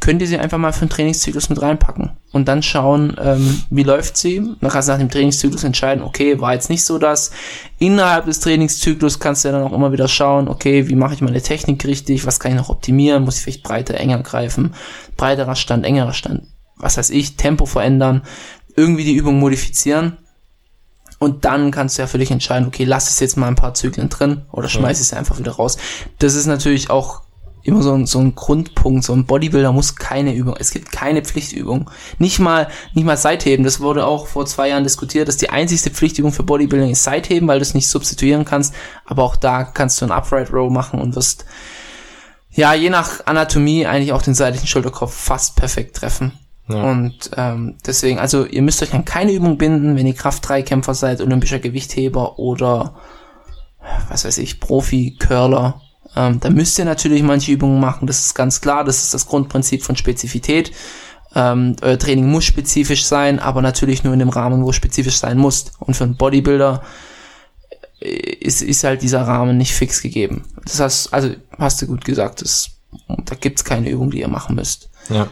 könnt 0.02 0.20
ihr 0.20 0.26
sie 0.26 0.36
einfach 0.36 0.58
mal 0.58 0.72
für 0.72 0.80
einen 0.80 0.90
Trainingszyklus 0.90 1.48
mit 1.48 1.62
reinpacken 1.62 2.10
und 2.32 2.48
dann 2.48 2.64
schauen, 2.64 3.16
ähm, 3.22 3.62
wie 3.70 3.84
läuft 3.84 4.16
sie. 4.16 4.42
Dann 4.60 4.68
kannst 4.68 4.88
du 4.88 4.92
nach 4.92 4.98
dem 4.98 5.10
Trainingszyklus 5.10 5.62
entscheiden, 5.62 6.02
okay, 6.02 6.40
war 6.40 6.54
jetzt 6.54 6.70
nicht 6.70 6.84
so 6.84 6.98
das. 6.98 7.30
Innerhalb 7.78 8.24
des 8.24 8.40
Trainingszyklus 8.40 9.20
kannst 9.20 9.44
du 9.44 9.48
ja 9.48 9.52
dann 9.52 9.62
auch 9.62 9.72
immer 9.72 9.92
wieder 9.92 10.08
schauen, 10.08 10.48
okay, 10.48 10.88
wie 10.88 10.96
mache 10.96 11.14
ich 11.14 11.20
meine 11.20 11.40
Technik 11.40 11.84
richtig, 11.84 12.26
was 12.26 12.40
kann 12.40 12.50
ich 12.50 12.58
noch 12.58 12.68
optimieren, 12.68 13.22
muss 13.22 13.36
ich 13.36 13.42
vielleicht 13.44 13.62
breiter, 13.62 13.94
enger 13.94 14.18
greifen, 14.24 14.74
breiterer 15.16 15.54
Stand, 15.54 15.86
engerer 15.86 16.14
Stand, 16.14 16.48
was 16.74 16.96
weiß 16.96 17.10
ich, 17.10 17.36
Tempo 17.36 17.64
verändern, 17.64 18.22
irgendwie 18.74 19.04
die 19.04 19.14
Übung 19.14 19.38
modifizieren. 19.38 20.16
Und 21.20 21.44
dann 21.44 21.70
kannst 21.70 21.96
du 21.96 22.02
ja 22.02 22.08
für 22.08 22.18
dich 22.18 22.32
entscheiden, 22.32 22.66
okay, 22.66 22.82
lass 22.82 23.08
es 23.08 23.20
jetzt 23.20 23.36
mal 23.36 23.46
ein 23.46 23.54
paar 23.54 23.74
Zyklen 23.74 24.08
drin 24.08 24.42
oder 24.50 24.68
schmeiß 24.68 24.98
es 24.98 25.12
einfach 25.12 25.38
wieder 25.38 25.52
raus. 25.52 25.76
Das 26.18 26.34
ist 26.34 26.46
natürlich 26.46 26.90
auch 26.90 27.22
immer 27.62 27.82
so 27.82 27.94
ein, 27.94 28.06
so 28.06 28.18
ein 28.18 28.34
Grundpunkt, 28.34 29.04
so 29.04 29.12
ein 29.12 29.24
Bodybuilder 29.24 29.72
muss 29.72 29.96
keine 29.96 30.34
Übung, 30.34 30.56
es 30.58 30.70
gibt 30.70 30.90
keine 30.92 31.22
Pflichtübung. 31.22 31.90
Nicht 32.18 32.38
mal, 32.38 32.68
nicht 32.94 33.04
mal 33.04 33.16
Seitheben, 33.16 33.64
das 33.64 33.80
wurde 33.80 34.06
auch 34.06 34.26
vor 34.26 34.46
zwei 34.46 34.68
Jahren 34.68 34.84
diskutiert, 34.84 35.28
dass 35.28 35.36
die 35.36 35.50
einzigste 35.50 35.90
Pflichtübung 35.90 36.32
für 36.32 36.42
Bodybuilding 36.42 36.90
ist 36.90 37.04
Seitheben, 37.04 37.48
weil 37.48 37.58
du 37.58 37.62
es 37.62 37.74
nicht 37.74 37.88
substituieren 37.88 38.44
kannst, 38.44 38.74
aber 39.04 39.22
auch 39.22 39.36
da 39.36 39.64
kannst 39.64 40.00
du 40.00 40.06
ein 40.06 40.12
Upright 40.12 40.52
Row 40.52 40.70
machen 40.70 41.00
und 41.00 41.14
wirst, 41.14 41.44
ja, 42.50 42.74
je 42.74 42.90
nach 42.90 43.26
Anatomie 43.26 43.86
eigentlich 43.86 44.12
auch 44.12 44.22
den 44.22 44.34
seitlichen 44.34 44.66
Schulterkopf 44.66 45.14
fast 45.14 45.56
perfekt 45.56 45.96
treffen. 45.96 46.32
Ja. 46.68 46.90
Und 46.90 47.30
ähm, 47.36 47.76
deswegen, 47.86 48.18
also 48.18 48.44
ihr 48.44 48.62
müsst 48.62 48.82
euch 48.82 48.94
an 48.94 49.04
keine 49.04 49.32
Übung 49.32 49.58
binden, 49.58 49.96
wenn 49.96 50.06
ihr 50.06 50.14
Kraft-3-Kämpfer 50.14 50.94
seid, 50.94 51.20
olympischer 51.20 51.58
Gewichtheber 51.58 52.38
oder 52.38 52.94
was 54.08 54.24
weiß 54.24 54.38
ich, 54.38 54.60
Profi-Curler 54.60 55.81
ähm, 56.16 56.40
da 56.40 56.50
müsst 56.50 56.78
ihr 56.78 56.84
natürlich 56.84 57.22
manche 57.22 57.52
Übungen 57.52 57.80
machen, 57.80 58.06
das 58.06 58.26
ist 58.26 58.34
ganz 58.34 58.60
klar, 58.60 58.84
das 58.84 59.02
ist 59.02 59.14
das 59.14 59.26
Grundprinzip 59.26 59.82
von 59.82 59.96
Spezifität. 59.96 60.72
Ähm, 61.34 61.76
euer 61.80 61.98
Training 61.98 62.30
muss 62.30 62.44
spezifisch 62.44 63.04
sein, 63.04 63.38
aber 63.38 63.62
natürlich 63.62 64.04
nur 64.04 64.12
in 64.12 64.18
dem 64.18 64.28
Rahmen, 64.28 64.62
wo 64.64 64.70
es 64.70 64.76
spezifisch 64.76 65.16
sein 65.16 65.38
muss. 65.38 65.72
Und 65.78 65.94
für 65.94 66.04
einen 66.04 66.16
Bodybuilder 66.16 66.82
äh, 68.00 68.08
ist, 68.08 68.62
ist 68.62 68.84
halt 68.84 69.02
dieser 69.02 69.22
Rahmen 69.22 69.56
nicht 69.56 69.72
fix 69.72 70.02
gegeben. 70.02 70.44
Das 70.64 70.80
heißt, 70.80 71.14
also 71.14 71.30
hast 71.58 71.80
du 71.80 71.86
gut 71.86 72.04
gesagt, 72.04 72.42
das, 72.42 72.70
da 73.24 73.34
gibt's 73.34 73.64
keine 73.64 73.88
Übung, 73.88 74.10
die 74.10 74.20
ihr 74.20 74.28
machen 74.28 74.56
müsst. 74.56 74.90
Ja. 75.08 75.28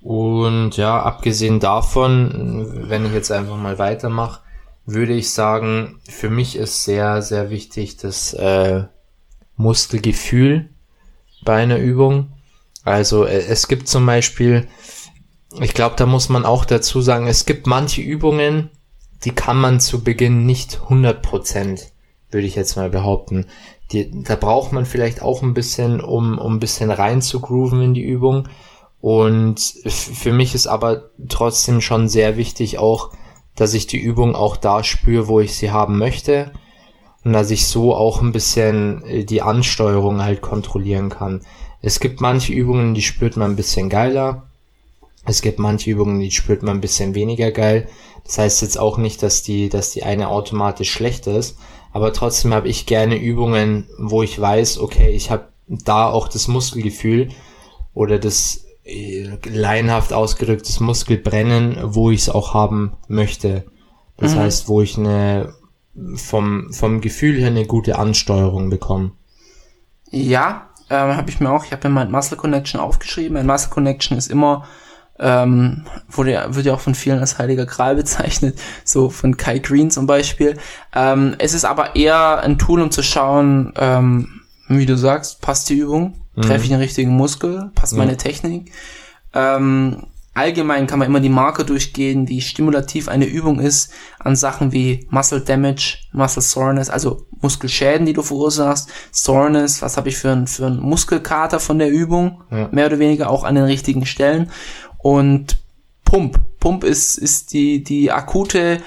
Und 0.00 0.78
ja, 0.78 1.02
abgesehen 1.02 1.60
davon, 1.60 2.88
wenn 2.88 3.04
ich 3.04 3.12
jetzt 3.12 3.30
einfach 3.30 3.56
mal 3.56 3.78
weitermache, 3.78 4.40
würde 4.86 5.12
ich 5.12 5.30
sagen, 5.30 6.00
für 6.08 6.30
mich 6.30 6.56
ist 6.56 6.84
sehr, 6.84 7.20
sehr 7.20 7.50
wichtig, 7.50 7.98
dass 7.98 8.32
äh, 8.32 8.84
Muskelgefühl 9.60 10.70
bei 11.44 11.62
einer 11.62 11.78
Übung. 11.78 12.32
Also 12.84 13.24
äh, 13.24 13.42
es 13.42 13.68
gibt 13.68 13.88
zum 13.88 14.06
Beispiel, 14.06 14.66
ich 15.60 15.74
glaube, 15.74 15.96
da 15.96 16.06
muss 16.06 16.28
man 16.28 16.44
auch 16.44 16.64
dazu 16.64 17.00
sagen, 17.00 17.26
es 17.26 17.46
gibt 17.46 17.66
manche 17.66 18.00
Übungen, 18.00 18.70
die 19.24 19.32
kann 19.32 19.58
man 19.58 19.80
zu 19.80 20.02
Beginn 20.02 20.46
nicht 20.46 20.80
100%, 20.88 21.82
würde 22.30 22.46
ich 22.46 22.54
jetzt 22.54 22.76
mal 22.76 22.90
behaupten. 22.90 23.46
Die, 23.92 24.22
da 24.22 24.36
braucht 24.36 24.72
man 24.72 24.86
vielleicht 24.86 25.20
auch 25.20 25.42
ein 25.42 25.54
bisschen, 25.54 26.00
um, 26.00 26.38
um 26.38 26.54
ein 26.56 26.60
bisschen 26.60 26.90
rein 26.90 27.20
zu 27.20 27.40
grooven 27.40 27.82
in 27.82 27.94
die 27.94 28.04
Übung. 28.04 28.48
Und 29.00 29.58
für 29.86 30.32
mich 30.32 30.54
ist 30.54 30.66
aber 30.66 31.10
trotzdem 31.28 31.80
schon 31.80 32.08
sehr 32.08 32.36
wichtig 32.36 32.78
auch, 32.78 33.10
dass 33.56 33.74
ich 33.74 33.86
die 33.86 33.98
Übung 33.98 34.34
auch 34.34 34.56
da 34.56 34.84
spüre, 34.84 35.26
wo 35.26 35.40
ich 35.40 35.56
sie 35.56 35.70
haben 35.70 35.98
möchte 35.98 36.52
und 37.24 37.32
dass 37.32 37.50
ich 37.50 37.66
so 37.66 37.94
auch 37.94 38.22
ein 38.22 38.32
bisschen 38.32 39.04
äh, 39.04 39.24
die 39.24 39.42
Ansteuerung 39.42 40.22
halt 40.22 40.40
kontrollieren 40.40 41.08
kann. 41.10 41.42
Es 41.82 42.00
gibt 42.00 42.20
manche 42.20 42.52
Übungen, 42.52 42.94
die 42.94 43.02
spürt 43.02 43.36
man 43.36 43.52
ein 43.52 43.56
bisschen 43.56 43.88
geiler. 43.88 44.46
Es 45.26 45.42
gibt 45.42 45.58
manche 45.58 45.90
Übungen, 45.90 46.20
die 46.20 46.30
spürt 46.30 46.62
man 46.62 46.78
ein 46.78 46.80
bisschen 46.80 47.14
weniger 47.14 47.50
geil. 47.50 47.88
Das 48.24 48.38
heißt 48.38 48.62
jetzt 48.62 48.78
auch 48.78 48.98
nicht, 48.98 49.22
dass 49.22 49.42
die, 49.42 49.68
dass 49.68 49.92
die 49.92 50.02
eine 50.02 50.28
automatisch 50.28 50.90
schlecht 50.90 51.26
ist, 51.26 51.58
aber 51.92 52.12
trotzdem 52.12 52.54
habe 52.54 52.68
ich 52.68 52.86
gerne 52.86 53.16
Übungen, 53.16 53.88
wo 53.98 54.22
ich 54.22 54.40
weiß, 54.40 54.78
okay, 54.78 55.10
ich 55.10 55.30
habe 55.30 55.48
da 55.68 56.08
auch 56.08 56.28
das 56.28 56.48
Muskelgefühl 56.48 57.30
oder 57.94 58.18
das 58.18 58.64
äh, 58.84 59.28
laienhaft 59.44 60.12
ausgedrücktes 60.12 60.80
Muskelbrennen, 60.80 61.78
wo 61.82 62.10
ich 62.10 62.20
es 62.20 62.28
auch 62.28 62.54
haben 62.54 62.92
möchte. 63.08 63.64
Das 64.16 64.34
mhm. 64.34 64.38
heißt, 64.38 64.68
wo 64.68 64.80
ich 64.82 64.96
eine 64.96 65.54
vom, 66.14 66.72
vom 66.72 67.00
Gefühl 67.00 67.36
her 67.36 67.48
eine 67.48 67.66
gute 67.66 67.98
Ansteuerung 67.98 68.70
bekommen. 68.70 69.12
Ja, 70.10 70.70
ähm, 70.88 71.16
habe 71.16 71.30
ich 71.30 71.40
mir 71.40 71.50
auch. 71.50 71.64
Ich 71.64 71.72
habe 71.72 71.88
mir 71.88 71.94
mein 71.94 72.10
Muscle 72.10 72.36
Connection 72.36 72.80
aufgeschrieben. 72.80 73.36
Ein 73.36 73.46
Muscle 73.46 73.70
Connection 73.70 74.18
ist 74.18 74.30
immer, 74.30 74.66
ähm, 75.18 75.84
wurde, 76.08 76.46
wird 76.48 76.66
ja 76.66 76.74
auch 76.74 76.80
von 76.80 76.94
vielen 76.94 77.20
als 77.20 77.38
heiliger 77.38 77.66
Gral 77.66 77.96
bezeichnet, 77.96 78.58
so 78.84 79.10
von 79.10 79.36
Kai 79.36 79.58
Green 79.58 79.90
zum 79.90 80.06
Beispiel. 80.06 80.56
Ähm, 80.94 81.36
es 81.38 81.54
ist 81.54 81.64
aber 81.64 81.96
eher 81.96 82.40
ein 82.40 82.58
Tool, 82.58 82.80
um 82.80 82.90
zu 82.90 83.02
schauen, 83.02 83.72
ähm, 83.76 84.40
wie 84.68 84.86
du 84.86 84.96
sagst, 84.96 85.40
passt 85.40 85.68
die 85.68 85.74
Übung, 85.74 86.20
mhm. 86.34 86.42
treffe 86.42 86.64
ich 86.64 86.70
den 86.70 86.78
richtigen 86.78 87.10
Muskel, 87.10 87.70
passt 87.74 87.96
meine 87.96 88.16
Technik. 88.16 88.72
Ähm, 89.32 90.06
allgemein 90.40 90.86
kann 90.86 90.98
man 90.98 91.08
immer 91.08 91.20
die 91.20 91.28
Marker 91.28 91.64
durchgehen, 91.64 92.28
wie 92.28 92.40
stimulativ 92.40 93.08
eine 93.08 93.26
Übung 93.26 93.60
ist 93.60 93.92
an 94.18 94.36
Sachen 94.36 94.72
wie 94.72 95.06
Muscle 95.10 95.42
Damage, 95.42 95.98
Muscle 96.12 96.42
Soreness, 96.42 96.88
also 96.88 97.26
Muskelschäden, 97.42 98.06
die 98.06 98.14
du 98.14 98.22
verursachst, 98.22 98.88
Soreness, 99.12 99.82
was 99.82 99.96
habe 99.96 100.08
ich 100.08 100.16
für 100.16 100.30
einen 100.30 100.46
für 100.46 100.66
einen 100.66 100.80
Muskelkater 100.80 101.60
von 101.60 101.78
der 101.78 101.90
Übung, 101.90 102.42
ja. 102.50 102.68
mehr 102.72 102.86
oder 102.86 102.98
weniger 102.98 103.28
auch 103.28 103.44
an 103.44 103.54
den 103.54 103.64
richtigen 103.64 104.06
Stellen 104.06 104.50
und 104.98 105.58
Pump. 106.04 106.40
Pump 106.58 106.84
ist 106.84 107.18
ist 107.18 107.52
die 107.52 107.84
die 107.84 108.10
akute 108.10 108.80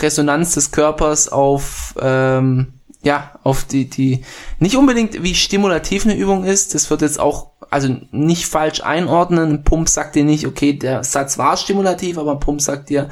Resonanz 0.00 0.54
des 0.54 0.72
Körpers 0.72 1.28
auf 1.28 1.94
ähm, 2.00 2.72
ja, 3.02 3.38
auf 3.44 3.62
die, 3.62 3.88
die, 3.88 4.24
nicht 4.58 4.76
unbedingt 4.76 5.22
wie 5.22 5.36
stimulativ 5.36 6.04
eine 6.04 6.16
Übung 6.16 6.42
ist, 6.44 6.74
das 6.74 6.90
wird 6.90 7.02
jetzt 7.02 7.20
auch 7.20 7.52
also 7.70 7.96
nicht 8.10 8.46
falsch 8.46 8.80
einordnen. 8.82 9.50
Ein 9.50 9.64
Pump 9.64 9.88
sagt 9.88 10.14
dir 10.14 10.24
nicht, 10.24 10.46
okay, 10.46 10.72
der 10.72 11.04
Satz 11.04 11.38
war 11.38 11.56
stimulativ, 11.56 12.18
aber 12.18 12.38
Pump 12.38 12.60
sagt 12.60 12.90
dir, 12.90 13.08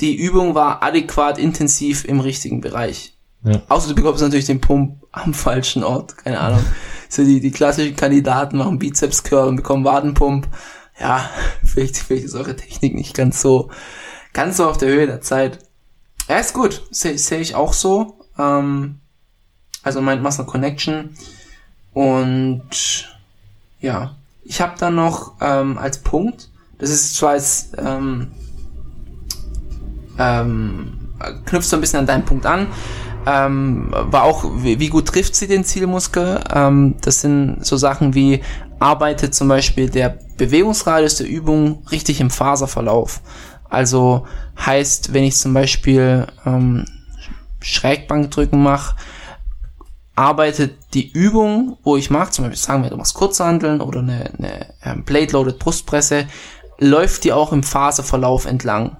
die 0.00 0.16
Übung 0.16 0.54
war 0.54 0.82
adäquat 0.82 1.38
intensiv 1.38 2.04
im 2.04 2.20
richtigen 2.20 2.60
Bereich. 2.60 3.14
Ja. 3.44 3.62
Außer 3.68 3.88
du 3.88 3.94
bekommst 3.94 4.22
natürlich 4.22 4.46
den 4.46 4.60
Pump 4.60 5.04
am 5.12 5.34
falschen 5.34 5.84
Ort, 5.84 6.16
keine 6.18 6.40
Ahnung. 6.40 6.64
so 7.08 7.24
die, 7.24 7.40
die 7.40 7.50
klassischen 7.50 7.96
Kandidaten 7.96 8.58
machen 8.58 8.78
Bizeps 8.78 9.22
Curl 9.22 9.48
und 9.48 9.56
bekommen 9.56 9.84
Wadenpump. 9.84 10.48
Ja, 11.00 11.28
vielleicht, 11.64 11.96
vielleicht 11.96 12.24
ist 12.24 12.34
eure 12.34 12.56
Technik 12.56 12.94
nicht 12.94 13.16
ganz 13.16 13.40
so, 13.40 13.70
ganz 14.32 14.56
so 14.56 14.68
auf 14.68 14.78
der 14.78 14.88
Höhe 14.88 15.06
der 15.06 15.20
Zeit. 15.20 15.58
Ja, 16.28 16.36
ist 16.36 16.52
gut. 16.52 16.82
Sehe 16.90 17.16
seh 17.18 17.38
ich 17.38 17.54
auch 17.54 17.72
so. 17.72 18.18
Ähm, 18.38 19.00
also 19.82 20.00
meint 20.00 20.22
Muscle 20.22 20.44
Connection 20.44 21.16
und 21.92 23.08
ja, 23.80 24.14
ich 24.44 24.60
habe 24.60 24.74
dann 24.78 24.94
noch 24.94 25.34
ähm, 25.40 25.78
als 25.78 25.98
Punkt, 25.98 26.48
das 26.78 26.90
ist 26.90 27.16
zwar 27.16 27.30
als 27.30 27.70
ähm, 27.76 28.28
ähm, 30.18 30.98
knüpft 31.44 31.68
so 31.68 31.76
ein 31.76 31.80
bisschen 31.80 32.00
an 32.00 32.06
deinen 32.06 32.24
Punkt 32.24 32.46
an, 32.46 32.68
ähm, 33.26 33.88
war 33.90 34.22
auch, 34.24 34.44
wie, 34.62 34.78
wie, 34.78 34.88
gut 34.88 35.06
trifft 35.06 35.34
sie 35.34 35.46
den 35.46 35.64
Zielmuskel? 35.64 36.40
Ähm, 36.52 36.94
das 37.00 37.20
sind 37.20 37.64
so 37.64 37.76
Sachen 37.76 38.14
wie, 38.14 38.40
arbeitet 38.78 39.34
zum 39.34 39.48
Beispiel 39.48 39.90
der 39.90 40.18
Bewegungsradius 40.36 41.16
der 41.16 41.28
Übung 41.28 41.82
richtig 41.90 42.20
im 42.20 42.30
Faserverlauf. 42.30 43.20
Also 43.68 44.26
heißt, 44.64 45.12
wenn 45.12 45.24
ich 45.24 45.36
zum 45.36 45.52
Beispiel 45.52 46.26
ähm, 46.46 46.84
Schrägbankdrücken 47.60 48.62
mache, 48.62 48.96
arbeitet 50.18 50.78
die 50.94 51.12
Übung, 51.12 51.78
wo 51.84 51.96
ich 51.96 52.10
mache, 52.10 52.32
zum 52.32 52.44
Beispiel 52.44 52.58
sagen 52.58 52.82
wir, 52.82 52.90
du 52.90 52.96
machst 52.96 53.14
Kurzhandeln 53.14 53.80
oder 53.80 54.00
eine, 54.00 54.30
eine 54.36 54.74
ähm, 54.84 55.04
Plate-Loaded 55.04 55.60
Brustpresse, 55.60 56.26
läuft 56.78 57.22
die 57.22 57.32
auch 57.32 57.52
im 57.52 57.62
Phaseverlauf 57.62 58.44
entlang. 58.44 58.96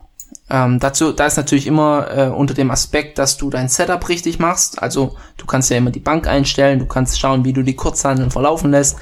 Ähm, 0.49 0.79
dazu, 0.79 1.13
da 1.13 1.27
ist 1.27 1.37
natürlich 1.37 1.67
immer 1.67 2.07
äh, 2.17 2.29
unter 2.29 2.55
dem 2.55 2.71
Aspekt, 2.71 3.19
dass 3.19 3.37
du 3.37 3.51
dein 3.51 3.69
Setup 3.69 4.09
richtig 4.09 4.39
machst. 4.39 4.81
Also 4.81 5.17
du 5.37 5.45
kannst 5.45 5.71
ja 5.71 5.77
immer 5.77 5.91
die 5.91 5.99
Bank 5.99 6.29
einstellen, 6.29 6.79
du 6.79 6.87
kannst 6.87 7.19
schauen, 7.19 7.45
wie 7.45 7.53
du 7.53 7.63
die 7.63 7.77
Kurzhandeln 7.77 8.31
verlaufen 8.31 8.71
lässt, 8.71 8.97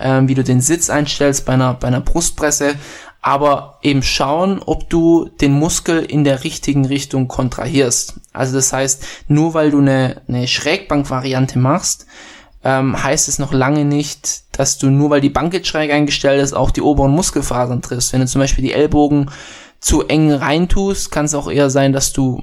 ähm, 0.00 0.26
wie 0.26 0.34
du 0.34 0.42
den 0.42 0.62
Sitz 0.62 0.88
einstellst 0.88 1.44
bei 1.44 1.52
einer, 1.52 1.74
bei 1.74 1.88
einer 1.88 2.00
Brustpresse, 2.00 2.76
aber 3.20 3.78
eben 3.82 4.02
schauen, 4.02 4.60
ob 4.64 4.88
du 4.88 5.28
den 5.40 5.52
Muskel 5.52 6.04
in 6.04 6.24
der 6.24 6.44
richtigen 6.44 6.84
Richtung 6.84 7.28
kontrahierst. 7.28 8.20
Also 8.32 8.56
das 8.56 8.72
heißt, 8.72 9.04
nur 9.28 9.54
weil 9.54 9.70
du 9.70 9.78
eine, 9.78 10.22
eine 10.28 10.46
Schrägbank-Variante 10.46 11.58
machst, 11.58 12.06
ähm, 12.64 13.02
heißt 13.02 13.28
es 13.28 13.38
noch 13.38 13.52
lange 13.52 13.84
nicht, 13.84 14.42
dass 14.52 14.78
du 14.78 14.90
nur 14.90 15.10
weil 15.10 15.20
die 15.20 15.30
Bank 15.30 15.52
jetzt 15.52 15.68
schräg 15.68 15.92
eingestellt 15.92 16.42
ist, 16.42 16.54
auch 16.54 16.70
die 16.70 16.82
oberen 16.82 17.12
Muskelfasern 17.12 17.82
triffst. 17.82 18.12
Wenn 18.12 18.20
du 18.20 18.26
zum 18.26 18.40
Beispiel 18.40 18.64
die 18.64 18.72
Ellbogen 18.72 19.30
zu 19.80 20.06
eng 20.06 20.32
reintust, 20.32 21.10
kann 21.10 21.26
es 21.26 21.34
auch 21.34 21.50
eher 21.50 21.70
sein, 21.70 21.92
dass 21.92 22.12
du 22.12 22.42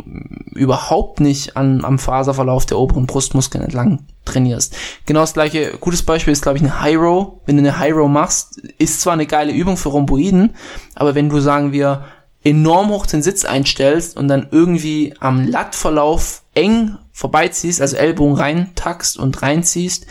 überhaupt 0.53 1.19
nicht 1.19 1.57
an, 1.57 1.83
am 1.83 1.99
Faserverlauf 1.99 2.65
der 2.65 2.79
oberen 2.79 3.07
Brustmuskeln 3.07 3.63
entlang 3.63 4.05
trainierst. 4.25 4.75
Genau 5.05 5.21
das 5.21 5.33
gleiche, 5.33 5.77
gutes 5.79 6.03
Beispiel 6.03 6.33
ist, 6.33 6.41
glaube 6.41 6.57
ich, 6.57 6.63
eine 6.63 6.81
High 6.81 6.97
Row. 6.97 7.33
Wenn 7.45 7.57
du 7.57 7.61
eine 7.61 7.79
High 7.79 7.93
Row 7.93 8.09
machst, 8.09 8.59
ist 8.77 9.01
zwar 9.01 9.13
eine 9.13 9.25
geile 9.25 9.53
Übung 9.53 9.77
für 9.77 9.89
Rhomboiden, 9.89 10.55
aber 10.95 11.15
wenn 11.15 11.29
du, 11.29 11.39
sagen 11.39 11.71
wir, 11.71 12.05
enorm 12.43 12.89
hoch 12.89 13.05
den 13.07 13.23
Sitz 13.23 13.43
einstellst 13.43 14.15
und 14.17 14.27
dann 14.27 14.47
irgendwie 14.51 15.15
am 15.19 15.47
Lattverlauf 15.47 16.43
eng 16.53 16.97
vorbeiziehst, 17.11 17.81
also 17.81 17.95
Ellbogen 17.97 18.35
reintackst 18.35 19.17
und 19.17 19.41
reinziehst, 19.41 20.05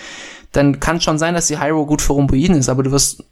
dann 0.51 0.81
kann 0.81 1.01
schon 1.01 1.19
sein, 1.19 1.35
dass 1.35 1.47
die 1.47 1.59
High 1.59 1.73
Row 1.73 1.87
gut 1.87 2.03
für 2.03 2.13
Rhomboiden 2.13 2.57
ist, 2.57 2.69
aber 2.69 2.83
du 2.83 2.91
wirst 2.91 3.25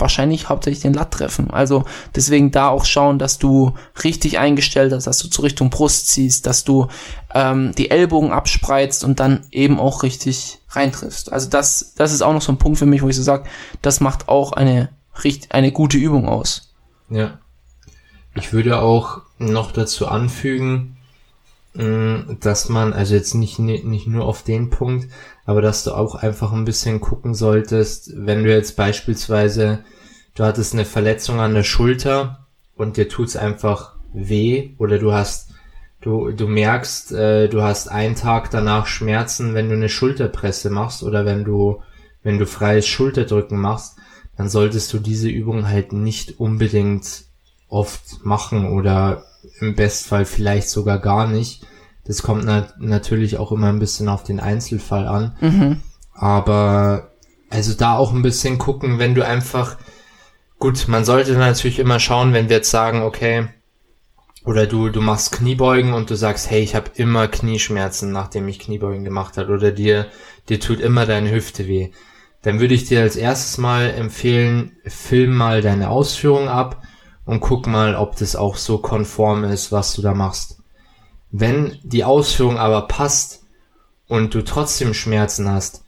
wahrscheinlich 0.00 0.48
hauptsächlich 0.48 0.82
den 0.82 0.94
Latt 0.94 1.10
treffen. 1.10 1.50
Also 1.50 1.84
deswegen 2.14 2.50
da 2.50 2.68
auch 2.68 2.84
schauen, 2.84 3.18
dass 3.18 3.38
du 3.38 3.74
richtig 4.04 4.38
eingestellt 4.38 4.92
hast, 4.92 5.06
dass 5.06 5.18
du 5.18 5.28
zur 5.28 5.44
Richtung 5.44 5.70
Brust 5.70 6.08
ziehst, 6.08 6.46
dass 6.46 6.64
du 6.64 6.88
ähm, 7.34 7.74
die 7.76 7.90
Ellbogen 7.90 8.32
abspreizt 8.32 9.04
und 9.04 9.20
dann 9.20 9.46
eben 9.50 9.78
auch 9.78 10.02
richtig 10.02 10.60
reintriffst. 10.70 11.32
Also 11.32 11.50
das, 11.50 11.94
das 11.96 12.12
ist 12.12 12.22
auch 12.22 12.32
noch 12.32 12.42
so 12.42 12.52
ein 12.52 12.58
Punkt 12.58 12.78
für 12.78 12.86
mich, 12.86 13.02
wo 13.02 13.08
ich 13.08 13.16
so 13.16 13.22
sage, 13.22 13.48
das 13.82 14.00
macht 14.00 14.28
auch 14.28 14.52
eine, 14.52 14.90
eine 15.50 15.72
gute 15.72 15.98
Übung 15.98 16.28
aus. 16.28 16.72
Ja. 17.10 17.38
Ich 18.34 18.52
würde 18.52 18.80
auch 18.80 19.20
noch 19.38 19.72
dazu 19.72 20.08
anfügen, 20.08 20.96
dass 21.74 22.68
man, 22.68 22.92
also 22.92 23.14
jetzt 23.14 23.34
nicht, 23.34 23.58
nicht 23.58 24.06
nur 24.06 24.24
auf 24.26 24.42
den 24.42 24.68
Punkt, 24.68 25.08
aber 25.44 25.62
dass 25.62 25.84
du 25.84 25.92
auch 25.92 26.14
einfach 26.14 26.52
ein 26.52 26.64
bisschen 26.64 27.00
gucken 27.00 27.34
solltest, 27.34 28.12
wenn 28.14 28.44
du 28.44 28.50
jetzt 28.50 28.76
beispielsweise, 28.76 29.84
du 30.34 30.44
hattest 30.44 30.72
eine 30.72 30.84
Verletzung 30.84 31.40
an 31.40 31.54
der 31.54 31.64
Schulter 31.64 32.46
und 32.76 32.96
dir 32.96 33.08
tut's 33.08 33.36
einfach 33.36 33.96
weh 34.12 34.70
oder 34.78 34.98
du 34.98 35.12
hast, 35.12 35.50
du, 36.00 36.30
du 36.32 36.46
merkst, 36.46 37.12
äh, 37.12 37.48
du 37.48 37.62
hast 37.62 37.88
einen 37.88 38.14
Tag 38.14 38.50
danach 38.50 38.86
Schmerzen, 38.86 39.54
wenn 39.54 39.68
du 39.68 39.74
eine 39.74 39.88
Schulterpresse 39.88 40.70
machst 40.70 41.02
oder 41.02 41.24
wenn 41.24 41.44
du, 41.44 41.82
wenn 42.22 42.38
du 42.38 42.46
freies 42.46 42.86
Schulterdrücken 42.86 43.60
machst, 43.60 43.96
dann 44.36 44.48
solltest 44.48 44.92
du 44.92 44.98
diese 44.98 45.28
Übung 45.28 45.68
halt 45.68 45.92
nicht 45.92 46.40
unbedingt 46.40 47.24
oft 47.68 48.24
machen 48.24 48.70
oder 48.70 49.24
im 49.60 49.74
Bestfall 49.74 50.24
vielleicht 50.24 50.68
sogar 50.68 50.98
gar 50.98 51.26
nicht. 51.26 51.66
Das 52.04 52.22
kommt 52.22 52.44
na 52.44 52.68
natürlich 52.78 53.38
auch 53.38 53.52
immer 53.52 53.68
ein 53.68 53.78
bisschen 53.78 54.08
auf 54.08 54.24
den 54.24 54.40
Einzelfall 54.40 55.06
an. 55.06 55.36
Mhm. 55.40 55.82
Aber 56.14 57.12
also 57.50 57.74
da 57.74 57.96
auch 57.96 58.12
ein 58.12 58.22
bisschen 58.22 58.58
gucken, 58.58 58.98
wenn 58.98 59.14
du 59.14 59.24
einfach, 59.26 59.76
gut, 60.58 60.88
man 60.88 61.04
sollte 61.04 61.32
natürlich 61.32 61.78
immer 61.78 62.00
schauen, 62.00 62.32
wenn 62.32 62.48
wir 62.48 62.56
jetzt 62.56 62.70
sagen, 62.70 63.02
okay, 63.02 63.48
oder 64.44 64.66
du, 64.66 64.88
du 64.88 65.00
machst 65.00 65.32
Kniebeugen 65.32 65.92
und 65.92 66.10
du 66.10 66.16
sagst, 66.16 66.50
hey, 66.50 66.62
ich 66.62 66.74
habe 66.74 66.90
immer 66.94 67.28
Knieschmerzen, 67.28 68.10
nachdem 68.10 68.48
ich 68.48 68.58
Kniebeugen 68.58 69.04
gemacht 69.04 69.36
habe, 69.36 69.52
oder 69.52 69.70
dir, 69.70 70.06
dir 70.48 70.58
tut 70.58 70.80
immer 70.80 71.06
deine 71.06 71.30
Hüfte 71.30 71.68
weh. 71.68 71.90
Dann 72.42 72.58
würde 72.58 72.74
ich 72.74 72.86
dir 72.86 73.02
als 73.02 73.14
erstes 73.14 73.58
mal 73.58 73.90
empfehlen, 73.90 74.72
film 74.84 75.36
mal 75.36 75.62
deine 75.62 75.90
Ausführung 75.90 76.48
ab 76.48 76.82
und 77.24 77.40
guck 77.40 77.68
mal, 77.68 77.94
ob 77.94 78.16
das 78.16 78.34
auch 78.34 78.56
so 78.56 78.78
konform 78.78 79.44
ist, 79.44 79.70
was 79.70 79.94
du 79.94 80.02
da 80.02 80.12
machst. 80.12 80.61
Wenn 81.32 81.78
die 81.82 82.04
Ausführung 82.04 82.58
aber 82.58 82.82
passt 82.82 83.44
und 84.06 84.34
du 84.34 84.42
trotzdem 84.44 84.92
Schmerzen 84.92 85.50
hast, 85.50 85.84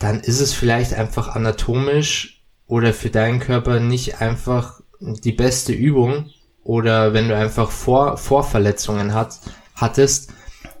dann 0.00 0.18
ist 0.18 0.40
es 0.40 0.52
vielleicht 0.52 0.94
einfach 0.94 1.28
anatomisch 1.28 2.42
oder 2.66 2.92
für 2.92 3.10
deinen 3.10 3.38
Körper 3.38 3.78
nicht 3.78 4.20
einfach 4.20 4.80
die 5.00 5.32
beste 5.32 5.72
Übung 5.72 6.30
oder 6.64 7.14
wenn 7.14 7.28
du 7.28 7.36
einfach 7.36 7.70
Vor 7.70 8.16
Vorverletzungen 8.16 9.14
hat, 9.14 9.38
hattest 9.76 10.32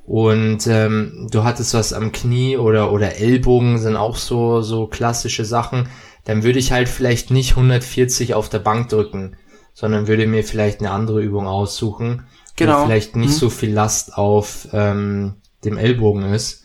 und 0.06 0.66
ähm, 0.66 1.28
du 1.30 1.44
hattest 1.44 1.72
was 1.74 1.92
am 1.92 2.10
Knie 2.10 2.56
oder 2.56 2.90
oder 2.90 3.16
Ellbogen 3.16 3.78
sind 3.78 3.96
auch 3.96 4.16
so 4.16 4.60
so 4.60 4.88
klassische 4.88 5.44
Sachen, 5.44 5.88
dann 6.24 6.42
würde 6.42 6.58
ich 6.58 6.72
halt 6.72 6.88
vielleicht 6.88 7.30
nicht 7.30 7.50
140 7.50 8.34
auf 8.34 8.48
der 8.48 8.58
Bank 8.58 8.88
drücken, 8.88 9.36
sondern 9.72 10.08
würde 10.08 10.26
mir 10.26 10.42
vielleicht 10.42 10.80
eine 10.80 10.90
andere 10.90 11.22
Übung 11.22 11.46
aussuchen, 11.46 12.26
genau. 12.56 12.84
vielleicht 12.84 13.16
nicht 13.16 13.30
mhm. 13.30 13.38
so 13.38 13.50
viel 13.50 13.72
Last 13.72 14.16
auf 14.16 14.68
ähm, 14.72 15.34
dem 15.64 15.76
Ellbogen 15.76 16.32
ist. 16.32 16.64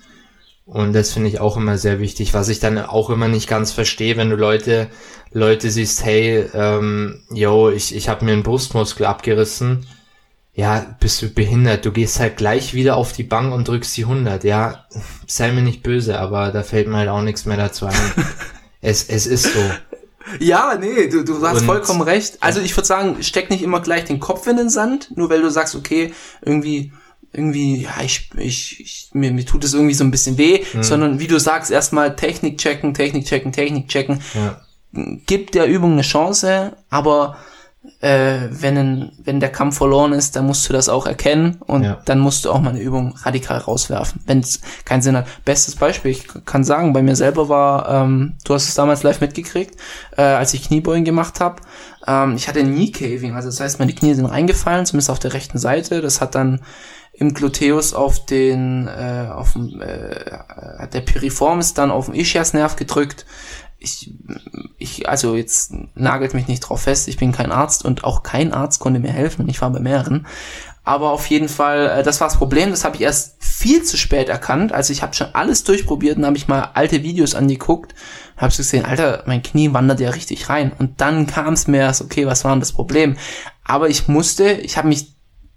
Und 0.66 0.94
das 0.94 1.14
finde 1.14 1.30
ich 1.30 1.40
auch 1.40 1.58
immer 1.58 1.80
sehr 1.80 2.00
wichtig, 2.00 2.36
was 2.36 2.48
ich 2.48 2.60
dann 2.60 2.78
auch 2.78 3.10
immer 3.10 3.28
nicht 3.28 3.48
ganz 3.48 3.72
verstehe, 3.72 4.18
wenn 4.18 4.30
du 4.30 4.36
Leute, 4.36 4.88
Leute 5.32 5.72
siehst, 5.72 6.06
hey, 6.06 6.46
ähm, 6.54 7.22
yo, 7.32 7.72
ich, 7.72 7.96
ich 7.96 8.08
habe 8.08 8.24
mir 8.24 8.34
einen 8.34 8.44
Brustmuskel 8.44 9.08
abgerissen. 9.08 9.88
Ja, 10.54 10.96
bist 11.00 11.22
du 11.22 11.30
behindert. 11.30 11.86
Du 11.86 11.92
gehst 11.92 12.20
halt 12.20 12.38
gleich 12.38 12.76
wieder 12.76 12.98
auf 12.98 13.14
die 13.14 13.24
Bank 13.24 13.52
und 13.52 13.68
drückst 13.68 13.98
die 13.98 14.04
100. 14.04 14.44
Ja, 14.44 14.86
sei 15.26 15.52
mir 15.52 15.64
nicht 15.64 15.82
böse, 15.82 16.20
aber 16.20 16.52
da 16.52 16.62
fällt 16.62 16.88
mir 16.88 16.98
halt 16.98 17.10
auch 17.10 17.24
nichts 17.24 17.46
mehr 17.46 17.58
dazu 17.58 17.88
ein. 17.88 17.96
es, 18.82 19.10
es 19.10 19.26
ist 19.26 19.52
so. 19.54 19.60
Ja, 20.40 20.78
nee, 20.80 21.08
du, 21.08 21.24
du 21.24 21.42
hast 21.46 21.62
und, 21.62 21.66
vollkommen 21.66 22.02
recht. 22.02 22.38
Also 22.42 22.60
ich 22.60 22.76
würde 22.76 22.88
sagen, 22.88 23.22
steck 23.22 23.50
nicht 23.50 23.64
immer 23.64 23.80
gleich 23.82 24.06
den 24.06 24.20
Kopf 24.20 24.48
in 24.48 24.58
den 24.58 24.70
Sand, 24.70 25.16
nur 25.16 25.30
weil 25.30 25.42
du 25.42 25.50
sagst, 25.50 25.76
okay, 25.76 26.14
irgendwie, 26.42 26.92
irgendwie, 27.32 27.84
ja, 27.84 28.02
ich, 28.04 28.30
ich, 28.38 28.80
ich 28.80 29.10
mir, 29.14 29.32
mir 29.32 29.46
tut 29.46 29.64
es 29.64 29.74
irgendwie 29.74 29.94
so 29.94 30.04
ein 30.04 30.12
bisschen 30.12 30.38
weh, 30.38 30.64
mhm. 30.74 30.84
sondern 30.84 31.20
wie 31.20 31.28
du 31.28 31.40
sagst, 31.40 31.72
erstmal 31.72 32.16
Technik 32.16 32.58
checken, 32.58 32.94
Technik 32.94 33.26
checken, 33.26 33.52
Technik 33.52 33.88
checken. 33.88 34.22
Ja. 34.34 34.62
Gib 35.26 35.52
der 35.52 35.68
Übung 35.68 35.94
eine 35.94 36.02
Chance, 36.02 36.76
aber 36.90 37.38
äh, 38.02 38.48
wenn, 38.50 38.78
ein, 38.78 39.12
wenn 39.24 39.40
der 39.40 39.52
Kampf 39.52 39.78
verloren 39.78 40.12
ist, 40.12 40.36
dann 40.36 40.46
musst 40.46 40.68
du 40.68 40.74
das 40.74 40.90
auch 40.90 41.06
erkennen 41.06 41.58
und 41.66 41.84
ja. 41.84 42.02
dann 42.06 42.20
musst 42.20 42.44
du 42.44 42.52
auch 42.52 42.60
mal 42.60 42.72
eine 42.72 42.82
Übung 42.82 43.16
radikal 43.24 43.58
rauswerfen, 43.58 44.22
wenn 44.26 44.40
es 44.40 44.62
keinen 44.84 45.02
Sinn 45.02 45.16
hat. 45.16 45.28
Bestes 45.46 45.76
Beispiel, 45.76 46.12
ich 46.12 46.28
kann 46.46 46.64
sagen, 46.64 46.92
bei 46.92 47.02
mir 47.02 47.16
selber 47.16 47.48
war, 47.48 47.90
ähm, 47.90 48.34
du 48.44 48.54
hast 48.54 48.68
es 48.68 48.76
damals 48.76 49.04
live 49.04 49.22
mitgekriegt, 49.22 49.76
äh, 50.18 50.22
als 50.22 50.54
ich 50.54 50.64
Kniebeugen 50.64 51.06
gemacht 51.06 51.40
habe. 51.40 51.62
Ähm, 52.06 52.36
ich 52.36 52.50
hatte 52.50 52.64
Knee 52.64 52.92
Caving, 52.92 53.36
also 53.36 53.48
das 53.48 53.62
heißt, 53.62 53.80
meine 53.80 53.94
Knie 53.94 54.14
sind 54.14 54.26
reingefallen, 54.26 54.86
zumindest 54.86 55.10
auf 55.10 55.20
der 55.20 55.34
rechten 55.34 55.58
Seite. 55.58 56.02
Das 56.02 56.20
hat 56.20 56.36
dann 56.36 56.62
im 57.14 57.34
Gluteus 57.34 57.94
auf 57.94 58.26
den, 58.26 58.88
äh, 58.88 59.28
auf 59.30 59.54
dem, 59.54 59.82
äh, 59.82 60.88
der 60.92 61.02
Piriform 61.02 61.60
ist 61.60 61.78
dann 61.78 61.92
auf 61.92 62.06
den 62.06 62.16
Ischiasnerv 62.16 62.76
gedrückt 62.76 63.26
ich, 63.80 64.14
ich, 64.78 65.10
also 65.10 65.36
jetzt 65.36 65.74
nagelt 65.96 66.34
mich 66.34 66.48
nicht 66.48 66.60
drauf 66.62 66.82
fest, 66.82 67.08
ich 67.08 67.18
bin 67.18 67.32
kein 67.32 67.52
Arzt 67.52 67.86
und 67.86 68.04
auch 68.04 68.24
kein 68.24 68.54
Arzt 68.54 68.80
konnte 68.80 69.00
mir 69.00 69.12
helfen 69.12 69.44
und 69.44 69.50
ich 69.50 69.62
war 69.62 69.70
bei 69.70 69.80
mehreren. 69.80 70.28
Aber 70.84 71.12
auf 71.12 71.28
jeden 71.28 71.50
Fall, 71.50 72.00
äh, 72.00 72.04
das 72.04 72.20
war 72.20 72.28
das 72.28 72.38
Problem, 72.38 72.72
das 72.72 72.84
habe 72.84 72.96
ich 72.96 73.02
erst 73.02 73.44
viel 73.44 73.84
zu 73.84 73.96
spät 73.98 74.28
erkannt. 74.28 74.72
Also 74.72 74.92
ich 74.92 75.02
habe 75.02 75.14
schon 75.14 75.28
alles 75.34 75.64
durchprobiert 75.64 76.18
und 76.18 76.26
habe 76.26 76.38
ich 76.38 76.48
mal 76.48 76.72
alte 76.74 77.04
Videos 77.04 77.36
angeguckt, 77.36 77.94
habe 78.38 78.56
gesehen, 78.56 78.86
Alter, 78.86 79.24
mein 79.26 79.44
Knie 79.44 79.74
wandert 79.74 80.00
ja 80.00 80.10
richtig 80.10 80.50
rein. 80.50 80.72
Und 80.78 81.00
dann 81.02 81.28
kam 81.28 81.54
es 81.54 81.68
mir 81.68 81.82
erst, 81.82 82.02
okay, 82.02 82.26
was 82.26 82.44
war 82.44 82.52
denn 82.52 82.62
das 82.62 82.72
Problem? 82.72 83.18
Aber 83.64 83.90
ich 83.90 84.08
musste, 84.08 84.52
ich 84.52 84.78
habe 84.78 84.88
mich, 84.88 85.14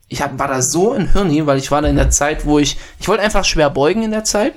ich 0.08 0.20
hab, 0.20 0.38
war 0.38 0.48
da 0.48 0.60
so 0.60 0.92
in 0.92 1.12
Hirni, 1.12 1.46
weil 1.46 1.58
ich 1.58 1.70
war 1.70 1.80
da 1.80 1.88
in 1.88 1.96
der 1.96 2.10
Zeit, 2.10 2.44
wo 2.44 2.58
ich, 2.58 2.76
ich 3.00 3.08
wollte 3.08 3.22
einfach 3.22 3.44
schwer 3.44 3.70
beugen 3.70 4.02
in 4.02 4.10
der 4.10 4.24
Zeit 4.24 4.54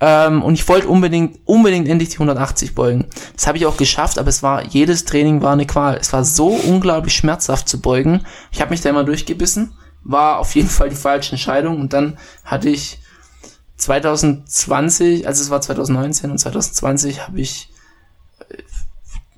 ähm, 0.00 0.42
und 0.42 0.54
ich 0.54 0.68
wollte 0.68 0.88
unbedingt, 0.88 1.38
unbedingt 1.44 1.88
endlich 1.88 2.10
die 2.10 2.16
180 2.16 2.74
beugen. 2.74 3.06
Das 3.34 3.46
habe 3.46 3.58
ich 3.58 3.66
auch 3.66 3.76
geschafft, 3.76 4.18
aber 4.18 4.28
es 4.28 4.42
war, 4.42 4.64
jedes 4.64 5.04
Training 5.04 5.42
war 5.42 5.52
eine 5.52 5.66
Qual. 5.66 5.96
Es 5.96 6.12
war 6.12 6.24
so 6.24 6.48
unglaublich 6.48 7.14
schmerzhaft 7.14 7.68
zu 7.68 7.80
beugen. 7.80 8.26
Ich 8.52 8.60
habe 8.60 8.70
mich 8.70 8.82
da 8.82 8.90
immer 8.90 9.04
durchgebissen. 9.04 9.72
War 10.04 10.38
auf 10.38 10.54
jeden 10.54 10.68
Fall 10.68 10.90
die 10.90 10.96
falsche 10.96 11.32
Entscheidung. 11.32 11.80
Und 11.80 11.92
dann 11.92 12.18
hatte 12.44 12.68
ich 12.68 12.98
2020, 13.76 15.26
also 15.26 15.42
es 15.42 15.50
war 15.50 15.60
2019 15.60 16.30
und 16.30 16.38
2020 16.38 17.26
habe 17.26 17.40
ich 17.40 17.70
äh, 18.48 18.62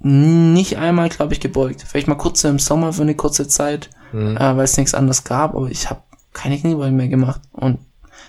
nicht 0.06 0.76
einmal, 0.76 1.08
glaube 1.08 1.34
ich, 1.34 1.40
gebeugt. 1.40 1.84
Vielleicht 1.86 2.08
mal 2.08 2.16
kurz 2.16 2.42
im 2.44 2.58
Sommer 2.58 2.92
für 2.92 3.02
eine 3.02 3.14
kurze 3.14 3.46
Zeit, 3.46 3.90
mhm. 4.12 4.36
äh, 4.36 4.56
weil 4.56 4.64
es 4.64 4.76
nichts 4.76 4.94
anderes 4.94 5.24
gab, 5.24 5.54
aber 5.54 5.68
ich 5.70 5.88
habe 5.88 6.02
keine 6.32 6.58
Kniebeugen 6.58 6.96
mehr 6.96 7.08
gemacht. 7.08 7.40
Und 7.52 7.78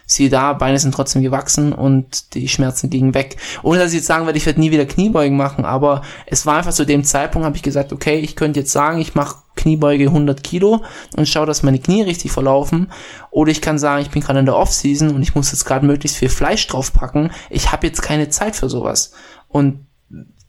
siehe 0.10 0.30
da, 0.30 0.54
Beine 0.54 0.80
sind 0.80 0.94
trotzdem 0.94 1.22
gewachsen 1.22 1.72
und 1.72 2.34
die 2.34 2.48
Schmerzen 2.48 2.90
gingen 2.90 3.14
weg. 3.14 3.38
Ohne 3.62 3.78
dass 3.78 3.92
ich 3.92 3.98
jetzt 3.98 4.08
sagen 4.08 4.26
werde, 4.26 4.40
ich 4.40 4.46
werde 4.48 4.60
nie 4.60 4.72
wieder 4.72 4.88
Kniebeugen 4.88 5.38
machen, 5.38 5.66
aber 5.66 6.02
es 6.26 6.48
war 6.48 6.58
einfach 6.58 6.74
zu 6.74 6.84
dem 6.84 7.04
Zeitpunkt, 7.04 7.46
habe 7.46 7.56
ich 7.56 7.62
gesagt, 7.62 7.94
okay, 7.94 8.18
ich 8.18 8.36
könnte 8.36 8.62
jetzt 8.62 8.72
sagen, 8.72 9.00
ich 9.00 9.14
mache 9.14 9.36
Kniebeuge 9.56 10.08
100 10.08 10.44
Kilo 10.44 10.84
und 11.16 11.28
schaue, 11.28 11.46
dass 11.46 11.62
meine 11.62 11.78
Knie 11.78 12.02
richtig 12.02 12.32
verlaufen. 12.32 12.92
Oder 13.30 13.52
ich 13.52 13.62
kann 13.62 13.78
sagen, 13.78 14.02
ich 14.02 14.10
bin 14.10 14.24
gerade 14.24 14.40
in 14.40 14.48
der 14.48 14.56
Off-Season 14.56 15.14
und 15.14 15.22
ich 15.22 15.36
muss 15.36 15.52
jetzt 15.52 15.66
gerade 15.66 15.86
möglichst 15.86 16.18
viel 16.18 16.30
Fleisch 16.30 16.66
draufpacken. 16.66 17.32
Ich 17.52 17.72
habe 17.72 17.86
jetzt 17.86 18.02
keine 18.02 18.30
Zeit 18.30 18.56
für 18.56 18.68
sowas. 18.68 19.12
Und 19.48 19.86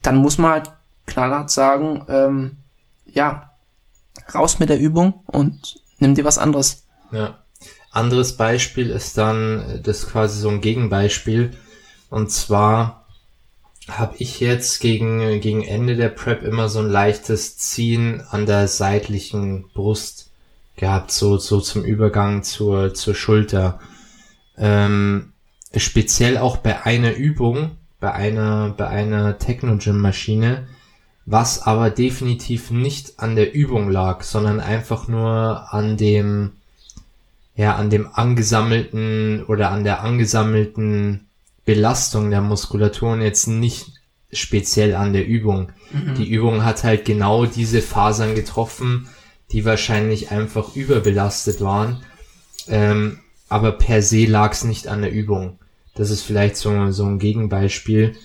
dann 0.00 0.16
muss 0.16 0.38
man 0.38 0.52
halt 0.52 0.72
knallhart 1.04 1.50
sagen, 1.50 2.06
ähm, 2.08 2.56
ja, 3.04 3.50
raus 4.34 4.58
mit 4.58 4.70
der 4.70 4.80
Übung 4.80 5.22
und 5.26 5.82
nimm 5.98 6.14
dir 6.14 6.24
was 6.24 6.38
anderes. 6.38 6.86
Ja. 7.12 7.39
Anderes 7.90 8.36
Beispiel 8.36 8.90
ist 8.90 9.18
dann, 9.18 9.80
das 9.82 10.04
ist 10.04 10.10
quasi 10.10 10.40
so 10.40 10.48
ein 10.48 10.60
Gegenbeispiel. 10.60 11.52
Und 12.08 12.30
zwar 12.30 13.06
habe 13.88 14.14
ich 14.18 14.40
jetzt 14.40 14.80
gegen, 14.80 15.40
gegen 15.40 15.62
Ende 15.62 15.96
der 15.96 16.10
Prep 16.10 16.42
immer 16.42 16.68
so 16.68 16.78
ein 16.78 16.90
leichtes 16.90 17.56
Ziehen 17.58 18.22
an 18.30 18.46
der 18.46 18.68
seitlichen 18.68 19.68
Brust 19.74 20.30
gehabt, 20.76 21.10
so, 21.10 21.36
so 21.36 21.60
zum 21.60 21.84
Übergang 21.84 22.42
zur, 22.42 22.94
zur 22.94 23.14
Schulter. 23.14 23.80
Ähm, 24.56 25.32
speziell 25.76 26.38
auch 26.38 26.58
bei 26.58 26.84
einer 26.84 27.14
Übung, 27.14 27.72
bei 27.98 28.12
einer, 28.12 28.74
bei 28.76 28.86
einer 28.86 29.38
Technogym-Maschine, 29.38 30.66
was 31.26 31.62
aber 31.62 31.90
definitiv 31.90 32.70
nicht 32.70 33.18
an 33.18 33.36
der 33.36 33.52
Übung 33.54 33.90
lag, 33.90 34.22
sondern 34.22 34.60
einfach 34.60 35.08
nur 35.08 35.72
an 35.72 35.96
dem, 35.96 36.52
ja, 37.60 37.76
an 37.76 37.90
dem 37.90 38.08
angesammelten 38.10 39.44
oder 39.44 39.70
an 39.70 39.84
der 39.84 40.02
angesammelten 40.02 41.26
Belastung 41.66 42.30
der 42.30 42.40
Muskulatur 42.40 43.12
und 43.12 43.20
jetzt 43.20 43.48
nicht 43.48 43.92
speziell 44.32 44.94
an 44.94 45.12
der 45.12 45.26
Übung. 45.26 45.70
Mhm. 45.92 46.14
Die 46.14 46.30
Übung 46.30 46.64
hat 46.64 46.84
halt 46.84 47.04
genau 47.04 47.44
diese 47.44 47.82
Fasern 47.82 48.34
getroffen, 48.34 49.10
die 49.52 49.66
wahrscheinlich 49.66 50.30
einfach 50.30 50.74
überbelastet 50.74 51.60
waren. 51.60 52.02
Ähm, 52.66 53.18
aber 53.50 53.72
per 53.72 54.00
se 54.00 54.24
lag 54.24 54.52
es 54.52 54.64
nicht 54.64 54.88
an 54.88 55.02
der 55.02 55.12
Übung. 55.12 55.58
Das 55.94 56.08
ist 56.08 56.22
vielleicht 56.22 56.56
so, 56.56 56.90
so 56.92 57.04
ein 57.04 57.18
Gegenbeispiel, 57.18 58.16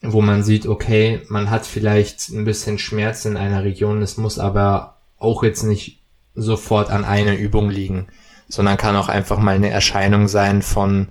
wo 0.00 0.22
man 0.22 0.42
sieht, 0.42 0.66
okay, 0.66 1.20
man 1.28 1.50
hat 1.50 1.66
vielleicht 1.66 2.30
ein 2.30 2.46
bisschen 2.46 2.78
Schmerz 2.78 3.26
in 3.26 3.36
einer 3.36 3.64
Region, 3.64 4.00
es 4.00 4.16
muss 4.16 4.38
aber 4.38 4.96
auch 5.18 5.42
jetzt 5.42 5.62
nicht 5.62 6.00
sofort 6.34 6.88
an 6.88 7.04
einer 7.04 7.36
Übung 7.36 7.68
liegen, 7.68 8.06
sondern 8.48 8.76
kann 8.76 8.96
auch 8.96 9.08
einfach 9.08 9.38
mal 9.38 9.54
eine 9.54 9.70
Erscheinung 9.70 10.28
sein 10.28 10.62
von 10.62 11.08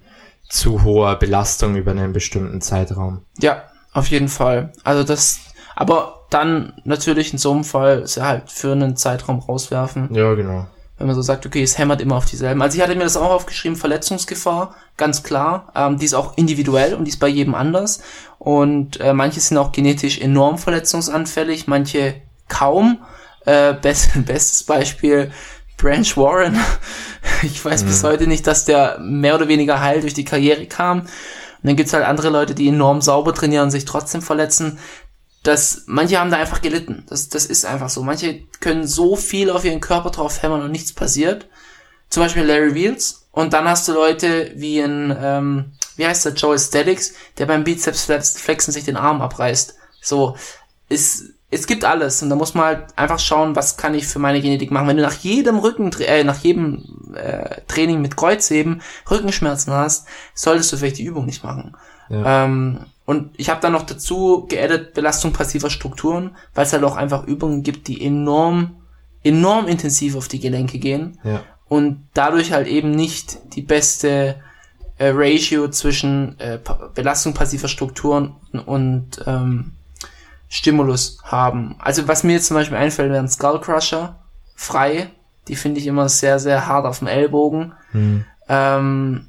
zu 0.50 0.84
hoher 0.84 1.16
Belastung 1.16 1.76
über 1.76 1.92
einen 1.92 2.14
bestimmten 2.14 2.62
Zeitraum. 2.62 3.22
Ja, 3.40 3.64
auf 3.94 4.08
jeden 4.08 4.28
Fall. 4.28 4.72
Also 4.84 5.04
das, 5.04 5.40
aber 5.76 6.26
dann 6.30 6.74
natürlich 6.84 7.34
in 7.34 7.40
so 7.40 7.52
einem 7.52 7.64
Fall 7.64 8.02
ist 8.02 8.18
er 8.18 8.28
halt 8.28 8.52
für 8.52 8.72
einen 8.72 8.96
Zeitraum 8.96 9.40
rauswerfen. 9.40 10.14
Ja, 10.14 10.34
genau. 10.34 10.68
Wenn 10.98 11.08
man 11.08 11.16
so 11.16 11.22
sagt, 11.22 11.46
okay, 11.46 11.62
es 11.62 11.78
hämmert 11.78 12.02
immer 12.02 12.16
auf 12.16 12.26
dieselben. 12.26 12.62
Also 12.62 12.78
ich 12.78 12.84
hatte 12.84 12.96
mir 12.96 13.04
das 13.04 13.18
auch 13.18 13.30
aufgeschrieben, 13.30 13.76
Verletzungsgefahr, 13.76 14.76
ganz 14.96 15.24
klar. 15.24 15.72
Ähm, 15.76 15.98
die 15.98 16.06
ist 16.06 16.14
auch 16.14 16.38
individuell 16.38 16.94
und 16.94 17.04
die 17.06 17.10
ist 17.10 17.20
bei 17.20 17.28
jedem 17.28 17.54
anders. 17.54 18.02
Und 18.40 19.00
äh, 19.02 19.14
manche 19.14 19.42
sind 19.42 19.58
auch 19.58 19.74
genetisch 19.74 20.20
enorm 20.20 20.58
verletzungsanfällig, 20.58 21.68
manche 21.68 22.16
kaum. 22.48 23.00
Äh, 23.46 23.74
best, 23.74 24.12
bestes 24.26 24.64
Beispiel 24.64 25.32
Branch 25.78 26.18
Warren. 26.18 26.60
Ich 27.42 27.66
weiß 27.66 27.84
mhm. 27.84 27.88
bis 27.88 28.04
heute 28.04 28.28
nicht, 28.28 28.46
dass 28.48 28.66
der 28.66 29.00
mehr 29.00 29.36
oder 29.36 29.48
weniger 29.48 29.82
heil 29.82 30.02
durch 30.02 30.14
die 30.14 30.26
Karriere 30.26 30.68
kam. 30.68 31.02
Und 31.02 31.10
dann 31.64 31.76
gibt's 31.76 31.92
halt 31.92 32.06
andere 32.06 32.30
Leute, 32.30 32.54
die 32.54 32.68
enorm 32.68 33.02
sauber 33.02 33.34
trainieren 33.34 33.66
und 33.66 33.72
sich 33.72 33.86
trotzdem 33.86 34.22
verletzen. 34.22 34.80
Das, 35.44 35.84
manche 35.88 36.20
haben 36.20 36.32
da 36.32 36.38
einfach 36.38 36.62
gelitten. 36.62 37.04
Das, 37.10 37.30
das 37.30 37.46
ist 37.46 37.66
einfach 37.66 37.90
so. 37.90 38.04
Manche 38.04 38.42
können 38.60 38.88
so 38.88 39.16
viel 39.16 39.50
auf 39.50 39.66
ihren 39.66 39.82
Körper 39.82 40.12
drauf 40.12 40.44
hämmern 40.44 40.62
und 40.62 40.72
nichts 40.72 40.94
passiert. 40.94 41.48
Zum 42.10 42.24
Beispiel 42.24 42.44
Larry 42.44 42.74
Wheels. 42.74 43.28
Und 43.32 43.54
dann 43.54 43.68
hast 43.68 43.88
du 43.88 43.94
Leute 43.94 44.52
wie 44.56 44.80
ein, 44.80 45.16
ähm, 45.20 45.74
wie 45.98 46.06
heißt 46.08 46.26
der, 46.26 46.34
Joe 46.34 46.54
Aesthetics, 46.54 47.14
der 47.38 47.48
beim 47.48 47.64
Bizeps 47.64 48.06
Flexen 48.06 48.72
sich 48.72 48.86
den 48.86 48.98
Arm 48.98 49.22
abreißt. 49.22 49.76
So, 50.02 50.38
ist, 50.90 51.35
es 51.56 51.68
gibt 51.68 51.86
alles 51.86 52.22
und 52.22 52.30
da 52.30 52.36
muss 52.36 52.54
man 52.54 52.66
halt 52.66 52.86
einfach 52.98 53.20
schauen, 53.20 53.56
was 53.56 53.78
kann 53.78 53.96
ich 53.96 54.06
für 54.08 54.20
meine 54.20 54.42
Genetik 54.42 54.72
machen. 54.72 54.88
Wenn 54.88 54.98
du 54.98 55.04
nach 55.04 55.14
jedem 55.14 55.58
Rücken, 55.58 55.90
äh, 56.02 56.24
nach 56.24 56.40
jedem 56.40 57.14
äh, 57.16 57.62
Training 57.68 58.02
mit 58.02 58.18
Kreuzheben 58.18 58.82
Rückenschmerzen 59.10 59.74
hast, 59.74 60.06
solltest 60.34 60.74
du 60.74 60.78
vielleicht 60.78 60.98
die 60.98 61.06
Übung 61.06 61.26
nicht 61.26 61.44
machen. 61.44 61.76
Ja. 62.10 62.44
Ähm, 62.44 62.82
und 63.06 63.32
ich 63.38 63.50
habe 63.50 63.62
dann 63.62 63.72
noch 63.72 63.86
dazu 63.86 64.46
geaddet 64.50 64.94
Belastung 64.94 65.32
passiver 65.32 65.70
Strukturen, 65.70 66.36
weil 66.54 66.66
es 66.66 66.74
halt 66.74 66.84
auch 66.84 66.98
einfach 66.98 67.26
Übungen 67.26 67.64
gibt, 67.64 67.88
die 67.88 68.04
enorm, 68.04 68.76
enorm 69.24 69.68
intensiv 69.68 70.16
auf 70.18 70.28
die 70.28 70.40
Gelenke 70.40 70.78
gehen 70.78 71.20
ja. 71.24 71.42
und 71.70 72.06
dadurch 72.14 72.52
halt 72.52 72.68
eben 72.68 72.92
nicht 72.92 73.38
die 73.56 73.62
beste 73.62 74.36
äh, 74.98 75.12
Ratio 75.14 75.70
zwischen 75.70 76.38
äh, 76.40 76.60
Belastung 76.94 77.34
passiver 77.34 77.70
Strukturen 77.70 78.36
und 78.66 79.24
ähm, 79.26 79.72
Stimulus 80.48 81.20
haben. 81.24 81.76
Also 81.80 82.08
was 82.08 82.24
mir 82.24 82.34
jetzt 82.34 82.48
zum 82.48 82.56
Beispiel 82.56 82.78
einfällt, 82.78 83.12
wären 83.12 83.28
Skullcrusher, 83.28 84.20
frei. 84.56 85.10
Die 85.48 85.56
finde 85.56 85.80
ich 85.80 85.88
immer 85.88 86.10
sehr, 86.10 86.40
sehr 86.40 86.68
hart 86.68 86.86
auf 86.86 87.00
dem 87.00 87.08
Ellbogen. 87.08 87.74
Mhm. 87.94 88.26
Ähm, 88.50 89.28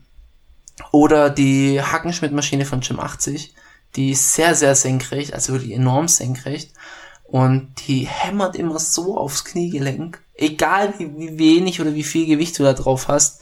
oder 0.93 1.31
die 1.31 1.81
Hackenschmidt-Maschine 1.81 2.65
von 2.65 2.81
Jim 2.81 3.01
80. 3.01 3.55
Die 3.97 4.11
ist 4.11 4.33
sehr, 4.33 4.55
sehr 4.55 4.75
senkrecht, 4.75 5.33
also 5.33 5.53
wirklich 5.53 5.73
enorm 5.73 6.09
senkrecht. 6.09 6.73
Und 7.25 7.75
die 7.87 8.07
hämmert 8.07 8.57
immer 8.57 8.79
so 8.79 9.17
aufs 9.19 9.45
Kniegelenk. 9.45 10.23
Egal 10.35 10.95
wie, 10.99 11.17
wie 11.17 11.39
wenig 11.39 11.81
oder 11.81 11.95
wie 11.95 12.05
viel 12.05 12.27
Gewicht 12.27 12.59
du 12.59 12.63
da 12.63 12.73
drauf 12.73 13.09
hast. 13.09 13.41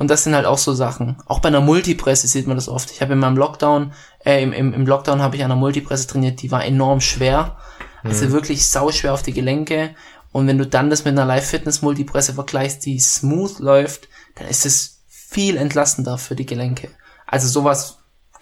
Und 0.00 0.08
das 0.08 0.24
sind 0.24 0.34
halt 0.34 0.46
auch 0.46 0.56
so 0.56 0.72
Sachen. 0.72 1.18
Auch 1.26 1.40
bei 1.40 1.48
einer 1.48 1.60
Multipresse 1.60 2.26
sieht 2.26 2.46
man 2.46 2.56
das 2.56 2.70
oft. 2.70 2.90
Ich 2.90 3.02
habe 3.02 3.12
in 3.12 3.18
meinem 3.18 3.36
Lockdown, 3.36 3.92
äh, 4.24 4.42
im, 4.42 4.54
im, 4.54 4.72
im 4.72 4.86
Lockdown 4.86 5.20
habe 5.20 5.36
ich 5.36 5.44
an 5.44 5.50
einer 5.50 5.60
Multipresse 5.60 6.06
trainiert, 6.06 6.40
die 6.40 6.50
war 6.50 6.64
enorm 6.64 7.02
schwer. 7.02 7.58
Also 8.02 8.24
mhm. 8.24 8.32
wirklich 8.32 8.66
sauschwer 8.66 9.12
auf 9.12 9.22
die 9.22 9.34
Gelenke. 9.34 9.94
Und 10.32 10.46
wenn 10.46 10.56
du 10.56 10.66
dann 10.66 10.88
das 10.88 11.04
mit 11.04 11.12
einer 11.12 11.26
Live-Fitness-Multipresse 11.26 12.32
vergleichst, 12.32 12.86
die 12.86 12.98
smooth 12.98 13.58
läuft, 13.58 14.08
dann 14.36 14.46
ist 14.48 14.64
es 14.64 15.02
viel 15.06 15.58
entlastender 15.58 16.16
für 16.16 16.34
die 16.34 16.46
Gelenke. 16.46 16.88
Also 17.26 17.48
sowas 17.48 17.98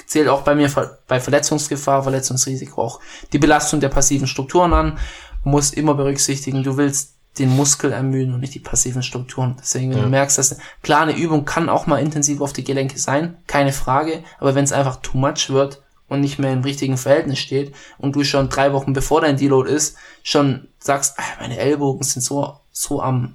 zählt 0.07 0.29
auch 0.29 0.43
bei 0.43 0.55
mir 0.55 0.71
bei 1.09 1.19
Verletzungsgefahr, 1.19 2.05
Verletzungsrisiko 2.05 2.81
auch 2.81 3.01
die 3.33 3.39
Belastung 3.41 3.81
der 3.81 3.89
passiven 3.89 4.29
Strukturen 4.29 4.73
an. 4.73 4.99
Muss 5.43 5.73
immer 5.73 5.95
berücksichtigen, 5.95 6.63
du 6.63 6.77
willst 6.77 7.18
den 7.39 7.55
Muskel 7.55 7.93
ermüden 7.93 8.35
und 8.35 8.41
nicht 8.41 8.55
die 8.55 8.61
passiven 8.61 9.03
Strukturen. 9.03 9.57
Deswegen, 9.59 9.91
wenn 9.91 9.99
ja. 9.99 10.05
du 10.05 10.11
merkst, 10.11 10.39
dass 10.39 10.57
klar 10.83 11.03
eine 11.03 11.17
Übung 11.17 11.45
kann 11.45 11.69
auch 11.69 11.87
mal 11.87 11.99
intensiv 11.99 12.41
auf 12.41 12.53
die 12.53 12.65
Gelenke 12.65 12.99
sein, 12.99 13.37
keine 13.47 13.73
Frage, 13.73 14.23
aber 14.39 14.55
wenn 14.55 14.65
es 14.65 14.73
einfach 14.73 14.97
too 14.97 15.19
much 15.19 15.51
wird 15.51 15.83
und 16.09 16.21
nicht 16.21 16.39
mehr 16.39 16.53
im 16.53 16.63
richtigen 16.63 16.97
Verhältnis 16.97 17.39
steht 17.39 17.75
und 17.99 18.17
du 18.17 18.25
schon 18.25 18.49
drei 18.49 18.73
Wochen 18.73 18.93
bevor 18.93 19.21
dein 19.21 19.37
Deload 19.37 19.71
ist, 19.71 19.97
schon 20.23 20.69
sagst, 20.79 21.15
ach, 21.19 21.41
meine 21.41 21.59
Ellbogen 21.59 22.03
sind 22.03 22.23
so, 22.23 22.55
so 22.73 23.03
am 23.03 23.35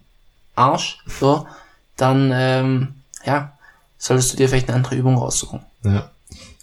Arsch, 0.56 1.00
so, 1.08 1.48
dann, 1.98 2.32
ähm, 2.34 2.96
ja, 3.26 3.54
solltest 3.98 4.34
du 4.34 4.38
dir 4.38 4.50
vielleicht 4.50 4.68
eine 4.68 4.78
andere 4.78 4.96
Übung 4.96 5.18
raussuchen. 5.18 5.62
Ja. 5.84 6.10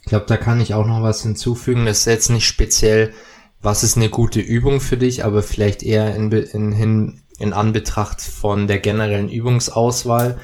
Ich 0.03 0.07
glaube, 0.07 0.27
da 0.27 0.37
kann 0.37 0.61
ich 0.61 0.75
auch 0.75 0.87
noch 0.87 1.03
was 1.03 1.23
hinzufügen. 1.23 1.87
Das 1.87 1.99
ist 1.99 2.07
jetzt 2.07 2.31
nicht 2.31 2.47
speziell, 2.47 3.15
was 3.63 3.83
ist 3.85 3.97
eine 3.97 4.09
gute 4.09 4.41
Übung 4.41 4.81
für 4.81 4.97
dich, 4.97 5.25
aber 5.25 5.43
vielleicht 5.43 5.83
eher 5.83 6.15
in, 6.17 6.33
in, 6.33 6.73
in, 6.73 7.23
in 7.41 7.53
Anbetracht 7.53 8.21
von 8.21 8.67
der 8.67 8.79
generellen 8.79 9.31
Übungsauswahl. 9.31 10.39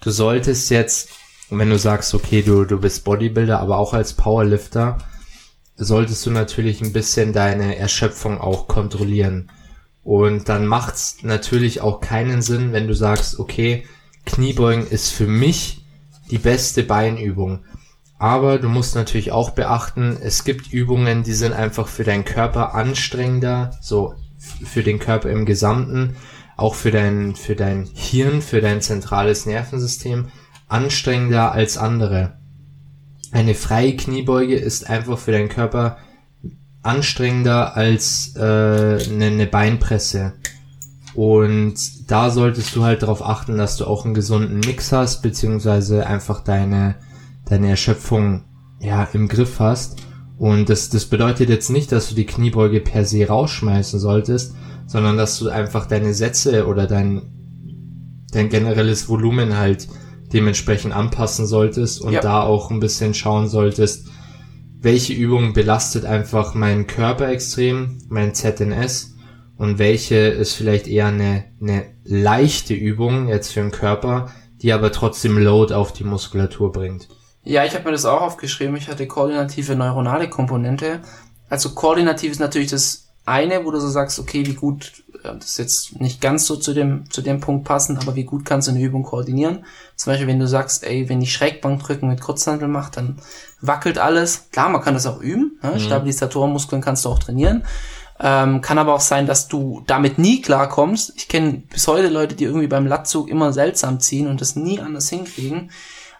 Du 0.00 0.10
solltest 0.10 0.70
jetzt, 0.70 1.10
wenn 1.50 1.68
du 1.68 1.78
sagst, 1.78 2.14
okay, 2.14 2.42
du, 2.42 2.64
du 2.64 2.80
bist 2.80 3.04
Bodybuilder, 3.04 3.60
aber 3.60 3.78
auch 3.78 3.92
als 3.92 4.14
Powerlifter, 4.14 4.98
solltest 5.76 6.24
du 6.26 6.30
natürlich 6.30 6.80
ein 6.80 6.92
bisschen 6.92 7.32
deine 7.32 7.76
Erschöpfung 7.76 8.40
auch 8.40 8.66
kontrollieren. 8.66 9.50
Und 10.02 10.48
dann 10.48 10.66
macht's 10.66 11.18
natürlich 11.22 11.82
auch 11.82 12.00
keinen 12.00 12.40
Sinn, 12.40 12.72
wenn 12.72 12.88
du 12.88 12.94
sagst, 12.94 13.38
okay, 13.38 13.86
Kniebeugen 14.24 14.86
ist 14.86 15.10
für 15.10 15.26
mich 15.26 15.84
die 16.30 16.38
beste 16.38 16.82
Beinübung. 16.82 17.60
Aber 18.18 18.58
du 18.58 18.70
musst 18.70 18.94
natürlich 18.94 19.32
auch 19.32 19.50
beachten, 19.50 20.16
es 20.20 20.44
gibt 20.44 20.72
Übungen, 20.72 21.24
die 21.24 21.34
sind 21.34 21.52
einfach 21.52 21.88
für 21.88 22.04
deinen 22.04 22.24
Körper 22.24 22.74
anstrengender, 22.74 23.70
so 23.82 24.14
für 24.38 24.82
den 24.82 24.98
Körper 24.98 25.30
im 25.30 25.44
Gesamten 25.44 26.16
auch 26.58 26.74
für 26.74 26.90
dein, 26.90 27.36
für 27.36 27.54
dein 27.54 27.88
Hirn, 27.94 28.42
für 28.42 28.60
dein 28.60 28.82
zentrales 28.82 29.46
Nervensystem 29.46 30.26
anstrengender 30.66 31.52
als 31.52 31.78
andere. 31.78 32.36
Eine 33.30 33.54
freie 33.54 33.96
Kniebeuge 33.96 34.56
ist 34.56 34.90
einfach 34.90 35.18
für 35.18 35.32
deinen 35.32 35.48
Körper 35.48 35.98
anstrengender 36.82 37.76
als 37.76 38.34
äh, 38.36 38.40
eine, 38.40 39.26
eine 39.26 39.46
Beinpresse. 39.46 40.34
Und 41.14 42.10
da 42.10 42.30
solltest 42.30 42.74
du 42.74 42.82
halt 42.82 43.02
darauf 43.02 43.24
achten, 43.24 43.56
dass 43.56 43.76
du 43.76 43.86
auch 43.86 44.04
einen 44.04 44.14
gesunden 44.14 44.58
Mix 44.60 44.90
hast, 44.90 45.22
beziehungsweise 45.22 46.06
einfach 46.06 46.42
deine, 46.42 46.96
deine 47.46 47.70
Erschöpfung 47.70 48.44
ja 48.80 49.04
im 49.12 49.28
Griff 49.28 49.60
hast. 49.60 50.02
Und 50.38 50.68
das, 50.70 50.90
das 50.90 51.06
bedeutet 51.06 51.50
jetzt 51.50 51.70
nicht, 51.70 51.92
dass 51.92 52.08
du 52.08 52.16
die 52.16 52.26
Kniebeuge 52.26 52.80
per 52.80 53.04
se 53.04 53.26
rausschmeißen 53.26 54.00
solltest, 54.00 54.54
sondern 54.88 55.16
dass 55.16 55.38
du 55.38 55.50
einfach 55.50 55.86
deine 55.86 56.14
Sätze 56.14 56.66
oder 56.66 56.86
dein, 56.86 57.22
dein 58.32 58.48
generelles 58.48 59.08
Volumen 59.08 59.56
halt 59.56 59.86
dementsprechend 60.32 60.94
anpassen 60.94 61.46
solltest 61.46 62.00
und 62.00 62.14
ja. 62.14 62.20
da 62.20 62.42
auch 62.42 62.70
ein 62.70 62.80
bisschen 62.80 63.14
schauen 63.14 63.48
solltest, 63.48 64.08
welche 64.80 65.12
Übung 65.12 65.52
belastet 65.52 66.04
einfach 66.04 66.54
meinen 66.54 66.86
Körper 66.86 67.28
extrem, 67.28 67.98
mein 68.08 68.34
ZNS 68.34 69.16
und 69.56 69.78
welche 69.78 70.16
ist 70.16 70.54
vielleicht 70.54 70.88
eher 70.88 71.06
eine, 71.06 71.44
eine 71.60 71.86
leichte 72.04 72.74
Übung 72.74 73.28
jetzt 73.28 73.52
für 73.52 73.60
den 73.60 73.72
Körper, 73.72 74.30
die 74.62 74.72
aber 74.72 74.90
trotzdem 74.90 75.36
Load 75.36 75.74
auf 75.74 75.92
die 75.92 76.04
Muskulatur 76.04 76.72
bringt. 76.72 77.08
Ja, 77.42 77.64
ich 77.64 77.74
habe 77.74 77.84
mir 77.84 77.92
das 77.92 78.04
auch 78.04 78.20
aufgeschrieben. 78.20 78.76
Ich 78.76 78.88
hatte 78.88 79.06
koordinative 79.06 79.74
neuronale 79.74 80.28
Komponente. 80.28 81.00
Also 81.48 81.70
koordinativ 81.70 82.32
ist 82.32 82.40
natürlich 82.40 82.70
das 82.70 83.07
eine, 83.28 83.64
wo 83.64 83.70
du 83.70 83.80
so 83.80 83.88
sagst, 83.88 84.18
okay, 84.18 84.46
wie 84.46 84.54
gut, 84.54 85.04
äh, 85.22 85.34
das 85.34 85.50
ist 85.50 85.58
jetzt 85.58 86.00
nicht 86.00 86.20
ganz 86.20 86.46
so 86.46 86.56
zu 86.56 86.74
dem, 86.74 87.10
zu 87.10 87.22
dem 87.22 87.40
Punkt 87.40 87.64
passen, 87.64 87.98
aber 87.98 88.14
wie 88.16 88.24
gut 88.24 88.44
kannst 88.44 88.68
du 88.68 88.72
eine 88.72 88.80
Übung 88.80 89.02
koordinieren? 89.02 89.64
Zum 89.96 90.12
Beispiel, 90.12 90.28
wenn 90.28 90.38
du 90.38 90.48
sagst, 90.48 90.84
ey, 90.84 91.08
wenn 91.08 91.22
ich 91.22 91.32
Schrägbank 91.32 91.82
drücken 91.82 92.08
mit 92.08 92.20
Kurzhandel 92.20 92.68
mache, 92.68 92.92
dann 92.92 93.18
wackelt 93.60 93.98
alles. 93.98 94.50
Klar, 94.50 94.68
man 94.68 94.82
kann 94.82 94.94
das 94.94 95.06
auch 95.06 95.20
üben. 95.20 95.58
Ne? 95.62 95.72
Mhm. 95.72 95.80
Stabilisatorenmuskeln 95.80 96.82
kannst 96.82 97.04
du 97.04 97.10
auch 97.10 97.18
trainieren. 97.18 97.64
Ähm, 98.20 98.60
kann 98.62 98.78
aber 98.78 98.94
auch 98.94 99.00
sein, 99.00 99.26
dass 99.26 99.46
du 99.46 99.82
damit 99.86 100.18
nie 100.18 100.42
klarkommst. 100.42 101.12
Ich 101.16 101.28
kenne 101.28 101.62
bis 101.70 101.86
heute 101.86 102.08
Leute, 102.08 102.34
die 102.34 102.44
irgendwie 102.44 102.66
beim 102.66 102.86
Latzug 102.86 103.28
immer 103.28 103.52
seltsam 103.52 104.00
ziehen 104.00 104.26
und 104.26 104.40
das 104.40 104.56
nie 104.56 104.80
anders 104.80 105.08
hinkriegen. 105.08 105.70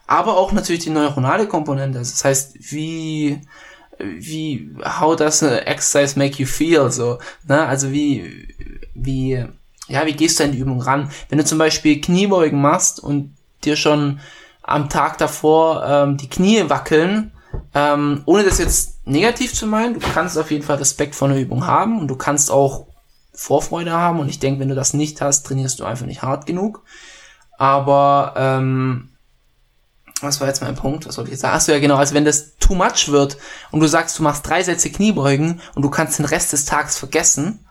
Aber 0.07 0.37
auch 0.37 0.53
natürlich 0.53 0.83
die 0.83 0.89
neuronale 0.89 1.47
Komponente. 1.47 1.99
Das 1.99 2.23
heißt, 2.23 2.71
wie, 2.71 3.41
wie, 3.99 4.75
how 4.83 5.15
does 5.15 5.41
exercise 5.41 6.17
make 6.17 6.39
you 6.41 6.45
feel? 6.45 6.91
So, 6.91 7.19
ne? 7.47 7.65
Also 7.65 7.91
wie, 7.91 8.47
wie, 8.93 9.45
ja, 9.87 10.05
wie 10.05 10.13
gehst 10.13 10.39
du 10.39 10.45
an 10.45 10.51
die 10.51 10.59
Übung 10.59 10.81
ran? 10.81 11.11
Wenn 11.29 11.37
du 11.37 11.45
zum 11.45 11.57
Beispiel 11.57 11.99
Kniebeugen 11.99 12.61
machst 12.61 12.99
und 12.99 13.35
dir 13.63 13.75
schon 13.75 14.19
am 14.63 14.89
Tag 14.89 15.17
davor 15.17 15.85
ähm, 15.85 16.17
die 16.17 16.29
Knie 16.29 16.69
wackeln, 16.69 17.31
ähm, 17.73 18.21
ohne 18.25 18.43
das 18.43 18.59
jetzt 18.59 19.05
negativ 19.05 19.53
zu 19.53 19.67
meinen, 19.67 19.95
du 19.95 19.99
kannst 19.99 20.37
auf 20.37 20.51
jeden 20.51 20.63
Fall 20.63 20.77
Respekt 20.77 21.15
vor 21.15 21.27
einer 21.27 21.39
Übung 21.39 21.65
haben 21.65 21.99
und 21.99 22.07
du 22.07 22.15
kannst 22.15 22.51
auch 22.51 22.85
Vorfreude 23.33 23.91
haben 23.91 24.19
und 24.19 24.29
ich 24.29 24.39
denke, 24.39 24.59
wenn 24.59 24.69
du 24.69 24.75
das 24.75 24.93
nicht 24.93 25.21
hast, 25.21 25.45
trainierst 25.45 25.79
du 25.79 25.85
einfach 25.85 26.05
nicht 26.05 26.21
hart 26.21 26.45
genug. 26.45 26.83
Aber 27.57 28.33
ähm, 28.37 29.08
was 30.21 30.39
war 30.39 30.47
jetzt 30.47 30.61
mein 30.61 30.75
Punkt? 30.75 31.07
Was 31.07 31.17
wollte 31.17 31.29
ich 31.29 31.33
jetzt 31.33 31.41
sagen? 31.41 31.55
Achso, 31.55 31.71
ja 31.71 31.79
genau, 31.79 31.95
also 31.95 32.13
wenn 32.13 32.25
das 32.25 32.57
too 32.57 32.75
much 32.75 33.09
wird 33.09 33.37
und 33.71 33.79
du 33.79 33.87
sagst, 33.87 34.17
du 34.19 34.23
machst 34.23 34.47
drei 34.47 34.63
Sätze 34.63 34.89
Kniebeugen 34.89 35.61
und 35.75 35.81
du 35.81 35.89
kannst 35.89 36.19
den 36.19 36.25
Rest 36.25 36.53
des 36.53 36.65
Tages 36.65 36.97
vergessen, 36.97 37.65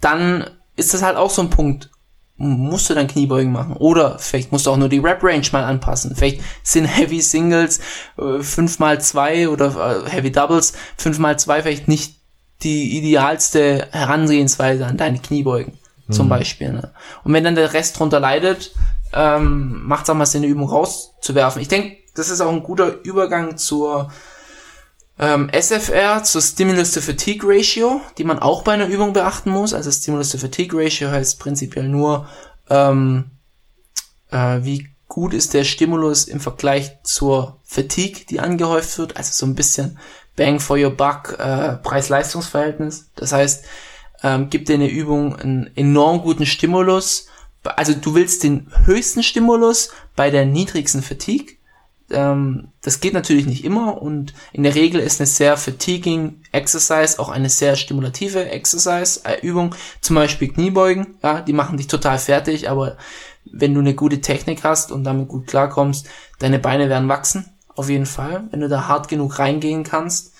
dann 0.00 0.50
ist 0.76 0.94
das 0.94 1.02
halt 1.02 1.16
auch 1.16 1.30
so 1.30 1.42
ein 1.42 1.50
Punkt, 1.50 1.90
musst 2.36 2.90
du 2.90 2.94
dann 2.94 3.06
Kniebeugen 3.06 3.52
machen. 3.52 3.76
Oder 3.76 4.18
vielleicht 4.18 4.52
musst 4.52 4.66
du 4.66 4.70
auch 4.70 4.76
nur 4.76 4.88
die 4.88 4.98
Rep-Range 4.98 5.46
mal 5.52 5.64
anpassen. 5.64 6.14
Vielleicht 6.14 6.42
sind 6.62 6.84
Heavy 6.84 7.20
Singles 7.20 7.80
äh, 8.18 8.40
5 8.40 8.80
x 8.80 9.08
2 9.08 9.48
oder 9.48 10.04
äh, 10.04 10.10
Heavy 10.10 10.30
Doubles 10.30 10.74
5 10.98 11.18
x 11.18 11.44
2 11.44 11.62
vielleicht 11.62 11.88
nicht 11.88 12.16
die 12.62 12.98
idealste 12.98 13.88
Herangehensweise 13.90 14.86
an 14.86 14.96
deine 14.96 15.18
Kniebeugen. 15.18 15.78
Mhm. 16.06 16.12
Zum 16.12 16.28
Beispiel. 16.28 16.72
Ne? 16.72 16.92
Und 17.24 17.32
wenn 17.32 17.44
dann 17.44 17.54
der 17.54 17.72
Rest 17.72 17.98
drunter 17.98 18.20
leidet, 18.20 18.72
ähm, 19.12 19.82
macht 19.84 20.04
es 20.04 20.10
auch 20.10 20.14
mal 20.14 20.26
Sinn, 20.26 20.42
eine 20.42 20.52
Übung 20.52 20.68
rauszuwerfen. 20.68 21.62
Ich 21.62 21.68
denke, 21.68 21.96
das 22.14 22.30
ist 22.30 22.40
auch 22.40 22.50
ein 22.50 22.62
guter 22.62 23.02
Übergang 23.02 23.56
zur 23.56 24.10
ähm, 25.18 25.48
SFR 25.50 26.22
zur 26.24 26.42
Stimulus 26.42 26.92
to 26.92 27.00
Fatigue 27.00 27.48
Ratio, 27.48 28.00
die 28.18 28.24
man 28.24 28.38
auch 28.38 28.62
bei 28.62 28.72
einer 28.72 28.86
Übung 28.86 29.12
beachten 29.12 29.50
muss. 29.50 29.72
Also 29.72 29.90
Stimulus 29.90 30.30
to 30.30 30.38
Fatigue 30.38 30.78
Ratio 30.78 31.10
heißt 31.10 31.38
prinzipiell 31.38 31.88
nur, 31.88 32.28
ähm, 32.68 33.30
äh, 34.30 34.58
wie 34.62 34.88
gut 35.08 35.32
ist 35.32 35.54
der 35.54 35.64
Stimulus 35.64 36.24
im 36.24 36.40
Vergleich 36.40 37.02
zur 37.02 37.60
Fatigue, 37.64 38.26
die 38.28 38.40
angehäuft 38.40 38.98
wird. 38.98 39.16
Also 39.16 39.32
so 39.32 39.46
ein 39.46 39.54
bisschen 39.54 39.98
Bang 40.36 40.60
for 40.60 40.76
your 40.76 40.90
Buck, 40.90 41.38
äh, 41.38 41.76
Preis-Leistungs-Verhältnis. 41.76 43.10
Das 43.16 43.32
heißt, 43.32 43.64
ähm, 44.22 44.50
gibt 44.50 44.68
dir 44.68 44.74
eine 44.74 44.90
Übung 44.90 45.36
einen 45.36 45.70
enorm 45.76 46.20
guten 46.20 46.44
Stimulus. 46.44 47.28
Also 47.66 47.94
du 47.94 48.14
willst 48.14 48.42
den 48.42 48.70
höchsten 48.84 49.22
Stimulus 49.22 49.90
bei 50.14 50.30
der 50.30 50.46
niedrigsten 50.46 51.02
Fatigue 51.02 51.56
ähm, 52.10 52.68
das 52.82 53.00
geht 53.00 53.14
natürlich 53.14 53.46
nicht 53.46 53.64
immer 53.64 54.00
und 54.00 54.32
in 54.52 54.62
der 54.62 54.74
Regel 54.74 55.00
ist 55.00 55.20
eine 55.20 55.26
sehr 55.26 55.56
fatiguing 55.56 56.42
Exercise 56.52 57.18
auch 57.18 57.28
eine 57.28 57.50
sehr 57.50 57.74
stimulative 57.74 58.48
Exercise, 58.48 59.20
äh, 59.24 59.40
Übung, 59.44 59.74
zum 60.00 60.16
Beispiel 60.16 60.48
Kniebeugen, 60.48 61.18
ja, 61.22 61.40
die 61.40 61.52
machen 61.52 61.76
dich 61.76 61.88
total 61.88 62.18
fertig, 62.18 62.70
aber 62.70 62.96
wenn 63.44 63.74
du 63.74 63.80
eine 63.80 63.94
gute 63.94 64.20
Technik 64.20 64.62
hast 64.62 64.92
und 64.92 65.04
damit 65.04 65.28
gut 65.28 65.46
klarkommst, 65.48 66.08
deine 66.38 66.58
Beine 66.58 66.88
werden 66.88 67.08
wachsen, 67.08 67.46
auf 67.74 67.88
jeden 67.88 68.06
Fall, 68.06 68.44
wenn 68.50 68.60
du 68.60 68.68
da 68.68 68.86
hart 68.86 69.08
genug 69.08 69.38
reingehen 69.38 69.82
kannst. 69.82 70.32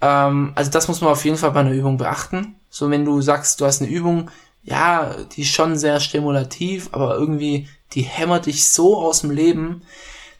Ähm, 0.00 0.52
also 0.54 0.70
das 0.70 0.88
muss 0.88 1.00
man 1.00 1.10
auf 1.10 1.24
jeden 1.24 1.36
Fall 1.36 1.52
bei 1.52 1.60
einer 1.60 1.72
Übung 1.72 1.98
beachten. 1.98 2.56
So 2.70 2.90
wenn 2.90 3.04
du 3.04 3.20
sagst, 3.20 3.60
du 3.60 3.66
hast 3.66 3.82
eine 3.82 3.90
Übung, 3.90 4.30
ja, 4.62 5.16
die 5.32 5.42
ist 5.42 5.52
schon 5.52 5.76
sehr 5.76 6.00
stimulativ, 6.00 6.90
aber 6.92 7.16
irgendwie, 7.16 7.68
die 7.92 8.02
hämmert 8.02 8.46
dich 8.46 8.68
so 8.68 8.96
aus 8.98 9.22
dem 9.22 9.30
Leben, 9.30 9.82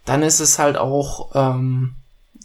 dann 0.05 0.23
ist 0.23 0.41
es 0.41 0.59
halt 0.59 0.77
auch, 0.77 1.31
ähm, 1.35 1.95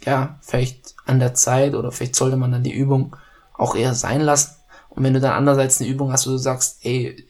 ja, 0.03 0.39
vielleicht 0.41 0.95
an 1.05 1.19
der 1.19 1.33
Zeit 1.33 1.73
oder 1.73 1.91
vielleicht 1.91 2.15
sollte 2.15 2.37
man 2.37 2.51
dann 2.51 2.63
die 2.63 2.73
Übung 2.73 3.15
auch 3.53 3.75
eher 3.75 3.93
sein 3.93 4.21
lassen. 4.21 4.55
Und 4.89 5.03
wenn 5.03 5.13
du 5.13 5.19
dann 5.19 5.33
andererseits 5.33 5.79
eine 5.79 5.89
Übung 5.89 6.11
hast, 6.11 6.27
wo 6.27 6.31
du 6.31 6.37
sagst, 6.37 6.79
ey, 6.83 7.25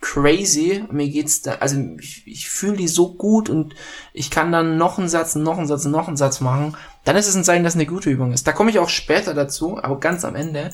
crazy, 0.00 0.84
mir 0.90 1.08
geht's 1.08 1.42
da, 1.42 1.56
also 1.56 1.76
ich, 1.98 2.26
ich 2.26 2.48
fühle 2.48 2.78
die 2.78 2.88
so 2.88 3.14
gut 3.14 3.50
und 3.50 3.74
ich 4.14 4.30
kann 4.30 4.50
dann 4.50 4.78
noch 4.78 4.98
einen 4.98 5.10
Satz, 5.10 5.34
noch 5.34 5.58
einen 5.58 5.66
Satz, 5.66 5.84
noch 5.84 6.08
einen 6.08 6.16
Satz 6.16 6.40
machen, 6.40 6.76
dann 7.04 7.16
ist 7.16 7.28
es 7.28 7.34
ein 7.34 7.44
Zeichen, 7.44 7.64
dass 7.64 7.74
es 7.74 7.80
eine 7.80 7.86
gute 7.86 8.10
Übung 8.10 8.32
ist. 8.32 8.46
Da 8.46 8.52
komme 8.52 8.70
ich 8.70 8.78
auch 8.78 8.88
später 8.88 9.34
dazu, 9.34 9.78
aber 9.82 10.00
ganz 10.00 10.24
am 10.24 10.34
Ende. 10.34 10.70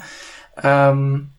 Ähm, 0.62 1.30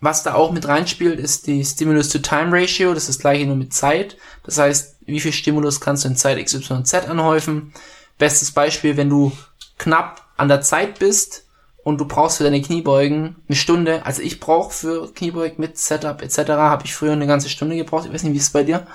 was 0.00 0.22
da 0.22 0.34
auch 0.34 0.52
mit 0.52 0.68
reinspielt, 0.68 1.18
ist 1.18 1.46
die 1.46 1.64
Stimulus-to-Time-Ratio. 1.64 2.94
Das 2.94 3.04
ist 3.04 3.08
das 3.08 3.18
gleiche 3.18 3.46
nur 3.46 3.56
mit 3.56 3.72
Zeit. 3.72 4.16
Das 4.44 4.58
heißt, 4.58 4.96
wie 5.06 5.20
viel 5.20 5.32
Stimulus 5.32 5.80
kannst 5.80 6.04
du 6.04 6.08
in 6.08 6.16
Zeit 6.16 6.44
XYZ 6.44 6.94
anhäufen? 7.08 7.72
Bestes 8.16 8.52
Beispiel, 8.52 8.96
wenn 8.96 9.10
du 9.10 9.32
knapp 9.78 10.22
an 10.36 10.48
der 10.48 10.60
Zeit 10.60 10.98
bist 10.98 11.44
und 11.82 11.98
du 11.98 12.04
brauchst 12.04 12.38
für 12.38 12.44
deine 12.44 12.62
Kniebeugen 12.62 13.36
eine 13.48 13.56
Stunde. 13.56 14.04
Also 14.06 14.22
ich 14.22 14.40
brauche 14.40 14.72
für 14.72 15.12
Kniebeugen 15.12 15.56
mit 15.58 15.78
Setup 15.78 16.22
etc. 16.22 16.50
habe 16.50 16.84
ich 16.84 16.94
früher 16.94 17.12
eine 17.12 17.26
ganze 17.26 17.48
Stunde 17.48 17.76
gebraucht. 17.76 18.06
Ich 18.06 18.12
weiß 18.12 18.22
nicht, 18.22 18.34
wie 18.34 18.38
ist 18.38 18.44
es 18.44 18.50
bei 18.50 18.62
dir? 18.62 18.86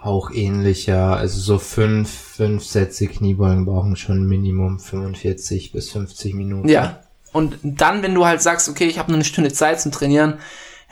Auch 0.00 0.30
ähnlich, 0.30 0.86
ja. 0.86 1.12
Also 1.12 1.40
so 1.40 1.58
fünf, 1.58 2.10
fünf 2.10 2.64
Sätze 2.64 3.06
Kniebeugen 3.06 3.64
brauchen 3.64 3.96
schon 3.96 4.26
Minimum 4.26 4.78
45 4.78 5.72
bis 5.72 5.90
50 5.90 6.34
Minuten. 6.34 6.68
Ja, 6.68 7.00
und 7.32 7.58
dann, 7.62 8.02
wenn 8.02 8.14
du 8.14 8.26
halt 8.26 8.42
sagst, 8.42 8.68
okay, 8.68 8.86
ich 8.86 8.98
habe 8.98 9.10
nur 9.10 9.16
eine 9.16 9.24
Stunde 9.24 9.52
Zeit 9.52 9.80
zum 9.80 9.92
Trainieren, 9.92 10.38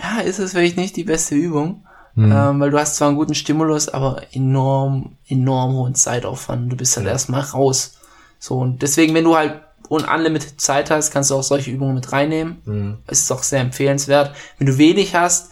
ja, 0.01 0.21
ist 0.21 0.39
es 0.39 0.53
vielleicht 0.53 0.77
nicht 0.77 0.97
die 0.97 1.05
beste 1.05 1.35
Übung. 1.35 1.85
Mhm. 2.15 2.33
Ähm, 2.33 2.61
weil 2.61 2.71
du 2.71 2.79
hast 2.79 2.97
zwar 2.97 3.09
einen 3.09 3.17
guten 3.19 3.35
Stimulus, 3.35 3.91
aber 3.91 4.23
enorm, 4.33 5.17
enorm 5.29 5.75
hohen 5.75 5.95
Zeitaufwand. 5.95 6.73
Du 6.73 6.77
bist 6.77 6.97
halt 6.97 7.07
ja. 7.07 7.13
erstmal 7.13 7.43
raus. 7.43 7.99
So, 8.39 8.59
und 8.59 8.81
deswegen, 8.81 9.15
wenn 9.15 9.25
du 9.25 9.37
halt 9.37 9.61
unlimited 9.89 10.61
Zeit 10.61 10.91
hast, 10.91 11.11
kannst 11.11 11.31
du 11.31 11.35
auch 11.35 11.43
solche 11.43 11.71
Übungen 11.71 11.95
mit 11.95 12.13
reinnehmen. 12.13 12.63
Mhm. 12.65 12.99
Es 13.07 13.21
ist 13.21 13.33
auch 13.33 13.43
sehr 13.43 13.61
empfehlenswert. 13.61 14.35
Wenn 14.59 14.67
du 14.67 14.79
wenig 14.79 15.15
hast, 15.15 15.51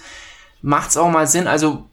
macht's 0.63 0.97
auch 0.97 1.11
mal 1.11 1.27
Sinn. 1.27 1.47
Also, 1.47 1.85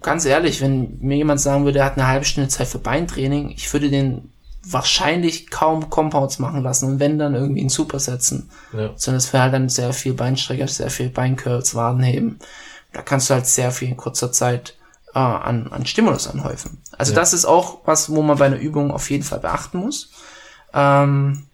ganz 0.00 0.24
ehrlich, 0.24 0.62
wenn 0.62 0.98
mir 1.00 1.18
jemand 1.18 1.40
sagen 1.40 1.66
würde, 1.66 1.80
er 1.80 1.84
hat 1.84 1.98
eine 1.98 2.06
halbe 2.06 2.24
Stunde 2.24 2.48
Zeit 2.48 2.68
für 2.68 2.78
Beintraining, 2.78 3.50
ich 3.50 3.70
würde 3.72 3.90
den 3.90 4.32
wahrscheinlich 4.62 5.50
kaum 5.50 5.88
Compounds 5.88 6.38
machen 6.38 6.62
lassen 6.62 6.86
und 6.86 7.00
wenn 7.00 7.18
dann 7.18 7.34
irgendwie 7.34 7.60
einen 7.60 7.70
Super 7.70 7.98
setzen. 7.98 8.50
Ja. 8.72 8.92
Sondern 8.96 9.18
es 9.18 9.32
wäre 9.32 9.44
halt 9.44 9.54
dann 9.54 9.68
sehr 9.68 9.92
viel 9.92 10.14
Beinstrecker, 10.14 10.68
sehr 10.68 10.90
viel 10.90 11.08
Beincurls, 11.08 11.74
Wadenheben. 11.74 12.38
Da 12.92 13.02
kannst 13.02 13.30
du 13.30 13.34
halt 13.34 13.46
sehr 13.46 13.70
viel 13.70 13.88
in 13.88 13.96
kurzer 13.96 14.32
Zeit 14.32 14.76
äh, 15.14 15.18
an, 15.18 15.68
an 15.68 15.86
Stimulus 15.86 16.28
anhäufen. 16.28 16.82
Also 16.96 17.12
ja. 17.12 17.20
das 17.20 17.32
ist 17.32 17.46
auch 17.46 17.78
was, 17.84 18.10
wo 18.10 18.22
man 18.22 18.38
bei 18.38 18.46
einer 18.46 18.58
Übung 18.58 18.90
auf 18.90 19.10
jeden 19.10 19.24
Fall 19.24 19.40
beachten 19.40 19.78
muss. 19.78 20.10
Ähm, 20.74 21.46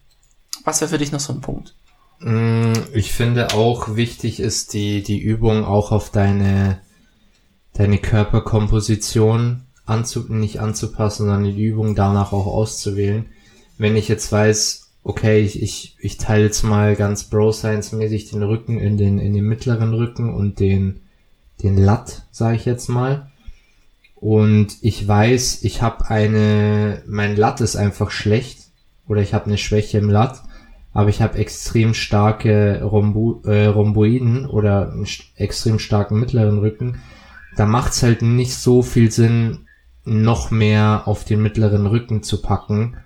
was 0.65 0.81
wäre 0.81 0.91
für 0.91 0.99
dich 0.99 1.13
noch 1.13 1.21
so 1.21 1.33
ein 1.33 1.41
Punkt? 1.41 1.75
Mm, 2.19 2.73
ich 2.93 3.13
finde 3.13 3.55
auch 3.55 3.95
wichtig 3.95 4.41
ist 4.41 4.73
die, 4.73 5.03
die 5.03 5.21
Übung 5.21 5.65
auch 5.65 5.93
auf 5.93 6.11
deine, 6.11 6.81
deine 7.75 7.99
Körperkomposition 7.99 9.66
anzu, 9.87 10.27
nicht 10.29 10.61
anzupassen, 10.61 11.27
sondern 11.27 11.45
die 11.45 11.65
Übung 11.65 11.95
danach 11.95 12.33
auch 12.33 12.47
auszuwählen. 12.47 13.27
Wenn 13.79 13.97
ich 13.97 14.09
jetzt 14.09 14.31
weiß, 14.31 14.91
okay, 15.03 15.41
ich, 15.41 15.63
ich, 15.63 15.97
ich 16.01 16.19
teile 16.19 16.45
jetzt 16.45 16.63
mal 16.63 16.97
ganz 16.97 17.25
Bro 17.25 17.53
Science 17.53 17.93
mäßig 17.93 18.31
den 18.31 18.43
Rücken 18.43 18.79
in 18.79 18.97
den, 18.99 19.19
in 19.19 19.33
den 19.33 19.45
mittleren 19.45 19.95
Rücken 19.95 20.35
und 20.35 20.61
den 20.61 21.01
den 21.63 21.77
Lat, 21.77 22.27
sage 22.31 22.57
ich 22.57 22.65
jetzt 22.65 22.89
mal. 22.89 23.31
Und 24.15 24.77
ich 24.81 25.07
weiß, 25.07 25.63
ich 25.63 25.83
habe 25.83 26.09
eine, 26.09 27.03
mein 27.07 27.37
Lat 27.37 27.61
ist 27.61 27.77
einfach 27.77 28.11
schlecht 28.11 28.69
oder 29.07 29.21
ich 29.21 29.35
habe 29.35 29.47
eine 29.47 29.59
Schwäche 29.59 29.99
im 29.99 30.11
Lat, 30.11 30.43
aber 30.93 31.11
ich 31.11 31.21
habe 31.21 31.39
extrem 31.39 31.93
starke 31.95 32.83
Rhombo, 32.83 33.43
äh, 33.45 33.67
Rhomboiden 33.67 34.47
oder 34.47 34.95
extrem 35.37 35.79
starken 35.79 36.19
mittleren 36.19 36.59
Rücken. 36.59 37.01
Da 37.57 37.67
macht's 37.67 38.03
halt 38.03 38.23
nicht 38.23 38.55
so 38.55 38.83
viel 38.83 39.11
Sinn, 39.11 39.66
noch 40.07 40.51
mehr 40.51 41.03
auf 41.07 41.25
den 41.25 41.43
mittleren 41.43 41.87
Rücken 41.87 42.23
zu 42.23 42.41
packen, 42.41 42.97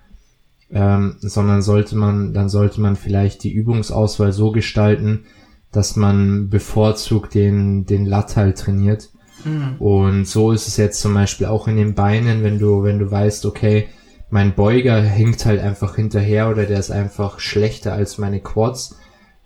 ähm, 0.71 1.17
sondern 1.19 1.61
sollte 1.61 1.97
man, 1.97 2.33
dann 2.33 2.47
sollte 2.47 2.79
man 2.79 2.95
vielleicht 2.95 3.43
die 3.43 3.51
Übungsauswahl 3.51 4.31
so 4.31 4.51
gestalten, 4.51 5.25
dass 5.71 5.95
man 5.95 6.49
bevorzugt 6.49 7.33
den, 7.33 7.85
den 7.85 8.05
Latteil 8.05 8.53
trainiert. 8.53 9.09
Mhm. 9.43 9.75
Und 9.79 10.27
so 10.27 10.51
ist 10.51 10.67
es 10.67 10.77
jetzt 10.77 11.01
zum 11.01 11.13
Beispiel 11.13 11.47
auch 11.47 11.67
in 11.67 11.75
den 11.75 11.95
Beinen, 11.95 12.43
wenn 12.43 12.59
du, 12.59 12.83
wenn 12.83 12.99
du 12.99 13.09
weißt, 13.09 13.45
okay, 13.45 13.87
mein 14.29 14.53
Beuger 14.53 15.01
hinkt 15.01 15.45
halt 15.45 15.59
einfach 15.59 15.95
hinterher 15.95 16.49
oder 16.49 16.65
der 16.65 16.79
ist 16.79 16.91
einfach 16.91 17.39
schlechter 17.39 17.93
als 17.93 18.17
meine 18.17 18.39
Quads, 18.39 18.95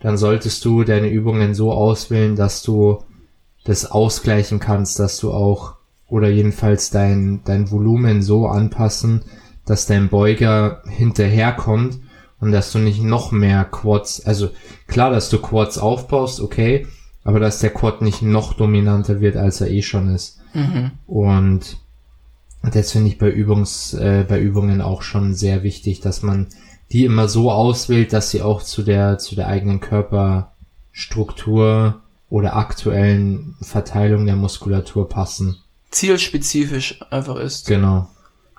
dann 0.00 0.18
solltest 0.18 0.64
du 0.64 0.84
deine 0.84 1.08
Übungen 1.08 1.54
so 1.54 1.72
auswählen, 1.72 2.36
dass 2.36 2.62
du 2.62 2.98
das 3.64 3.90
ausgleichen 3.90 4.60
kannst, 4.60 4.98
dass 4.98 5.18
du 5.18 5.32
auch 5.32 5.75
oder 6.08 6.28
jedenfalls 6.28 6.90
dein, 6.90 7.40
dein 7.44 7.70
Volumen 7.70 8.22
so 8.22 8.46
anpassen, 8.46 9.22
dass 9.64 9.86
dein 9.86 10.08
Beuger 10.08 10.82
hinterherkommt 10.88 11.98
und 12.40 12.52
dass 12.52 12.72
du 12.72 12.78
nicht 12.78 13.02
noch 13.02 13.32
mehr 13.32 13.64
Quads, 13.64 14.26
also 14.26 14.50
klar, 14.86 15.10
dass 15.10 15.30
du 15.30 15.38
Quads 15.38 15.78
aufbaust, 15.78 16.40
okay, 16.40 16.86
aber 17.24 17.40
dass 17.40 17.58
der 17.58 17.70
Quad 17.70 18.02
nicht 18.02 18.22
noch 18.22 18.54
dominanter 18.54 19.20
wird, 19.20 19.36
als 19.36 19.60
er 19.60 19.68
eh 19.68 19.82
schon 19.82 20.14
ist. 20.14 20.38
Mhm. 20.54 20.92
Und 21.08 21.78
das 22.62 22.92
finde 22.92 23.08
ich 23.08 23.18
bei 23.18 23.28
Übungs, 23.28 23.94
äh, 23.94 24.24
bei 24.28 24.40
Übungen 24.40 24.80
auch 24.80 25.02
schon 25.02 25.34
sehr 25.34 25.64
wichtig, 25.64 26.00
dass 26.00 26.22
man 26.22 26.46
die 26.92 27.04
immer 27.04 27.28
so 27.28 27.50
auswählt, 27.50 28.12
dass 28.12 28.30
sie 28.30 28.42
auch 28.42 28.62
zu 28.62 28.84
der, 28.84 29.18
zu 29.18 29.34
der 29.34 29.48
eigenen 29.48 29.80
Körperstruktur 29.80 32.00
oder 32.30 32.54
aktuellen 32.56 33.56
Verteilung 33.60 34.24
der 34.26 34.36
Muskulatur 34.36 35.08
passen. 35.08 35.56
Zielspezifisch 35.96 37.00
einfach 37.10 37.36
ist. 37.36 37.66
Genau. 37.66 38.08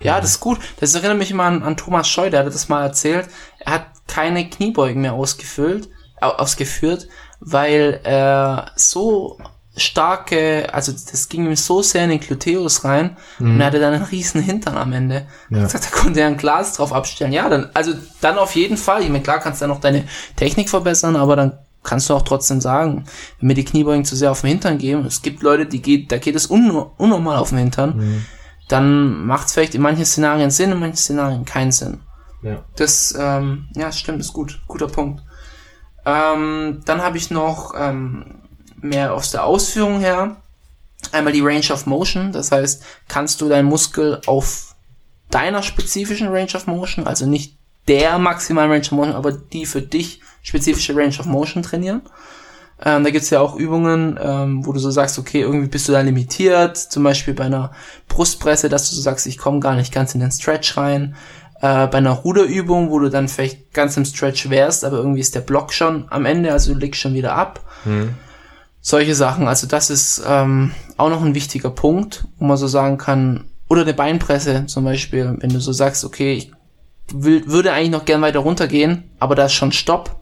Ja, 0.02 0.20
das 0.20 0.32
ist 0.32 0.40
gut. 0.40 0.60
Das 0.80 0.96
erinnert 0.96 1.20
mich 1.20 1.32
immer 1.32 1.44
an, 1.44 1.62
an 1.62 1.78
Thomas 1.78 2.08
Scheu, 2.08 2.30
der 2.30 2.40
hat 2.42 2.48
das 2.48 2.68
mal 2.68 2.84
erzählt. 2.84 3.28
Er 3.60 3.74
hat 3.74 3.86
keine 4.08 4.50
Kniebeugen 4.50 5.02
mehr 5.02 5.14
ausgefüllt, 5.14 5.90
ausgeführt, 6.20 7.08
weil 7.40 8.00
er 8.04 8.72
so 8.76 9.38
starke, 9.76 10.74
also 10.74 10.92
das 10.92 11.30
ging 11.30 11.46
ihm 11.46 11.56
so 11.56 11.84
sehr 11.84 12.06
in 12.06 12.10
den 12.10 12.20
Gluteus 12.20 12.84
rein 12.84 13.16
mhm. 13.38 13.52
und 13.52 13.62
er 13.62 13.68
hatte 13.68 13.80
dann 13.80 13.94
einen 13.94 14.06
riesen 14.06 14.42
Hintern 14.42 14.76
am 14.76 14.92
Ende. 14.92 15.28
Ja. 15.52 15.64
Gesagt, 15.64 15.86
da 15.86 15.90
konnte 15.96 16.22
er 16.22 16.28
ein 16.28 16.38
Glas 16.38 16.74
drauf 16.74 16.92
abstellen. 16.92 17.32
Ja, 17.32 17.48
dann, 17.48 17.70
also 17.76 17.94
dann 18.22 18.40
auf 18.40 18.56
jeden 18.56 18.78
Fall. 18.78 19.04
Ich 19.04 19.10
meine, 19.10 19.22
klar 19.22 19.40
kannst 19.40 19.62
du 19.62 19.64
dann 19.64 19.70
noch 19.76 19.82
deine 19.82 20.06
Technik 20.36 20.70
verbessern, 20.70 21.16
aber 21.16 21.36
dann 21.36 21.60
kannst 21.88 22.10
du 22.10 22.14
auch 22.14 22.22
trotzdem 22.22 22.62
sagen, 22.62 23.06
wenn 23.40 23.48
mir 23.48 23.54
die 23.54 23.66
Kniebeugen 23.66 24.06
zu 24.06 24.16
sehr 24.16 24.30
auf 24.30 24.42
den 24.42 24.50
Hintern 24.50 24.78
gehen, 24.78 25.06
es 25.06 25.22
gibt 25.22 25.42
Leute, 25.42 25.66
die 25.66 25.82
geht, 25.82 26.12
da 26.12 26.18
geht 26.18 26.36
es 26.36 26.52
un 26.52 26.70
unnormal 26.70 27.38
auf 27.38 27.50
den 27.50 27.60
Hintern, 27.60 27.98
mhm. 27.98 28.26
dann 28.68 29.26
macht 29.26 29.48
es 29.48 29.54
vielleicht 29.54 29.74
in 29.74 29.82
manchen 29.82 30.06
Szenarien 30.06 30.52
Sinn, 30.52 30.72
in 30.72 30.80
manchen 30.80 30.98
Szenarien 30.98 31.46
keinen 31.46 31.72
Sinn. 31.72 32.02
Ja. 32.44 32.64
Das, 32.76 33.16
ähm, 33.18 33.70
ja, 33.76 33.92
stimmt, 33.92 34.20
ist 34.20 34.34
gut, 34.34 34.62
guter 34.68 34.88
Punkt. 34.88 35.24
Ähm, 36.06 36.82
dann 36.86 37.02
habe 37.02 37.18
ich 37.18 37.32
noch 37.32 37.74
ähm, 37.78 38.42
mehr 38.80 39.14
aus 39.14 39.32
der 39.32 39.46
Ausführung 39.46 40.00
her. 40.00 40.38
Einmal 41.12 41.34
die 41.34 41.42
Range 41.42 41.72
of 41.72 41.86
Motion, 41.86 42.32
das 42.32 42.52
heißt, 42.52 42.84
kannst 43.08 43.40
du 43.40 43.50
deinen 43.50 43.68
Muskel 43.68 44.22
auf 44.26 44.76
deiner 45.30 45.64
spezifischen 45.64 46.28
Range 46.28 46.52
of 46.54 46.68
Motion, 46.68 47.08
also 47.08 47.26
nicht 47.26 47.57
der 47.88 48.18
maximalen 48.20 48.72
Range 48.72 48.86
of 48.86 48.92
Motion, 48.92 49.16
aber 49.16 49.32
die 49.32 49.66
für 49.66 49.82
dich 49.82 50.22
spezifische 50.42 50.96
Range 50.96 51.16
of 51.20 51.26
Motion 51.26 51.64
trainieren. 51.64 52.02
Ähm, 52.84 53.04
da 53.04 53.10
gibt's 53.10 53.32
ja 53.32 53.40
auch 53.40 53.56
Übungen, 53.56 54.20
ähm, 54.22 54.66
wo 54.66 54.72
du 54.72 54.80
so 54.80 54.92
sagst, 54.92 55.18
okay, 55.18 55.42
irgendwie 55.42 55.68
bist 55.68 55.88
du 55.88 55.94
da 55.94 56.02
limitiert, 56.02 56.78
zum 56.78 57.04
Beispiel 57.04 57.34
bei 57.34 57.46
einer 57.46 57.72
Brustpresse, 58.08 58.70
dass 58.70 58.90
du 58.90 58.96
so 58.96 59.02
sagst, 59.02 59.26
ich 59.26 59.40
komme 59.40 59.60
gar 59.60 59.76
nicht 59.76 59.92
ganz 59.92 60.14
in 60.14 60.22
den 60.22 60.32
Stretch 60.32 60.78
rein 60.78 61.16
äh, 61.62 61.88
bei 61.88 61.98
einer 61.98 62.12
Ruderübung, 62.12 62.92
wo 62.92 63.00
du 63.00 63.10
dann 63.10 63.28
vielleicht 63.28 63.74
ganz 63.74 63.98
im 63.98 64.06
Stretch 64.06 64.50
wärst, 64.52 64.86
aber 64.86 64.98
irgendwie 64.98 65.22
ist 65.22 65.34
der 65.34 65.42
Block 65.42 65.74
schon 65.74 66.06
am 66.12 66.26
Ende, 66.26 66.52
also 66.52 66.74
du 66.74 66.80
legst 66.80 67.02
schon 67.02 67.16
wieder 67.16 67.34
ab. 67.34 67.62
Mhm. 67.86 68.14
Solche 68.80 69.16
Sachen, 69.16 69.48
also 69.48 69.66
das 69.66 69.90
ist 69.90 70.22
ähm, 70.28 70.72
auch 70.98 71.10
noch 71.10 71.24
ein 71.24 71.36
wichtiger 71.36 71.72
Punkt, 71.72 72.28
wo 72.38 72.46
man 72.46 72.58
so 72.58 72.68
sagen 72.68 72.98
kann, 72.98 73.46
oder 73.70 73.82
eine 73.82 73.94
Beinpresse 73.94 74.66
zum 74.68 74.86
Beispiel, 74.86 75.36
wenn 75.40 75.50
du 75.50 75.60
so 75.60 75.74
sagst, 75.74 76.06
okay, 76.06 76.34
ich 76.34 76.52
will, 77.14 77.48
würde 77.48 77.74
eigentlich 77.74 77.92
noch 77.92 78.06
gern 78.06 78.22
weiter 78.22 78.40
runtergehen, 78.40 79.12
aber 79.20 79.36
da 79.36 79.46
ist 79.46 79.54
schon 79.54 79.72
Stopp. 79.72 80.16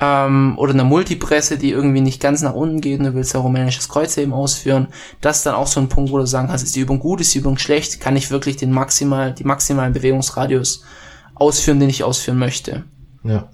Ähm, 0.00 0.54
oder 0.56 0.72
eine 0.72 0.84
Multipresse, 0.84 1.58
die 1.58 1.70
irgendwie 1.70 2.00
nicht 2.00 2.20
ganz 2.20 2.40
nach 2.40 2.54
unten 2.54 2.80
geht 2.80 2.98
und 2.98 3.06
du 3.06 3.14
willst 3.14 3.34
ja 3.34 3.40
rumänisches 3.40 3.88
Kreuzheben 3.88 4.32
ausführen. 4.32 4.88
Das 5.20 5.38
ist 5.38 5.46
dann 5.46 5.54
auch 5.54 5.66
so 5.66 5.80
ein 5.80 5.88
Punkt, 5.88 6.10
wo 6.10 6.18
du 6.18 6.26
sagen 6.26 6.48
kannst, 6.48 6.64
ist 6.64 6.74
die 6.74 6.80
Übung 6.80 6.98
gut, 6.98 7.20
ist 7.20 7.34
die 7.34 7.38
Übung 7.38 7.58
schlecht, 7.58 8.00
kann 8.00 8.16
ich 8.16 8.30
wirklich 8.30 8.56
den 8.56 8.72
maximal, 8.72 9.34
die 9.34 9.44
maximalen 9.44 9.92
Bewegungsradius 9.92 10.82
ausführen, 11.34 11.78
den 11.78 11.90
ich 11.90 12.04
ausführen 12.04 12.38
möchte. 12.38 12.84
Ja. 13.22 13.50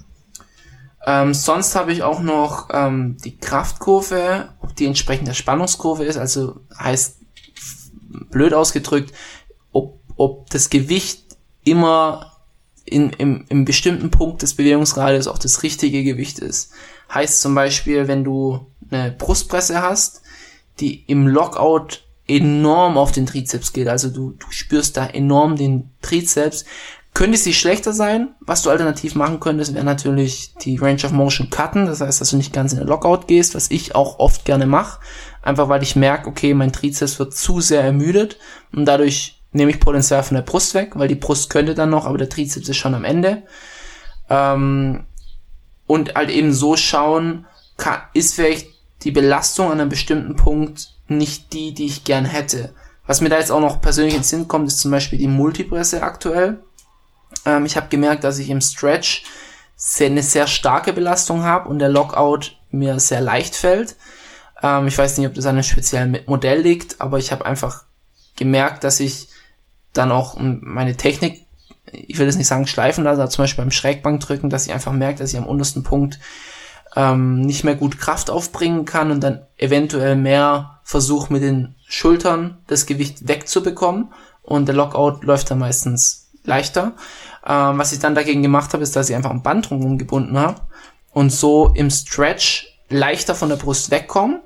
Ähm, 1.07 1.35
sonst 1.35 1.75
habe 1.75 1.93
ich 1.93 2.03
auch 2.03 2.21
noch 2.21 2.69
ähm, 2.73 3.17
die 3.25 3.37
Kraftkurve, 3.39 4.51
ob 4.61 4.77
die 4.77 4.87
entsprechend 4.87 5.27
der 5.27 5.35
Spannungskurve 5.35 6.05
ist, 6.05 6.19
also 6.19 6.61
heißt 6.79 7.19
blöd 8.31 8.55
ausgedrückt, 8.55 9.13
ob, 9.73 10.01
ob 10.17 10.51
das 10.51 10.71
Gewicht 10.71 11.28
immer 11.71 12.33
in, 12.85 13.11
im, 13.11 13.45
im 13.49 13.65
bestimmten 13.65 14.11
Punkt 14.11 14.43
des 14.43 14.55
Bewegungsradius 14.55 15.27
auch 15.27 15.39
das 15.39 15.63
richtige 15.63 16.05
Gewicht 16.05 16.39
ist. 16.39 16.73
Heißt 17.13 17.41
zum 17.41 17.55
Beispiel, 17.55 18.09
wenn 18.09 18.25
du 18.25 18.67
eine 18.91 19.13
Brustpresse 19.13 19.83
hast, 19.83 20.23
die 20.81 21.05
im 21.07 21.27
Lockout 21.27 22.03
enorm 22.27 22.99
auf 22.99 23.13
den 23.13 23.27
Trizeps 23.27 23.73
geht, 23.73 23.89
also 23.89 24.09
du, 24.09 24.33
du 24.33 24.47
spürst 24.51 24.97
da 24.97 25.07
enorm 25.07 25.57
den 25.57 25.91
Trizeps, 26.03 26.65
könnte 27.15 27.39
sie 27.39 27.55
schlechter 27.55 27.93
sein. 27.93 28.35
Was 28.41 28.63
du 28.63 28.71
alternativ 28.71 29.15
machen 29.15 29.41
könntest, 29.41 29.75
wäre 29.75 29.85
natürlich 29.85 30.55
die 30.63 30.77
Range 30.77 31.03
of 31.05 31.13
Motion 31.13 31.51
cutten, 31.51 31.87
das 31.87 32.01
heißt, 32.01 32.21
dass 32.21 32.31
du 32.31 32.37
nicht 32.37 32.53
ganz 32.53 32.73
in 32.73 32.79
den 32.79 32.87
Lockout 32.87 33.27
gehst, 33.27 33.55
was 33.55 33.71
ich 33.71 33.95
auch 33.95 34.19
oft 34.19 34.45
gerne 34.45 34.67
mache, 34.67 35.01
einfach 35.43 35.69
weil 35.69 35.83
ich 35.83 35.97
merke, 35.97 36.29
okay, 36.29 36.55
mein 36.55 36.73
Trizeps 36.73 37.19
wird 37.19 37.35
zu 37.35 37.61
sehr 37.61 37.83
ermüdet 37.83 38.39
und 38.73 38.85
dadurch 38.85 39.38
nehme 39.53 39.71
ich 39.71 39.81
Potenzial 39.81 40.23
von 40.23 40.35
der 40.35 40.43
Brust 40.43 40.75
weg, 40.75 40.93
weil 40.95 41.09
die 41.09 41.15
Brust 41.15 41.51
könnte 41.51 41.75
dann 41.75 41.91
noch, 41.91 42.07
aber 42.07 42.19
der 42.19 42.29
Trizeps 42.29 42.69
ist 42.69 42.77
schon 42.77 42.95
am 42.95 43.05
Ende. 43.05 43.43
Ähm, 44.29 45.07
und 45.87 46.15
halt 46.15 46.31
eben 46.31 46.53
so 46.53 46.77
schauen, 46.77 47.47
kann, 47.77 48.01
ist 48.13 48.35
vielleicht 48.35 48.69
die 49.03 49.11
Belastung 49.11 49.71
an 49.71 49.81
einem 49.81 49.89
bestimmten 49.89 50.37
Punkt 50.37 50.91
nicht 51.07 51.53
die, 51.53 51.73
die 51.73 51.87
ich 51.87 52.05
gern 52.05 52.25
hätte. 52.25 52.75
Was 53.07 53.23
mir 53.23 53.31
da 53.31 53.39
jetzt 53.39 53.51
auch 53.51 53.61
noch 53.61 53.81
persönlich 53.81 54.15
ins 54.15 54.29
Sinn 54.29 54.49
kommt, 54.49 54.69
ist 54.69 54.81
zum 54.81 54.91
Beispiel 54.91 55.19
die 55.19 55.29
Multipresse 55.29 56.03
aktuell. 56.03 56.63
Ähm, 57.47 57.65
ich 57.65 57.77
habe 57.77 57.89
gemerkt, 57.89 58.25
dass 58.25 58.39
ich 58.39 58.51
im 58.51 58.61
Stretch 58.61 59.25
sehr, 59.77 60.09
eine 60.09 60.23
sehr 60.23 60.47
starke 60.47 60.93
Belastung 60.93 61.45
habe 61.45 61.69
und 61.69 61.79
der 61.79 61.89
Lockout 61.89 62.57
mir 62.71 63.01
sehr 63.01 63.23
leicht 63.23 63.57
fällt. 63.57 63.97
Ähm, 64.63 64.89
ich 64.89 64.99
weiß 64.99 65.17
nicht, 65.17 65.27
ob 65.27 65.35
das 65.35 65.47
an 65.47 65.55
einem 65.55 65.63
speziellen 65.63 66.19
Modell 66.27 66.61
liegt, 66.61 67.01
aber 67.01 67.19
ich 67.19 67.33
habe 67.33 67.47
einfach 67.47 67.85
gemerkt, 68.37 68.85
dass 68.85 69.01
ich 69.01 69.28
dann 69.93 70.13
auch 70.13 70.37
meine 70.39 70.97
Technik, 70.97 71.47
ich 71.93 72.19
will 72.19 72.27
das 72.27 72.37
nicht 72.37 72.47
sagen 72.47 72.67
schleifen 72.67 73.05
lassen, 73.05 73.21
aber 73.21 73.31
zum 73.31 73.45
Beispiel 73.45 73.65
beim 73.65 73.71
Schrägbankdrücken, 73.71 74.51
dass 74.51 74.67
ich 74.67 74.73
einfach 74.73 74.93
merke, 74.93 75.21
dass 75.21 75.33
ich 75.33 75.39
am 75.39 75.47
untersten 75.47 75.83
Punkt 75.83 76.19
ähm, 76.97 77.41
nicht 77.41 77.65
mehr 77.65 77.75
gut 77.75 77.99
Kraft 77.99 78.31
aufbringen 78.31 78.85
kann 78.85 79.11
und 79.11 79.21
dann 79.21 79.47
eventuell 79.57 80.17
mehr 80.17 80.81
versuche 80.85 81.33
mit 81.33 81.43
den 81.43 81.75
Schultern 81.87 82.59
das 82.67 82.87
Gewicht 82.87 83.29
wegzubekommen 83.29 84.13
und 84.43 84.67
der 84.67 84.75
Lockout 84.75 85.23
läuft 85.23 85.51
dann 85.51 85.59
meistens 85.59 86.31
leichter. 86.45 86.95
Ähm, 87.47 87.79
was 87.79 87.93
ich 87.93 87.99
dann 87.99 88.15
dagegen 88.15 88.43
gemacht 88.43 88.73
habe, 88.73 88.83
ist, 88.83 88.97
dass 88.97 89.11
ich 89.11 89.17
einfach 89.17 89.31
ein 89.31 89.43
Band 89.43 89.71
drumherum 89.71 89.99
gebunden 89.99 90.39
habe 90.39 90.61
und 91.13 91.31
so 91.31 91.73
im 91.75 91.91
Stretch 91.91 92.79
leichter 92.89 93.35
von 93.35 93.49
der 93.49 93.57
Brust 93.57 93.91
wegkommen 93.91 94.41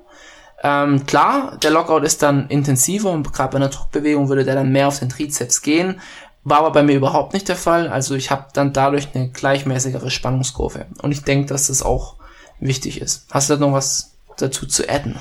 ähm, 0.63 1.05
klar, 1.05 1.57
der 1.61 1.71
Lockout 1.71 2.03
ist 2.03 2.23
dann 2.23 2.47
intensiver 2.47 3.11
und 3.11 3.33
gerade 3.33 3.51
bei 3.51 3.57
einer 3.57 3.69
Druckbewegung 3.69 4.29
würde 4.29 4.45
der 4.45 4.55
dann 4.55 4.71
mehr 4.71 4.87
auf 4.87 4.99
den 4.99 5.09
Trizeps 5.09 5.61
gehen. 5.61 5.99
War 6.45 6.59
aber 6.59 6.71
bei 6.71 6.83
mir 6.83 6.95
überhaupt 6.95 7.33
nicht 7.33 7.49
der 7.49 7.57
Fall. 7.57 7.89
Also 7.89 8.15
ich 8.15 8.31
habe 8.31 8.47
dann 8.53 8.73
dadurch 8.73 9.09
eine 9.13 9.29
gleichmäßigere 9.29 10.09
Spannungskurve. 10.09 10.85
Und 11.01 11.11
ich 11.11 11.23
denke, 11.23 11.47
dass 11.47 11.67
das 11.67 11.83
auch 11.83 12.15
wichtig 12.59 13.01
ist. 13.01 13.27
Hast 13.31 13.49
du 13.49 13.55
da 13.55 13.59
noch 13.59 13.73
was 13.73 14.11
dazu 14.37 14.65
zu 14.65 14.89
adden? 14.89 15.17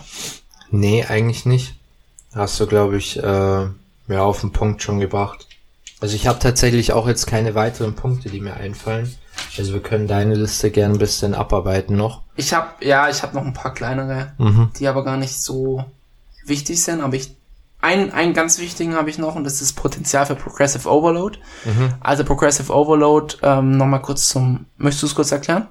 Nee, 0.70 1.04
eigentlich 1.04 1.44
nicht. 1.44 1.74
Hast 2.34 2.58
du, 2.60 2.66
glaube 2.66 2.96
ich, 2.96 3.18
äh, 3.18 3.22
ja, 4.08 4.22
auf 4.22 4.40
den 4.40 4.52
Punkt 4.52 4.82
schon 4.82 5.00
gebracht. 5.00 5.46
Also 6.00 6.16
ich 6.16 6.26
habe 6.26 6.38
tatsächlich 6.38 6.92
auch 6.92 7.06
jetzt 7.06 7.26
keine 7.26 7.54
weiteren 7.54 7.94
Punkte, 7.94 8.28
die 8.30 8.40
mir 8.40 8.54
einfallen. 8.54 9.14
Also 9.58 9.74
wir 9.74 9.82
können 9.82 10.06
deine 10.08 10.34
Liste 10.34 10.70
gern 10.70 10.92
ein 10.92 10.98
bisschen 10.98 11.34
abarbeiten 11.34 11.96
noch. 11.96 12.22
Ich 12.36 12.52
habe 12.54 12.68
ja, 12.84 13.08
ich 13.10 13.22
habe 13.22 13.34
noch 13.34 13.44
ein 13.44 13.52
paar 13.52 13.74
kleinere, 13.74 14.32
Mhm. 14.38 14.70
die 14.78 14.88
aber 14.88 15.04
gar 15.04 15.16
nicht 15.16 15.40
so 15.40 15.84
wichtig 16.46 16.82
sind, 16.82 17.00
aber 17.02 17.14
ich 17.16 17.36
einen, 17.80 18.12
einen 18.12 18.32
ganz 18.32 18.58
wichtigen 18.58 18.94
habe 18.94 19.10
ich 19.10 19.18
noch 19.18 19.34
und 19.34 19.44
das 19.44 19.60
ist 19.60 19.72
Potenzial 19.74 20.24
für 20.24 20.36
Progressive 20.36 20.88
Overload. 20.88 21.38
Mhm. 21.64 21.94
Also 22.00 22.24
Progressive 22.24 22.72
Overload, 22.72 23.36
ähm, 23.42 23.76
nochmal 23.76 24.00
kurz 24.02 24.28
zum, 24.28 24.66
möchtest 24.76 25.02
du 25.02 25.06
es 25.08 25.14
kurz 25.16 25.32
erklären? 25.32 25.66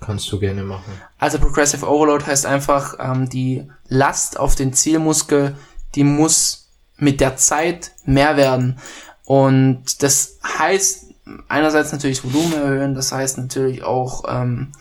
Kannst 0.00 0.30
du 0.30 0.38
gerne 0.38 0.62
machen. 0.64 0.92
Also 1.18 1.38
Progressive 1.38 1.86
Overload 1.88 2.26
heißt 2.26 2.44
einfach, 2.46 2.96
ähm, 2.98 3.28
die 3.30 3.66
Last 3.88 4.38
auf 4.38 4.56
den 4.56 4.72
Zielmuskel, 4.74 5.56
die 5.94 6.04
muss 6.04 6.68
mit 6.96 7.20
der 7.20 7.36
Zeit 7.36 7.92
mehr 8.04 8.36
werden. 8.36 8.78
Und 9.24 10.02
das 10.02 10.38
heißt 10.58 11.05
einerseits 11.48 11.92
natürlich 11.92 12.22
das 12.22 12.32
Volumen 12.32 12.52
erhöhen, 12.54 12.94
das 12.94 13.12
heißt 13.12 13.38
natürlich 13.38 13.82
auch 13.82 14.24
ähm, 14.28 14.72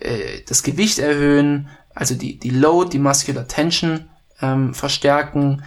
äh, 0.00 0.40
das 0.46 0.62
Gewicht 0.62 0.98
erhöhen, 0.98 1.68
also 1.94 2.14
die, 2.14 2.38
die 2.38 2.50
Load, 2.50 2.90
die 2.90 2.98
Muscular 2.98 3.46
Tension 3.46 4.08
ähm, 4.40 4.74
verstärken, 4.74 5.62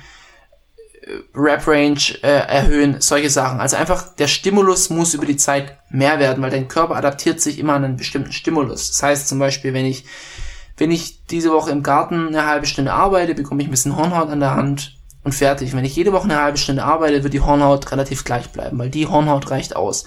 äh, 1.02 1.12
Rep 1.34 1.68
Range 1.68 2.00
äh, 2.22 2.48
erhöhen, 2.48 2.98
solche 3.00 3.30
Sachen. 3.30 3.60
Also 3.60 3.78
einfach 3.78 4.16
der 4.16 4.28
Stimulus 4.28 4.90
muss 4.90 5.14
über 5.14 5.26
die 5.26 5.38
Zeit 5.38 5.78
mehr 5.90 6.20
werden, 6.20 6.44
weil 6.44 6.52
dein 6.52 6.68
Körper 6.68 6.96
adaptiert 6.96 7.40
sich 7.40 7.60
immer 7.60 7.74
an 7.74 7.86
einen 7.86 7.98
bestimmten 7.98 8.34
Stimulus. 8.34 8.90
Das 8.90 9.04
heißt 9.04 9.28
zum 9.28 9.40
Beispiel, 9.40 9.74
wenn 9.74 9.86
ich 9.86 10.06
wenn 10.80 10.92
ich 10.92 11.26
diese 11.26 11.52
Woche 11.52 11.72
im 11.72 11.82
Garten 11.82 12.28
eine 12.28 12.46
halbe 12.46 12.68
Stunde 12.68 12.94
arbeite, 12.94 13.34
bekomme 13.34 13.62
ich 13.62 13.68
ein 13.68 13.72
bisschen 13.72 13.98
Hornhaut 13.98 14.30
an 14.30 14.40
der 14.40 14.56
Hand 14.56 14.97
und 15.24 15.34
fertig. 15.34 15.76
Wenn 15.76 15.86
ich 15.86 15.96
jede 15.96 16.14
Woche 16.14 16.26
eine 16.26 16.42
halbe 16.42 16.58
Stunde 16.58 16.84
arbeite, 16.84 17.24
wird 17.24 17.34
die 17.34 17.42
Hornhaut 17.42 17.92
relativ 17.92 18.24
gleich 18.24 18.50
bleiben, 18.50 18.78
weil 18.80 18.90
die 18.90 19.08
Hornhaut 19.08 19.50
reicht 19.52 19.76
aus. 19.76 20.06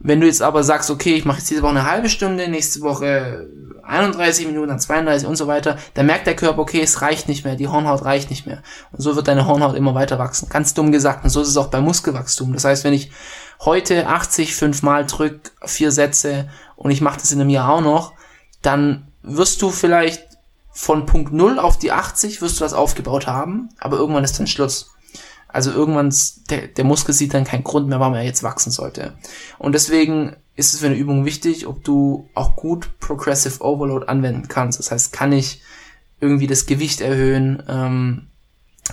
Wenn 0.00 0.20
du 0.20 0.26
jetzt 0.26 0.42
aber 0.42 0.64
sagst, 0.64 0.90
okay, 0.90 1.14
ich 1.14 1.24
mache 1.24 1.38
jetzt 1.38 1.50
diese 1.50 1.62
Woche 1.62 1.70
eine 1.70 1.90
halbe 1.90 2.08
Stunde, 2.08 2.48
nächste 2.48 2.80
Woche 2.80 3.48
31 3.82 4.46
Minuten, 4.46 4.68
dann 4.68 4.80
32 4.80 5.28
und 5.28 5.36
so 5.36 5.46
weiter, 5.46 5.78
dann 5.94 6.06
merkt 6.06 6.26
der 6.26 6.36
Körper, 6.36 6.60
okay, 6.60 6.80
es 6.80 7.02
reicht 7.02 7.28
nicht 7.28 7.44
mehr, 7.44 7.56
die 7.56 7.68
Hornhaut 7.68 8.04
reicht 8.04 8.30
nicht 8.30 8.46
mehr. 8.46 8.62
Und 8.92 9.00
so 9.00 9.16
wird 9.16 9.28
deine 9.28 9.46
Hornhaut 9.46 9.76
immer 9.76 9.94
weiter 9.94 10.18
wachsen. 10.18 10.48
Ganz 10.48 10.74
dumm 10.74 10.92
gesagt. 10.92 11.24
Und 11.24 11.30
so 11.30 11.40
ist 11.40 11.48
es 11.48 11.56
auch 11.56 11.68
beim 11.68 11.84
Muskelwachstum. 11.84 12.52
Das 12.52 12.64
heißt, 12.64 12.84
wenn 12.84 12.92
ich 12.92 13.10
heute 13.60 14.06
80 14.06 14.54
fünfmal 14.54 15.06
drück, 15.06 15.52
vier 15.64 15.90
Sätze 15.90 16.48
und 16.76 16.90
ich 16.90 17.00
mache 17.00 17.20
das 17.20 17.32
in 17.32 17.40
einem 17.40 17.50
Jahr 17.50 17.70
auch 17.70 17.80
noch, 17.80 18.14
dann 18.62 19.08
wirst 19.22 19.62
du 19.62 19.70
vielleicht 19.70 20.33
von 20.74 21.06
Punkt 21.06 21.32
0 21.32 21.58
auf 21.58 21.78
die 21.78 21.92
80 21.92 22.42
wirst 22.42 22.60
du 22.60 22.64
das 22.64 22.74
aufgebaut 22.74 23.26
haben, 23.26 23.68
aber 23.78 23.96
irgendwann 23.96 24.24
ist 24.24 24.38
dann 24.38 24.48
Schluss. 24.48 24.90
Also 25.46 25.70
irgendwann, 25.70 26.12
der, 26.50 26.66
der 26.66 26.84
Muskel 26.84 27.14
sieht 27.14 27.32
dann 27.32 27.44
keinen 27.44 27.62
Grund 27.62 27.88
mehr, 27.88 28.00
warum 28.00 28.14
er 28.14 28.22
jetzt 28.22 28.42
wachsen 28.42 28.72
sollte. 28.72 29.14
Und 29.58 29.72
deswegen 29.72 30.34
ist 30.56 30.74
es 30.74 30.80
für 30.80 30.86
eine 30.86 30.96
Übung 30.96 31.24
wichtig, 31.24 31.68
ob 31.68 31.84
du 31.84 32.28
auch 32.34 32.56
gut 32.56 32.98
Progressive 32.98 33.62
Overload 33.62 34.06
anwenden 34.06 34.48
kannst. 34.48 34.80
Das 34.80 34.90
heißt, 34.90 35.12
kann 35.12 35.32
ich 35.32 35.62
irgendwie 36.20 36.48
das 36.48 36.66
Gewicht 36.66 37.00
erhöhen? 37.00 37.62
Ähm, 37.68 38.26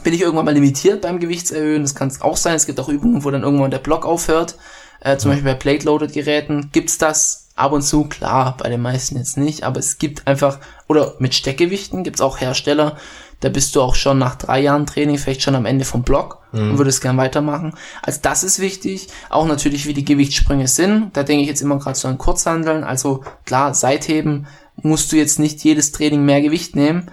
bin 0.03 0.13
ich 0.13 0.21
irgendwann 0.21 0.45
mal 0.45 0.53
limitiert 0.53 1.01
beim 1.01 1.19
Gewichtserhöhen? 1.19 1.81
Das 1.81 1.95
kann 1.95 2.09
es 2.09 2.21
auch 2.21 2.37
sein. 2.37 2.55
Es 2.55 2.67
gibt 2.67 2.79
auch 2.79 2.89
Übungen, 2.89 3.23
wo 3.23 3.31
dann 3.31 3.41
irgendwann 3.41 3.71
der 3.71 3.79
Block 3.79 4.05
aufhört. 4.05 4.55
Äh, 4.99 5.17
zum 5.17 5.31
Beispiel 5.31 5.51
bei 5.51 5.57
Plate-Loaded-Geräten 5.57 6.69
gibt's 6.71 6.99
das 6.99 7.49
ab 7.61 7.71
und 7.71 7.81
zu, 7.83 8.05
klar, 8.05 8.57
bei 8.57 8.69
den 8.69 8.81
meisten 8.81 9.17
jetzt 9.17 9.37
nicht, 9.37 9.63
aber 9.63 9.79
es 9.79 9.97
gibt 9.97 10.27
einfach, 10.27 10.59
oder 10.87 11.15
mit 11.19 11.33
Steckgewichten 11.33 12.03
gibt's 12.03 12.21
auch 12.21 12.41
Hersteller, 12.41 12.97
da 13.41 13.49
bist 13.49 13.75
du 13.75 13.81
auch 13.81 13.95
schon 13.95 14.19
nach 14.19 14.35
drei 14.35 14.59
Jahren 14.59 14.85
Training 14.85 15.17
vielleicht 15.17 15.41
schon 15.41 15.55
am 15.55 15.65
Ende 15.65 15.83
vom 15.83 16.03
Block 16.03 16.43
und 16.51 16.77
würdest 16.77 17.01
gern 17.01 17.17
weitermachen. 17.17 17.73
Also 18.03 18.19
das 18.21 18.43
ist 18.43 18.59
wichtig. 18.59 19.07
Auch 19.29 19.47
natürlich, 19.47 19.87
wie 19.87 19.95
die 19.95 20.05
Gewichtssprünge 20.05 20.67
sind. 20.67 21.17
Da 21.17 21.23
denke 21.23 21.41
ich 21.41 21.47
jetzt 21.47 21.61
immer 21.61 21.79
gerade 21.79 21.97
so 21.97 22.07
an 22.07 22.19
Kurzhandeln. 22.19 22.83
Also 22.83 23.23
klar, 23.45 23.73
Seitheben 23.73 24.45
musst 24.75 25.11
du 25.11 25.15
jetzt 25.15 25.39
nicht 25.39 25.63
jedes 25.63 25.91
Training 25.91 26.23
mehr 26.23 26.41
Gewicht 26.41 26.75
nehmen. 26.75 27.09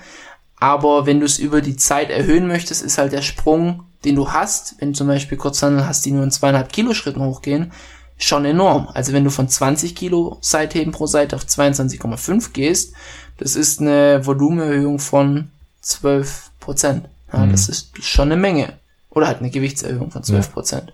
Aber 0.61 1.07
wenn 1.07 1.21
du 1.21 1.25
es 1.25 1.39
über 1.39 1.63
die 1.63 1.77
Zeit 1.77 2.11
erhöhen 2.11 2.47
möchtest, 2.47 2.83
ist 2.83 2.99
halt 2.99 3.13
der 3.13 3.23
Sprung, 3.23 3.85
den 4.05 4.17
du 4.17 4.31
hast, 4.31 4.75
wenn 4.81 4.93
du 4.93 4.99
zum 4.99 5.07
Beispiel 5.07 5.39
Kurzhandeln 5.39 5.87
hast, 5.87 6.05
die 6.05 6.11
nur 6.11 6.25
in 6.25 6.31
zweieinhalb 6.31 6.71
Kilo 6.73 6.93
Schritten 6.93 7.23
hochgehen, 7.23 7.73
schon 8.19 8.45
enorm. 8.45 8.89
Also 8.93 9.13
wenn 9.13 9.25
du 9.25 9.31
von 9.31 9.49
20 9.49 9.95
Kilo 9.95 10.39
Seitheben 10.41 10.93
pro 10.93 11.07
Seite 11.07 11.37
auf 11.37 11.45
22,5 11.45 12.53
gehst, 12.53 12.93
das 13.39 13.57
ist 13.57 13.81
eine 13.81 14.27
Volumenerhöhung 14.27 14.99
von 14.99 15.51
12 15.81 16.51
Prozent. 16.61 17.09
Ja, 17.33 17.47
Das 17.47 17.69
ist 17.69 18.03
schon 18.03 18.33
eine 18.33 18.41
Menge. 18.41 18.75
Oder 19.11 19.29
halt 19.29 19.39
eine 19.39 19.51
Gewichtserhöhung 19.51 20.11
von 20.11 20.23
12 20.23 20.53
Prozent. 20.53 20.93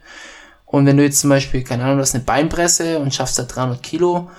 Und 0.67 0.87
wenn 0.87 0.97
du 0.97 1.03
jetzt 1.03 1.21
zum 1.21 1.31
Beispiel, 1.31 1.63
keine 1.63 1.85
Ahnung, 1.85 1.97
du 1.97 2.03
hast 2.03 2.15
eine 2.15 2.25
Beinpresse 2.25 2.99
und 2.99 3.15
schaffst 3.15 3.39
da 3.39 3.45
300 3.45 3.83
Kilo, 3.83 4.31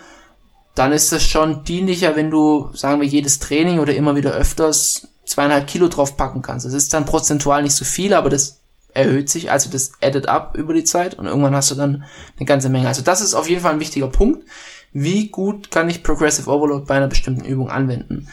dann 0.75 0.91
ist 0.91 1.11
das 1.11 1.23
schon 1.23 1.63
dienlicher, 1.63 2.15
wenn 2.15 2.29
du, 2.29 2.69
sagen 2.73 2.99
wir, 2.99 3.07
jedes 3.07 3.39
Training 3.39 3.79
oder 3.79 3.95
immer 3.95 4.15
wieder 4.15 4.33
öfters 4.33 5.07
zweieinhalb 5.25 5.67
Kilo 5.67 5.87
drauf 5.87 6.17
packen 6.17 6.41
kannst. 6.41 6.65
Das 6.65 6.73
ist 6.73 6.93
dann 6.93 7.05
prozentual 7.05 7.63
nicht 7.63 7.75
so 7.75 7.85
viel, 7.85 8.13
aber 8.13 8.29
das 8.29 8.59
erhöht 8.95 9.29
sich, 9.29 9.51
also 9.51 9.69
das 9.69 9.93
addet 10.01 10.27
up 10.27 10.57
über 10.57 10.73
die 10.73 10.83
Zeit 10.83 11.15
und 11.15 11.25
irgendwann 11.25 11.55
hast 11.55 11.71
du 11.71 11.75
dann 11.75 12.05
eine 12.37 12.45
ganze 12.45 12.69
Menge. 12.69 12.87
Also 12.87 13.01
das 13.01 13.21
ist 13.21 13.33
auf 13.33 13.49
jeden 13.49 13.61
Fall 13.61 13.73
ein 13.73 13.79
wichtiger 13.79 14.07
Punkt. 14.07 14.47
Wie 14.93 15.27
gut 15.27 15.71
kann 15.71 15.89
ich 15.89 16.03
Progressive 16.03 16.49
Overload 16.49 16.85
bei 16.85 16.95
einer 16.95 17.07
bestimmten 17.07 17.45
Übung 17.45 17.69
anwenden? 17.69 18.27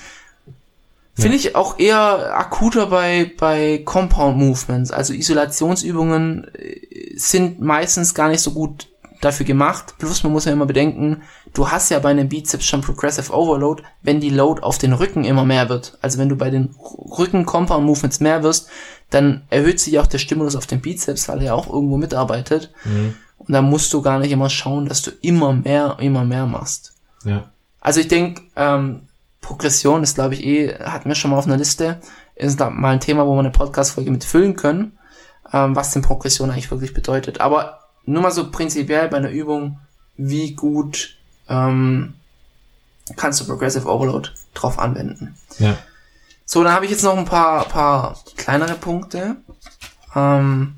Finde 1.15 1.37
ich 1.37 1.55
auch 1.57 1.79
eher 1.79 2.39
akuter 2.39 2.87
bei, 2.87 3.31
bei 3.39 3.83
Compound 3.85 4.39
Movements. 4.39 4.91
Also 4.91 5.13
Isolationsübungen 5.13 6.47
äh, 6.55 7.17
sind 7.17 7.61
meistens 7.61 8.15
gar 8.15 8.29
nicht 8.29 8.41
so 8.41 8.53
gut 8.53 8.89
dafür 9.21 9.45
gemacht. 9.45 9.95
Plus 9.99 10.23
man 10.23 10.33
muss 10.33 10.47
ja 10.47 10.53
immer 10.53 10.67
bedenken, 10.67 11.23
du 11.53 11.71
hast 11.71 11.91
ja 11.91 11.99
bei 11.99 12.11
einem 12.11 12.29
Bizeps 12.29 12.65
schon 12.65 12.81
Progressive 12.81 13.33
Overload, 13.33 13.83
wenn 14.03 14.21
die 14.21 14.31
Load 14.31 14.63
auf 14.63 14.79
den 14.79 14.95
Rücken 14.95 15.25
immer 15.25 15.45
mehr 15.45 15.69
wird. 15.69 15.99
Also 16.01 16.19
wenn 16.19 16.29
du 16.29 16.37
bei 16.37 16.51
den 16.51 16.75
Rücken 17.19 17.45
Compound 17.45 17.85
Movements 17.85 18.21
mehr 18.21 18.43
wirst, 18.43 18.69
dann 19.15 19.43
erhöht 19.51 19.81
sich 19.81 19.99
auch 19.99 20.07
der 20.07 20.19
Stimulus 20.19 20.57
auf 20.57 20.67
den 20.67 20.81
Bizeps, 20.81 21.29
weil 21.29 21.39
er 21.39 21.45
ja 21.45 21.55
auch 21.55 21.73
irgendwo 21.73 21.97
mitarbeitet. 21.97 22.73
Und 23.39 23.53
da 23.53 23.63
musst 23.63 23.93
du 23.93 24.03
gar 24.03 24.19
nicht 24.19 24.31
immer 24.31 24.51
schauen, 24.51 24.87
dass 24.87 25.03
du 25.03 25.11
immer 25.21 25.53
mehr, 25.53 25.97
immer 26.01 26.25
mehr 26.25 26.47
machst. 26.47 26.95
Ja. 27.25 27.51
Also 27.81 28.01
ich 28.01 28.09
denke, 28.09 28.43
ähm, 28.57 29.03
Progression 29.41 30.03
ist, 30.03 30.15
glaube 30.15 30.35
ich, 30.35 30.45
eh, 30.45 30.79
hatten 30.79 31.09
wir 31.09 31.17
schon 31.17 31.33
mal 31.33 31.39
auf 31.39 31.47
einer 31.47 31.57
Liste, 31.57 32.01
ist 32.37 32.61
da 32.61 32.71
mal 32.71 32.93
ein 32.93 33.01
Thema, 33.01 33.27
wo 33.27 33.35
wir 33.35 33.41
eine 33.41 33.51
Podcast-Folge 33.51 34.11
mit 34.11 34.25
füllen 34.25 34.57
können, 34.57 34.97
ähm, 35.53 35.75
was 35.75 35.93
denn 35.93 36.03
Progression 36.03 36.51
eigentlich 36.51 36.71
wirklich 36.71 36.95
bedeutet. 36.95 37.41
Aber 37.41 37.81
nur 38.05 38.23
mal 38.23 38.31
so 38.31 38.51
prinzipiell 38.51 39.09
bei 39.09 39.17
einer 39.17 39.31
Übung, 39.31 39.81
wie 40.17 40.55
gut 40.55 41.17
ähm, 41.49 42.15
kannst 43.17 43.41
du 43.41 43.47
Progressive 43.47 43.89
Overload 43.89 44.31
drauf 44.55 44.79
anwenden. 44.79 45.35
Ja. 45.59 45.77
So, 46.45 46.63
dann 46.63 46.73
habe 46.73 46.85
ich 46.85 46.91
jetzt 46.91 47.05
noch 47.05 47.17
ein 47.17 47.25
paar, 47.25 47.65
paar 47.69 48.19
kleinere 48.37 48.75
Punkte. 48.75 49.37
Ähm, 50.15 50.75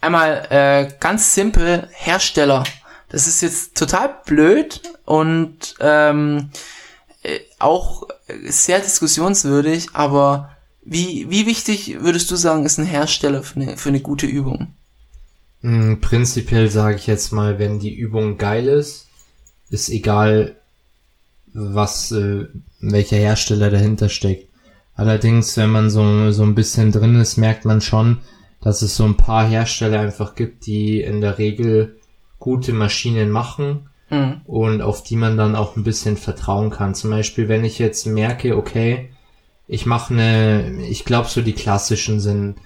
einmal 0.00 0.46
äh, 0.50 0.92
ganz 1.00 1.34
simpel 1.34 1.88
Hersteller. 1.92 2.64
Das 3.08 3.26
ist 3.26 3.42
jetzt 3.42 3.76
total 3.76 4.16
blöd 4.24 4.80
und 5.04 5.74
ähm, 5.80 6.50
äh, 7.22 7.40
auch 7.58 8.08
sehr 8.46 8.80
diskussionswürdig, 8.80 9.88
aber 9.92 10.50
wie, 10.84 11.30
wie 11.30 11.46
wichtig 11.46 12.00
würdest 12.00 12.30
du 12.30 12.36
sagen, 12.36 12.66
ist 12.66 12.78
ein 12.78 12.86
Hersteller 12.86 13.42
für 13.42 13.60
eine, 13.60 13.76
für 13.76 13.88
eine 13.88 14.00
gute 14.00 14.26
Übung? 14.26 14.74
Mm, 15.62 15.94
Prinzipiell 16.00 16.70
sage 16.70 16.96
ich 16.96 17.06
jetzt 17.06 17.32
mal, 17.32 17.58
wenn 17.58 17.78
die 17.78 17.94
Übung 17.94 18.36
geil 18.36 18.68
ist, 18.68 19.06
ist 19.70 19.88
egal, 19.88 20.56
was, 21.54 22.12
äh, 22.12 22.46
welcher 22.80 23.16
Hersteller 23.16 23.70
dahinter 23.70 24.08
steckt. 24.08 24.48
Allerdings, 24.96 25.56
wenn 25.56 25.70
man 25.70 25.90
so, 25.90 26.30
so 26.30 26.42
ein 26.44 26.54
bisschen 26.54 26.92
drin 26.92 27.18
ist, 27.20 27.36
merkt 27.36 27.64
man 27.64 27.80
schon, 27.80 28.18
dass 28.60 28.82
es 28.82 28.96
so 28.96 29.04
ein 29.04 29.16
paar 29.16 29.46
Hersteller 29.46 30.00
einfach 30.00 30.34
gibt, 30.34 30.66
die 30.66 31.00
in 31.00 31.20
der 31.20 31.38
Regel 31.38 31.96
gute 32.38 32.72
Maschinen 32.72 33.30
machen 33.30 33.88
Mhm. 34.10 34.42
und 34.44 34.82
auf 34.82 35.02
die 35.02 35.16
man 35.16 35.38
dann 35.38 35.56
auch 35.56 35.76
ein 35.76 35.82
bisschen 35.82 36.18
vertrauen 36.18 36.68
kann. 36.68 36.94
Zum 36.94 37.10
Beispiel, 37.10 37.48
wenn 37.48 37.64
ich 37.64 37.78
jetzt 37.78 38.06
merke, 38.06 38.54
okay, 38.56 39.08
ich 39.66 39.86
mache 39.86 40.12
eine, 40.12 40.82
ich 40.86 41.06
glaube 41.06 41.28
so 41.28 41.40
die 41.40 41.54
klassischen 41.54 42.20
sind 42.20 42.56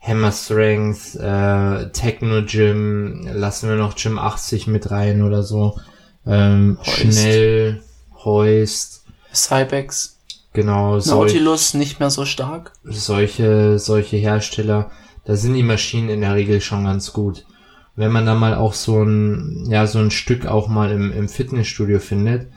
Hammer 0.00 0.32
Strength, 0.32 1.16
äh, 1.16 1.90
Techno 1.92 2.42
Gym, 2.46 3.28
lassen 3.32 3.68
wir 3.68 3.76
noch 3.76 3.96
Gym 3.96 4.18
80 4.18 4.66
mit 4.66 4.90
rein 4.90 5.22
oder 5.22 5.42
so. 5.42 5.78
Ähm, 6.26 6.78
Hoist. 6.80 6.96
schnell, 6.98 7.82
Hoist, 8.24 9.04
Cybex, 9.34 10.17
genau, 10.58 10.98
solch, 10.98 11.34
Nautilus 11.34 11.74
nicht 11.74 12.00
mehr 12.00 12.10
so 12.10 12.24
stark. 12.24 12.72
solche, 12.82 13.78
solche 13.78 14.16
Hersteller, 14.16 14.90
da 15.24 15.36
sind 15.36 15.54
die 15.54 15.62
Maschinen 15.62 16.08
in 16.08 16.20
der 16.20 16.34
Regel 16.34 16.60
schon 16.60 16.84
ganz 16.84 17.12
gut. 17.12 17.46
Wenn 17.94 18.10
man 18.10 18.26
dann 18.26 18.38
mal 18.38 18.54
auch 18.54 18.74
so 18.74 19.02
ein, 19.02 19.66
ja, 19.68 19.86
so 19.86 20.00
ein 20.00 20.10
Stück 20.10 20.46
auch 20.46 20.66
mal 20.66 20.90
im, 20.90 21.12
im 21.12 21.28
Fitnessstudio 21.28 22.00
findet 22.00 22.48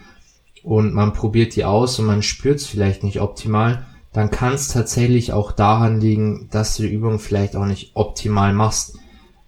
und 0.63 0.93
man 0.93 1.13
probiert 1.13 1.55
die 1.55 1.63
aus 1.63 1.99
und 1.99 2.05
man 2.05 2.23
spürt 2.23 2.57
es 2.57 2.65
vielleicht 2.65 3.03
nicht 3.03 3.21
optimal, 3.21 3.85
dann 4.13 4.31
kann 4.31 4.53
es 4.53 4.67
tatsächlich 4.67 5.31
auch 5.31 5.51
daran 5.51 6.01
liegen, 6.01 6.49
dass 6.51 6.75
du 6.77 6.83
die 6.83 6.93
Übung 6.93 7.19
vielleicht 7.19 7.55
auch 7.55 7.65
nicht 7.65 7.91
optimal 7.95 8.51
machst. 8.53 8.97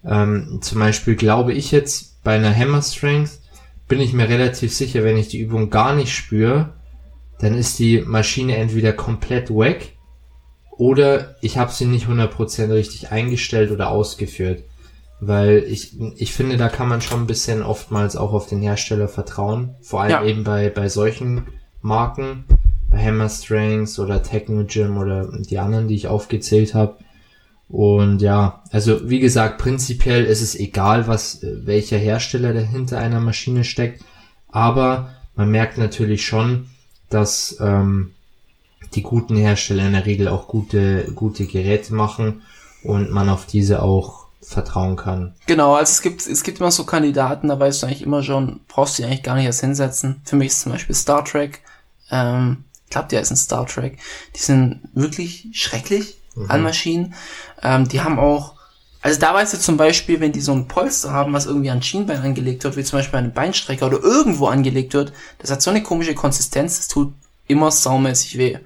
Ähm, 0.04 0.60
zum 0.62 0.78
Beispiel 0.78 1.16
glaube 1.16 1.52
ich 1.52 1.72
jetzt 1.72 2.22
bei 2.22 2.36
einer 2.36 2.54
Hammer 2.54 2.82
Strength, 2.82 3.32
bin 3.88 4.00
ich 4.00 4.12
mir 4.12 4.28
relativ 4.28 4.72
sicher, 4.72 5.02
wenn 5.02 5.16
ich 5.16 5.28
die 5.28 5.40
Übung 5.40 5.70
gar 5.70 5.94
nicht 5.94 6.14
spüre, 6.14 6.74
dann 7.40 7.54
ist 7.54 7.78
die 7.78 8.00
Maschine 8.00 8.56
entweder 8.56 8.92
komplett 8.92 9.50
weg 9.50 9.96
oder 10.70 11.36
ich 11.40 11.58
habe 11.58 11.72
sie 11.72 11.86
nicht 11.86 12.06
100% 12.06 12.72
richtig 12.72 13.10
eingestellt 13.12 13.70
oder 13.70 13.90
ausgeführt. 13.90 14.64
Weil 15.20 15.64
ich, 15.68 15.98
ich 16.16 16.32
finde, 16.32 16.56
da 16.56 16.68
kann 16.68 16.88
man 16.88 17.00
schon 17.00 17.20
ein 17.20 17.26
bisschen 17.26 17.62
oftmals 17.62 18.16
auch 18.16 18.32
auf 18.32 18.48
den 18.48 18.60
Hersteller 18.60 19.08
vertrauen. 19.08 19.74
Vor 19.80 20.02
allem 20.02 20.10
Ja. 20.10 20.24
eben 20.24 20.44
bei, 20.44 20.68
bei 20.70 20.88
solchen 20.88 21.46
Marken, 21.80 22.44
bei 22.90 23.02
Hammer 23.02 23.28
Strengths 23.28 23.98
oder 23.98 24.22
Techno 24.22 24.64
Gym 24.64 24.98
oder 24.98 25.30
die 25.38 25.58
anderen, 25.58 25.88
die 25.88 25.94
ich 25.94 26.08
aufgezählt 26.08 26.74
habe. 26.74 26.96
Und 27.68 28.20
ja, 28.20 28.62
also 28.70 29.08
wie 29.08 29.20
gesagt, 29.20 29.58
prinzipiell 29.58 30.24
ist 30.24 30.42
es 30.42 30.54
egal, 30.54 31.06
was 31.06 31.38
welcher 31.42 31.96
Hersteller 31.96 32.52
dahinter 32.52 32.98
einer 32.98 33.20
Maschine 33.20 33.64
steckt, 33.64 34.04
aber 34.48 35.10
man 35.34 35.50
merkt 35.50 35.78
natürlich 35.78 36.26
schon, 36.26 36.66
dass 37.14 37.56
ähm, 37.60 38.12
die 38.94 39.02
guten 39.02 39.36
Hersteller 39.36 39.86
in 39.86 39.92
der 39.92 40.06
Regel 40.06 40.28
auch 40.28 40.46
gute 40.48 41.10
gute 41.14 41.46
Geräte 41.46 41.94
machen 41.94 42.42
und 42.82 43.10
man 43.10 43.28
auf 43.28 43.46
diese 43.46 43.82
auch 43.82 44.24
vertrauen 44.42 44.96
kann. 44.96 45.34
Genau, 45.46 45.74
also 45.74 45.90
es 45.90 46.02
gibt, 46.02 46.26
es 46.26 46.42
gibt 46.42 46.60
immer 46.60 46.70
so 46.70 46.84
Kandidaten, 46.84 47.48
da 47.48 47.58
weißt 47.58 47.82
du 47.82 47.86
eigentlich 47.86 48.02
immer 48.02 48.22
schon, 48.22 48.60
brauchst 48.68 48.98
du 48.98 49.02
die 49.02 49.08
eigentlich 49.08 49.22
gar 49.22 49.36
nicht 49.36 49.46
erst 49.46 49.60
hinsetzen. 49.60 50.20
Für 50.24 50.36
mich 50.36 50.48
ist 50.48 50.60
zum 50.60 50.72
Beispiel 50.72 50.94
Star 50.94 51.24
Trek, 51.24 51.62
ähm, 52.10 52.64
ich 52.84 52.90
glaube, 52.90 53.08
die 53.10 53.16
heißen 53.16 53.36
Star 53.36 53.66
Trek. 53.66 53.98
Die 54.36 54.40
sind 54.40 54.80
wirklich 54.92 55.48
schrecklich 55.52 56.18
an 56.48 56.62
Maschinen. 56.62 57.14
Ähm, 57.62 57.88
die 57.88 58.02
haben 58.02 58.18
auch, 58.18 58.54
also 59.04 59.20
da 59.20 59.34
weißt 59.34 59.52
du 59.52 59.58
zum 59.58 59.76
Beispiel, 59.76 60.18
wenn 60.20 60.32
die 60.32 60.40
so 60.40 60.52
ein 60.52 60.66
Polster 60.66 61.12
haben, 61.12 61.34
was 61.34 61.44
irgendwie 61.44 61.70
an 61.70 61.82
Schienbein 61.82 62.22
angelegt 62.22 62.64
wird, 62.64 62.76
wie 62.76 62.82
zum 62.84 62.98
Beispiel 62.98 63.18
an 63.18 63.24
einen 63.26 63.34
Beinstrecker 63.34 63.86
oder 63.86 64.00
irgendwo 64.02 64.46
angelegt 64.46 64.94
wird, 64.94 65.12
das 65.38 65.50
hat 65.50 65.60
so 65.60 65.68
eine 65.70 65.82
komische 65.82 66.14
Konsistenz, 66.14 66.78
das 66.78 66.88
tut 66.88 67.12
immer 67.46 67.70
saumäßig 67.70 68.38
weh. 68.38 68.58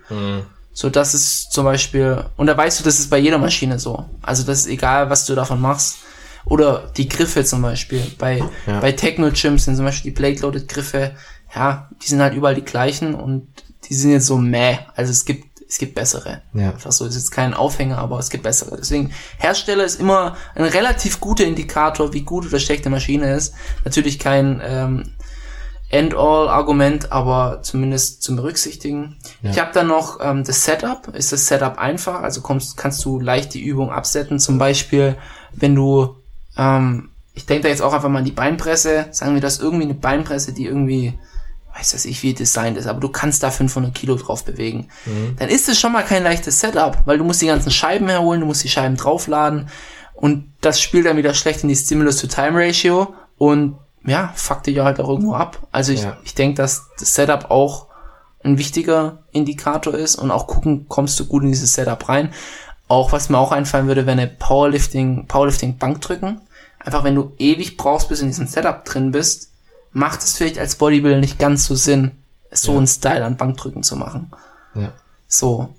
So, 0.72 0.90
das 0.90 1.12
ist 1.12 1.50
zum 1.50 1.64
Beispiel, 1.64 2.24
und 2.36 2.46
da 2.46 2.56
weißt 2.56 2.78
du, 2.78 2.84
das 2.84 3.00
ist 3.00 3.10
bei 3.10 3.18
jeder 3.18 3.38
Maschine 3.38 3.80
so. 3.80 4.04
Also 4.22 4.44
das 4.44 4.60
ist 4.60 4.66
egal, 4.68 5.10
was 5.10 5.26
du 5.26 5.34
davon 5.34 5.60
machst. 5.60 5.96
Oder 6.44 6.90
die 6.96 7.08
Griffe 7.08 7.44
zum 7.44 7.60
Beispiel. 7.62 8.00
Bei, 8.16 8.40
Ja. 8.66 8.78
bei 8.78 8.92
Techno-Gyms 8.92 9.64
sind 9.64 9.74
zum 9.74 9.84
Beispiel 9.84 10.12
die 10.12 10.16
Plate-Loaded-Griffe, 10.16 11.16
ja, 11.54 11.88
die 12.00 12.06
sind 12.06 12.20
halt 12.22 12.34
überall 12.34 12.54
die 12.54 12.64
gleichen 12.64 13.14
und 13.16 13.48
die 13.88 13.94
sind 13.94 14.12
jetzt 14.12 14.26
so 14.26 14.38
meh. 14.38 14.78
Also 14.94 15.10
es 15.10 15.24
gibt, 15.24 15.47
es 15.68 15.78
gibt 15.78 15.94
bessere. 15.94 16.40
Ja. 16.54 16.70
Einfach 16.70 16.92
so, 16.92 17.04
ist 17.04 17.14
jetzt 17.14 17.30
kein 17.30 17.52
Aufhänger, 17.52 17.98
aber 17.98 18.18
es 18.18 18.30
gibt 18.30 18.42
bessere. 18.42 18.76
Deswegen, 18.76 19.12
Hersteller 19.36 19.84
ist 19.84 20.00
immer 20.00 20.36
ein 20.54 20.64
relativ 20.64 21.20
guter 21.20 21.44
Indikator, 21.44 22.14
wie 22.14 22.22
gut 22.22 22.46
oder 22.46 22.58
schlecht 22.58 22.86
die 22.86 22.88
Maschine 22.88 23.34
ist. 23.34 23.54
Natürlich 23.84 24.18
kein 24.18 24.62
ähm, 24.64 25.12
End-all-Argument, 25.90 27.12
aber 27.12 27.60
zumindest 27.62 28.22
zum 28.22 28.36
Berücksichtigen. 28.36 29.18
Ja. 29.42 29.50
Ich 29.50 29.58
habe 29.58 29.72
dann 29.74 29.88
noch 29.88 30.20
ähm, 30.22 30.42
das 30.42 30.64
Setup. 30.64 31.14
Ist 31.14 31.32
das 31.32 31.46
Setup 31.46 31.78
einfach? 31.78 32.22
Also 32.22 32.40
kommst, 32.40 32.78
kannst 32.78 33.04
du 33.04 33.20
leicht 33.20 33.52
die 33.52 33.62
Übung 33.62 33.90
absetzen. 33.90 34.38
Zum 34.38 34.58
Beispiel, 34.58 35.16
wenn 35.52 35.74
du, 35.74 36.16
ähm, 36.56 37.10
ich 37.34 37.44
denke 37.44 37.64
da 37.64 37.68
jetzt 37.68 37.82
auch 37.82 37.92
einfach 37.92 38.08
mal 38.08 38.20
an 38.20 38.24
die 38.24 38.32
Beinpresse. 38.32 39.06
Sagen 39.10 39.34
wir, 39.34 39.42
das 39.42 39.58
irgendwie 39.58 39.84
eine 39.84 39.94
Beinpresse, 39.94 40.54
die 40.54 40.64
irgendwie, 40.64 41.18
weiß 41.78 41.92
das 41.92 42.04
ich, 42.04 42.22
wie 42.22 42.34
designt 42.34 42.76
ist, 42.76 42.86
aber 42.86 43.00
du 43.00 43.08
kannst 43.08 43.42
da 43.42 43.50
500 43.50 43.94
Kilo 43.94 44.16
drauf 44.16 44.44
bewegen. 44.44 44.88
Dann 45.38 45.48
ist 45.48 45.68
es 45.68 45.78
schon 45.78 45.92
mal 45.92 46.02
kein 46.04 46.24
leichtes 46.24 46.60
Setup, 46.60 46.98
weil 47.04 47.18
du 47.18 47.24
musst 47.24 47.40
die 47.42 47.46
ganzen 47.46 47.70
Scheiben 47.70 48.08
herholen, 48.08 48.40
du 48.40 48.46
musst 48.46 48.64
die 48.64 48.68
Scheiben 48.68 48.96
draufladen 48.96 49.68
und 50.14 50.52
das 50.60 50.80
spielt 50.80 51.06
dann 51.06 51.16
wieder 51.16 51.34
schlecht 51.34 51.62
in 51.62 51.68
die 51.68 51.76
Stimulus-to-Time-Ratio 51.76 53.14
und 53.38 53.76
ja, 54.04 54.32
fuckt 54.34 54.66
dich 54.66 54.78
halt 54.78 55.00
auch 55.00 55.08
irgendwo 55.08 55.34
ab. 55.34 55.66
Also 55.72 55.92
ich, 55.92 56.02
Ja. 56.02 56.16
ich 56.24 56.34
denke, 56.34 56.56
dass 56.56 56.86
das 56.98 57.14
Setup 57.14 57.50
auch 57.50 57.86
ein 58.42 58.56
wichtiger 58.58 59.18
Indikator 59.32 59.94
ist 59.94 60.16
und 60.16 60.30
auch 60.30 60.46
gucken, 60.46 60.86
kommst 60.88 61.18
du 61.20 61.26
gut 61.26 61.42
in 61.42 61.50
dieses 61.50 61.74
Setup 61.74 62.08
rein. 62.08 62.32
Auch 62.86 63.12
was 63.12 63.28
mir 63.28 63.38
auch 63.38 63.52
einfallen 63.52 63.86
würde, 63.86 64.06
wäre 64.06 64.18
eine 64.18 64.28
Powerlifting, 64.28 65.26
Powerlifting 65.26 65.76
Bankdrücken. 65.76 66.40
Einfach 66.78 67.04
wenn 67.04 67.16
du 67.16 67.32
ewig 67.38 67.76
brauchst, 67.76 68.08
bis 68.08 68.20
in 68.20 68.28
diesem 68.28 68.46
Setup 68.46 68.84
drin 68.84 69.10
bist, 69.10 69.50
macht 69.92 70.22
es 70.22 70.36
vielleicht 70.36 70.58
als 70.58 70.76
Bodybuilder 70.76 71.20
nicht 71.20 71.38
ganz 71.38 71.66
so 71.66 71.74
Sinn, 71.74 72.12
so 72.50 72.72
Ja. 72.72 72.78
einen 72.78 72.86
Style 72.86 73.24
an 73.24 73.36
Bankdrücken 73.36 73.82
zu 73.82 73.96
machen. 73.96 74.30
Ja. 74.74 74.92
So. 75.26 75.74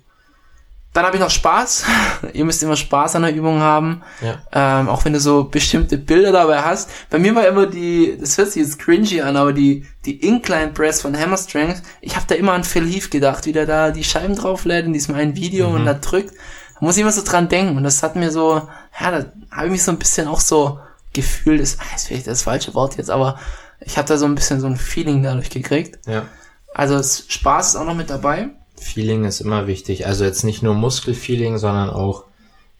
Dann 0.91 1.05
habe 1.05 1.17
ich 1.17 1.21
noch 1.21 1.29
Spaß. 1.29 1.85
Ihr 2.33 2.45
müsst 2.45 2.63
immer 2.63 2.75
Spaß 2.75 3.15
an 3.15 3.21
der 3.21 3.35
Übung 3.35 3.59
haben. 3.61 4.01
Ja. 4.21 4.39
Ähm, 4.81 4.89
auch 4.89 5.05
wenn 5.05 5.13
du 5.13 5.19
so 5.19 5.43
bestimmte 5.43 5.99
Bilder 5.99 6.31
dabei 6.31 6.63
hast. 6.63 6.89
Bei 7.11 7.19
mir 7.19 7.35
war 7.35 7.47
immer 7.47 7.67
die, 7.67 8.17
das 8.19 8.37
hört 8.39 8.51
sich 8.51 8.63
jetzt 8.63 8.79
cringy 8.79 9.21
an, 9.21 9.37
aber 9.37 9.53
die, 9.53 9.85
die 10.05 10.15
Incline 10.27 10.69
Press 10.71 11.01
von 11.01 11.15
Hammer 11.17 11.37
Strength, 11.37 11.83
ich 12.01 12.15
habe 12.15 12.25
da 12.27 12.33
immer 12.35 12.53
an 12.53 12.63
Phil 12.63 12.87
Heath 12.91 13.11
gedacht, 13.11 13.45
wie 13.45 13.53
der 13.53 13.67
da 13.67 13.91
die 13.91 14.03
Scheiben 14.03 14.35
drauflädt 14.35 14.85
in 14.87 14.93
diesem 14.93 15.13
einen 15.13 15.35
Video 15.35 15.69
und 15.69 15.85
da 15.85 15.93
drückt. 15.93 16.31
Da 16.31 16.85
muss 16.85 16.95
ich 16.97 17.01
immer 17.01 17.11
so 17.11 17.23
dran 17.23 17.49
denken. 17.49 17.77
Und 17.77 17.83
das 17.83 18.01
hat 18.01 18.15
mir 18.15 18.31
so, 18.31 18.55
ja, 18.99 19.11
da 19.11 19.25
habe 19.51 19.65
ich 19.67 19.71
mich 19.71 19.83
so 19.83 19.91
ein 19.91 19.99
bisschen 19.99 20.27
auch 20.27 20.39
so 20.39 20.79
gefühlt, 21.13 21.61
ist, 21.61 21.79
ah, 21.79 21.95
ist 21.95 22.07
vielleicht 22.07 22.27
das 22.27 22.41
falsche 22.43 22.73
Wort 22.73 22.97
jetzt, 22.97 23.11
aber 23.11 23.37
ich 23.81 23.97
habe 23.97 24.07
da 24.07 24.17
so 24.17 24.25
ein 24.25 24.35
bisschen 24.35 24.59
so 24.59 24.67
ein 24.67 24.77
Feeling 24.77 25.23
dadurch 25.23 25.49
gekriegt. 25.49 25.99
Ja. 26.07 26.25
Also 26.73 27.01
Spaß 27.01 27.69
ist 27.69 27.75
auch 27.75 27.85
noch 27.85 27.95
mit 27.95 28.09
dabei. 28.09 28.49
Feeling 28.79 29.25
ist 29.25 29.41
immer 29.41 29.67
wichtig. 29.67 30.05
Also 30.07 30.23
jetzt 30.23 30.43
nicht 30.43 30.63
nur 30.63 30.73
Muskelfeeling, 30.73 31.57
sondern 31.57 31.89
auch, 31.89 32.25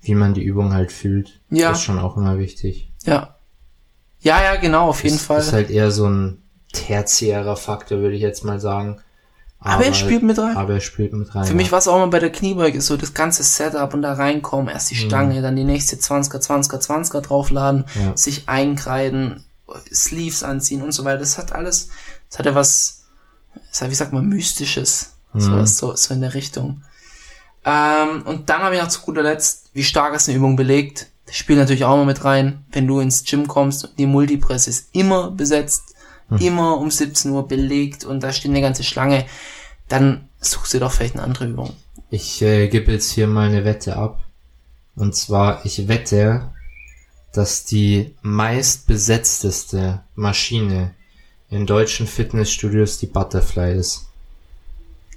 wie 0.02 0.16
man 0.16 0.34
die 0.34 0.44
Übung 0.44 0.74
halt 0.74 0.92
fühlt. 0.92 1.40
Ja. 1.50 1.70
Das 1.70 1.80
ist 1.80 1.84
schon 1.84 2.00
auch 2.00 2.18
immer 2.18 2.38
wichtig. 2.38 2.92
Ja. 3.04 3.36
Ja, 4.22 4.42
ja, 4.44 4.56
genau, 4.56 4.90
auf 4.90 5.04
jeden 5.04 5.16
ist, 5.16 5.26
Fall. 5.26 5.40
Ist 5.40 5.54
halt 5.54 5.70
eher 5.70 5.92
so 5.92 6.08
ein 6.08 6.42
tertiärer 6.74 7.56
Faktor, 7.56 8.00
würde 8.00 8.16
ich 8.16 8.22
jetzt 8.22 8.44
mal 8.44 8.60
sagen. 8.60 9.00
Aber 9.62 9.86
er 9.86 9.94
spielt 9.94 10.24
mit 10.24 10.38
rein. 10.40 10.56
Aber 10.56 10.76
er 10.76 10.80
spielt 10.80 11.12
mit 11.12 11.36
rein. 11.36 11.44
Für 11.46 11.54
mich 11.54 11.72
war 11.72 11.80
es 11.80 11.88
auch 11.90 11.98
mal 11.98 12.08
bei 12.08 12.20
der 12.20 12.32
Kniebeuge 12.32 12.80
so, 12.80 12.96
das 12.96 13.14
ganze 13.14 13.44
Setup 13.44 13.94
und 13.94 14.02
da 14.02 14.14
reinkommen, 14.14 14.70
erst 14.70 14.92
die 14.92 14.96
Stange, 14.96 15.42
dann 15.42 15.58
die 15.58 15.66
nächste 15.66 15.98
20er, 15.98 16.40
20er, 16.42 16.80
20er 16.80 17.20
draufladen, 17.22 17.84
Ja. 17.96 18.16
sich 18.16 18.48
einkreiden, 18.48 19.44
Sleeves 19.94 20.44
anziehen 20.44 20.82
und 20.82 20.92
so 20.92 21.06
weiter. 21.06 21.20
Das 21.20 21.38
hat 21.38 21.52
alles, 21.52 21.90
das 22.30 22.40
hatte 22.40 22.56
was, 22.56 23.06
das 23.70 23.82
hat, 23.82 23.90
wie 23.90 23.96
sagt 23.96 24.14
man, 24.14 24.28
mystisches. 24.28 25.14
Sowas, 25.34 25.78
so, 25.78 25.96
so 25.96 26.14
in 26.14 26.22
der 26.22 26.34
Richtung. 26.34 26.82
Ähm, 27.64 28.24
und 28.26 28.50
dann 28.50 28.64
habe 28.64 28.76
ich 28.76 28.82
noch 28.82 28.88
zu 28.88 29.02
guter 29.02 29.22
Letzt, 29.22 29.70
wie 29.74 29.84
stark 29.84 30.16
ist 30.16 30.28
eine 30.28 30.38
Übung 30.38 30.56
belegt. 30.56 31.08
Das 31.28 31.36
spielt 31.36 31.60
natürlich 31.60 31.86
auch 31.86 31.96
mal 31.98 32.06
mit 32.06 32.24
rein. 32.26 32.66
Wenn 32.72 32.88
du 32.88 33.00
ins 33.00 33.24
Gym 33.24 33.48
kommst 33.48 33.84
und 33.84 34.00
die 34.00 34.08
Multipresse 34.08 34.72
ist 34.72 34.90
immer 34.94 35.30
besetzt, 35.30 35.96
immer 36.40 36.78
um 36.78 36.90
17 36.90 37.32
Uhr 37.32 37.48
belegt 37.48 38.06
und 38.06 38.22
da 38.22 38.32
steht 38.32 38.52
eine 38.52 38.62
ganze 38.62 38.84
Schlange, 38.84 39.26
dann 39.88 40.30
suchst 40.40 40.74
du 40.74 40.80
doch 40.80 40.92
vielleicht 40.92 41.16
eine 41.16 41.24
andere 41.24 41.48
Übung. 41.48 41.74
Ich 42.10 42.42
äh, 42.42 42.68
gebe 42.68 42.92
jetzt 42.92 43.12
hier 43.12 43.28
mal 43.28 43.50
eine 43.50 43.66
Wette 43.66 43.96
ab. 43.96 44.24
Und 44.96 45.16
zwar, 45.16 45.66
ich 45.66 45.88
wette, 45.88 46.52
dass 47.34 47.66
die 47.66 48.14
meistbesetzteste 48.22 50.02
Maschine 50.16 50.94
in 51.50 51.66
deutschen 51.66 52.08
Fitnessstudios 52.08 53.00
die 53.00 53.08
Butterfly 53.08 53.76
ist. 53.78 54.06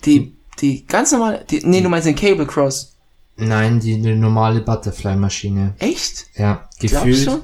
Die, 0.04 0.32
die 0.60 0.86
ganz 0.86 1.12
normale, 1.12 1.44
die, 1.48 1.60
nee, 1.64 1.80
du 1.80 1.88
meinst 1.88 2.06
den 2.06 2.14
Cable 2.16 2.46
Cross. 2.46 2.94
Nein, 3.36 3.80
die, 3.80 4.00
die 4.00 4.14
normale 4.14 4.60
Butterfly-Maschine. 4.60 5.74
Echt? 5.78 6.26
Ja, 6.36 6.68
gefühlt, 6.78 7.40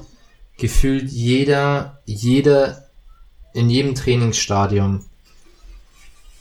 gefühlt 0.57 1.09
jeder, 1.09 1.99
jeder 2.05 2.87
in 3.53 3.69
jedem 3.69 3.95
Trainingsstadium 3.95 5.03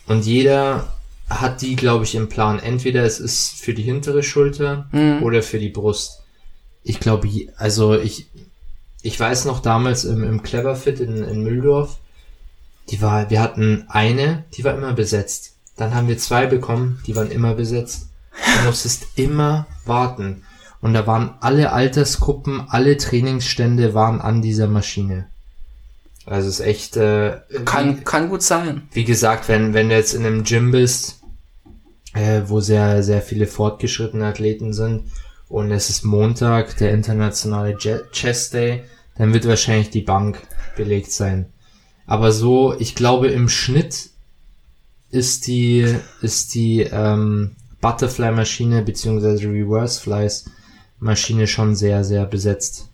und 0.06 0.26
jeder 0.26 0.92
hat 1.30 1.60
die, 1.62 1.76
glaube 1.76 2.04
ich, 2.04 2.14
im 2.14 2.28
Plan. 2.28 2.58
Entweder 2.58 3.04
es 3.04 3.20
ist 3.20 3.52
für 3.60 3.74
die 3.74 3.82
hintere 3.82 4.22
Schulter 4.22 4.88
Mhm. 4.92 5.22
oder 5.22 5.42
für 5.42 5.58
die 5.58 5.68
Brust. 5.68 6.17
Ich 6.88 7.00
glaube, 7.00 7.28
also 7.58 7.98
ich, 7.98 8.28
ich 9.02 9.20
weiß 9.20 9.44
noch 9.44 9.60
damals 9.60 10.04
im, 10.04 10.24
im 10.24 10.42
Cleverfit 10.42 11.00
in, 11.00 11.22
in 11.22 11.42
Mühldorf, 11.42 11.98
die 12.88 13.02
war, 13.02 13.28
wir 13.28 13.42
hatten 13.42 13.84
eine, 13.88 14.46
die 14.54 14.64
war 14.64 14.74
immer 14.74 14.94
besetzt. 14.94 15.56
Dann 15.76 15.94
haben 15.94 16.08
wir 16.08 16.16
zwei 16.16 16.46
bekommen, 16.46 17.02
die 17.06 17.14
waren 17.14 17.30
immer 17.30 17.52
besetzt. 17.52 18.08
Du 18.32 18.66
musstest 18.66 19.06
immer 19.16 19.66
warten. 19.84 20.44
Und 20.80 20.94
da 20.94 21.06
waren 21.06 21.34
alle 21.40 21.72
Altersgruppen, 21.72 22.62
alle 22.70 22.96
Trainingsstände 22.96 23.92
waren 23.92 24.22
an 24.22 24.40
dieser 24.40 24.66
Maschine. 24.66 25.26
Also 26.24 26.48
es 26.48 26.60
ist 26.60 26.66
echt, 26.66 26.96
äh, 26.96 27.40
Kann, 27.66 28.02
kann 28.04 28.30
gut 28.30 28.42
sein. 28.42 28.88
wie 28.92 29.04
gesagt, 29.04 29.48
wenn, 29.48 29.74
wenn 29.74 29.90
du 29.90 29.94
jetzt 29.94 30.14
in 30.14 30.24
einem 30.24 30.42
Gym 30.42 30.70
bist, 30.70 31.20
äh, 32.14 32.40
wo 32.46 32.60
sehr, 32.60 33.02
sehr 33.02 33.20
viele 33.20 33.46
fortgeschrittene 33.46 34.24
Athleten 34.24 34.72
sind 34.72 35.02
und 35.48 35.70
es 35.70 35.90
ist 35.90 36.04
Montag, 36.04 36.76
der 36.76 36.92
internationale 36.92 37.76
Chess 38.12 38.50
Day, 38.50 38.84
dann 39.16 39.32
wird 39.32 39.46
wahrscheinlich 39.46 39.90
die 39.90 40.02
Bank 40.02 40.38
belegt 40.76 41.10
sein. 41.12 41.46
Aber 42.06 42.32
so, 42.32 42.74
ich 42.78 42.94
glaube, 42.94 43.28
im 43.28 43.48
Schnitt 43.48 44.10
ist 45.10 45.46
die, 45.46 45.96
ist 46.20 46.54
die 46.54 46.80
ähm, 46.82 47.56
Butterfly-Maschine 47.80 48.82
beziehungsweise 48.82 49.48
Reverse 49.48 50.00
Flies 50.00 50.44
Maschine 51.00 51.46
schon 51.46 51.76
sehr, 51.76 52.04
sehr 52.04 52.24
besetzt. 52.26 52.88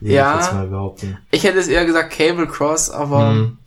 Ja. 0.00 0.38
ich. 0.40 1.16
Ich 1.30 1.44
hätte 1.44 1.58
es 1.58 1.68
eher 1.68 1.84
gesagt 1.84 2.12
Cable 2.12 2.46
Cross, 2.46 2.90
aber 2.90 3.32
Mhm. 3.32 3.58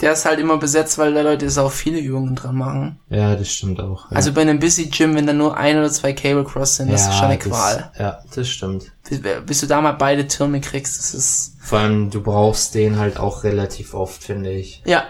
Der 0.00 0.12
ist 0.12 0.24
halt 0.24 0.40
immer 0.40 0.56
besetzt, 0.56 0.96
weil 0.98 1.12
da 1.12 1.20
Leute 1.20 1.48
auch 1.60 1.70
viele 1.70 1.98
Übungen 1.98 2.34
dran 2.34 2.56
machen. 2.56 2.98
Ja, 3.10 3.36
das 3.36 3.50
stimmt 3.50 3.80
auch. 3.80 4.10
Ja. 4.10 4.16
Also 4.16 4.32
bei 4.32 4.40
einem 4.40 4.58
Busy 4.58 4.86
Gym, 4.86 5.14
wenn 5.14 5.26
da 5.26 5.32
nur 5.32 5.56
ein 5.56 5.76
oder 5.76 5.90
zwei 5.90 6.12
Cable 6.12 6.44
Cross 6.44 6.76
sind, 6.76 6.90
das 6.90 7.02
ja, 7.02 7.10
ist 7.10 7.16
schon 7.16 7.26
eine 7.26 7.38
das, 7.38 7.48
Qual. 7.48 7.92
Ja, 7.98 8.18
das 8.34 8.48
stimmt. 8.48 8.92
Bis, 9.08 9.20
bis, 9.46 9.60
du 9.60 9.66
da 9.66 9.80
mal 9.80 9.92
beide 9.92 10.26
Türme 10.26 10.60
kriegst, 10.60 10.98
das 10.98 11.14
ist. 11.14 11.56
Vor 11.60 11.80
allem, 11.80 12.10
du 12.10 12.22
brauchst 12.22 12.74
den 12.74 12.98
halt 12.98 13.18
auch 13.18 13.44
relativ 13.44 13.92
oft, 13.92 14.22
finde 14.22 14.50
ich. 14.50 14.82
Ja. 14.86 15.04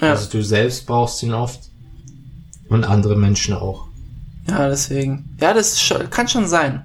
ja. 0.00 0.10
Also 0.10 0.30
du 0.30 0.42
selbst 0.42 0.86
brauchst 0.86 1.22
ihn 1.22 1.34
oft. 1.34 1.60
Und 2.70 2.84
andere 2.84 3.16
Menschen 3.16 3.54
auch. 3.54 3.86
Ja, 4.48 4.68
deswegen. 4.68 5.36
Ja, 5.38 5.52
das 5.52 5.80
schon, 5.80 6.08
kann 6.08 6.28
schon 6.28 6.48
sein. 6.48 6.82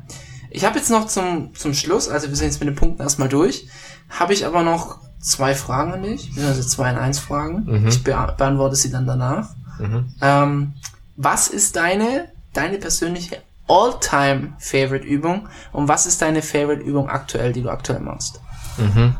Ich 0.51 0.65
habe 0.65 0.77
jetzt 0.77 0.89
noch 0.89 1.07
zum, 1.07 1.55
zum 1.55 1.73
Schluss, 1.73 2.09
also 2.09 2.27
wir 2.27 2.35
sind 2.35 2.47
jetzt 2.47 2.59
mit 2.59 2.67
den 2.67 2.75
Punkten 2.75 3.01
erstmal 3.01 3.29
durch, 3.29 3.67
habe 4.09 4.33
ich 4.33 4.45
aber 4.45 4.63
noch 4.63 4.99
zwei 5.19 5.55
Fragen 5.55 5.93
an 5.93 6.03
dich, 6.03 6.31
also 6.37 6.61
zwei 6.63 6.89
in 6.91 6.97
eins 6.97 7.19
Fragen. 7.19 7.65
Mhm. 7.65 7.87
Ich 7.87 8.03
be 8.03 8.11
beantworte 8.37 8.75
sie 8.75 8.91
dann 8.91 9.05
danach. 9.05 9.49
Mhm. 9.79 10.13
Ähm, 10.21 10.73
was 11.15 11.47
ist 11.47 11.75
deine, 11.75 12.29
deine 12.53 12.77
persönliche 12.77 13.41
all-time 13.67 14.53
Favorite 14.59 15.05
Übung 15.05 15.47
und 15.71 15.87
was 15.87 16.05
ist 16.05 16.21
deine 16.21 16.41
Favorite 16.41 16.81
Übung 16.81 17.09
aktuell, 17.09 17.53
die 17.53 17.61
du 17.61 17.69
aktuell 17.69 17.99
machst? 17.99 18.39
Mhm. 18.77 19.15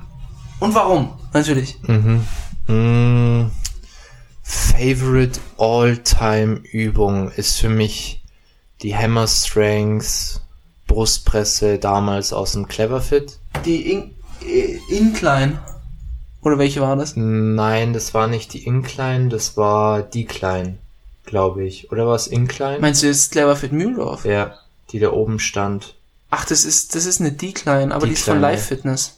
Und 0.59 0.75
warum? 0.75 1.13
Natürlich. 1.33 1.77
Mhm. 1.83 2.25
Mm, 2.67 3.51
favorite 4.43 5.39
all-time 5.57 6.61
Übung 6.71 7.31
ist 7.31 7.59
für 7.59 7.69
mich 7.69 8.23
die 8.81 8.95
Hammer 8.95 9.27
Strength 9.27 10.41
Brustpresse 10.87 11.77
damals 11.77 12.33
aus 12.33 12.53
dem 12.53 12.67
Cleverfit. 12.67 13.39
Die 13.65 13.91
In 13.91 14.15
Incline. 14.89 15.59
Oder 16.41 16.57
welche 16.57 16.81
war 16.81 16.95
das? 16.95 17.13
Nein, 17.15 17.93
das 17.93 18.13
war 18.13 18.27
nicht 18.27 18.53
die 18.53 18.65
Incline, 18.65 19.29
das 19.29 19.57
war 19.57 20.01
Decline, 20.01 20.77
glaube 21.25 21.65
ich. 21.65 21.91
Oder 21.91 22.07
war 22.07 22.15
es 22.15 22.27
Incline? 22.27 22.79
Meinst 22.79 23.03
du 23.03 23.07
jetzt 23.07 23.31
Cleverfit 23.31 23.73
Mühldorf? 23.73 24.25
Ja, 24.25 24.55
die 24.91 24.99
da 24.99 25.11
oben 25.11 25.39
stand. 25.39 25.95
Ach, 26.29 26.45
das 26.45 26.63
ist, 26.63 26.95
das 26.95 27.05
ist 27.05 27.19
eine 27.19 27.31
Decline, 27.31 27.93
aber 27.93 28.05
Decline, 28.05 28.07
die 28.07 28.13
ist 28.13 28.23
von 28.23 28.41
Live 28.41 28.65
Fitness. 28.65 29.17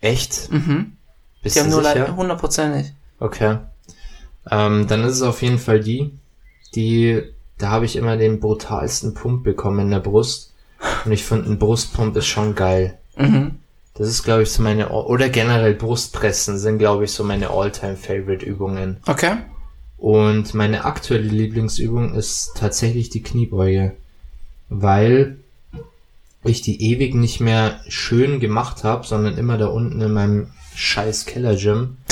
Echt? 0.00 0.50
Mhm. 0.50 0.96
Bist 1.42 1.56
die 1.56 1.60
haben 1.60 1.70
nur 1.70 1.82
sicher? 1.82 2.14
hundertprozentig. 2.16 2.92
Okay. 3.20 3.58
Ähm, 4.50 4.86
dann 4.86 5.04
ist 5.04 5.14
es 5.14 5.22
auf 5.22 5.40
jeden 5.42 5.58
Fall 5.58 5.80
die, 5.80 6.12
die, 6.74 7.22
da 7.56 7.70
habe 7.70 7.86
ich 7.86 7.96
immer 7.96 8.16
den 8.16 8.40
brutalsten 8.40 9.14
Pump 9.14 9.44
bekommen 9.44 9.80
in 9.80 9.90
der 9.90 10.00
Brust. 10.00 10.52
Und 11.04 11.12
ich 11.12 11.24
finde, 11.24 11.50
ein 11.50 11.58
Brustpump 11.58 12.16
ist 12.16 12.26
schon 12.26 12.54
geil. 12.54 12.98
Mhm. 13.16 13.58
Das 13.94 14.08
ist, 14.08 14.24
glaube 14.24 14.42
ich, 14.42 14.50
so 14.50 14.62
meine, 14.62 14.88
oder 14.88 15.28
generell 15.28 15.74
Brustpressen 15.74 16.58
sind, 16.58 16.78
glaube 16.78 17.04
ich, 17.04 17.12
so 17.12 17.22
meine 17.22 17.50
All-Time-Favorite-Übungen. 17.50 18.96
Okay. 19.06 19.36
Und 19.98 20.52
meine 20.52 20.84
aktuelle 20.84 21.28
Lieblingsübung 21.28 22.14
ist 22.14 22.52
tatsächlich 22.56 23.10
die 23.10 23.22
Kniebeuge. 23.22 23.92
Weil 24.68 25.38
ich 26.42 26.60
die 26.60 26.90
ewig 26.90 27.14
nicht 27.14 27.40
mehr 27.40 27.80
schön 27.88 28.40
gemacht 28.40 28.82
habe, 28.84 29.06
sondern 29.06 29.38
immer 29.38 29.58
da 29.58 29.66
unten 29.66 30.00
in 30.00 30.12
meinem 30.12 30.48
scheiß 30.74 31.26
Keller-Gym. 31.26 31.96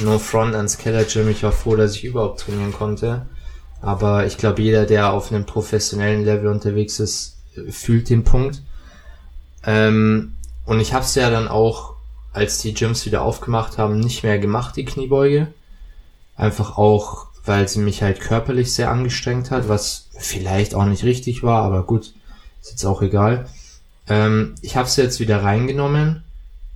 No 0.00 0.20
front 0.20 0.54
ans 0.54 0.78
Keller-Gym. 0.78 1.28
Ich 1.28 1.42
war 1.42 1.50
froh, 1.50 1.74
dass 1.74 1.96
ich 1.96 2.04
überhaupt 2.04 2.38
trainieren 2.40 2.72
konnte. 2.72 3.26
Aber 3.80 4.26
ich 4.26 4.38
glaube, 4.38 4.62
jeder, 4.62 4.86
der 4.86 5.12
auf 5.12 5.32
einem 5.32 5.44
professionellen 5.44 6.24
Level 6.24 6.46
unterwegs 6.46 7.00
ist, 7.00 7.36
fühlt 7.68 8.08
den 8.08 8.22
Punkt. 8.22 8.62
Ähm, 9.64 10.34
und 10.68 10.80
ich 10.80 10.92
habe 10.92 11.06
es 11.06 11.14
ja 11.14 11.30
dann 11.30 11.48
auch, 11.48 11.94
als 12.34 12.58
die 12.58 12.74
Gyms 12.74 13.06
wieder 13.06 13.22
aufgemacht 13.22 13.78
haben, 13.78 13.98
nicht 14.00 14.22
mehr 14.22 14.38
gemacht, 14.38 14.76
die 14.76 14.84
Kniebeuge. 14.84 15.48
Einfach 16.36 16.76
auch, 16.76 17.28
weil 17.46 17.66
sie 17.66 17.78
mich 17.78 18.02
halt 18.02 18.20
körperlich 18.20 18.74
sehr 18.74 18.90
angestrengt 18.90 19.50
hat, 19.50 19.70
was 19.70 20.10
vielleicht 20.18 20.74
auch 20.74 20.84
nicht 20.84 21.04
richtig 21.04 21.42
war, 21.42 21.62
aber 21.62 21.84
gut, 21.84 22.12
ist 22.60 22.72
jetzt 22.72 22.84
auch 22.84 23.00
egal. 23.00 23.48
Ähm, 24.08 24.56
ich 24.60 24.76
habe 24.76 24.90
sie 24.90 25.00
jetzt 25.00 25.20
wieder 25.20 25.42
reingenommen 25.42 26.22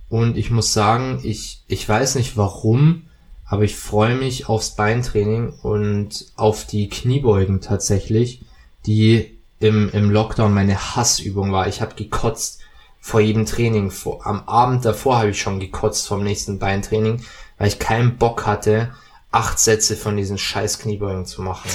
und 0.09 0.37
ich 0.37 0.49
muss 0.49 0.73
sagen, 0.73 1.19
ich, 1.21 1.61
ich 1.67 1.87
weiß 1.87 2.15
nicht 2.15 2.35
warum, 2.35 3.03
aber 3.45 3.61
ich 3.61 3.75
freue 3.75 4.15
mich 4.15 4.49
aufs 4.49 4.71
Beintraining 4.71 5.53
und 5.61 6.25
auf 6.35 6.65
die 6.65 6.89
Kniebeugen 6.89 7.61
tatsächlich, 7.61 8.41
die 8.87 9.37
im, 9.59 9.91
im 9.91 10.09
Lockdown 10.09 10.51
meine 10.51 10.95
Hassübung 10.95 11.51
war. 11.51 11.67
Ich 11.67 11.79
habe 11.79 11.93
gekotzt 11.93 12.62
vor 13.03 13.19
jedem 13.19 13.45
Training. 13.45 13.91
Vor, 13.91 14.25
am 14.25 14.47
Abend 14.47 14.85
davor 14.85 15.19
habe 15.19 15.31
ich 15.31 15.41
schon 15.41 15.59
gekotzt 15.59 16.07
vom 16.07 16.23
nächsten 16.23 16.57
Beintraining, 16.57 17.21
weil 17.57 17.67
ich 17.67 17.77
keinen 17.77 18.15
Bock 18.15 18.45
hatte, 18.45 18.91
acht 19.29 19.59
Sätze 19.59 19.97
von 19.97 20.15
diesen 20.15 20.37
scheiß 20.37 20.79
Kniebeugen 20.79 21.25
zu 21.25 21.41
machen. 21.41 21.69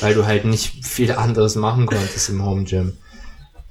Weil 0.00 0.14
du 0.14 0.26
halt 0.26 0.44
nicht 0.44 0.84
viel 0.84 1.12
anderes 1.12 1.54
machen 1.54 1.86
konntest 1.86 2.28
im 2.30 2.44
Home 2.44 2.64
Gym. 2.64 2.98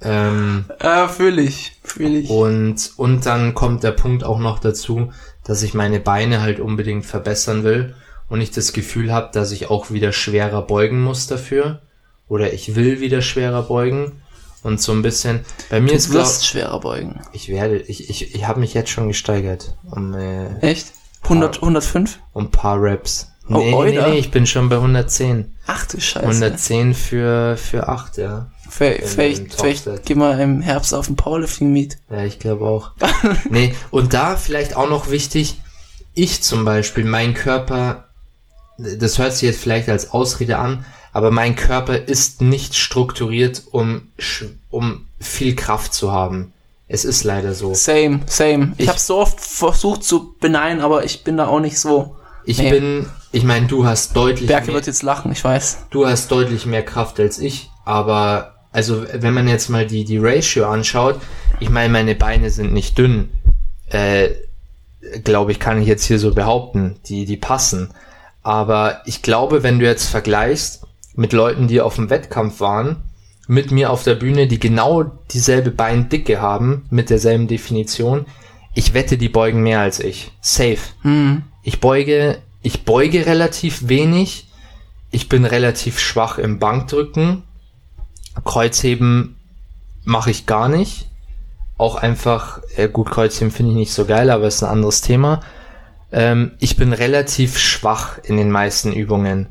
Ähm, 0.00 0.64
äh, 0.78 1.06
fühl 1.06 1.38
ich, 1.38 1.78
fühl 1.84 2.16
ich. 2.16 2.30
Und, 2.30 2.92
und 2.96 3.26
dann 3.26 3.52
kommt 3.52 3.82
der 3.82 3.92
Punkt 3.92 4.24
auch 4.24 4.38
noch 4.38 4.58
dazu, 4.58 5.12
dass 5.44 5.62
ich 5.62 5.74
meine 5.74 6.00
Beine 6.00 6.40
halt 6.40 6.60
unbedingt 6.60 7.04
verbessern 7.04 7.62
will 7.62 7.94
und 8.30 8.40
ich 8.40 8.52
das 8.52 8.72
Gefühl 8.72 9.12
habe, 9.12 9.30
dass 9.34 9.52
ich 9.52 9.68
auch 9.68 9.90
wieder 9.90 10.12
schwerer 10.12 10.62
beugen 10.62 11.02
muss 11.02 11.26
dafür. 11.26 11.82
Oder 12.26 12.54
ich 12.54 12.74
will 12.74 13.00
wieder 13.00 13.20
schwerer 13.20 13.64
beugen 13.64 14.22
und 14.66 14.80
so 14.80 14.92
ein 14.92 15.02
bisschen. 15.02 15.44
Bei 15.70 15.80
mir 15.80 15.90
du 15.90 15.94
ist 15.94 16.12
wirst 16.12 16.40
glaub, 16.40 16.50
schwerer 16.50 16.80
beugen. 16.80 17.20
Ich 17.32 17.48
werde, 17.48 17.78
ich, 17.78 18.10
ich, 18.10 18.34
ich 18.34 18.46
habe 18.46 18.60
mich 18.60 18.74
jetzt 18.74 18.90
schon 18.90 19.08
gesteigert. 19.08 19.76
Um, 19.90 20.12
äh, 20.14 20.58
Echt? 20.58 20.92
100, 21.22 21.56
105? 21.56 22.18
Um 22.32 22.44
ein 22.44 22.50
paar 22.50 22.76
Raps. 22.80 23.32
Oh, 23.48 23.58
nee, 23.58 23.92
nee, 23.92 24.00
nee, 24.00 24.18
ich 24.18 24.32
bin 24.32 24.44
schon 24.44 24.68
bei 24.68 24.76
110. 24.76 25.54
Ach 25.66 25.86
du 25.86 26.00
Scheiße. 26.00 26.26
110 26.26 26.94
für, 26.94 27.56
für 27.56 27.88
8, 27.88 28.16
ja. 28.16 28.50
Vielleicht, 28.68 29.06
vielleicht, 29.06 29.54
vielleicht 29.54 30.04
gehen 30.04 30.18
wir 30.18 30.36
im 30.40 30.60
Herbst 30.60 30.92
auf 30.92 31.06
den 31.06 31.14
Powerlifting 31.14 31.72
Meet. 31.72 31.98
Ja, 32.10 32.24
ich 32.24 32.40
glaube 32.40 32.64
auch. 32.64 32.90
nee, 33.50 33.74
und 33.92 34.14
da 34.14 34.34
vielleicht 34.34 34.76
auch 34.76 34.90
noch 34.90 35.10
wichtig, 35.10 35.60
ich 36.14 36.42
zum 36.42 36.64
Beispiel, 36.64 37.04
mein 37.04 37.34
Körper, 37.34 38.08
das 38.78 39.18
hört 39.18 39.34
sich 39.34 39.42
jetzt 39.42 39.60
vielleicht 39.60 39.88
als 39.88 40.10
Ausrede 40.10 40.58
an, 40.58 40.84
aber 41.16 41.30
mein 41.30 41.56
Körper 41.56 41.96
ist 41.96 42.42
nicht 42.42 42.76
strukturiert, 42.76 43.62
um, 43.70 44.08
um 44.68 45.06
viel 45.18 45.56
Kraft 45.56 45.94
zu 45.94 46.12
haben. 46.12 46.52
Es 46.88 47.06
ist 47.06 47.24
leider 47.24 47.54
so. 47.54 47.72
Same, 47.72 48.20
same. 48.26 48.74
Ich, 48.76 48.82
ich 48.84 48.88
habe 48.90 48.98
so 48.98 49.16
oft 49.16 49.40
versucht 49.40 50.04
zu 50.04 50.34
beneiden, 50.38 50.82
aber 50.82 51.04
ich 51.06 51.24
bin 51.24 51.38
da 51.38 51.46
auch 51.46 51.60
nicht 51.60 51.80
so. 51.80 52.16
Ich 52.44 52.58
nee. 52.58 52.68
bin, 52.68 53.06
ich 53.32 53.44
meine, 53.44 53.66
du 53.66 53.86
hast 53.86 54.14
deutlich 54.14 54.46
Berke 54.46 54.66
mehr, 54.66 54.74
wird 54.74 54.88
jetzt 54.88 55.02
lachen, 55.02 55.32
ich 55.32 55.42
weiß. 55.42 55.86
Du 55.88 56.06
hast 56.06 56.30
deutlich 56.30 56.66
mehr 56.66 56.84
Kraft 56.84 57.18
als 57.18 57.38
ich, 57.38 57.70
aber 57.86 58.66
also 58.70 59.06
wenn 59.10 59.32
man 59.32 59.48
jetzt 59.48 59.70
mal 59.70 59.86
die 59.86 60.04
die 60.04 60.18
Ratio 60.18 60.66
anschaut, 60.68 61.18
ich 61.60 61.70
meine, 61.70 61.90
meine 61.90 62.14
Beine 62.14 62.50
sind 62.50 62.74
nicht 62.74 62.98
dünn. 62.98 63.30
Äh, 63.88 64.32
glaube 65.24 65.50
ich, 65.50 65.60
kann 65.60 65.80
ich 65.80 65.88
jetzt 65.88 66.04
hier 66.04 66.18
so 66.18 66.34
behaupten, 66.34 66.96
die 67.06 67.24
die 67.24 67.38
passen. 67.38 67.94
Aber 68.42 69.00
ich 69.06 69.22
glaube, 69.22 69.62
wenn 69.62 69.78
du 69.78 69.86
jetzt 69.86 70.10
vergleichst, 70.10 70.85
mit 71.16 71.32
Leuten, 71.32 71.66
die 71.66 71.80
auf 71.80 71.96
dem 71.96 72.10
Wettkampf 72.10 72.60
waren, 72.60 73.02
mit 73.48 73.70
mir 73.70 73.90
auf 73.90 74.02
der 74.02 74.14
Bühne, 74.14 74.46
die 74.46 74.58
genau 74.58 75.04
dieselbe 75.30 75.70
Beindicke 75.70 76.40
haben, 76.40 76.86
mit 76.90 77.10
derselben 77.10 77.48
Definition. 77.48 78.26
Ich 78.74 78.92
wette, 78.92 79.16
die 79.16 79.28
beugen 79.28 79.62
mehr 79.62 79.80
als 79.80 80.00
ich. 80.00 80.32
Safe. 80.40 80.78
Mhm. 81.02 81.44
Ich 81.62 81.80
beuge, 81.80 82.38
ich 82.62 82.84
beuge 82.84 83.26
relativ 83.26 83.88
wenig. 83.88 84.48
Ich 85.10 85.28
bin 85.28 85.44
relativ 85.44 85.98
schwach 85.98 86.38
im 86.38 86.58
Bankdrücken. 86.58 87.44
Kreuzheben 88.44 89.36
mache 90.04 90.30
ich 90.30 90.46
gar 90.46 90.68
nicht. 90.68 91.08
Auch 91.78 91.96
einfach, 91.96 92.60
äh, 92.76 92.88
gut, 92.88 93.10
Kreuzheben 93.10 93.50
finde 93.50 93.72
ich 93.72 93.78
nicht 93.78 93.92
so 93.92 94.04
geil, 94.04 94.30
aber 94.30 94.46
ist 94.46 94.62
ein 94.62 94.70
anderes 94.70 95.00
Thema. 95.00 95.40
Ähm, 96.12 96.52
ich 96.58 96.76
bin 96.76 96.92
relativ 96.92 97.58
schwach 97.58 98.18
in 98.24 98.36
den 98.36 98.50
meisten 98.50 98.92
Übungen. 98.92 99.48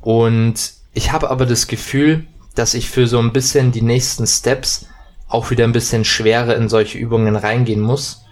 Und 0.00 0.77
ich 0.98 1.12
habe 1.12 1.30
aber 1.30 1.46
das 1.46 1.68
Gefühl, 1.68 2.26
dass 2.56 2.74
ich 2.74 2.90
für 2.90 3.06
so 3.06 3.20
ein 3.20 3.32
bisschen 3.32 3.70
die 3.70 3.82
nächsten 3.82 4.26
Steps 4.26 4.86
auch 5.28 5.52
wieder 5.52 5.62
ein 5.62 5.70
bisschen 5.70 6.04
schwerer 6.04 6.56
in 6.56 6.68
solche 6.68 6.98
Übungen 6.98 7.36
reingehen 7.36 7.80
muss. 7.80 8.24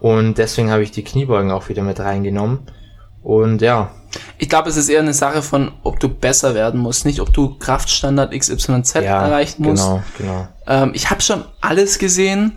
Und 0.00 0.36
deswegen 0.36 0.72
habe 0.72 0.82
ich 0.82 0.90
die 0.90 1.04
Kniebeugen 1.04 1.52
auch 1.52 1.68
wieder 1.68 1.84
mit 1.84 2.00
reingenommen. 2.00 2.68
Und 3.22 3.62
ja. 3.62 3.92
Ich 4.38 4.48
glaube, 4.48 4.68
es 4.68 4.76
ist 4.76 4.88
eher 4.88 4.98
eine 4.98 5.14
Sache 5.14 5.42
von, 5.42 5.70
ob 5.84 6.00
du 6.00 6.08
besser 6.08 6.56
werden 6.56 6.80
musst, 6.80 7.06
nicht 7.06 7.20
ob 7.20 7.32
du 7.32 7.56
Kraftstandard 7.56 8.36
XYZ 8.36 8.94
ja, 8.94 9.24
erreichen 9.24 9.62
musst. 9.62 9.84
Genau, 9.84 10.02
genau. 10.18 10.48
Ähm, 10.66 10.90
ich 10.94 11.08
habe 11.08 11.22
schon 11.22 11.44
alles 11.60 12.00
gesehen. 12.00 12.54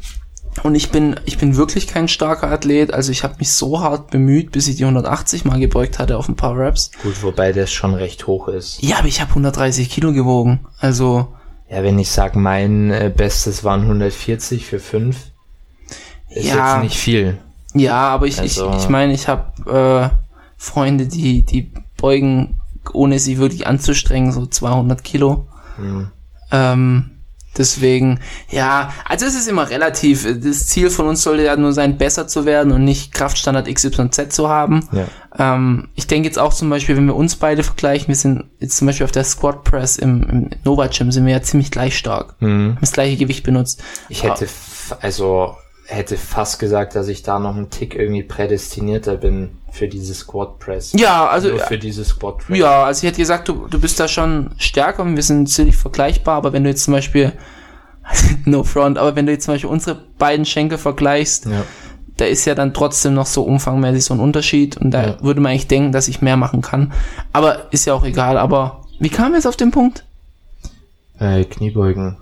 Und 0.63 0.75
ich 0.75 0.89
bin, 0.89 1.19
ich 1.25 1.37
bin 1.37 1.57
wirklich 1.57 1.87
kein 1.87 2.07
starker 2.07 2.49
Athlet. 2.49 2.93
Also 2.93 3.11
ich 3.11 3.23
habe 3.23 3.35
mich 3.39 3.51
so 3.51 3.81
hart 3.81 4.09
bemüht, 4.09 4.51
bis 4.51 4.67
ich 4.67 4.77
die 4.77 4.83
180 4.83 5.45
mal 5.45 5.59
gebeugt 5.59 5.99
hatte 5.99 6.17
auf 6.17 6.29
ein 6.29 6.35
paar 6.35 6.57
Raps. 6.57 6.91
Gut, 7.03 7.21
wobei 7.23 7.51
das 7.51 7.71
schon 7.71 7.93
recht 7.93 8.27
hoch 8.27 8.47
ist. 8.47 8.81
Ja, 8.81 8.99
aber 8.99 9.07
ich 9.07 9.21
habe 9.21 9.29
130 9.31 9.89
Kilo 9.89 10.13
gewogen. 10.13 10.65
Also. 10.79 11.33
Ja, 11.69 11.83
wenn 11.83 11.99
ich 11.99 12.11
sag, 12.11 12.35
mein 12.35 12.91
äh, 12.91 13.11
Bestes 13.15 13.63
waren 13.63 13.81
140 13.81 14.65
für 14.65 14.79
5, 14.79 15.17
ist 16.29 16.45
ja, 16.45 16.75
jetzt 16.75 16.83
nicht 16.83 16.97
viel. 16.97 17.37
Ja, 17.73 18.09
aber 18.09 18.27
ich, 18.27 18.39
also, 18.39 18.69
ich, 18.69 18.83
ich 18.83 18.89
meine, 18.89 19.13
ich 19.13 19.27
habe 19.27 20.11
äh, 20.13 20.15
Freunde, 20.57 21.07
die, 21.07 21.43
die 21.43 21.71
beugen, 21.97 22.61
ohne 22.93 23.19
sie 23.19 23.37
wirklich 23.37 23.67
anzustrengen, 23.67 24.31
so 24.31 24.45
200 24.45 25.03
Kilo. 25.03 25.47
Mhm. 25.77 26.11
Ähm, 26.51 27.11
deswegen, 27.57 28.19
ja, 28.49 28.93
also 29.05 29.25
es 29.25 29.35
ist 29.35 29.47
immer 29.47 29.69
relativ. 29.69 30.25
Das 30.43 30.67
Ziel 30.67 30.89
von 30.89 31.07
uns 31.07 31.23
sollte 31.23 31.43
ja 31.43 31.55
nur 31.55 31.73
sein, 31.73 31.97
besser 31.97 32.27
zu 32.27 32.45
werden 32.45 32.71
und 32.71 32.83
nicht 32.83 33.13
Kraftstandard 33.13 33.73
XYZ 33.73 34.33
zu 34.33 34.49
haben. 34.49 34.87
Ja. 34.91 35.07
Ähm, 35.37 35.89
ich 35.95 36.07
denke 36.07 36.27
jetzt 36.27 36.39
auch 36.39 36.53
zum 36.53 36.69
Beispiel, 36.69 36.95
wenn 36.97 37.05
wir 37.07 37.15
uns 37.15 37.35
beide 37.35 37.63
vergleichen, 37.63 38.07
wir 38.07 38.15
sind 38.15 38.45
jetzt 38.59 38.77
zum 38.77 38.87
Beispiel 38.87 39.05
auf 39.05 39.11
der 39.11 39.23
Squat 39.23 39.63
Press 39.63 39.97
im, 39.97 40.23
im 40.23 40.49
Nova 40.63 40.87
Gym 40.87 41.11
sind 41.11 41.25
wir 41.25 41.33
ja 41.33 41.41
ziemlich 41.41 41.71
gleich 41.71 41.97
stark. 41.97 42.35
Mhm. 42.41 42.75
Haben 42.75 42.77
das 42.81 42.91
gleiche 42.91 43.17
Gewicht 43.17 43.43
benutzt. 43.43 43.83
Ich 44.09 44.23
hätte, 44.23 44.45
f- 44.45 44.95
also, 45.01 45.55
hätte 45.87 46.17
fast 46.17 46.59
gesagt, 46.59 46.95
dass 46.95 47.07
ich 47.07 47.23
da 47.23 47.37
noch 47.39 47.55
einen 47.55 47.69
Tick 47.69 47.95
irgendwie 47.95 48.23
prädestinierter 48.23 49.17
bin 49.17 49.57
für 49.75 49.87
diese 49.87 50.13
Squat 50.13 50.57
Press. 50.59 50.93
Ja, 50.93 51.27
also 51.27 51.49
Nur 51.49 51.59
für 51.59 51.77
diese 51.77 52.03
Squat 52.05 52.39
Press. 52.39 52.57
Ja, 52.57 52.83
also 52.85 53.03
ich 53.03 53.07
hätte 53.09 53.19
gesagt, 53.21 53.47
du, 53.49 53.67
du 53.67 53.79
bist 53.79 53.99
da 53.99 54.07
schon 54.07 54.51
stärker 54.57 55.03
und 55.03 55.15
wir 55.15 55.23
sind 55.23 55.47
ziemlich 55.49 55.75
vergleichbar, 55.75 56.37
aber 56.37 56.53
wenn 56.53 56.63
du 56.63 56.69
jetzt 56.69 56.83
zum 56.85 56.93
Beispiel, 56.93 57.33
no 58.45 58.63
front, 58.63 58.97
aber 58.97 59.15
wenn 59.15 59.25
du 59.25 59.31
jetzt 59.33 59.45
zum 59.45 59.53
Beispiel 59.53 59.69
unsere 59.69 59.95
beiden 60.17 60.45
Schenkel 60.45 60.77
vergleichst, 60.77 61.45
Ja. 61.45 61.63
da 62.17 62.25
ist 62.25 62.45
ja 62.45 62.55
dann 62.55 62.73
trotzdem 62.73 63.13
noch 63.13 63.25
so 63.25 63.43
umfangmäßig 63.43 64.05
so 64.05 64.13
ein 64.13 64.19
Unterschied 64.19 64.77
und 64.77 64.91
da 64.91 65.03
Ja. 65.07 65.23
würde 65.23 65.41
man 65.41 65.51
eigentlich 65.51 65.67
denken, 65.67 65.91
dass 65.91 66.07
ich 66.07 66.21
mehr 66.21 66.37
machen 66.37 66.61
kann. 66.61 66.93
Aber 67.33 67.71
ist 67.73 67.85
ja 67.85 67.93
auch 67.93 68.05
egal, 68.05 68.37
aber 68.37 68.81
wie 68.99 69.09
kam 69.09 69.33
jetzt 69.33 69.45
auf 69.47 69.57
den 69.57 69.71
Punkt? 69.71 70.05
Äh, 71.19 71.43
Kniebeugen. 71.45 72.17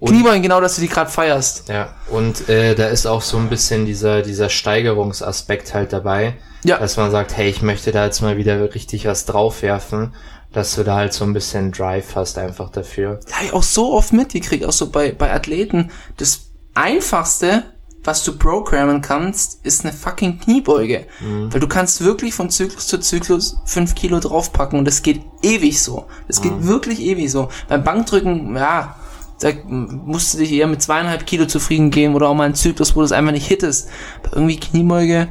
Und- 0.00 0.10
Kniebeugen, 0.10 0.42
genau, 0.42 0.60
dass 0.60 0.76
du 0.76 0.80
die 0.80 0.88
gerade 0.88 1.10
feierst. 1.10 1.68
Ja, 1.68 1.94
und 2.10 2.48
äh, 2.48 2.74
da 2.74 2.86
ist 2.88 3.06
auch 3.06 3.22
so 3.22 3.36
ein 3.38 3.48
bisschen 3.48 3.84
dieser, 3.86 4.22
dieser 4.22 4.48
Steigerungsaspekt 4.48 5.74
halt 5.74 5.92
dabei, 5.92 6.36
Ja. 6.64 6.78
dass 6.78 6.96
man 6.96 7.10
sagt, 7.10 7.36
hey, 7.36 7.48
ich 7.50 7.62
möchte 7.62 7.92
da 7.92 8.04
jetzt 8.04 8.20
mal 8.22 8.36
wieder 8.36 8.74
richtig 8.74 9.06
was 9.06 9.24
draufwerfen, 9.26 10.14
dass 10.52 10.74
du 10.74 10.84
da 10.84 10.96
halt 10.96 11.12
so 11.12 11.24
ein 11.24 11.32
bisschen 11.34 11.72
Drive 11.72 12.14
hast 12.16 12.38
einfach 12.38 12.70
dafür. 12.70 13.20
habe 13.32 13.44
ich 13.46 13.52
auch 13.52 13.62
so 13.62 13.92
oft 13.92 14.12
mitgekriegt, 14.12 14.64
auch 14.64 14.72
so 14.72 14.90
bei, 14.90 15.12
bei 15.12 15.32
Athleten. 15.32 15.90
Das 16.16 16.46
einfachste, 16.74 17.64
was 18.04 18.24
du 18.24 18.38
programmen 18.38 19.02
kannst, 19.02 19.64
ist 19.66 19.84
eine 19.84 19.92
fucking 19.92 20.38
Kniebeuge. 20.40 21.04
Weil 21.20 21.60
du 21.60 21.68
kannst 21.68 22.02
wirklich 22.02 22.32
von 22.32 22.48
Zyklus 22.48 22.86
zu 22.86 22.98
Zyklus 22.98 23.58
fünf 23.66 23.94
Kilo 23.94 24.20
draufpacken 24.20 24.78
und 24.78 24.86
das 24.86 25.02
geht 25.02 25.20
ewig 25.42 25.82
so. 25.82 26.06
Das 26.28 26.40
geht 26.40 26.64
wirklich 26.66 27.00
ewig 27.00 27.30
so. 27.30 27.50
Beim 27.68 27.84
Bankdrücken, 27.84 28.56
ja, 28.56 28.96
da 29.40 29.50
musst 29.66 30.34
du 30.34 30.38
dich 30.38 30.52
eher 30.52 30.66
mit 30.66 30.82
zweieinhalb 30.82 31.26
Kilo 31.26 31.46
zufrieden 31.46 31.90
geben 31.90 32.14
oder 32.14 32.28
auch 32.28 32.34
mal 32.34 32.44
einen 32.44 32.54
Zyklus, 32.54 32.96
wo 32.96 33.00
du 33.00 33.04
es 33.06 33.12
einfach 33.12 33.32
nicht 33.32 33.46
hittest. 33.46 33.88
Aber 34.22 34.36
irgendwie 34.36 34.58
Kniebeuge, 34.58 35.28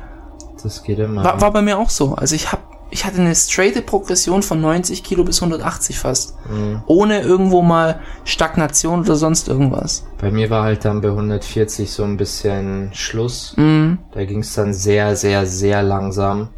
Das 0.64 0.84
geht 0.84 1.00
immer. 1.00 1.24
war, 1.24 1.42
war 1.42 1.52
bei 1.52 1.62
mir 1.62 1.78
auch 1.78 1.90
so. 1.90 2.16
Also 2.16 2.36
ich 2.36 2.52
hab, 2.52 2.62
ich 2.90 3.04
hatte 3.06 3.20
eine 3.20 3.36
straighte 3.36 3.82
Progression 3.82 4.44
von 4.44 4.62
90 4.62 5.04
Kilo 5.04 5.26
bis 5.26 5.42
180 5.42 6.00
fast. 6.00 6.36
Ohne 6.86 7.20
irgendwo 7.22 7.62
mal 7.62 8.00
Stagnation 8.24 9.02
oder 9.02 9.18
sonst 9.18 9.50
irgendwas. 9.50 10.06
Bei 10.20 10.32
mir 10.32 10.50
war 10.50 10.64
halt 10.64 10.86
dann 10.86 11.02
bei 11.02 11.10
140 11.10 11.92
so 11.92 12.04
ein 12.04 12.16
bisschen 12.16 12.90
Schluss. 12.94 13.54
Mhm. 13.58 13.98
Da 14.14 14.24
ging 14.24 14.40
es 14.40 14.54
dann 14.54 14.74
sehr, 14.74 15.18
sehr, 15.18 15.46
sehr 15.46 15.84
langsam. 15.84 16.50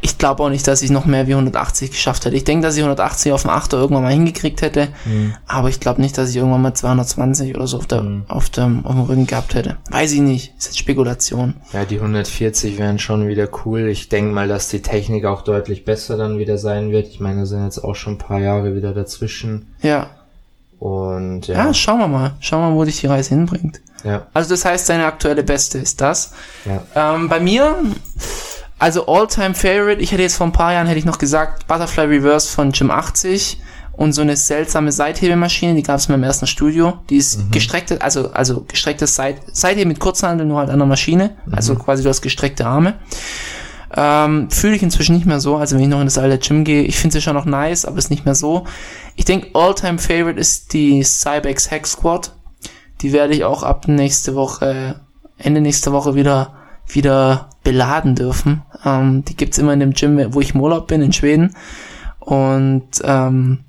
Ich 0.00 0.18
glaube 0.18 0.42
auch 0.42 0.48
nicht, 0.50 0.66
dass 0.66 0.82
ich 0.82 0.90
noch 0.90 1.04
mehr 1.06 1.26
wie 1.26 1.32
180 1.34 1.90
geschafft 1.90 2.24
hätte. 2.24 2.36
Ich 2.36 2.44
denke, 2.44 2.66
dass 2.66 2.74
ich 2.76 2.82
180 2.82 3.32
auf 3.32 3.42
dem 3.42 3.50
Achter 3.50 3.78
irgendwann 3.78 4.02
mal 4.04 4.12
hingekriegt 4.12 4.62
hätte. 4.62 4.88
Aber 5.46 5.68
ich 5.68 5.80
glaube 5.80 6.00
nicht, 6.00 6.16
dass 6.18 6.30
ich 6.30 6.36
irgendwann 6.36 6.62
mal 6.62 6.74
220 6.74 7.54
oder 7.56 7.66
so 7.66 7.78
auf, 7.78 7.86
der, 7.86 8.04
auf, 8.28 8.50
dem, 8.50 8.84
auf 8.86 8.92
dem 8.92 9.02
Rücken 9.02 9.26
gehabt 9.26 9.54
hätte. 9.54 9.76
Weiß 9.90 10.12
ich 10.12 10.20
nicht. 10.20 10.52
Ist 10.58 10.66
jetzt 10.66 10.78
Spekulation. 10.78 11.54
Ja, 11.72 11.84
die 11.84 11.96
140 12.00 12.78
wären 12.78 12.98
schon 12.98 13.28
wieder 13.28 13.48
cool. 13.64 13.88
Ich 13.88 14.08
denke 14.08 14.32
mal, 14.32 14.48
dass 14.48 14.68
die 14.68 14.82
Technik 14.82 15.24
auch 15.24 15.42
deutlich 15.42 15.84
besser 15.84 16.16
dann 16.16 16.38
wieder 16.38 16.58
sein 16.58 16.90
wird. 16.90 17.08
Ich 17.08 17.20
meine, 17.20 17.40
da 17.40 17.46
sind 17.46 17.64
jetzt 17.64 17.78
auch 17.84 17.94
schon 17.94 18.14
ein 18.14 18.18
paar 18.18 18.40
Jahre 18.40 18.74
wieder 18.74 18.92
dazwischen. 18.92 19.74
Ja. 19.82 20.10
Und 20.78 21.48
Ja, 21.48 21.66
ja, 21.66 21.74
schauen 21.74 21.98
wir 21.98 22.08
mal. 22.08 22.32
Schauen 22.40 22.60
wir 22.62 22.70
mal, 22.70 22.76
wo 22.76 22.84
dich 22.84 23.00
die 23.00 23.06
Reise 23.08 23.30
hinbringt. 23.30 23.80
ja, 24.04 24.26
Also 24.32 24.50
das 24.50 24.64
heißt, 24.64 24.88
deine 24.88 25.06
aktuelle 25.06 25.42
Beste 25.42 25.78
ist 25.78 26.00
das. 26.00 26.32
ja. 26.64 27.14
Ähm, 27.14 27.28
bei 27.28 27.40
mir, 27.40 27.74
also 28.78 29.06
All-Time 29.06 29.54
Favorite, 29.54 30.00
ich 30.00 30.12
hätte 30.12 30.22
jetzt 30.22 30.36
vor 30.36 30.46
ein 30.46 30.52
paar 30.52 30.72
Jahren, 30.72 30.86
hätte 30.86 30.98
ich 30.98 31.04
noch 31.04 31.18
gesagt, 31.18 31.66
Butterfly 31.66 32.04
Reverse 32.04 32.48
von 32.48 32.72
Gym 32.72 32.90
80 32.90 33.60
und 33.92 34.12
so 34.12 34.22
eine 34.22 34.36
seltsame 34.36 34.92
Seithebemaschine, 34.92 35.74
die 35.74 35.82
gab 35.82 35.96
es 35.96 36.06
in 36.06 36.12
meinem 36.12 36.22
ersten 36.22 36.46
Studio. 36.46 37.00
Die 37.10 37.16
ist 37.16 37.50
gestreckte, 37.50 38.00
also, 38.00 38.30
also 38.30 38.64
gestrecktes 38.68 39.16
Seit 39.16 39.38
Seitheben 39.52 39.88
mit 39.88 39.98
Kurzhandel, 39.98 40.46
nur 40.46 40.60
halt 40.60 40.70
an 40.70 40.78
der 40.78 40.86
Maschine. 40.86 41.36
Also 41.50 41.74
quasi 41.74 42.04
du 42.04 42.08
hast 42.08 42.22
gestreckte 42.22 42.64
Arme. 42.64 42.94
Ähm, 43.96 44.50
Fühle 44.50 44.76
ich 44.76 44.82
inzwischen 44.84 45.16
nicht 45.16 45.26
mehr 45.26 45.40
so, 45.40 45.56
also 45.56 45.74
wenn 45.74 45.82
ich 45.82 45.88
noch 45.88 45.98
in 45.98 46.06
das 46.06 46.18
alte 46.18 46.38
Gym 46.38 46.62
gehe. 46.62 46.82
Ich 46.82 46.96
finde 46.96 47.14
sie 47.14 47.22
schon 47.22 47.34
noch 47.34 47.46
nice, 47.46 47.86
aber 47.86 47.98
ist 47.98 48.10
nicht 48.10 48.24
mehr 48.24 48.36
so. 48.36 48.66
Ich 49.16 49.24
denke, 49.24 49.48
All-Time 49.54 49.98
Favorite 49.98 50.38
ist 50.38 50.72
die 50.72 51.02
Cybex 51.02 51.68
Hack 51.70 51.86
Squad. 51.86 52.32
Die 53.00 53.12
werde 53.12 53.34
ich 53.34 53.42
auch 53.42 53.64
ab 53.64 53.88
nächste 53.88 54.36
Woche, 54.36 55.00
Ende 55.38 55.60
nächste 55.60 55.92
Woche 55.92 56.14
wieder, 56.14 56.57
wieder 56.88 57.50
beladen 57.62 58.14
dürfen. 58.14 58.62
Ähm, 58.84 59.24
die 59.24 59.36
gibt's 59.36 59.58
immer 59.58 59.72
in 59.72 59.80
dem 59.80 59.92
Gym, 59.92 60.32
wo 60.32 60.40
ich 60.40 60.54
im 60.54 60.60
Urlaub 60.60 60.86
bin, 60.86 61.02
in 61.02 61.12
Schweden. 61.12 61.54
Und 62.20 62.88
ähm, 63.04 63.64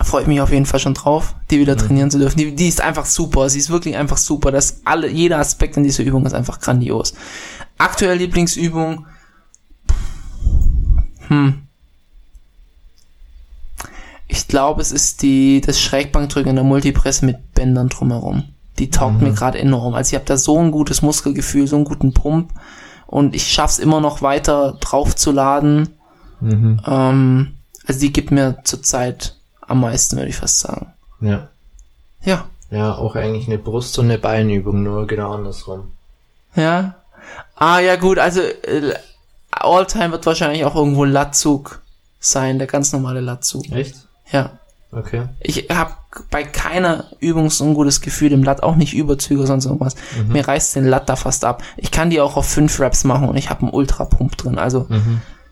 freue 0.00 0.22
ich 0.22 0.28
mich 0.28 0.40
auf 0.40 0.52
jeden 0.52 0.66
Fall 0.66 0.80
schon 0.80 0.94
drauf, 0.94 1.34
die 1.50 1.60
wieder 1.60 1.76
trainieren 1.76 2.10
zu 2.10 2.18
dürfen. 2.18 2.38
Die, 2.38 2.54
die 2.54 2.68
ist 2.68 2.80
einfach 2.80 3.04
super. 3.04 3.48
Sie 3.48 3.58
ist 3.58 3.70
wirklich 3.70 3.96
einfach 3.96 4.16
super. 4.16 4.50
Das 4.50 4.80
alle, 4.84 5.08
jeder 5.08 5.38
Aspekt 5.38 5.76
in 5.76 5.82
dieser 5.82 6.04
Übung 6.04 6.24
ist 6.26 6.34
einfach 6.34 6.60
grandios. 6.60 7.14
Aktuelle 7.78 8.14
Lieblingsübung. 8.14 9.06
Hm. 11.28 11.62
Ich 14.28 14.48
glaube, 14.48 14.80
es 14.80 14.92
ist 14.92 15.22
die 15.22 15.60
das 15.60 15.80
Schrägbankdrücken 15.80 16.50
in 16.50 16.56
der 16.56 16.64
Multipresse 16.64 17.26
mit 17.26 17.52
Bändern 17.54 17.88
drumherum. 17.88 18.44
Die 18.78 18.90
taugt 18.90 19.20
mir 19.20 19.32
gerade 19.32 19.58
enorm. 19.58 19.94
Also 19.94 20.10
ich 20.10 20.14
habe 20.14 20.24
da 20.24 20.36
so 20.36 20.58
ein 20.58 20.70
gutes 20.70 21.02
Muskelgefühl, 21.02 21.66
so 21.66 21.76
einen 21.76 21.84
guten 21.84 22.12
Pump 22.14 22.50
und 23.06 23.34
ich 23.34 23.50
schaff's 23.52 23.78
immer 23.78 24.00
noch 24.00 24.22
weiter 24.22 24.78
draufzuladen. 24.80 25.90
Mhm. 26.40 26.80
Ähm, 26.86 27.54
also 27.86 28.00
die 28.00 28.12
gibt 28.12 28.30
mir 28.30 28.56
zurzeit 28.64 29.36
am 29.60 29.80
meisten, 29.80 30.16
würde 30.16 30.30
ich 30.30 30.36
fast 30.36 30.60
sagen. 30.60 30.92
Ja. 31.20 31.48
Ja, 32.24 32.46
Ja, 32.70 32.94
auch 32.96 33.14
eigentlich 33.16 33.46
eine 33.48 33.58
Brust- 33.58 33.98
und 33.98 34.06
eine 34.06 34.18
Beinübung, 34.18 34.82
nur 34.82 35.06
genau 35.06 35.32
andersrum. 35.32 35.92
ja. 36.54 36.94
Ah 37.54 37.78
ja 37.78 37.94
gut, 37.96 38.18
also 38.18 38.40
äh, 38.40 38.94
Alltime 39.52 40.10
wird 40.10 40.26
wahrscheinlich 40.26 40.64
auch 40.64 40.74
irgendwo 40.74 41.04
Latzug 41.04 41.80
sein, 42.18 42.58
der 42.58 42.66
ganz 42.66 42.92
normale 42.92 43.20
Latzug. 43.20 43.70
Echt? 43.70 43.94
Ja. 44.32 44.58
Okay. 44.90 45.22
Ich 45.40 45.68
habe 45.70 45.92
bei 46.30 46.44
keiner 46.44 47.06
Übung 47.20 47.48
so 47.50 47.64
ein 47.64 47.74
gutes 47.74 48.00
Gefühl 48.00 48.32
im 48.32 48.42
Lat, 48.42 48.62
auch 48.62 48.76
nicht 48.76 48.94
Überzüge, 48.94 49.46
sonst 49.46 49.64
irgendwas. 49.66 49.94
Mir 50.28 50.46
reißt 50.46 50.76
den 50.76 50.84
Lat 50.86 51.08
da 51.08 51.16
fast 51.16 51.44
ab. 51.44 51.62
Ich 51.76 51.90
kann 51.90 52.10
die 52.10 52.20
auch 52.20 52.36
auf 52.36 52.46
fünf 52.46 52.78
Raps 52.80 53.04
machen 53.04 53.28
und 53.28 53.36
ich 53.36 53.50
habe 53.50 53.62
einen 53.62 53.70
Ultra-Pump 53.70 54.36
drin. 54.36 54.58
Also, 54.58 54.86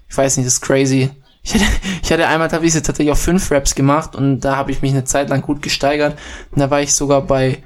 ich 0.09 0.17
weiß 0.17 0.37
nicht, 0.37 0.47
das 0.47 0.55
ist 0.55 0.61
crazy. 0.61 1.11
Ich 1.43 1.55
hatte, 1.55 1.65
ich 2.03 2.13
hatte 2.13 2.27
einmal, 2.27 2.49
da 2.49 2.57
habe 2.57 2.67
ich 2.67 2.73
sie 2.73 2.83
tatsächlich 2.83 3.13
auf 3.13 3.21
fünf 3.21 3.51
Raps 3.51 3.75
gemacht 3.75 4.15
und 4.15 4.41
da 4.41 4.57
habe 4.57 4.71
ich 4.71 4.83
mich 4.83 4.93
eine 4.93 5.05
Zeit 5.05 5.31
lang 5.31 5.43
gut 5.43 5.63
gesteigert. 5.63 6.19
Und 6.51 6.61
da 6.61 6.71
war 6.71 6.81
ich 6.83 6.95
sogar 6.95 7.23
bei, 7.23 7.63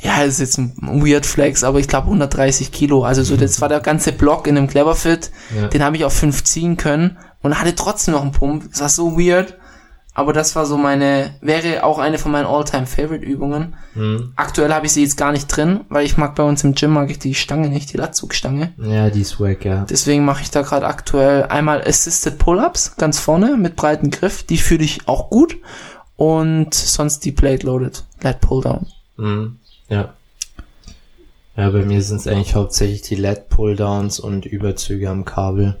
ja, 0.00 0.18
das 0.18 0.34
ist 0.34 0.40
jetzt 0.40 0.58
ein 0.58 1.04
Weird 1.04 1.26
Flex, 1.26 1.64
aber 1.64 1.78
ich 1.80 1.88
glaube 1.88 2.06
130 2.06 2.70
Kilo. 2.70 3.04
Also 3.04 3.22
so, 3.22 3.36
das 3.36 3.60
war 3.60 3.68
der 3.68 3.80
ganze 3.80 4.12
Block 4.12 4.46
in 4.46 4.56
einem 4.56 4.68
Cleverfit. 4.68 5.30
Ja. 5.56 5.68
Den 5.68 5.82
habe 5.82 5.96
ich 5.96 6.04
auf 6.04 6.12
fünf 6.12 6.44
ziehen 6.44 6.76
können 6.76 7.16
und 7.42 7.58
hatte 7.58 7.74
trotzdem 7.74 8.14
noch 8.14 8.22
einen 8.22 8.32
Pump. 8.32 8.70
Das 8.70 8.80
war 8.80 8.88
so 8.88 9.18
weird. 9.18 9.56
Aber 10.16 10.32
das 10.32 10.56
war 10.56 10.64
so 10.64 10.78
meine, 10.78 11.34
wäre 11.42 11.84
auch 11.84 11.98
eine 11.98 12.16
von 12.16 12.32
meinen 12.32 12.46
All-Time-Favorite-Übungen. 12.46 13.74
Mhm. 13.94 14.32
Aktuell 14.34 14.72
habe 14.72 14.86
ich 14.86 14.92
sie 14.92 15.02
jetzt 15.02 15.18
gar 15.18 15.30
nicht 15.30 15.46
drin, 15.46 15.80
weil 15.90 16.06
ich 16.06 16.16
mag 16.16 16.34
bei 16.34 16.42
uns 16.42 16.64
im 16.64 16.74
Gym 16.74 16.92
mag 16.92 17.10
ich 17.10 17.18
die 17.18 17.34
Stange 17.34 17.68
nicht, 17.68 17.92
die 17.92 17.98
Latzugstange. 17.98 18.72
Ja, 18.78 19.10
die 19.10 19.20
ist 19.20 19.38
wack, 19.38 19.66
ja. 19.66 19.84
Deswegen 19.84 20.24
mache 20.24 20.40
ich 20.40 20.50
da 20.50 20.62
gerade 20.62 20.86
aktuell 20.86 21.42
einmal 21.44 21.82
Assisted 21.86 22.38
Pull-Ups, 22.38 22.96
ganz 22.96 23.20
vorne, 23.20 23.58
mit 23.58 23.76
breiten 23.76 24.08
Griff. 24.08 24.42
Die 24.42 24.56
fühle 24.56 24.84
ich 24.84 25.06
auch 25.06 25.28
gut. 25.28 25.58
Und 26.16 26.72
sonst 26.72 27.26
die 27.26 27.32
Plate 27.32 27.66
Loaded, 27.66 28.02
Lat 28.22 28.40
Pull-Down. 28.40 28.86
Mhm. 29.18 29.58
Ja. 29.90 30.14
Ja, 31.58 31.68
bei 31.68 31.82
mir 31.82 32.00
sind 32.00 32.16
es 32.16 32.26
eigentlich 32.26 32.54
hauptsächlich 32.54 33.02
die 33.02 33.16
LED-Pulldowns 33.16 34.18
und 34.18 34.46
Überzüge 34.46 35.10
am 35.10 35.26
Kabel. 35.26 35.76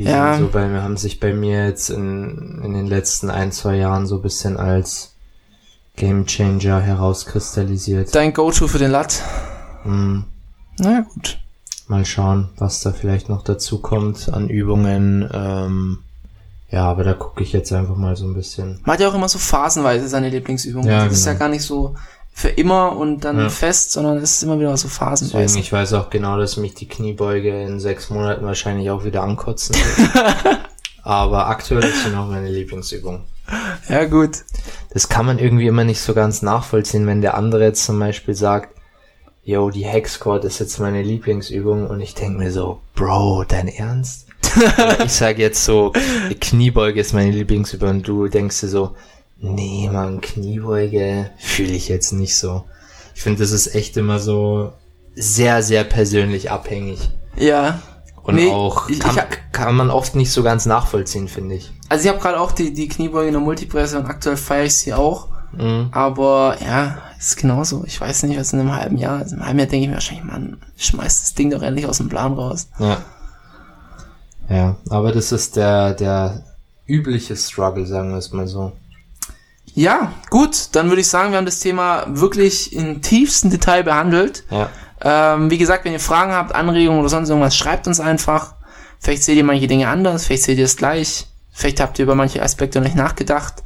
Die 0.00 0.06
Ja. 0.06 0.38
so 0.38 0.48
bei 0.48 0.66
mir, 0.66 0.82
haben 0.82 0.96
sich 0.96 1.20
bei 1.20 1.34
mir 1.34 1.66
jetzt 1.66 1.90
in, 1.90 2.62
in 2.64 2.72
den 2.72 2.86
letzten 2.86 3.28
ein, 3.28 3.52
zwei 3.52 3.76
Jahren 3.76 4.06
so 4.06 4.16
ein 4.16 4.22
bisschen 4.22 4.56
als 4.56 5.14
Game 5.94 6.24
Changer 6.24 6.80
herauskristallisiert. 6.80 8.14
Dein 8.14 8.32
Go-To 8.32 8.66
für 8.66 8.78
den 8.78 8.92
Lat? 8.92 9.22
Mhm. 9.84 10.24
Na 10.78 11.02
gut. 11.02 11.38
Mal 11.86 12.06
schauen, 12.06 12.48
was 12.56 12.80
da 12.80 12.92
vielleicht 12.92 13.28
noch 13.28 13.44
dazu 13.44 13.82
kommt 13.82 14.32
an 14.32 14.48
Übungen. 14.48 15.28
Ähm, 15.34 15.98
ja, 16.70 16.84
aber 16.84 17.04
da 17.04 17.12
gucke 17.12 17.42
ich 17.42 17.52
jetzt 17.52 17.70
einfach 17.70 17.96
mal 17.96 18.16
so 18.16 18.24
ein 18.24 18.32
bisschen. 18.32 18.80
Man 18.86 18.94
hat 18.94 19.00
ja 19.00 19.08
auch 19.10 19.14
immer 19.14 19.28
so 19.28 19.38
phasenweise 19.38 20.08
seine 20.08 20.30
Lieblingsübungen. 20.30 20.88
Ja, 20.88 21.04
das 21.04 21.18
ist 21.18 21.26
ja 21.26 21.32
genau. 21.32 21.40
gar 21.40 21.48
nicht 21.50 21.62
so 21.62 21.94
für 22.40 22.48
immer 22.48 22.96
und 22.96 23.20
dann 23.20 23.38
Ja. 23.38 23.48
fest, 23.50 23.92
sondern 23.92 24.16
es 24.18 24.32
ist 24.36 24.42
immer 24.42 24.58
wieder 24.58 24.76
so 24.76 24.88
Deswegen, 24.88 24.98
phasenweise. 25.10 25.58
ich 25.58 25.72
weiß 25.72 25.92
auch 25.94 26.08
genau, 26.10 26.38
dass 26.38 26.56
mich 26.56 26.74
die 26.74 26.88
Kniebeuge 26.88 27.62
in 27.64 27.78
sechs 27.80 28.08
Monaten 28.10 28.44
wahrscheinlich 28.44 28.90
auch 28.90 29.04
wieder 29.04 29.22
ankotzen 29.22 29.74
wird. 29.76 30.58
Aber 31.02 31.46
aktuell 31.48 31.84
ist 31.84 32.04
sie 32.04 32.10
noch 32.10 32.28
meine 32.28 32.48
Lieblingsübung. 32.48 33.24
Ja, 33.88 34.04
gut. 34.04 34.38
Das 34.92 35.08
kann 35.08 35.26
man 35.26 35.38
irgendwie 35.38 35.66
immer 35.66 35.84
nicht 35.84 36.00
so 36.00 36.14
ganz 36.14 36.42
nachvollziehen, 36.42 37.06
wenn 37.06 37.20
der 37.20 37.34
andere 37.36 37.64
jetzt 37.64 37.84
zum 37.84 37.98
Beispiel 37.98 38.34
sagt, 38.34 38.74
yo, 39.42 39.70
die 39.70 39.86
Squat 40.06 40.44
ist 40.44 40.60
jetzt 40.60 40.78
meine 40.78 41.02
Lieblingsübung 41.02 41.86
und 41.88 42.00
ich 42.00 42.14
denke 42.14 42.38
mir 42.38 42.52
so, 42.52 42.80
Bro, 42.94 43.44
dein 43.48 43.68
Ernst? 43.68 44.26
Ich 45.04 45.12
sage 45.12 45.42
jetzt 45.42 45.64
so, 45.64 45.92
Kniebeuge 46.40 47.00
ist 47.00 47.12
meine 47.12 47.30
Lieblingsübung 47.30 47.88
und 47.90 48.08
du 48.08 48.28
denkst 48.28 48.60
dir 48.60 48.68
so, 48.68 48.94
nee, 49.40 49.88
man, 49.92 50.20
Kniebeuge 50.20 51.30
fühle 51.38 51.72
ich 51.72 51.88
jetzt 51.88 52.12
nicht 52.12 52.36
so. 52.36 52.64
Ich 53.14 53.22
finde, 53.22 53.40
das 53.40 53.50
ist 53.50 53.74
echt 53.74 53.96
immer 53.96 54.18
so 54.18 54.72
sehr, 55.14 55.62
sehr 55.62 55.84
persönlich 55.84 56.50
abhängig. 56.50 57.10
Ja. 57.36 57.80
Und 58.22 58.34
Nee, 58.36 58.50
auch 58.50 58.88
ich- 58.88 59.00
kann, 59.00 59.10
ich 59.12 59.18
hab- 59.20 59.52
kann 59.52 59.74
man 59.74 59.90
oft 59.90 60.14
nicht 60.14 60.30
so 60.30 60.42
ganz 60.42 60.66
nachvollziehen, 60.66 61.26
finde 61.28 61.56
ich. 61.56 61.72
Also 61.88 62.04
ich 62.04 62.10
habe 62.10 62.20
gerade 62.20 62.38
auch 62.38 62.52
die, 62.52 62.72
die 62.72 62.88
Kniebeuge 62.88 63.26
in 63.28 63.32
der 63.32 63.40
Multipresse 63.42 63.98
und 63.98 64.06
aktuell 64.06 64.36
feiere 64.36 64.64
ich 64.66 64.76
sie 64.76 64.94
auch. 64.94 65.28
Mhm. 65.52 65.88
Aber 65.90 66.56
ja, 66.64 66.98
ist 67.18 67.36
genauso. 67.38 67.82
Ich 67.86 68.00
weiß 68.00 68.22
nicht, 68.24 68.38
was 68.38 68.52
in 68.52 68.60
einem 68.60 68.76
halben 68.76 68.98
Jahr 68.98 69.20
ist. 69.22 69.32
In 69.32 69.38
einem 69.38 69.46
halben 69.46 69.58
Jahr 69.58 69.68
denke 69.68 69.84
ich 69.84 69.88
mir 69.88 69.94
wahrscheinlich, 69.94 70.24
Mann, 70.24 70.58
schmeiß 70.76 71.20
das 71.22 71.34
Ding 71.34 71.50
doch 71.50 71.62
endlich 71.62 71.86
aus 71.86 71.96
dem 71.96 72.08
Plan 72.08 72.34
raus. 72.34 72.68
Ja. 72.78 72.98
Ja, 74.48 74.76
aber 74.88 75.12
das 75.12 75.32
ist 75.32 75.56
der, 75.56 75.94
der 75.94 76.42
übliche 76.86 77.36
Struggle, 77.36 77.86
sagen 77.86 78.10
wir 78.10 78.18
es 78.18 78.32
mal 78.32 78.46
so. 78.48 78.72
Ja, 79.74 80.12
gut, 80.30 80.68
dann 80.72 80.88
würde 80.88 81.00
ich 81.00 81.08
sagen, 81.08 81.30
wir 81.30 81.38
haben 81.38 81.46
das 81.46 81.60
Thema 81.60 82.04
wirklich 82.08 82.72
in 82.72 83.02
tiefstem 83.02 83.50
Detail 83.50 83.82
behandelt. 83.84 84.44
Ja. 84.50 84.68
Ähm, 85.02 85.50
wie 85.50 85.58
gesagt, 85.58 85.84
wenn 85.84 85.92
ihr 85.92 86.00
Fragen 86.00 86.32
habt, 86.32 86.54
Anregungen 86.54 87.00
oder 87.00 87.08
sonst 87.08 87.28
irgendwas, 87.28 87.56
schreibt 87.56 87.86
uns 87.86 88.00
einfach. 88.00 88.54
Vielleicht 88.98 89.22
seht 89.22 89.36
ihr 89.36 89.44
manche 89.44 89.66
Dinge 89.66 89.88
anders, 89.88 90.26
vielleicht 90.26 90.42
seht 90.42 90.58
ihr 90.58 90.64
es 90.66 90.76
gleich. 90.76 91.26
Vielleicht 91.52 91.80
habt 91.80 91.98
ihr 91.98 92.04
über 92.04 92.14
manche 92.14 92.42
Aspekte 92.42 92.78
noch 92.78 92.86
nicht 92.86 92.96
nachgedacht. 92.96 93.62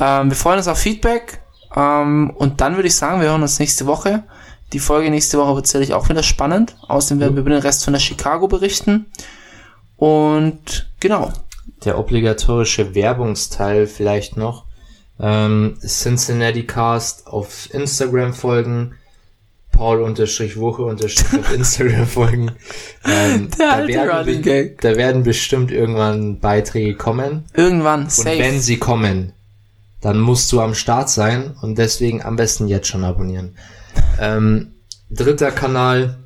Ähm, 0.00 0.30
wir 0.30 0.36
freuen 0.36 0.58
uns 0.58 0.68
auf 0.68 0.78
Feedback. 0.78 1.40
Ähm, 1.76 2.30
und 2.36 2.60
dann 2.60 2.76
würde 2.76 2.88
ich 2.88 2.96
sagen, 2.96 3.20
wir 3.20 3.28
hören 3.28 3.42
uns 3.42 3.58
nächste 3.58 3.86
Woche. 3.86 4.24
Die 4.72 4.78
Folge 4.78 5.10
nächste 5.10 5.38
Woche 5.38 5.56
wird 5.56 5.66
sicherlich 5.66 5.94
auch 5.94 6.08
wieder 6.08 6.22
spannend. 6.22 6.76
Außerdem 6.88 7.20
werden 7.20 7.36
wir 7.36 7.42
über 7.42 7.50
den 7.50 7.60
Rest 7.60 7.84
von 7.84 7.92
der 7.92 8.00
Chicago 8.00 8.48
berichten. 8.48 9.06
Und 9.96 10.90
genau. 11.00 11.32
Der 11.84 11.98
obligatorische 11.98 12.94
Werbungsteil 12.94 13.86
vielleicht 13.86 14.36
noch. 14.36 14.63
Ähm, 15.20 15.76
Cincinnati 15.80 16.64
Cast 16.66 17.26
auf 17.26 17.72
Instagram 17.72 18.34
folgen. 18.34 18.94
Paul 19.70 20.02
unterstrich 20.02 20.56
Woche 20.56 20.82
unterstrich 20.82 21.40
auf 21.40 21.52
Instagram 21.54 22.06
folgen. 22.06 22.52
Ähm, 23.04 23.48
da, 23.58 23.86
werden, 23.88 24.42
be- 24.42 24.74
da 24.80 24.96
werden 24.96 25.22
bestimmt 25.24 25.70
irgendwann 25.72 26.38
Beiträge 26.38 26.94
kommen. 26.96 27.44
Irgendwann, 27.54 28.04
Und 28.04 28.10
safe. 28.12 28.38
wenn 28.38 28.60
sie 28.60 28.76
kommen, 28.78 29.32
dann 30.00 30.20
musst 30.20 30.52
du 30.52 30.60
am 30.60 30.74
Start 30.74 31.10
sein 31.10 31.56
und 31.62 31.76
deswegen 31.78 32.22
am 32.22 32.36
besten 32.36 32.68
jetzt 32.68 32.88
schon 32.88 33.04
abonnieren. 33.04 33.56
Ähm, 34.20 34.72
dritter 35.10 35.50
Kanal, 35.52 36.18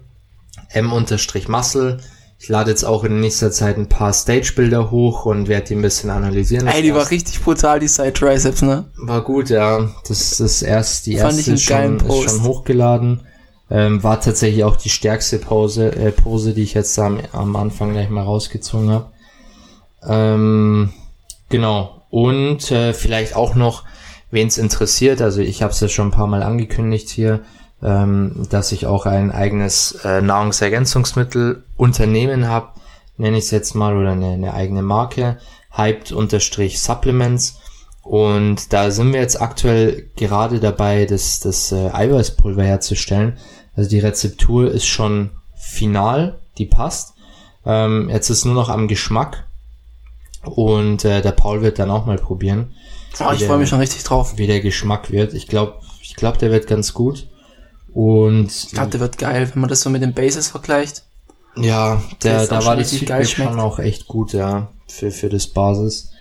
m-muscle. 0.70 1.98
Ich 2.40 2.48
lade 2.48 2.70
jetzt 2.70 2.85
auch 2.85 3.02
in 3.02 3.20
nächster 3.20 3.51
Zeit 3.51 3.77
ein 3.77 3.89
paar 3.89 4.12
Stage-Bilder 4.12 4.93
hoch 4.93 5.27
und 5.27 5.48
werde 5.48 5.66
die 5.66 5.74
ein 5.74 5.82
bisschen 5.82 6.10
analysieren. 6.10 6.69
Ey, 6.69 6.82
die 6.82 6.94
war 6.94 7.10
richtig 7.10 7.43
brutal, 7.43 7.81
die 7.81 7.89
Side 7.89 8.12
Triceps, 8.12 8.62
ne? 8.62 8.85
war 8.97 9.23
gut, 9.23 9.51
ja. 9.51 9.89
Das 10.06 10.39
ist 10.39 10.62
erst, 10.62 11.06
die 11.06 11.16
Fand 11.16 11.36
erste 11.36 11.52
ich 11.52 11.65
schon, 11.65 11.77
geilen 11.77 11.97
ist 11.97 12.06
Post. 12.06 12.31
schon 12.31 12.43
hochgeladen. 12.44 13.27
Ähm, 13.70 14.02
war 14.02 14.20
tatsächlich 14.20 14.65
auch 14.65 14.77
die 14.77 14.89
stärkste 14.89 15.39
Pause, 15.39 15.94
äh, 15.94 16.10
Pose, 16.12 16.55
die 16.55 16.62
ich 16.62 16.74
jetzt 16.74 16.98
am, 16.98 17.19
am 17.32 17.55
Anfang 17.56 17.93
gleich 17.93 18.09
mal 18.09 18.23
rausgezogen 18.24 18.90
habe. 18.90 19.10
Ähm, 20.06 20.90
genau. 21.48 22.02
Und 22.09 22.70
äh, 22.70 22.94
vielleicht 22.94 23.36
auch 23.36 23.56
noch, 23.56 23.85
wen 24.31 24.47
es 24.48 24.59
interessiert, 24.59 25.20
also 25.20 25.40
ich 25.40 25.62
habe 25.62 25.73
es 25.73 25.81
ja 25.81 25.89
schon 25.89 26.09
ein 26.09 26.12
paar 26.12 26.28
Mal 26.28 26.43
angekündigt 26.43 27.10
hier, 27.10 27.40
ähm, 27.82 28.46
dass 28.50 28.72
ich 28.72 28.86
auch 28.86 29.06
ein 29.06 29.30
eigenes 29.30 29.92
äh, 30.05 30.20
Nahrungsergänzungsmittel-Unternehmen 30.20 32.48
habe, 32.48 32.68
nenne 33.16 33.38
ich 33.38 33.44
es 33.44 33.50
jetzt 33.50 33.74
mal, 33.74 33.96
oder 33.96 34.12
eine, 34.12 34.32
eine 34.32 34.55
eigene 34.55 34.82
Marke, 34.82 35.38
hyped-supplements. 35.76 37.59
Und 38.02 38.72
da 38.72 38.90
sind 38.90 39.12
wir 39.12 39.20
jetzt 39.20 39.40
aktuell 39.40 40.09
gerade 40.16 40.60
dabei, 40.60 41.05
das, 41.05 41.40
das 41.40 41.72
äh, 41.72 41.90
Eiweißpulver 41.92 42.62
herzustellen. 42.62 43.36
Also 43.76 43.90
die 43.90 43.98
Rezeptur 44.00 44.70
ist 44.70 44.86
schon 44.86 45.30
final, 45.56 46.38
die 46.56 46.66
passt. 46.66 47.14
Ähm, 47.66 48.09
jetzt 48.09 48.30
ist 48.30 48.44
nur 48.44 48.55
noch 48.55 48.70
am 48.70 48.88
Geschmack. 48.88 49.44
Und 50.44 51.05
äh, 51.05 51.20
der 51.20 51.32
Paul 51.32 51.62
wird 51.62 51.78
dann 51.78 51.90
auch 51.90 52.06
mal 52.06 52.18
probieren, 52.18 52.74
Oh, 53.20 53.32
ich 53.34 53.44
freue 53.44 53.59
mich 53.59 53.68
schon 53.68 53.80
richtig 53.80 54.05
drauf. 54.05 54.34
wie 54.36 54.46
der 54.46 54.60
Geschmack 54.60 55.10
wird. 55.10 55.34
Ich 55.34 55.48
glaube, 55.48 55.80
ich 56.02 56.14
glaube, 56.14 56.38
der 56.38 56.52
wird 56.52 56.68
ganz 56.68 56.94
gut. 56.94 57.26
Und 58.00 58.46
Ich 58.46 58.70
glaube, 58.70 58.90
der 58.90 59.00
wird 59.00 59.18
geil, 59.18 59.50
wenn 59.52 59.60
man 59.60 59.68
das 59.68 59.80
so 59.80 59.90
mit 59.90 60.02
den 60.02 60.14
Bases 60.14 60.46
vergleicht. 60.46 61.02
ja, 61.56 62.00
der, 62.22 62.42
auch 62.42 62.46
da 62.46 62.64
war 62.64 62.76
das 62.76 62.92
Feedback 62.92 63.26
schon 63.26 63.58
auch 63.58 63.80
echt 63.80 64.06
gut, 64.06 64.32
ja, 64.32 64.68
für, 64.86 65.10
für 65.10 65.28
das 65.28 65.48
Basis. 65.48 66.12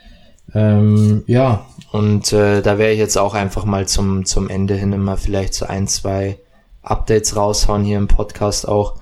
Ähm, 0.56 1.24
ja, 1.28 1.66
und 1.92 2.34
äh, 2.34 2.64
da 2.64 2.80
werde 2.80 2.94
ich 2.94 2.98
jetzt 3.00 3.16
auch 3.20 3.36
einfach 3.36 3.64
mal 3.66 3.88
zum, 3.88 4.26
zum 4.26 4.50
Ende 4.50 4.74
hin 4.74 4.92
immer 4.92 5.18
vielleicht 5.18 5.54
so 5.54 5.68
ein, 5.68 5.88
zwei 5.88 6.40
Updates 6.82 7.36
raushauen 7.36 7.84
hier 7.84 8.00
im 8.00 8.08
Podcast 8.08 8.68
auch. 8.68 8.96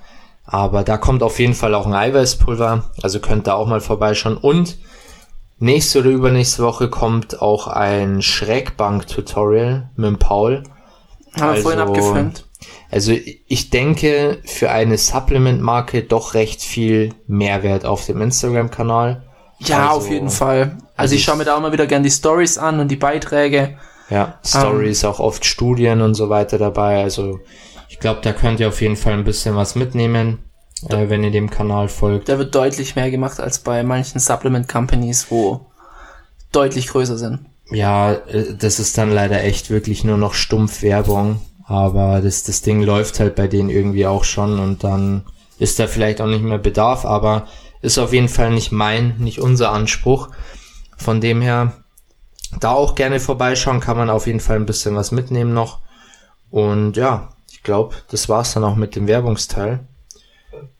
Aber 0.44 0.84
da 0.84 0.98
kommt 0.98 1.22
auf 1.22 1.38
jeden 1.38 1.54
Fall 1.54 1.74
auch 1.74 1.86
ein 1.86 1.94
Eiweißpulver, 1.94 2.90
also 3.02 3.20
könnt 3.20 3.48
ihr 3.48 3.54
auch 3.56 3.68
mal 3.68 3.80
vorbeischauen. 3.80 4.36
Und 4.36 4.76
nächste 5.58 6.00
oder 6.00 6.10
übernächste 6.10 6.62
Woche 6.62 6.90
kommt 6.90 7.40
auch 7.40 7.68
ein 7.68 8.20
Schrägbank-Tutorial 8.20 9.88
mit 9.96 10.06
dem 10.06 10.18
Paul. 10.18 10.62
Haben 11.36 11.40
wir 11.40 11.44
Also- 11.48 11.62
vorhin 11.62 11.80
abgefilmt. 11.80 12.45
Also 12.90 13.12
ich 13.46 13.70
denke 13.70 14.38
für 14.44 14.70
eine 14.70 14.96
Supplement-Marke 14.96 16.02
doch 16.02 16.34
recht 16.34 16.62
viel 16.62 17.12
Mehrwert 17.26 17.84
auf 17.84 18.06
dem 18.06 18.20
Instagram-Kanal. 18.22 19.22
Ja, 19.60 19.88
also- 19.88 19.96
auf 20.06 20.10
jeden 20.10 20.30
Fall. 20.30 20.78
Also 20.96 21.14
ich 21.14 21.24
schaue 21.24 21.36
mir 21.36 21.44
da 21.44 21.56
auch 21.56 21.60
mal 21.60 21.72
wieder 21.72 21.86
gern 21.86 22.02
die 22.02 22.10
Stories 22.10 22.58
an 22.58 22.80
und 22.80 22.88
die 22.88 22.96
Beiträge. 22.96 23.76
Ja, 24.08 24.38
Stories, 24.46 25.02
Ähm. 25.02 25.10
auch 25.10 25.18
oft 25.20 25.44
Studien 25.44 26.00
und 26.00 26.14
so 26.14 26.28
weiter 26.28 26.58
dabei. 26.58 27.02
Also 27.02 27.40
ich 27.88 27.98
glaube, 27.98 28.20
da 28.22 28.32
könnt 28.32 28.60
ihr 28.60 28.68
auf 28.68 28.80
jeden 28.80 28.96
Fall 28.96 29.14
ein 29.14 29.24
bisschen 29.24 29.56
was 29.56 29.74
mitnehmen, 29.74 30.38
äh, 30.88 31.08
wenn 31.08 31.24
ihr 31.24 31.30
dem 31.32 31.50
Kanal 31.50 31.88
folgt. 31.88 32.28
Da 32.28 32.38
wird 32.38 32.54
deutlich 32.54 32.94
mehr 32.96 33.10
gemacht 33.10 33.40
als 33.40 33.58
bei 33.58 33.82
manchen 33.82 34.20
Supplement 34.20 34.68
Companies, 34.68 35.26
wo 35.30 35.66
deutlich 36.52 36.86
größer 36.88 37.18
sind. 37.18 37.40
Ja, 37.70 38.12
äh, 38.12 38.54
das 38.58 38.78
ist 38.78 38.96
dann 38.96 39.10
leider 39.10 39.42
echt 39.42 39.70
wirklich 39.70 40.04
nur 40.04 40.16
noch 40.18 40.34
stumpf 40.34 40.82
Werbung. 40.82 41.40
Aber 41.66 42.20
das, 42.20 42.44
das 42.44 42.62
Ding 42.62 42.82
läuft 42.82 43.18
halt 43.20 43.34
bei 43.34 43.48
denen 43.48 43.70
irgendwie 43.70 44.06
auch 44.06 44.24
schon 44.24 44.58
und 44.58 44.84
dann 44.84 45.24
ist 45.58 45.78
da 45.78 45.86
vielleicht 45.86 46.20
auch 46.20 46.26
nicht 46.26 46.42
mehr 46.42 46.58
Bedarf, 46.58 47.04
aber 47.04 47.46
ist 47.82 47.98
auf 47.98 48.12
jeden 48.12 48.28
Fall 48.28 48.50
nicht 48.50 48.72
mein, 48.72 49.16
nicht 49.18 49.40
unser 49.40 49.72
Anspruch. 49.72 50.28
Von 50.96 51.20
dem 51.20 51.40
her, 51.40 51.72
da 52.60 52.70
auch 52.70 52.94
gerne 52.94 53.20
vorbeischauen, 53.20 53.80
kann 53.80 53.96
man 53.96 54.10
auf 54.10 54.26
jeden 54.26 54.40
Fall 54.40 54.56
ein 54.56 54.66
bisschen 54.66 54.94
was 54.94 55.12
mitnehmen 55.12 55.54
noch. 55.54 55.80
Und 56.50 56.96
ja, 56.96 57.30
ich 57.50 57.62
glaube, 57.62 57.96
das 58.10 58.28
war's 58.28 58.54
dann 58.54 58.64
auch 58.64 58.76
mit 58.76 58.94
dem 58.96 59.08
Werbungsteil. 59.08 59.80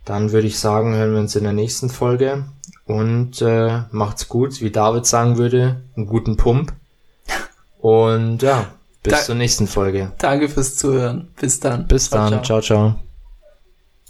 Dann 0.04 0.30
würde 0.30 0.46
ich 0.46 0.58
sagen, 0.58 0.94
hören 0.94 1.12
wir 1.12 1.20
uns 1.20 1.34
in 1.34 1.44
der 1.44 1.52
nächsten 1.52 1.90
Folge 1.90 2.44
und 2.86 3.42
äh, 3.42 3.82
macht's 3.90 4.28
gut, 4.28 4.60
wie 4.60 4.70
David 4.70 5.04
sagen 5.04 5.36
würde, 5.36 5.82
einen 5.96 6.06
guten 6.06 6.36
Pump. 6.36 6.72
Und 7.80 8.42
ja, 8.42 8.66
bis 9.06 9.20
Da- 9.20 9.24
zur 9.24 9.34
nächsten 9.36 9.66
Folge. 9.66 10.12
Danke 10.18 10.48
fürs 10.48 10.76
Zuhören. 10.76 11.28
Bis 11.40 11.60
dann. 11.60 11.86
Bis 11.86 12.10
dann, 12.10 12.42
ciao, 12.44 12.60
ciao. 12.60 13.05